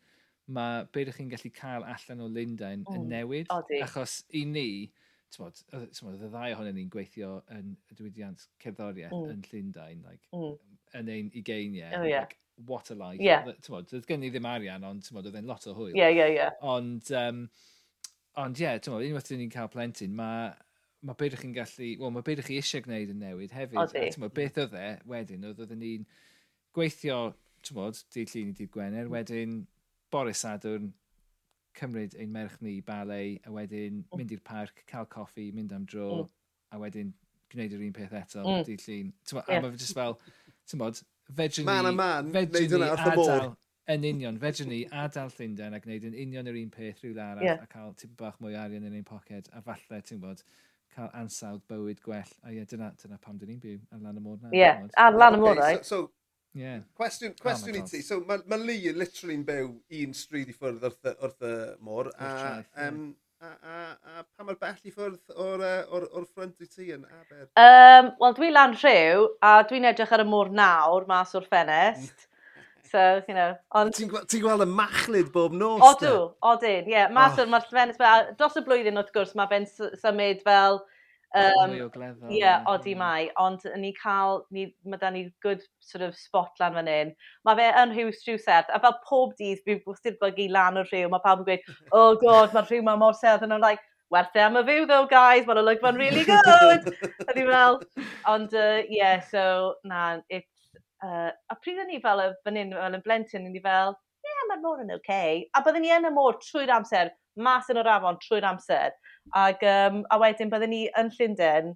mae 0.54 0.84
be 0.94 1.06
ydych 1.06 1.18
chi'n 1.18 1.32
gallu 1.34 1.52
cael 1.56 1.86
allan 1.86 2.22
o 2.26 2.30
Lundain 2.30 2.86
mm. 2.86 3.08
newid. 3.10 3.50
Odi. 3.56 3.80
Achos 3.86 4.20
i 4.38 4.44
ni, 4.50 4.68
ti'n 5.34 5.48
meddwl, 5.48 6.14
y 6.14 6.30
ddau 6.30 6.54
ohonyn 6.56 6.78
ni'n 6.78 6.94
gweithio 6.94 7.40
yn 7.56 7.74
y 7.90 7.98
diwydiant 7.98 8.46
cerddoriaeth 8.62 9.18
mm. 9.18 9.34
yn 9.34 9.42
Llundain, 9.50 10.06
like, 10.06 10.30
mm. 10.36 10.56
yn 11.02 11.12
ein 11.16 11.34
ugeiniau. 11.42 11.90
Oh, 11.98 12.06
yeah. 12.06 12.28
like, 12.28 12.38
what 12.70 12.90
a 12.94 12.96
life. 13.00 13.22
Yeah. 13.24 13.50
Tymod, 13.66 13.90
doedd 13.90 14.06
gen 14.10 14.26
i 14.26 14.32
ddim 14.34 14.48
arian, 14.50 14.86
ond 14.86 15.06
ti'n 15.06 15.18
meddwl, 15.18 15.34
oedd 15.34 15.42
e'n 15.42 15.50
lot 15.50 15.66
o 15.70 15.74
hwyl. 15.78 15.94
Ie, 15.94 16.02
yeah, 16.02 16.14
ie, 16.14 16.22
yeah, 16.22 16.32
ie. 16.34 16.40
Yeah. 16.42 16.58
Ond, 16.70 17.14
um, 17.18 17.46
Ond 18.40 18.60
ie, 18.60 18.66
yeah, 18.66 18.80
ti'n 18.80 18.94
meddwl, 18.94 19.10
unwaith 19.10 19.32
ni'n 19.36 19.52
cael 19.54 19.70
plentyn, 19.74 20.16
mae 20.16 20.50
ma 21.08 21.16
beth 21.20 21.38
chi'n 21.40 21.54
gallu, 21.56 21.90
wel, 22.00 22.12
mae 22.16 22.26
beth 22.28 22.42
chi 22.48 22.60
eisiau 22.60 22.84
gwneud 22.86 23.12
yn 23.14 23.22
newid 23.24 23.54
hefyd. 23.56 23.80
Odi. 23.82 24.06
Ti'n 24.14 24.24
meddwl, 24.24 24.36
beth 24.38 24.60
oedd 24.64 24.76
e 24.80 24.88
wedyn, 25.12 25.46
oedd 25.50 25.62
oedden 25.64 25.80
ni'n 25.84 26.08
gweithio, 26.76 27.20
ti'n 27.66 27.78
meddwl, 27.78 28.02
dydd 28.16 28.34
llun 28.34 28.52
i 28.52 28.58
dydd 28.58 28.74
Gwener, 28.76 29.08
mm. 29.08 29.14
wedyn 29.16 29.56
Boris 30.12 30.44
Sadwrn, 30.46 30.92
cymryd 31.80 32.16
ein 32.20 32.34
merch 32.36 32.58
ni 32.66 32.78
i 32.80 32.84
balei, 32.86 33.38
a 33.48 33.54
wedyn 33.56 34.02
mm. 34.02 34.20
mynd 34.20 34.36
i'r 34.36 34.44
parc, 34.46 34.84
cael 34.90 35.08
coffi, 35.12 35.50
mynd 35.56 35.76
am 35.76 35.88
dro, 35.90 36.10
mm. 36.24 36.30
a 36.76 36.82
wedyn 36.84 37.14
gwneud 37.54 37.76
yr 37.78 37.88
un 37.88 37.96
peth 37.96 38.18
eto, 38.24 38.44
mm. 38.44 38.68
dydd 38.68 38.86
llun. 38.88 39.16
Ti'n 39.24 39.40
meddwl, 39.40 39.54
yeah. 39.56 39.64
a 39.64 39.66
mae 39.66 39.76
fe 39.76 39.84
jyst 39.86 40.00
fel, 40.00 40.20
ti'n 40.68 40.84
meddwl, 40.84 41.08
fedrwn 41.40 41.64
ni... 41.64 41.72
Man 41.72 41.92
a 41.92 41.96
man, 41.96 42.32
neud 42.36 42.60
hwnna 42.60 42.94
wrth 42.96 43.08
y 43.08 43.18
môr. 43.20 43.50
Yn 43.90 44.04
union, 44.06 44.36
fedrwn 44.38 44.70
ni 44.70 44.80
adael 44.94 45.32
Llundain 45.34 45.74
a 45.74 45.80
gwneud 45.82 46.04
yn 46.12 46.18
union 46.24 46.50
yr 46.52 46.58
un 46.60 46.70
peth 46.74 47.00
rhywle 47.02 47.24
arall 47.24 47.48
yeah. 47.48 47.62
a 47.64 47.70
cael 47.72 47.96
tip 47.98 48.12
bach 48.20 48.36
mwy 48.44 48.54
arian 48.54 48.86
yn 48.86 48.98
ein 49.00 49.06
poced 49.08 49.50
a 49.58 49.64
falle, 49.66 50.02
ti'n 50.06 50.20
bod, 50.22 50.44
cael 50.94 51.10
ansawdd 51.18 51.64
bywyd 51.72 52.04
gwell. 52.06 52.36
A 52.46 52.54
ie, 52.54 52.66
dyna, 52.70 52.92
dyna 53.02 53.18
pam 53.24 53.40
dyn 53.42 53.50
ni'n 53.54 53.64
byw 53.64 53.80
ar 53.96 54.04
lan 54.04 54.20
y 54.20 54.26
môr 54.28 54.38
na. 54.44 54.52
Ie, 54.54 54.62
yeah, 54.62 54.84
ar 55.02 55.18
lan 55.18 55.40
y 55.40 55.42
môr 55.42 55.58
na. 55.58 55.72
So, 55.80 55.90
so 55.90 56.60
yeah. 56.60 56.84
cwestiwn, 57.00 57.34
cwestiwn 57.42 57.80
oh, 57.80 57.82
i 57.82 57.90
ti. 57.90 58.04
So, 58.06 58.20
mae 58.30 58.46
ma 58.52 58.62
Lee 58.62 58.94
yn 58.94 59.02
literally'n 59.02 59.48
byw 59.50 59.74
un 60.04 60.16
stryd 60.22 60.54
i 60.54 60.58
ffwrdd 60.60 60.86
wrth, 60.86 61.12
wrth 61.16 61.50
y 61.50 61.58
môr. 61.90 62.14
A, 62.22 62.32
um, 62.86 63.04
a, 63.42 63.52
a, 63.58 63.82
a 64.20 64.24
pa 64.30 64.46
mae'r 64.46 64.62
bell 64.62 64.82
i 64.86 64.94
ffwrdd 64.94 65.38
o'r, 65.48 65.68
or, 65.90 66.10
or 66.14 66.30
ffrant 66.30 66.62
i 66.62 66.70
ti 66.70 66.92
yn 66.94 67.10
Aber? 67.10 67.50
Um, 67.58 68.14
Wel, 68.22 68.38
dwi 68.38 68.54
lan 68.54 68.78
rhyw, 68.78 69.30
a 69.42 69.60
dwi'n 69.70 69.90
edrych 69.96 70.14
ar 70.14 70.28
y 70.28 70.30
môr 70.30 70.54
nawr 70.54 71.10
mas 71.10 71.34
o'r 71.40 71.50
ffenest. 71.50 72.26
So, 72.92 73.22
you 73.28 73.36
know, 73.36 73.56
ond... 73.78 73.94
Ti'n 73.94 74.10
gwe 74.10 74.24
ti 74.30 74.40
gweld 74.42 74.66
y 74.66 74.70
machlid 74.70 75.34
bob 75.34 75.54
nos? 75.54 75.84
Odw, 75.86 76.32
odyn, 76.46 76.88
ie. 76.88 76.96
Yeah. 76.96 77.12
Mas 77.14 77.38
oh. 77.38 77.50
mae'r 77.50 77.68
fe'n, 77.70 77.94
dros 78.40 78.58
y 78.58 78.64
blwyddyn 78.66 78.98
wrth 79.02 79.12
gwrs, 79.16 79.36
mae 79.38 79.50
fe'n 79.52 79.68
symud 79.70 80.42
fel... 80.46 80.82
Um, 81.38 81.76
o 81.86 81.90
glefo. 81.94 82.26
Ie, 82.32 82.40
yeah, 82.40 82.64
odi 82.72 82.96
mai. 82.98 83.28
Ond 83.38 83.62
ni 83.78 83.92
cael, 83.94 84.42
ni, 84.56 84.66
mae 84.90 85.02
da 85.02 85.12
ni 85.14 85.28
good 85.46 85.62
sort 85.86 86.02
of 86.08 86.18
spot 86.18 86.58
lan 86.62 86.74
fan 86.80 86.90
hyn. 86.90 87.14
Mae 87.46 87.60
fe 87.60 87.68
yn 87.84 87.94
rhyw 87.94 88.10
rhyw 88.16 88.42
serth. 88.42 88.74
A 88.74 88.82
fel 88.82 88.98
pob 89.06 89.38
dydd, 89.38 89.62
fi'n 89.68 89.84
bwysig 89.86 90.18
bygu 90.24 90.50
lan 90.56 90.82
o'r 90.82 90.90
rhyw. 90.90 91.12
Mae 91.14 91.22
pawb 91.26 91.44
yn 91.44 91.52
gweud, 91.52 91.70
oh 91.94 92.16
god, 92.24 92.56
mae'r 92.56 92.72
rhyw 92.72 92.82
mae 92.88 93.02
mor 93.04 93.14
serth. 93.18 93.46
And 93.46 93.54
I'm 93.54 93.62
like, 93.62 93.86
werth 94.10 94.36
e 94.36 94.42
am 94.42 94.58
y 94.58 94.64
fyw 94.66 94.88
though 94.90 95.06
guys, 95.10 95.46
mae'n 95.46 95.62
olygfa'n 95.62 96.00
really 96.02 96.26
good. 96.26 96.90
a 97.30 97.36
ni 97.36 97.46
fel, 97.46 97.78
ond 98.34 98.56
uh, 98.58 98.82
yeah, 98.90 99.22
so 99.22 99.76
na, 99.86 100.18
it, 100.34 100.48
Uh, 101.06 101.32
a 101.32 101.56
pryd 101.64 101.80
o'n 101.80 101.92
i 101.96 102.02
fel 102.04 102.22
y 102.24 102.30
fan 102.44 102.60
hyn, 102.60 102.74
fel 102.76 102.98
yn 102.98 103.04
blentyn, 103.06 103.46
o'n 103.48 103.56
i 103.56 103.64
fel, 103.64 103.94
ie, 104.20 104.30
yeah, 104.30 104.48
mae'r 104.50 104.64
môr 104.64 104.82
yn 104.84 104.96
oce. 104.96 105.04
Okay. 105.04 105.44
A 105.56 105.64
byddwn 105.66 105.86
ni 105.86 105.94
yn 105.96 106.10
y 106.10 106.14
môr 106.16 106.40
trwy'r 106.44 106.74
amser, 106.76 107.14
mas 107.40 107.70
yn 107.72 107.80
o'r 107.80 107.92
afon 107.96 108.20
trwy'r 108.24 108.48
amser. 108.50 108.96
Ag, 109.38 109.64
um, 109.64 110.02
a 110.12 110.20
wedyn 110.22 110.52
byddwn 110.52 110.74
ni 110.76 110.82
yn 111.00 111.14
Llundain, 111.16 111.72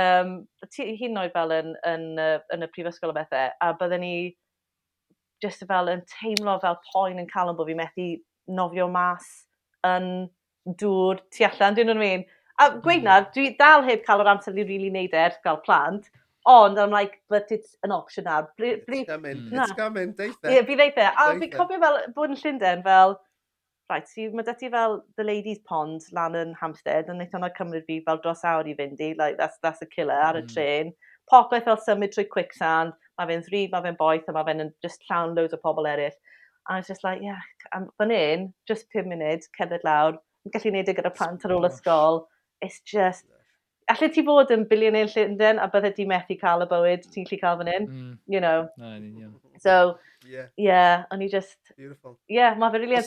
um, 0.00 0.36
hi'n 0.78 1.20
oed 1.20 1.34
fel 1.34 1.52
yn, 1.58 1.74
yn, 1.90 2.06
yn, 2.14 2.46
yn 2.56 2.66
y 2.66 2.70
prifysgol 2.72 3.12
o 3.12 3.18
bethau, 3.18 3.52
a 3.52 3.72
byddwn 3.80 4.04
ni 4.04 4.14
just 5.44 5.66
fel 5.68 5.90
yn 5.92 6.04
teimlo 6.08 6.56
fel 6.62 6.78
poen 6.92 7.20
yn 7.20 7.28
cael 7.30 7.52
yn 7.52 7.58
bod 7.58 7.68
fi 7.68 7.76
methu 7.78 8.08
nofio 8.56 8.88
mas 8.92 9.28
yn 9.86 10.08
dŵr 10.80 11.20
tu 11.34 11.44
allan, 11.44 11.76
dwi'n 11.76 11.90
nhw'n 11.90 12.00
mean. 12.00 12.26
A 12.62 12.70
gweud 12.70 13.02
hmm. 13.02 13.08
na, 13.08 13.20
dwi 13.34 13.50
dal 13.58 13.84
heb 13.84 14.04
cael 14.06 14.22
yr 14.22 14.30
amser 14.36 14.54
i 14.54 14.62
rili 14.62 14.68
really 14.70 14.92
neud 14.94 15.16
e 15.16 15.20
er, 15.26 15.36
gael 15.44 15.60
plant, 15.66 16.08
Ond, 16.46 16.78
I'm 16.78 16.90
like, 16.90 17.22
but 17.30 17.46
it's 17.50 17.76
an 17.82 17.90
option 17.90 18.24
now. 18.24 18.48
Bri, 18.58 18.82
bri, 18.86 19.00
it's 19.00 19.10
coming, 19.10 19.48
na. 19.50 19.62
it's 19.62 19.72
coming, 19.72 20.12
deitha. 20.12 20.50
Ie, 20.50 20.56
yeah, 20.56 20.66
fi 20.68 20.76
ddeitha. 20.76 21.12
A 21.16 21.38
fi 21.40 21.48
cofio 21.48 21.78
fel, 21.80 21.96
bod 22.16 22.34
yn 22.34 22.40
Llundain 22.40 22.82
fel, 22.84 23.16
right, 23.88 24.08
so 24.08 24.26
mae 24.36 24.44
dati 24.44 24.68
fel 24.74 24.98
the 25.16 25.24
ladies 25.24 25.62
pond 25.70 26.04
lan 26.12 26.36
yn 26.40 26.52
Hampstead, 26.60 27.08
yn 27.08 27.24
eithaf 27.24 27.48
cymryd 27.56 27.88
fi 27.88 28.02
fel 28.04 28.20
dros 28.20 28.44
awr 28.50 28.68
i 28.68 28.76
fynd 28.76 29.00
i, 29.00 29.14
like, 29.20 29.38
that's, 29.40 29.56
that's 29.64 29.80
a 29.80 29.88
killer 29.88 30.20
ar 30.26 30.36
y 30.36 30.44
mm. 30.44 30.52
tren. 30.52 30.92
Popeth 31.32 31.64
fel 31.64 31.80
symud 31.80 32.12
trwy 32.12 32.26
quicksand, 32.28 32.92
mae 33.16 33.30
fe'n 33.30 33.46
ddrud, 33.48 33.72
mae 33.72 33.88
fe'n 33.88 33.98
boeth, 34.00 34.28
a 34.28 34.36
mae 34.36 34.44
fe'n 34.50 34.72
just 34.84 35.08
llawn 35.08 35.32
loads 35.38 35.56
o 35.56 35.60
pobl 35.64 35.88
eraill. 35.88 36.20
And 36.68 36.76
I 36.76 36.78
was 36.78 36.88
just 36.88 37.04
like, 37.04 37.20
yeah, 37.22 37.40
I'm 37.72 37.88
fan 37.96 38.12
hyn, 38.12 38.52
just 38.68 38.86
5 38.92 39.08
munud, 39.08 39.48
cerdded 39.56 39.84
lawr, 39.84 40.20
yn 40.44 40.52
gallu 40.52 40.72
neud 40.72 40.92
e 40.92 40.96
gyda 40.96 41.12
plant 41.16 41.44
ar 41.48 41.56
ôl 41.56 41.68
ysgol. 41.68 42.26
It's 42.64 42.80
just 42.80 43.24
allet 43.92 44.14
ti 44.14 44.24
fod 44.24 44.52
yn 44.54 44.64
bilionaire 44.70 45.10
Llundain 45.12 45.60
a 45.60 45.68
bydde 45.72 45.92
ti 45.96 46.06
methu 46.08 46.36
cael 46.40 46.64
y 46.64 46.68
bywyd 46.70 47.06
ti'n 47.12 47.26
lli 47.28 47.38
cael 47.40 47.58
fan 47.60 47.70
hyn, 47.72 47.88
mm. 47.88 48.12
you 48.32 48.40
know. 48.40 48.68
No, 48.80 48.94
yn. 48.96 49.32
So, 49.60 49.98
yeah, 50.28 50.48
yeah 50.60 51.04
o'n 51.12 51.24
i 51.24 51.28
just... 51.32 51.58
Beautiful. 51.76 52.16
Yeah, 52.28 52.56
mae 52.58 52.72
fe 52.72 52.80
really... 52.82 53.02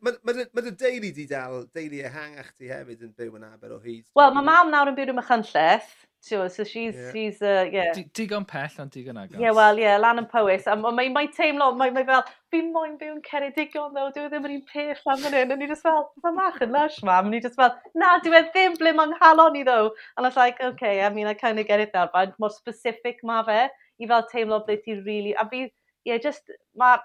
Mae 0.00 0.64
dy 0.64 0.74
deulu 0.80 1.12
di 1.16 1.28
dal, 1.30 1.60
deulu 1.76 2.00
ehangach 2.08 2.50
ti 2.56 2.72
hefyd 2.72 3.04
yn 3.08 3.14
byw 3.18 3.38
yn 3.40 3.46
Aber 3.50 3.76
o 3.76 3.80
hyd. 3.84 4.04
Wel, 4.16 4.34
mae 4.36 4.48
mam 4.48 4.72
nawr 4.72 4.92
yn 4.92 4.98
byw 4.98 5.12
yn 5.12 5.20
Machynlleth, 5.20 5.92
Sure, 6.26 6.48
so 6.48 6.64
she's, 6.64 6.94
yeah. 6.94 7.12
she's, 7.12 7.42
uh, 7.42 7.68
yeah. 7.70 7.92
D 7.92 8.06
digon 8.14 8.46
pell 8.48 8.76
ond 8.78 8.90
digon 8.90 9.18
agos. 9.22 9.38
Yeah, 9.38 9.50
well, 9.50 9.78
yeah, 9.78 9.98
lan 9.98 10.22
yn 10.22 10.28
Powys. 10.30 10.66
A 10.66 10.74
mae 10.74 11.10
ma 11.12 11.26
teimlo, 11.28 11.66
mae 11.76 11.90
mae 11.92 12.06
fel, 12.08 12.22
fi 12.48 12.62
moyn 12.64 12.94
byw 13.00 13.10
yn 13.12 13.18
Ceredigion 13.26 13.90
ddo, 13.92 14.06
dwi 14.14 14.22
e 14.22 14.30
ddim 14.32 14.46
yn 14.48 14.54
un 14.54 14.62
peth 14.70 15.02
lan 15.04 15.18
fan 15.20 15.34
hyn. 15.36 15.50
A 15.52 15.58
ni 15.60 15.66
just 15.68 15.84
fel, 15.84 16.06
mae 16.24 16.32
mach 16.38 16.62
yn 16.64 16.72
lush, 16.72 16.96
mam. 17.04 17.28
A 17.28 17.32
Ni 17.34 17.42
just 17.44 17.58
fel, 17.60 17.74
na, 18.00 18.14
dwi 18.24 18.38
e 18.38 18.40
ddim 18.46 18.78
ble 18.80 18.94
mae'n 18.96 19.12
halon 19.20 19.58
i 19.60 19.64
ddo. 19.68 19.90
And 20.16 20.24
I 20.24 20.30
was 20.30 20.38
like, 20.40 20.62
okay, 20.64 21.02
I 21.04 21.10
mean, 21.12 21.26
I 21.26 21.34
kind 21.34 21.60
of 21.60 21.66
get 21.68 21.82
it 21.84 21.92
now, 21.92 22.08
but 22.14 22.32
more 22.38 22.54
specific 22.54 23.20
mae 23.22 23.44
fe 23.50 23.58
i 24.00 24.08
fel 24.08 24.24
teimlo 24.32 24.62
ble 24.64 24.78
ti 24.86 24.94
really... 25.04 25.34
A 25.36 25.44
fi, 25.50 25.66
yeah, 26.08 26.16
just, 26.16 26.48
mae, 26.72 27.02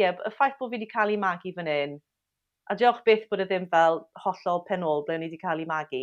yeah, 0.00 0.16
y 0.24 0.32
ffaith 0.38 0.56
bod 0.56 0.72
fi 0.72 0.78
wedi 0.78 0.88
cael 0.94 1.12
ei 1.12 1.20
magu 1.20 1.52
fan 1.58 1.68
hyn, 1.68 1.98
a 2.72 2.78
diolch 2.80 3.04
byth 3.04 3.28
bod 3.28 3.44
e 3.44 3.48
ddim 3.52 3.68
fel 3.76 4.00
hollol 4.24 4.64
penol 4.72 5.04
ble 5.04 5.18
ni 5.20 5.28
wedi 5.28 5.42
cael 5.44 5.60
ei 5.60 5.68
magu 5.68 6.02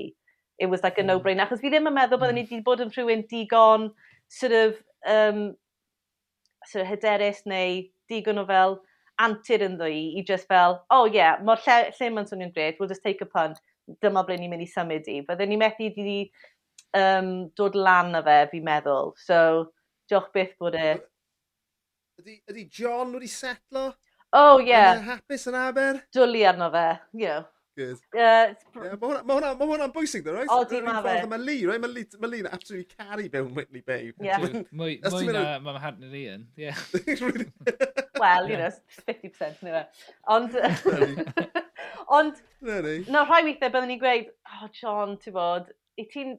it 0.60 0.68
was 0.68 0.84
like 0.84 0.98
a 0.98 1.02
hmm. 1.02 1.08
no-brainer. 1.08 1.48
Achos 1.48 1.62
fi 1.62 1.72
ddim 1.72 1.90
yn 1.90 1.96
meddwl 1.96 2.20
byddwn 2.22 2.38
hmm. 2.38 2.42
ni 2.42 2.50
wedi 2.50 2.66
bod 2.66 2.84
yn 2.86 2.92
rhywun 2.96 3.24
digon 3.32 3.90
sort 4.32 4.56
of, 4.56 4.82
um, 5.12 5.46
sort 6.66 6.86
of 6.86 6.92
hyderus 6.92 7.44
neu 7.50 7.86
digon 8.12 8.42
o 8.42 8.46
fel 8.50 8.80
antur 9.22 9.64
yn 9.64 9.78
ddwy 9.80 10.02
i 10.20 10.24
just 10.28 10.48
fel, 10.52 10.80
oh 10.92 11.06
yeah, 11.06 11.40
mae'r 11.46 11.62
lle, 11.66 11.78
lle 11.98 12.12
mae'n 12.12 12.28
swnio'n 12.30 12.54
gred, 12.56 12.80
we'll 12.80 12.92
just 12.92 13.04
take 13.06 13.24
a 13.24 13.30
punt, 13.30 13.62
dyma 14.04 14.26
ble 14.28 14.38
ni'n 14.40 14.52
mynd 14.52 14.66
i 14.66 14.70
symud 14.70 15.08
i. 15.12 15.22
Fydden 15.28 15.52
ni 15.52 15.60
methu 15.62 15.88
wedi 15.88 16.18
um, 17.00 17.32
dod 17.58 17.78
lan 17.80 18.16
o 18.20 18.24
fe, 18.26 18.40
fi'n 18.52 18.66
meddwl. 18.66 19.14
So, 19.22 19.40
diolch 20.12 20.32
byth 20.36 20.56
bod 20.62 20.78
e... 20.80 20.96
Ydy, 22.22 22.38
ydy 22.52 22.68
John 22.72 23.16
wedi 23.16 23.32
setlo? 23.32 23.90
Oh, 24.36 24.60
yeah. 24.60 24.98
Yn 24.98 25.08
hapus 25.08 25.48
yn 25.52 25.60
aber? 25.60 26.02
Dwli 26.16 26.44
arno 26.48 26.72
fe, 26.74 26.88
you 27.16 27.32
know. 27.32 27.44
Good. 27.76 27.98
Yeah, 28.16 28.54
yeah, 28.72 28.94
mae 28.96 29.36
hwnna'n 29.36 29.58
hwnna, 29.60 29.88
bwysig, 29.92 30.24
though, 30.24 30.38
right? 30.38 30.48
O, 30.48 30.62
di 30.64 30.80
ma 30.84 31.02
fe. 31.04 31.16
Mae 31.28 31.42
Lee, 31.42 31.66
right? 31.68 31.82
Mae 31.84 31.92
Lee, 31.92 32.06
ma 32.22 32.30
Lee 32.32 32.46
absolutely 32.48 32.88
caru 32.96 33.26
mewn 33.34 33.50
Whitley 33.58 33.82
Bay. 33.84 34.14
Yeah. 34.24 34.46
Mwy 34.72 35.02
na 35.04 35.42
mae 35.60 35.82
Hadner 35.84 36.16
Ian, 36.16 36.46
yeah. 36.56 36.80
well, 38.22 38.48
you 38.48 38.56
know, 38.62 38.72
50% 39.10 39.60
nhw 39.66 39.82
e. 39.82 39.84
Ond... 40.38 40.56
Ond... 42.20 42.40
No, 42.64 43.26
rhai 43.26 43.42
weithiau 43.44 43.74
byddwn 43.74 43.92
ni'n 43.92 44.02
gweud, 44.06 44.32
oh, 44.54 44.72
John, 44.80 45.18
ti 45.20 45.36
bod, 45.36 45.74
i 46.00 46.08
ti'n... 46.14 46.38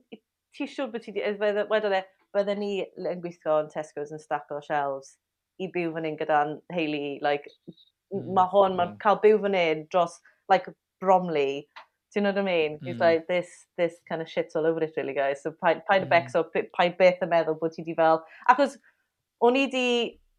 Ti'n 0.57 0.73
siŵr 0.73 0.89
bod 0.95 1.05
ti 1.05 1.13
di... 1.13 1.27
Wedodd 1.37 1.99
e, 1.99 2.03
byddwn 2.33 2.63
ni 2.63 2.73
yn 2.81 3.21
gweithio 3.21 3.59
yn 3.67 3.69
Tesco's 3.77 4.15
yn 4.17 4.23
stack 4.25 4.57
o 4.57 4.63
shelves 4.65 5.19
i 5.61 5.69
byw 5.73 5.93
fan 5.93 6.09
hyn 6.09 6.17
gyda'n 6.21 6.57
heili, 6.73 7.19
like, 7.25 7.53
mm, 7.69 8.33
mae 8.37 8.49
hwn, 8.53 8.73
mm. 8.73 8.81
mae 8.81 8.97
cael 9.05 9.21
byw 9.21 9.45
fan 9.45 9.61
hyn 9.61 9.85
dros, 9.93 10.17
like, 10.53 10.73
Bromley. 11.01 11.69
Do 12.13 12.21
you 12.21 12.23
know 12.23 12.31
what 12.31 12.39
I 12.39 12.43
mean? 12.43 12.79
Mm. 12.79 12.87
He's 12.87 12.97
hmm. 12.97 13.03
like, 13.03 13.27
this, 13.29 13.67
this 13.77 13.95
kind 14.09 14.23
of 14.23 14.29
shit's 14.29 14.57
all 14.57 14.67
over 14.67 14.83
it 14.83 14.95
really 14.97 15.13
guys. 15.13 15.43
So 15.43 15.53
paid 15.63 15.83
pa 15.87 15.99
mm. 15.99 16.07
y 16.07 16.09
becso, 16.09 16.45
paid 16.53 16.97
beth 16.99 17.23
yn 17.23 17.33
meddwl 17.33 17.59
bod 17.61 17.75
ti 17.77 17.85
di 17.85 17.95
fel... 17.99 18.23
Achos 18.49 18.79
o'n 19.45 19.59
i 19.59 19.67
di, 19.73 19.89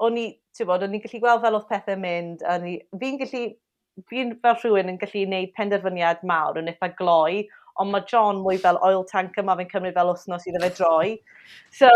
o'n 0.01 0.17
i, 0.17 0.25
ti'n 0.57 0.69
bod, 0.69 0.85
o'n 0.85 0.95
i'n 0.97 1.03
gallu 1.03 1.21
gweld 1.21 1.43
fel 1.43 1.59
oedd 1.59 1.69
pethau 1.69 1.99
mynd, 2.01 2.41
a 2.41 2.57
fi'n 2.63 3.19
gallu, 3.21 3.43
fi'n 4.09 4.33
fel 4.41 4.57
rhywun 4.61 4.93
yn 4.93 4.99
gallu 5.01 5.25
gwneud 5.25 5.53
penderfyniad 5.57 6.25
mawr 6.31 6.57
yn 6.61 6.71
eitha 6.71 6.89
gloi, 6.97 7.43
ond 7.81 7.93
mae 7.93 8.05
John 8.09 8.41
mwy 8.41 8.57
fel 8.61 8.81
oil 8.85 9.05
tanker, 9.11 9.45
mae 9.45 9.61
fe'n 9.61 9.71
cymryd 9.75 9.97
fel 9.97 10.13
wsnos 10.15 10.49
iddo 10.49 10.63
fe 10.63 10.71
droi. 10.79 11.11
So, 11.77 11.91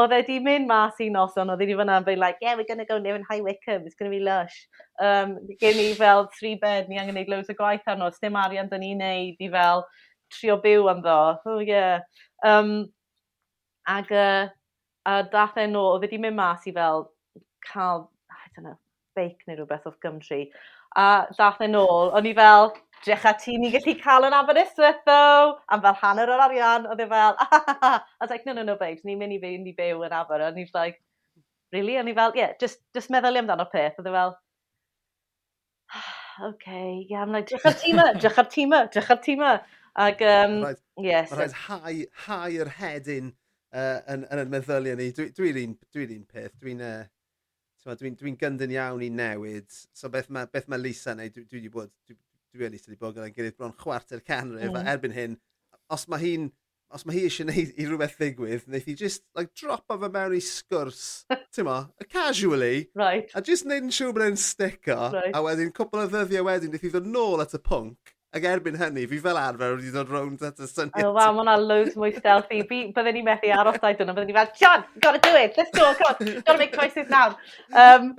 oedd 0.00 0.12
e 0.16 0.22
di 0.24 0.38
mynd 0.40 0.68
mas 0.68 1.00
i 1.04 1.08
noson, 1.12 1.50
oedd 1.52 1.62
e 1.64 1.68
di 1.68 1.76
fyna 1.76 1.98
yn 2.00 2.06
fe, 2.06 2.14
like, 2.16 2.38
yeah, 2.40 2.56
we're 2.56 2.68
gonna 2.68 2.86
go 2.88 2.96
live 2.96 3.16
in 3.18 3.26
High 3.28 3.42
Wycombe, 3.44 3.86
it's 3.86 3.98
gonna 3.98 4.10
be 4.10 4.20
lush. 4.20 4.56
Um, 5.00 5.36
gen 5.60 5.80
i 5.82 5.92
fel 5.98 6.28
tri 6.38 6.54
bed, 6.62 6.88
ni 6.88 7.00
angen 7.00 7.12
gwneud 7.14 7.32
loads 7.32 7.52
o 7.52 7.56
gwaith 7.58 7.88
arno, 7.92 8.08
dim 8.22 8.38
arian 8.40 8.70
dyn 8.72 8.84
ni'n 8.84 9.04
neud 9.04 9.44
i 9.44 9.50
fel 9.52 9.84
trio 10.32 10.56
byw 10.62 10.88
anddo. 10.94 11.18
Oh, 11.44 11.58
yeah. 11.60 12.00
Um, 12.44 12.88
ag, 13.88 14.12
uh, 14.12 14.48
a 15.04 15.22
dath 15.32 15.58
e 15.60 15.66
nôl, 15.68 15.96
oedd 15.96 16.08
e 16.08 16.12
di 16.14 16.20
mynd 16.22 16.38
mas 16.38 16.64
i 16.66 16.72
fel 16.76 17.10
cael, 17.68 18.08
I 18.32 18.48
don't 18.56 18.68
know, 18.68 18.78
bake 19.16 19.44
neu 19.46 19.58
rhywbeth 19.58 19.90
off 19.90 20.00
Gymru. 20.04 20.46
A 20.96 21.26
dath 21.36 21.60
e 21.60 21.68
nôl, 21.68 22.14
o'n 22.16 22.28
i 22.28 22.34
fel, 22.38 22.72
edrych 23.02 23.24
a 23.24 23.32
ti, 23.34 23.56
ni 23.58 23.70
gallu 23.72 23.94
cael 24.00 24.26
yn 24.28 24.36
Aberystwyth 24.36 25.02
ddo. 25.06 25.58
Am 25.74 25.82
fel 25.82 25.98
hanner 26.02 26.30
o'r 26.30 26.44
arian, 26.46 26.86
oedd 26.90 27.02
e 27.02 27.08
fel, 27.10 27.36
ah, 27.38 27.98
I 27.98 28.24
was 28.24 28.30
like, 28.30 28.46
no, 28.46 28.52
no, 28.52 28.62
no, 28.62 28.76
babes, 28.76 29.02
ni'n 29.04 29.18
mynd 29.18 29.36
i 29.36 29.40
fynd 29.42 29.68
i 29.68 29.74
byw 29.76 30.04
yn 30.06 30.14
Aber. 30.16 30.40
And 30.40 30.58
he's 30.58 30.74
like, 30.74 31.00
really? 31.72 31.96
And 31.96 32.08
he 32.08 32.14
fel, 32.14 32.32
yeah, 32.36 32.52
just, 32.60 32.80
just 32.94 33.10
meddwl 33.10 33.40
amdano'r 33.42 33.70
peth. 33.72 33.98
Oedd 33.98 34.10
e 34.10 34.16
fel, 34.16 34.34
ah, 35.98 36.10
okay, 36.50 37.06
yeah, 37.08 37.22
I'm 37.22 37.32
like, 37.34 37.48
drach 37.50 37.66
ar 37.66 37.78
tîma, 37.82 38.08
drach 38.20 38.42
ar 38.42 38.50
tîma, 38.54 38.84
drach 38.92 39.14
ar 39.16 39.22
tîma. 39.26 39.54
Ac, 40.02 40.22
um, 40.24 40.60
right. 40.64 40.84
yes. 40.96 41.32
Mae'n 41.32 41.40
rhaid 41.42 41.56
hau, 41.66 41.96
hau 42.26 42.60
yr 42.62 42.70
hedyn 42.78 43.32
uh, 43.74 43.98
yn, 44.14 44.28
yn 44.30 44.44
y 44.44 44.46
meddyliau 44.54 45.00
ni. 45.00 45.10
Dwi'n 45.16 45.34
dwi 45.36 45.56
un, 45.66 45.74
dwi 45.92 46.06
un 46.14 46.22
peth, 46.30 46.54
dwi'n 46.62 46.80
uh, 46.86 47.02
dwi'n 47.82 47.98
dwi, 48.00 48.14
dwi 48.22 48.36
gyndyn 48.40 48.72
iawn 48.78 49.04
i 49.04 49.10
newid. 49.12 49.68
So 49.92 50.08
beth 50.12 50.30
mae 50.32 50.48
beth 50.48 50.70
mae 50.72 50.80
Lisa 50.80 51.16
neu 51.18 51.28
dwi 51.34 51.44
wedi 51.58 51.72
bod, 51.72 51.92
dwi, 52.08 52.16
dwi 52.52 52.66
wedi 52.66 52.80
sydd 52.80 52.92
wedi 52.92 53.02
bod 53.02 53.16
gyda'n 53.16 53.36
gilydd 53.36 53.58
bron 53.58 53.76
chwarter 53.80 54.20
canrif, 54.24 54.68
mm. 54.70 54.80
a 54.80 54.94
erbyn 54.94 55.16
hyn, 55.16 55.38
os 55.92 56.08
mae 56.12 56.22
hi'n 56.22 56.50
os 56.92 57.06
mae 57.08 57.16
hi 57.16 57.22
eisiau 57.26 57.48
gwneud 57.48 57.70
i 57.80 57.84
rhywbeth 57.88 58.18
ddigwydd, 58.18 58.64
wneud 58.68 58.88
hi 58.88 58.94
just 59.00 59.22
like, 59.38 59.52
drop 59.56 59.92
o 59.92 59.96
fe 60.00 60.10
mewn 60.12 60.34
i 60.36 60.40
sgwrs, 60.44 61.04
ti'n 61.54 61.64
mo, 61.68 61.78
casually, 62.12 62.88
right. 62.98 63.32
a 63.32 63.40
just 63.44 63.64
wneud 63.64 63.86
yn 63.88 63.94
siŵr 63.96 64.12
bod 64.16 64.26
e'n 64.26 64.40
sticker, 64.40 65.06
right. 65.16 65.32
a 65.32 65.40
wedyn 65.46 65.72
cwpl 65.76 66.04
o 66.04 66.08
ddyddiau 66.12 66.48
wedyn, 66.48 66.72
wneud 66.72 66.84
hi 66.84 66.92
ddod 66.92 67.08
nôl 67.14 67.44
at 67.44 67.56
y 67.56 67.62
pwnc, 67.64 68.12
Ac 68.32 68.46
erbyn 68.48 68.78
hynny, 68.80 69.02
fi 69.10 69.18
fel 69.20 69.36
arfer 69.36 69.74
wedi 69.76 69.90
dod 69.92 70.08
rownd 70.08 70.40
at 70.48 70.60
y 70.64 70.64
syniad. 70.64 71.04
Oh, 71.04 71.10
wow, 71.12 71.34
mae 71.36 71.42
hwnna 71.42 71.56
loads 71.60 71.96
mwy 72.00 72.14
stealthy. 72.14 72.62
Byddwn 72.70 73.10
ni'n 73.18 73.26
methu 73.26 73.50
aros 73.52 73.76
dau 73.82 73.92
dwrnod, 73.98 74.16
byddwn 74.16 74.30
ni'n 74.30 74.38
fel, 74.38 74.54
John, 74.56 74.86
gotta 75.04 75.20
do 75.26 75.32
it, 75.36 75.58
let's 75.60 75.74
go, 75.76 75.90
come 75.98 76.08
on, 76.14 76.30
gotta 76.46 76.56
make 76.62 76.72
choices 76.72 77.10
now. 77.12 77.34
Um, 77.76 78.14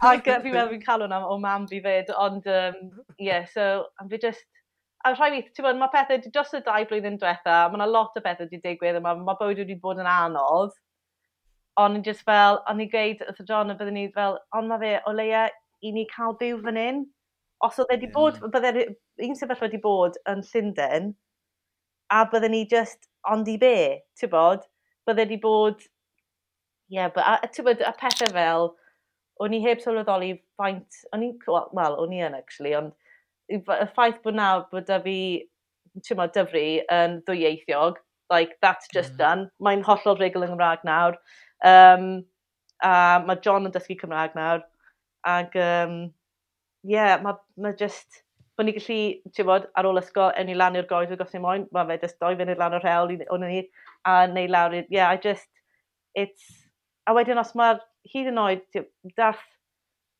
ac 0.00 0.30
uh, 0.32 0.38
fi'n 0.40 0.56
meddwl 0.56 0.72
fi'n 0.72 0.80
cael 0.86 1.04
hwnna 1.04 1.20
o 1.28 1.36
mam 1.42 1.68
fi 1.68 1.82
fyd, 1.84 2.08
ond, 2.24 2.48
um, 2.48 2.80
yeah, 3.20 3.44
so, 3.52 3.68
am 4.00 4.08
fi 4.08 4.22
just, 4.24 4.48
a 5.04 5.12
rhai 5.12 5.30
fi, 5.36 5.44
ti'n 5.52 5.68
bod, 5.68 5.82
mae 5.84 5.92
pethau, 5.92 6.24
dros 6.30 6.56
y 6.56 6.64
dau 6.64 6.88
blwyddyn 6.88 7.20
diwetha, 7.20 7.60
mae 7.68 7.82
yna 7.82 7.92
lot 7.92 8.16
o 8.16 8.24
bethau 8.24 8.48
wedi 8.48 8.64
digwydd, 8.64 8.96
a 8.96 9.04
mae 9.04 9.20
ma 9.28 9.36
bywyd 9.44 9.60
wedi 9.66 9.76
bod 9.84 10.00
yn 10.00 10.08
anodd, 10.08 10.72
ond 11.84 12.00
just 12.08 12.24
fel, 12.24 12.62
ond 12.64 12.80
i 12.80 12.88
gweud, 12.96 13.20
wrth 13.28 13.44
y 13.44 13.50
John, 13.52 13.76
byddwn 13.76 14.00
ni 14.00 14.08
fel, 14.16 14.40
ond 14.56 14.72
mae 14.72 14.80
fe, 14.86 14.98
o 15.04 15.12
leia, 15.20 15.50
i 15.84 15.92
ni 15.92 16.08
cael 16.16 16.32
byw 16.40 16.64
fan 16.64 16.80
hyn, 16.80 17.08
Os 17.66 17.78
oedd 17.80 17.90
wedi 17.92 18.08
bod, 18.12 18.38
yeah. 18.40 18.52
bydde 18.54 18.84
un 19.26 19.36
sefyllfa 19.36 19.66
wedi 19.66 19.80
bod 19.82 20.16
yn 20.30 20.44
Llundain, 20.48 21.10
a 22.10 22.24
bydde 22.32 22.50
ni 22.52 22.64
just 22.70 23.08
ond 23.30 23.48
i 23.52 23.56
be, 23.60 24.00
ti'n 24.18 24.32
bod? 24.32 24.64
Bydde 25.08 25.26
wedi 25.26 25.40
bod, 25.42 25.84
ie, 26.90 26.98
yeah, 26.98 27.12
ti'n 27.12 27.66
bod, 27.66 27.84
a 27.84 27.92
pethau 28.00 28.32
fel, 28.36 28.70
o'n 29.40 29.56
i 29.56 29.60
heb 29.64 29.82
sylweddoli 29.84 30.34
faint, 30.60 31.02
o'n 31.14 31.24
i, 31.26 31.30
wel, 31.48 31.98
o'n 32.00 32.16
i 32.16 32.22
yn, 32.26 32.36
actually, 32.36 32.74
ond 32.76 32.96
y 33.50 33.60
ffaith 33.60 34.20
bod 34.24 34.36
na 34.38 34.50
bod 34.70 34.86
da 34.88 35.00
fi, 35.04 35.18
ti'n 36.06 36.20
bod, 36.20 36.32
dyfru 36.36 36.64
yn 36.94 37.20
ddwyieithiog, 37.26 38.00
like, 38.30 38.56
that's 38.62 38.88
just 38.94 39.14
mm. 39.14 39.18
done. 39.18 39.48
Mae'n 39.60 39.82
hollol 39.84 40.18
regl 40.20 40.46
yng 40.46 40.54
Nghymraeg 40.54 40.84
nawr. 40.86 41.18
Um, 41.66 42.22
a 42.80 43.20
mae 43.26 43.40
John 43.44 43.68
yn 43.68 43.74
dysgu 43.74 43.98
Cymraeg 44.00 44.36
nawr. 44.38 44.62
Ac, 45.28 45.56
um, 45.60 45.96
ie, 46.86 47.04
mae 47.22 47.36
ma 47.60 47.72
just, 47.76 48.22
bod 48.56 48.68
ni 48.68 48.74
gallu, 48.76 48.98
ti'n 49.34 49.48
bod, 49.48 49.68
ar 49.76 49.88
ôl 49.88 50.00
ysgol, 50.00 50.32
enw 50.40 50.56
lan 50.56 50.78
i'r 50.78 50.88
goedwig 50.88 51.22
os 51.24 51.34
ni 51.34 51.42
moyn, 51.44 51.66
mae 51.74 51.88
fe 51.90 52.00
just 52.06 52.18
doi 52.22 52.34
fynd 52.38 52.52
i'r 52.54 52.60
lan 52.60 52.76
o'r 52.78 52.84
rhewl 52.86 53.14
o'n 53.36 53.46
ni, 53.46 53.62
a 54.08 54.16
neu 54.30 54.50
lawr 54.50 54.76
i'r, 54.80 54.90
yeah, 54.92 55.10
I 55.10 55.20
just, 55.20 55.48
it's, 56.14 56.50
a 57.08 57.14
wedyn 57.16 57.40
os 57.40 57.54
mae'r 57.58 57.80
hyd 58.12 58.30
yn 58.32 58.40
oed, 58.40 58.82
dath 59.16 59.42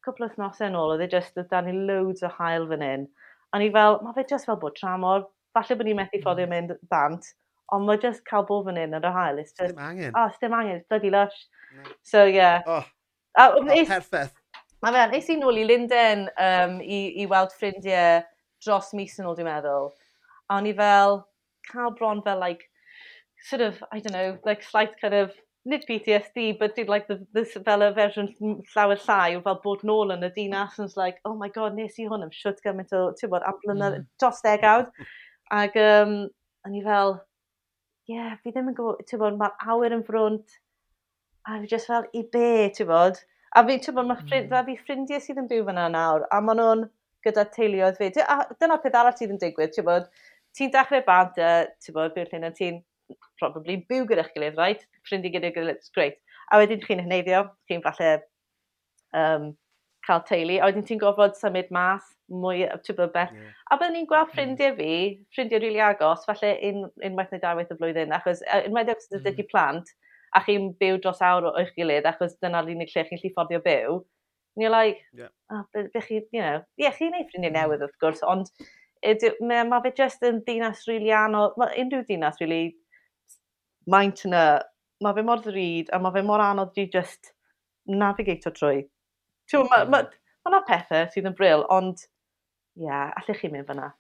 cwpl 0.04 0.26
o 0.26 0.30
thnosau 0.34 0.68
yn 0.68 0.78
ôl, 0.80 0.94
oedd 0.94 1.04
e 1.04 1.11
just, 1.12 1.36
oedd 1.36 1.50
dan 1.52 1.68
ni 1.68 1.76
loads 1.76 2.24
o 2.24 2.32
hael 2.38 2.68
fan 2.70 2.84
hyn, 2.84 3.06
a 3.52 3.61
ni 3.61 3.70
fel, 3.74 4.00
mae 4.04 4.16
fe 4.16 4.26
just 4.32 4.48
fel 4.48 4.61
bod 4.61 4.76
tramor, 4.78 5.28
falle 5.56 5.76
bod 5.76 5.88
ni'n 5.88 5.98
methu 5.98 6.18
hmm. 6.18 6.24
ffoddio 6.24 6.48
mm. 6.48 6.54
mynd 6.54 6.76
bant, 6.92 7.32
ond 7.74 7.86
mae 7.86 8.00
just 8.02 8.24
cael 8.28 8.46
bod 8.48 8.68
fan 8.68 8.80
hyn 8.80 8.96
yn 8.96 9.00
yr 9.00 9.16
hael, 9.16 9.40
it's 9.42 9.56
just, 9.56 9.76
angen. 9.76 10.12
oh, 10.16 10.28
dim 10.40 10.56
angen, 10.56 10.80
it's 10.80 10.88
bloody 10.88 11.12
lush, 11.12 11.36
no. 11.76 11.96
so 12.02 12.24
yeah. 12.24 12.62
Oh, 12.66 12.84
oh, 13.38 13.58
oh, 13.61 13.84
perffaith. 13.88 14.39
Mae 14.80 14.94
fe, 14.96 15.00
nes 15.12 15.26
i 15.28 15.34
nôl 15.36 15.58
i 15.60 15.64
Linden 15.68 16.22
um, 16.40 16.78
i, 16.80 17.00
i 17.20 17.26
weld 17.28 17.52
ffrindiau 17.52 18.22
dros 18.64 18.94
mis 18.96 19.18
yn 19.20 19.26
ôl, 19.28 19.34
dwi'n 19.36 19.48
meddwl. 19.50 19.90
A 20.48 20.56
o'n 20.56 20.68
i 20.70 20.72
fel, 20.76 21.18
cael 21.68 21.92
bron 21.98 22.22
fel, 22.24 22.40
like, 22.40 22.64
sort 23.44 23.60
of, 23.60 23.82
I 23.92 24.00
don't 24.00 24.16
know, 24.16 24.38
like 24.48 24.64
slight 24.64 24.96
kind 25.00 25.14
of, 25.18 25.34
nid 25.68 25.84
PTSD, 25.84 26.58
but 26.58 26.74
did 26.76 26.88
like 26.88 27.06
the, 27.08 27.18
this 27.34 27.52
fel 27.66 27.84
y 27.84 27.90
fersiwn 27.92 28.30
llawer 28.72 28.96
llai, 29.04 29.36
o 29.36 29.42
fel 29.44 29.58
bod 29.64 29.84
nôl 29.84 30.14
yn 30.14 30.24
y 30.24 30.30
dinas, 30.36 30.78
and 30.78 30.88
it's 30.88 30.96
like, 30.96 31.20
oh 31.28 31.34
my 31.36 31.50
god, 31.52 31.76
nes 31.76 31.98
i 32.00 32.06
hwn 32.08 32.24
am 32.24 32.32
siwt 32.32 32.62
gymaint 32.64 32.94
o, 32.96 33.02
ti'n 33.18 33.32
bod, 33.34 33.44
am 33.44 33.58
blynydd, 33.60 33.98
mm. 33.98 34.06
dros 34.22 34.40
degawd. 34.46 34.88
Ac, 35.58 35.76
um, 35.82 36.14
o'n 36.64 36.78
i 36.78 36.80
fel, 36.86 37.18
ie, 38.08 38.16
yeah, 38.16 38.32
fi 38.40 38.54
ddim 38.54 38.72
yn 38.72 38.78
gwybod, 38.80 39.04
ti'n 39.04 39.20
bod, 39.20 39.36
mae'r 39.42 39.74
awyr 39.74 39.98
yn 39.98 40.06
ffrwnt, 40.08 40.56
a 41.44 41.60
fi 41.60 41.68
just 41.74 41.92
fel, 41.92 42.08
i 42.16 42.24
be, 42.32 42.70
ti'n 42.78 42.88
bod? 42.88 43.20
A 43.59 43.62
fi, 43.66 43.78
ti'n 43.82 43.96
bod, 43.96 44.07
mae 44.07 44.20
ffrind, 44.20 44.53
hmm. 44.53 44.66
fi 44.68 44.76
ffrindiau 44.78 45.22
sydd 45.22 45.40
yn 45.42 45.48
byw 45.51 45.64
fyna 45.66 45.88
nawr, 45.90 46.26
a 46.30 46.38
maen 46.44 46.61
nhw'n 46.61 46.84
gyda 47.26 47.46
teuluoedd 47.55 47.98
fi. 47.98 48.11
A 48.22 48.44
dyna 48.62 48.78
peth 48.82 48.98
arall 49.01 49.16
sydd 49.18 49.34
yn 49.34 49.40
digwydd, 49.42 49.72
ti'n 49.74 49.86
bod, 49.88 50.07
ti'n 50.57 50.70
dechrau 50.74 51.03
bant, 51.07 51.38
ti'n 51.38 51.96
bod, 51.96 52.14
byw'r 52.14 52.30
llun 52.30 52.46
a 52.46 52.53
ti'n 52.55 52.78
probably 53.40 53.80
byw 53.90 54.07
gyda'ch 54.11 54.30
gilydd, 54.36 54.61
right? 54.61 54.84
Ffrindiau 55.07 55.34
gyda'r 55.34 55.57
gilydd, 55.57 55.88
great. 55.96 56.20
A 56.51 56.61
wedyn 56.62 56.82
chi'n 56.84 57.03
hynneiddio, 57.03 57.42
chi'n 57.70 57.82
falle 57.82 58.12
um, 59.18 59.51
cael 60.07 60.22
teulu, 60.28 60.61
a 60.61 60.68
wedyn 60.70 60.86
ti'n 60.86 61.01
gofod 61.03 61.34
symud 61.38 61.72
mas 61.74 62.07
mwy 62.30 62.68
ti'n 62.86 62.98
bod 63.01 63.11
beth. 63.16 63.34
Yeah. 63.34 63.57
A 63.66 63.80
byddwn 63.80 63.98
ni'n 63.98 64.07
gweld 64.11 64.28
hmm. 64.28 64.36
ffrindiau 64.36 64.76
fi, 64.78 64.92
ffrindiau 65.34 65.62
rili 65.62 65.74
really 65.74 65.84
agos, 65.88 66.22
falle 66.28 66.55
unwaith 66.70 67.34
un 67.34 67.36
neu 67.36 67.42
dawaith 67.42 67.74
y 67.74 67.78
flwyddyn, 67.80 68.14
achos 68.14 68.44
unwaith 68.62 68.94
agos 68.94 69.11
mm. 69.11 69.26
ydy 69.32 69.46
plant, 69.51 69.90
a 70.36 70.42
chi'n 70.46 70.72
byw 70.80 71.00
dros 71.02 71.22
awr 71.26 71.50
o'ch 71.52 71.72
gilydd, 71.76 72.08
achos 72.10 72.36
dyna'r 72.42 72.70
unig 72.74 72.92
lle 72.94 73.06
chi'n 73.08 73.22
lli 73.22 73.32
fforddio 73.34 73.62
byw, 73.64 74.00
and 74.56 74.64
you're 74.64 74.74
like, 74.74 75.00
yeah. 75.12 75.32
oh, 75.52 75.64
be, 75.74 75.86
be 75.94 76.00
chi, 76.00 76.20
you 76.32 76.42
know, 76.42 76.60
ie, 76.78 76.84
yeah, 76.84 76.94
chi'n 76.96 77.16
ei 77.18 77.26
ffrindiau 77.30 77.52
mm. 77.52 77.58
newydd 77.58 77.86
wrth 77.86 77.98
gwrs, 78.02 78.22
ond 78.26 78.52
mae 79.46 79.64
ma 79.64 79.80
fe 79.82 79.94
jyst 79.96 80.22
yn 80.28 80.42
dinas 80.46 80.84
rili 80.86 81.06
really 81.06 81.16
anodd, 81.16 81.56
mae 81.60 81.76
unrhyw 81.82 82.06
dinas 82.08 82.40
rili 82.42 82.62
really 82.62 82.78
maint 83.86 84.24
yna, 84.26 84.44
mae 85.04 85.16
fe 85.16 85.24
mor 85.26 85.42
ddrud 85.44 85.92
a 85.92 86.00
mae 86.02 86.14
fe 86.16 86.24
mor 86.26 86.42
anodd 86.44 86.78
i 86.78 86.86
just 86.92 87.32
navigator 87.88 88.54
trwy. 88.56 88.82
Mae 89.52 89.68
ma, 89.70 89.84
ma, 89.84 90.02
mm. 90.02 90.18
ma 90.44 90.54
na 90.54 90.62
pethau 90.66 91.08
sydd 91.10 91.30
yn 91.30 91.36
bril, 91.38 91.64
ond 91.72 92.04
ie, 92.04 92.86
yeah, 92.86 93.10
allech 93.20 93.42
chi 93.42 93.50
mynd 93.52 93.70
fyna. 93.70 93.90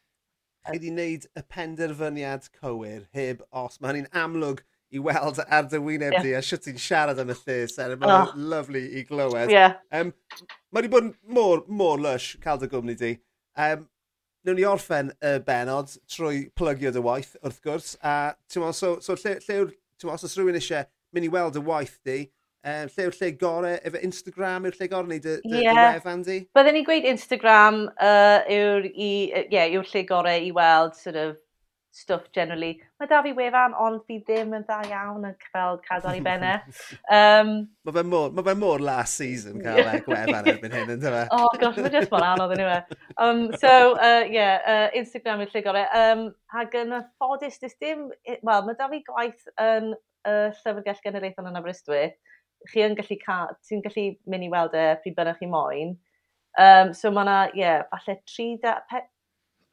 Chi 0.66 0.76
wedi 0.76 0.92
wneud 0.92 1.24
y 1.40 1.42
penderfyniad 1.54 2.50
cywir 2.60 3.06
heb 3.16 3.42
os, 3.62 3.80
mae 3.80 3.94
hynny'n 3.94 4.12
amlwg 4.22 4.60
i 4.90 5.02
weld 5.02 5.38
ar 5.46 5.68
dy 5.70 5.78
wyneb 5.82 6.16
yeah. 6.16 6.24
di 6.24 6.34
a 6.34 6.42
sio 6.42 6.58
ti'n 6.60 6.80
siarad 6.80 7.20
yn 7.22 7.32
y 7.32 7.36
lle, 7.38 7.58
Sarah. 7.70 7.98
Mae'n 8.00 8.16
oh. 8.16 8.34
lyflu 8.52 8.82
i 8.82 9.04
glywed. 9.06 9.52
Yeah. 9.52 9.78
Um, 9.94 10.12
mae 10.70 10.82
wedi 10.82 10.92
bod 10.92 11.08
yn 11.08 11.14
mor, 11.36 11.64
mor 11.68 12.02
lush 12.02 12.34
cael 12.42 12.60
dy 12.62 12.70
gwmni 12.72 12.98
di. 12.98 13.14
Um, 13.58 13.86
Nw'n 14.40 14.56
ni 14.56 14.64
orffen 14.64 15.10
y 15.20 15.34
benod 15.44 15.90
trwy 16.08 16.46
plygio 16.56 16.88
dy 16.96 17.00
waith, 17.04 17.34
wrth 17.44 17.58
gwrs. 17.60 17.90
A, 18.00 18.32
mo, 18.62 18.70
so, 18.72 18.94
so 19.04 19.12
lle, 19.20 19.34
lle 19.44 19.56
yw'r, 19.58 19.74
os 20.08 20.24
oes 20.24 20.36
rhywun 20.38 20.56
eisiau 20.56 20.86
mynd 21.12 21.26
i 21.26 21.32
weld 21.34 21.58
y 21.60 21.62
waith 21.66 21.98
di, 22.08 22.22
um, 22.64 22.88
lle 22.88 23.04
yw'r 23.04 23.18
lle 23.18 23.30
gorau, 23.42 23.76
efo 23.84 24.00
Instagram 24.08 24.64
yw'r 24.64 24.78
lle 24.78 24.88
gorau 24.88 25.10
neu 25.10 25.20
dy, 25.20 25.36
dy, 25.44 25.60
yeah. 25.66 25.76
dy 25.76 25.98
wefan 25.98 26.24
di? 26.24 26.38
Byddwn 26.56 26.78
ni'n 26.78 26.86
gweud 26.88 27.10
Instagram 27.12 27.82
uh, 27.92 28.40
yw'r 28.48 28.88
yeah, 28.94 29.68
yw 29.68 29.84
lle 29.92 30.04
gorau 30.08 30.48
i 30.48 30.50
weld 30.56 30.96
sort 30.96 31.20
of, 31.20 31.36
stwff 31.90 32.30
generally. 32.32 32.78
Mae 33.00 33.08
da 33.10 33.18
fi 33.24 33.32
wefan, 33.34 33.74
ond 33.78 34.02
fi 34.06 34.20
ddim 34.22 34.52
yn 34.54 34.64
dda 34.66 34.78
iawn 34.88 35.26
yn 35.26 35.36
fel 35.50 35.80
cadw 35.86 36.14
i 36.14 36.22
benne. 36.24 36.56
Um, 37.10 37.50
mae 37.86 37.94
fe 37.96 38.02
mor, 38.06 38.30
ma 38.34 38.54
mor 38.54 38.82
last 38.84 39.18
season 39.18 39.58
cael 39.64 39.80
yeah. 39.82 39.96
gwefan 40.06 40.48
erbyn 40.52 40.76
hyn, 40.76 40.92
ynddo 40.94 41.10
fe? 41.14 41.22
oh, 41.36 41.48
gosh, 41.60 41.80
mae 41.82 41.92
jyst 41.94 42.12
mor 42.12 42.26
anodd 42.26 42.54
yn 42.54 42.62
yw 42.64 42.70
Um, 43.20 43.42
so, 43.60 43.72
uh, 43.98 44.22
yeah, 44.30 44.60
uh, 44.62 44.98
Instagram 44.98 45.42
yw'r 45.44 45.54
lle 45.54 45.64
gorau. 45.66 45.88
Um, 45.96 46.26
ac 46.62 46.76
yn 46.78 46.94
y 46.96 47.02
ffodus, 47.08 47.58
dys 47.62 47.74
dim... 47.82 48.06
Wel, 48.30 48.66
mae 48.66 48.78
da 48.78 48.88
fi 48.92 49.02
gwaith 49.08 49.48
yn 49.60 49.92
uh, 49.94 50.48
Llyfrgell 50.62 51.02
Genedlaethol 51.04 51.50
yn 51.50 51.58
Aberystwyth. 51.58 52.16
Chi 52.70 52.86
yn 52.86 52.96
gallu, 52.98 53.18
ca... 53.24 53.40
ti'n 53.66 53.82
gallu 53.84 54.06
mynd 54.30 54.46
i 54.46 54.52
weld 54.52 54.78
e 54.78 54.86
pryd 55.02 55.18
bynnag 55.18 55.42
chi 55.42 55.50
moyn. 55.50 55.96
Um, 56.60 56.94
so 56.94 57.10
mae 57.14 57.26
yna, 57.26 57.38
ie, 57.54 57.64
yeah, 57.64 57.82
falle 57.90 58.20
3, 58.30 59.04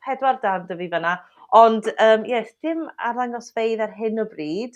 4 0.07 0.41
dan 0.43 0.67
dy 0.69 0.77
fi 0.81 0.89
fyna, 0.91 1.17
Ond 1.55 1.87
um, 2.03 2.25
yes, 2.27 2.51
dim 2.63 2.87
arddangosfeidd 2.99 3.83
ar 3.83 3.93
hyn 3.95 4.19
o 4.19 4.27
bryd. 4.27 4.75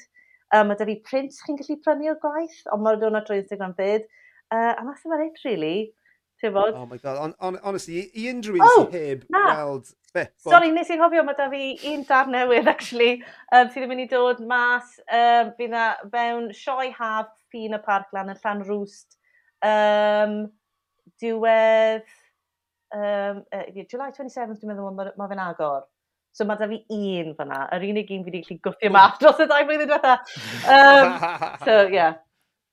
Um, 0.52 0.68
mae 0.70 0.80
da 0.80 0.88
fi 0.88 0.98
print 1.08 1.36
chi'n 1.46 1.60
gallu 1.60 1.78
prynu 1.84 2.12
o'r 2.12 2.20
gwaith, 2.24 2.62
ond 2.72 2.84
mae'r 2.84 3.00
dod 3.02 3.18
trwy 3.28 3.42
Instagram 3.42 3.76
fyd. 3.78 4.08
Uh, 4.52 4.74
a 4.76 4.84
mas 4.84 5.04
about 5.06 5.24
it, 5.26 5.40
really. 5.46 5.94
Bod? 6.42 6.74
Oh 6.74 6.88
my 6.88 6.98
god, 6.98 7.18
on, 7.18 7.36
on, 7.40 7.60
honestly, 7.62 8.10
i 8.18 8.24
unrhyw 8.32 8.56
un 8.58 8.64
oh, 8.66 8.78
sy'n 8.80 8.94
heb 8.96 9.26
na. 9.30 9.44
weld... 9.52 9.92
Be. 10.12 10.24
Sorry, 10.44 10.72
nes 10.74 10.90
i'n 10.92 11.00
hofio, 11.00 11.22
mae 11.24 11.38
da 11.38 11.46
fi 11.52 11.68
un 11.92 12.02
dar 12.10 12.28
newydd, 12.28 12.68
actually, 12.68 13.22
um, 13.54 13.70
sydd 13.72 13.86
yn 13.86 13.92
mynd 13.94 14.04
i 14.04 14.08
dod 14.12 14.42
mas, 14.50 14.96
um, 15.06 15.52
fydd 15.60 15.72
na 15.72 15.84
fewn 16.12 16.50
sioe 16.58 16.90
haf 16.98 17.30
ffin 17.46 17.78
y 17.78 17.80
parc 17.86 18.10
lan 18.18 18.34
yn 18.34 18.42
llan 18.42 18.66
rwst. 18.66 19.20
Um, 19.62 20.36
diwedd... 21.22 22.10
Um, 22.92 23.46
uh, 23.56 23.64
July 23.86 24.10
27th, 24.12 24.58
dwi'n 24.60 24.74
meddwl, 24.74 24.98
mae 24.98 25.14
ma 25.16 25.30
fe'n 25.30 25.46
agor. 25.46 25.86
So 26.32 26.48
mae 26.48 26.60
da 26.60 26.68
fi 26.72 26.80
un 26.96 27.34
fyna, 27.38 27.64
yr 27.76 27.88
unig 27.90 28.12
un 28.16 28.24
fi 28.24 28.32
wedi 28.32 28.44
gallu 28.46 28.60
gwthio 28.68 28.92
mas 28.96 29.18
dros 29.20 29.42
y 29.44 29.48
ddau 29.50 29.66
flwyddyn 29.68 29.90
diwetha. 29.90 30.14
Um, 30.76 31.18
so, 31.66 31.76
yeah. 31.92 32.22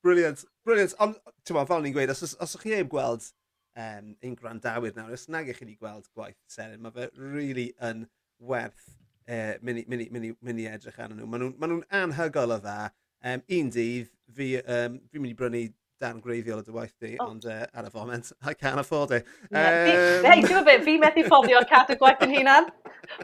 Brilliant, 0.07 0.45
brilliant. 0.67 0.95
Ond, 1.03 1.19
ti'n 1.43 1.59
ma, 1.59 1.65
fel 1.67 1.83
ni'n 1.83 1.97
gweud, 1.97 2.13
os, 2.15 2.37
os 2.39 2.55
ych 2.55 2.63
chi 2.63 2.77
heb 2.77 2.93
gweld 2.93 3.27
um, 3.79 4.15
un 4.29 4.37
grandawyr 4.39 4.95
nawr, 4.95 5.17
os 5.17 5.27
nag 5.33 5.51
eich 5.51 5.59
chi 5.59 5.67
wedi 5.67 5.77
gweld 5.81 6.07
gwaith 6.15 6.39
Seren, 6.51 6.79
mae 6.85 6.95
fe 6.95 7.09
really 7.19 7.73
yn 7.89 8.07
werth 8.39 8.87
uh, 9.27 9.57
mynd, 9.63 9.83
mynd, 9.91 10.07
mynd, 10.15 10.39
mynd 10.39 10.63
i 10.63 10.69
edrych 10.71 11.03
arnyn 11.03 11.19
nhw. 11.19 11.29
Maen 11.31 11.45
nhw'n 11.49 11.59
ma 11.59 11.71
nhw 11.73 11.83
anhygol 12.03 12.55
o 12.55 12.61
dda. 12.63 12.79
Um, 13.27 13.43
un 13.59 13.75
dydd, 13.75 14.11
fi, 14.39 14.53
um, 14.63 15.01
fi'n 15.11 15.25
mynd 15.25 15.35
i 15.35 15.39
brynu 15.39 15.65
dan 16.03 16.21
greiddiol 16.25 16.63
y 16.63 16.67
dy 16.67 16.75
waith 16.75 16.95
di, 17.03 17.15
oh. 17.19 17.33
ond 17.33 17.49
uh, 17.49 17.65
ar 17.75 17.89
y 17.89 17.93
foment, 17.95 18.33
I 18.43 18.55
can't 18.55 18.81
afford 18.83 19.17
it. 19.17 19.27
Yeah, 19.51 19.91
um... 19.91 20.29
Hei, 20.29 20.39
ti'n 20.39 20.47
gwybod 20.47 20.69
beth, 20.71 20.87
fi 20.87 20.97
methu 21.03 21.27
ffoddio 21.27 21.65
cadw 21.71 21.99
gwaith 22.01 22.25
yn 22.27 22.35
hunan. 22.39 22.71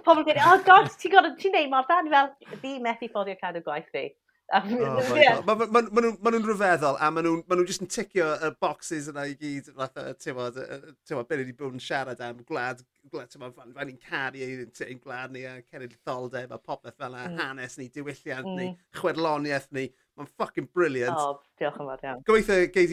Pobl 0.03 0.27
gwneud, 0.27 0.43
oh 0.51 0.61
god, 0.67 0.93
ti'n 0.99 1.15
gwybod, 1.15 1.39
ti'n 1.41 1.57
neud 1.59 1.73
mor 1.73 1.89
dan, 1.91 2.11
fel, 2.13 2.31
fi 2.63 2.77
methu 2.83 3.11
ffoddio 3.11 3.39
cadw 3.41 3.65
gwaith 3.65 3.89
oh 3.89 3.97
fi. 3.99 4.07
oh 4.53 5.17
yeah. 5.17 5.41
Mae 5.47 5.57
ma, 5.57 5.67
ma, 5.67 5.83
ma, 5.91 6.31
nhw'n 6.31 6.47
rhyfeddol 6.47 6.99
a 7.01 7.11
maen 7.11 7.27
nhw'n 7.27 7.43
ma 7.49 7.57
nhw 7.57 7.67
jyst 7.69 7.85
yn 7.85 7.91
ticio 7.91 8.27
y 8.45 8.51
boxes 8.63 9.09
yna 9.13 9.27
i 9.31 9.37
gyd 9.41 9.71
fath 9.77 10.01
o, 10.01 10.05
ti'n 10.21 10.37
bod, 10.37 10.59
beth 10.59 11.41
wedi 11.41 11.55
bod 11.57 11.77
yn 11.79 11.83
siarad 11.83 12.21
am 12.25 12.43
gwlad, 12.47 12.83
gwlad 13.13 13.33
ti'n 13.33 13.45
bod, 13.45 13.57
fan 13.57 13.89
ni'n 13.89 14.01
caru 14.03 14.45
ein 14.45 15.01
gwlad 15.03 15.35
ni 15.35 15.47
a 15.49 15.57
cenedlitholdeb 15.63 16.55
a 16.55 16.61
popeth 16.61 16.99
fel 16.99 17.17
yna, 17.17 17.31
mm. 17.31 17.41
hanes 17.41 17.79
ni, 17.81 17.89
diwylliant 17.95 18.51
mm. 18.51 18.61
ni, 18.61 18.71
chwedloniaeth 18.99 19.71
ni. 19.77 19.89
Mae'n 20.15 20.29
ffucking 20.31 20.69
brilliant. 20.71 21.19
Oh, 21.19 21.41
diolch 21.59 21.79
yn 21.83 21.89
fawr 21.89 22.03
iawn. 22.07 22.21
Gobeithio 22.29 22.69
geid 22.71 22.93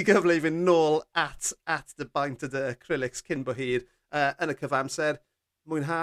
i 0.00 0.04
gyfle 0.08 0.38
i 0.38 0.40
fynd 0.40 0.62
nôl 0.64 1.02
at, 1.20 1.50
at 1.68 1.92
dy 2.00 2.06
baint 2.16 2.46
y 2.46 2.48
dy 2.52 2.62
acrylics 2.70 3.20
cyn 3.26 3.42
bo 3.44 3.52
hir 3.58 3.82
uh, 3.84 4.30
yn 4.40 4.54
y 4.54 4.56
cyfamser. 4.56 5.20
Mwynha, 5.68 6.00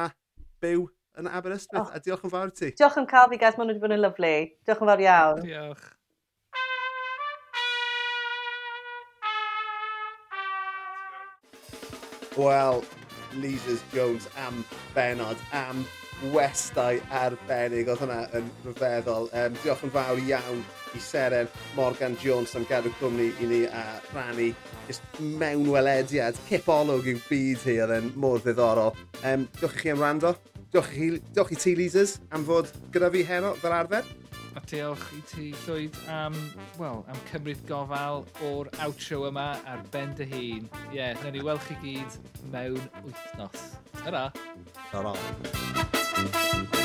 byw 0.62 0.86
yn 1.18 1.32
Aberystwyth. 1.32 1.90
Oh. 1.90 1.98
A 1.98 2.04
diolch 2.06 2.28
yn 2.28 2.34
fawr 2.36 2.54
ti. 2.54 2.70
Diolch 2.78 3.00
yn 3.02 3.10
cael 3.10 3.32
fi, 3.32 3.42
guys. 3.42 3.58
Mae'n 3.58 3.74
wedi 3.74 3.82
bod 3.82 3.96
yn 3.98 4.04
lyflu. 4.06 4.32
Diolch 4.68 4.86
yn 4.86 4.94
fawr 4.94 5.06
iawn. 5.08 5.44
Diolch. 5.48 5.90
Wel, 12.38 12.86
Leaders 13.42 13.82
Jones 13.94 14.30
am 14.38 14.62
Bernard 14.94 15.38
am 15.52 15.82
westau 16.32 17.00
arbennig. 17.12 17.90
Oedd 17.92 18.04
hwnna 18.04 18.22
yn 18.38 18.48
rhyfeddol. 18.64 19.30
Um, 19.36 19.60
diolch 19.64 19.84
yn 19.88 19.94
fawr 19.94 20.22
iawn 20.24 20.64
i 20.94 21.02
Seren 21.02 21.50
Morgan 21.76 22.16
Jones 22.22 22.56
am 22.56 22.66
gadw 22.70 22.94
cwmni 23.00 23.32
i 23.42 23.50
ni 23.50 23.62
a 23.66 23.84
rhannu 24.14 24.52
just 24.88 25.04
mewn 25.20 25.68
welediad. 25.74 26.40
Cipolwg 26.48 27.10
i'w 27.12 27.22
byd 27.28 27.68
hi, 27.68 27.78
oedd 27.84 27.96
yn 27.98 28.12
mor 28.20 28.42
ddiddorol. 28.44 28.94
Um, 29.22 29.48
diolch 29.60 29.80
i 29.80 29.84
chi 29.84 29.94
am 29.94 30.04
rando. 30.04 30.36
Diolch 30.74 30.94
i, 30.98 31.10
diolch 31.34 31.54
i 31.54 31.60
ti, 31.60 31.76
Leasers, 31.78 32.18
am 32.34 32.46
fod 32.48 32.72
gyda 32.94 33.12
fi 33.14 33.26
heno 33.30 33.54
fel 33.62 33.76
arfer 33.78 34.08
a 34.56 34.62
diolch 34.70 35.06
i 35.18 35.22
ti 35.30 35.48
llwyd 35.64 35.98
am, 36.12 36.38
well, 36.80 37.04
am 37.10 37.20
cymryd 37.32 37.64
gofal 37.70 38.24
o'r 38.50 38.70
outro 38.86 39.24
yma 39.30 39.50
ar 39.70 39.84
ben 39.96 40.14
dy 40.20 40.30
hun. 40.34 40.70
Ie, 40.92 41.00
yeah, 41.00 41.18
newn 41.24 41.38
ni 41.38 41.44
weld 41.48 41.66
chi 41.68 41.80
gyd 41.84 42.20
mewn 42.54 42.80
wythnos. 43.08 43.68
Ta-ra! 44.04 44.30
Ta-ra! 44.92 46.82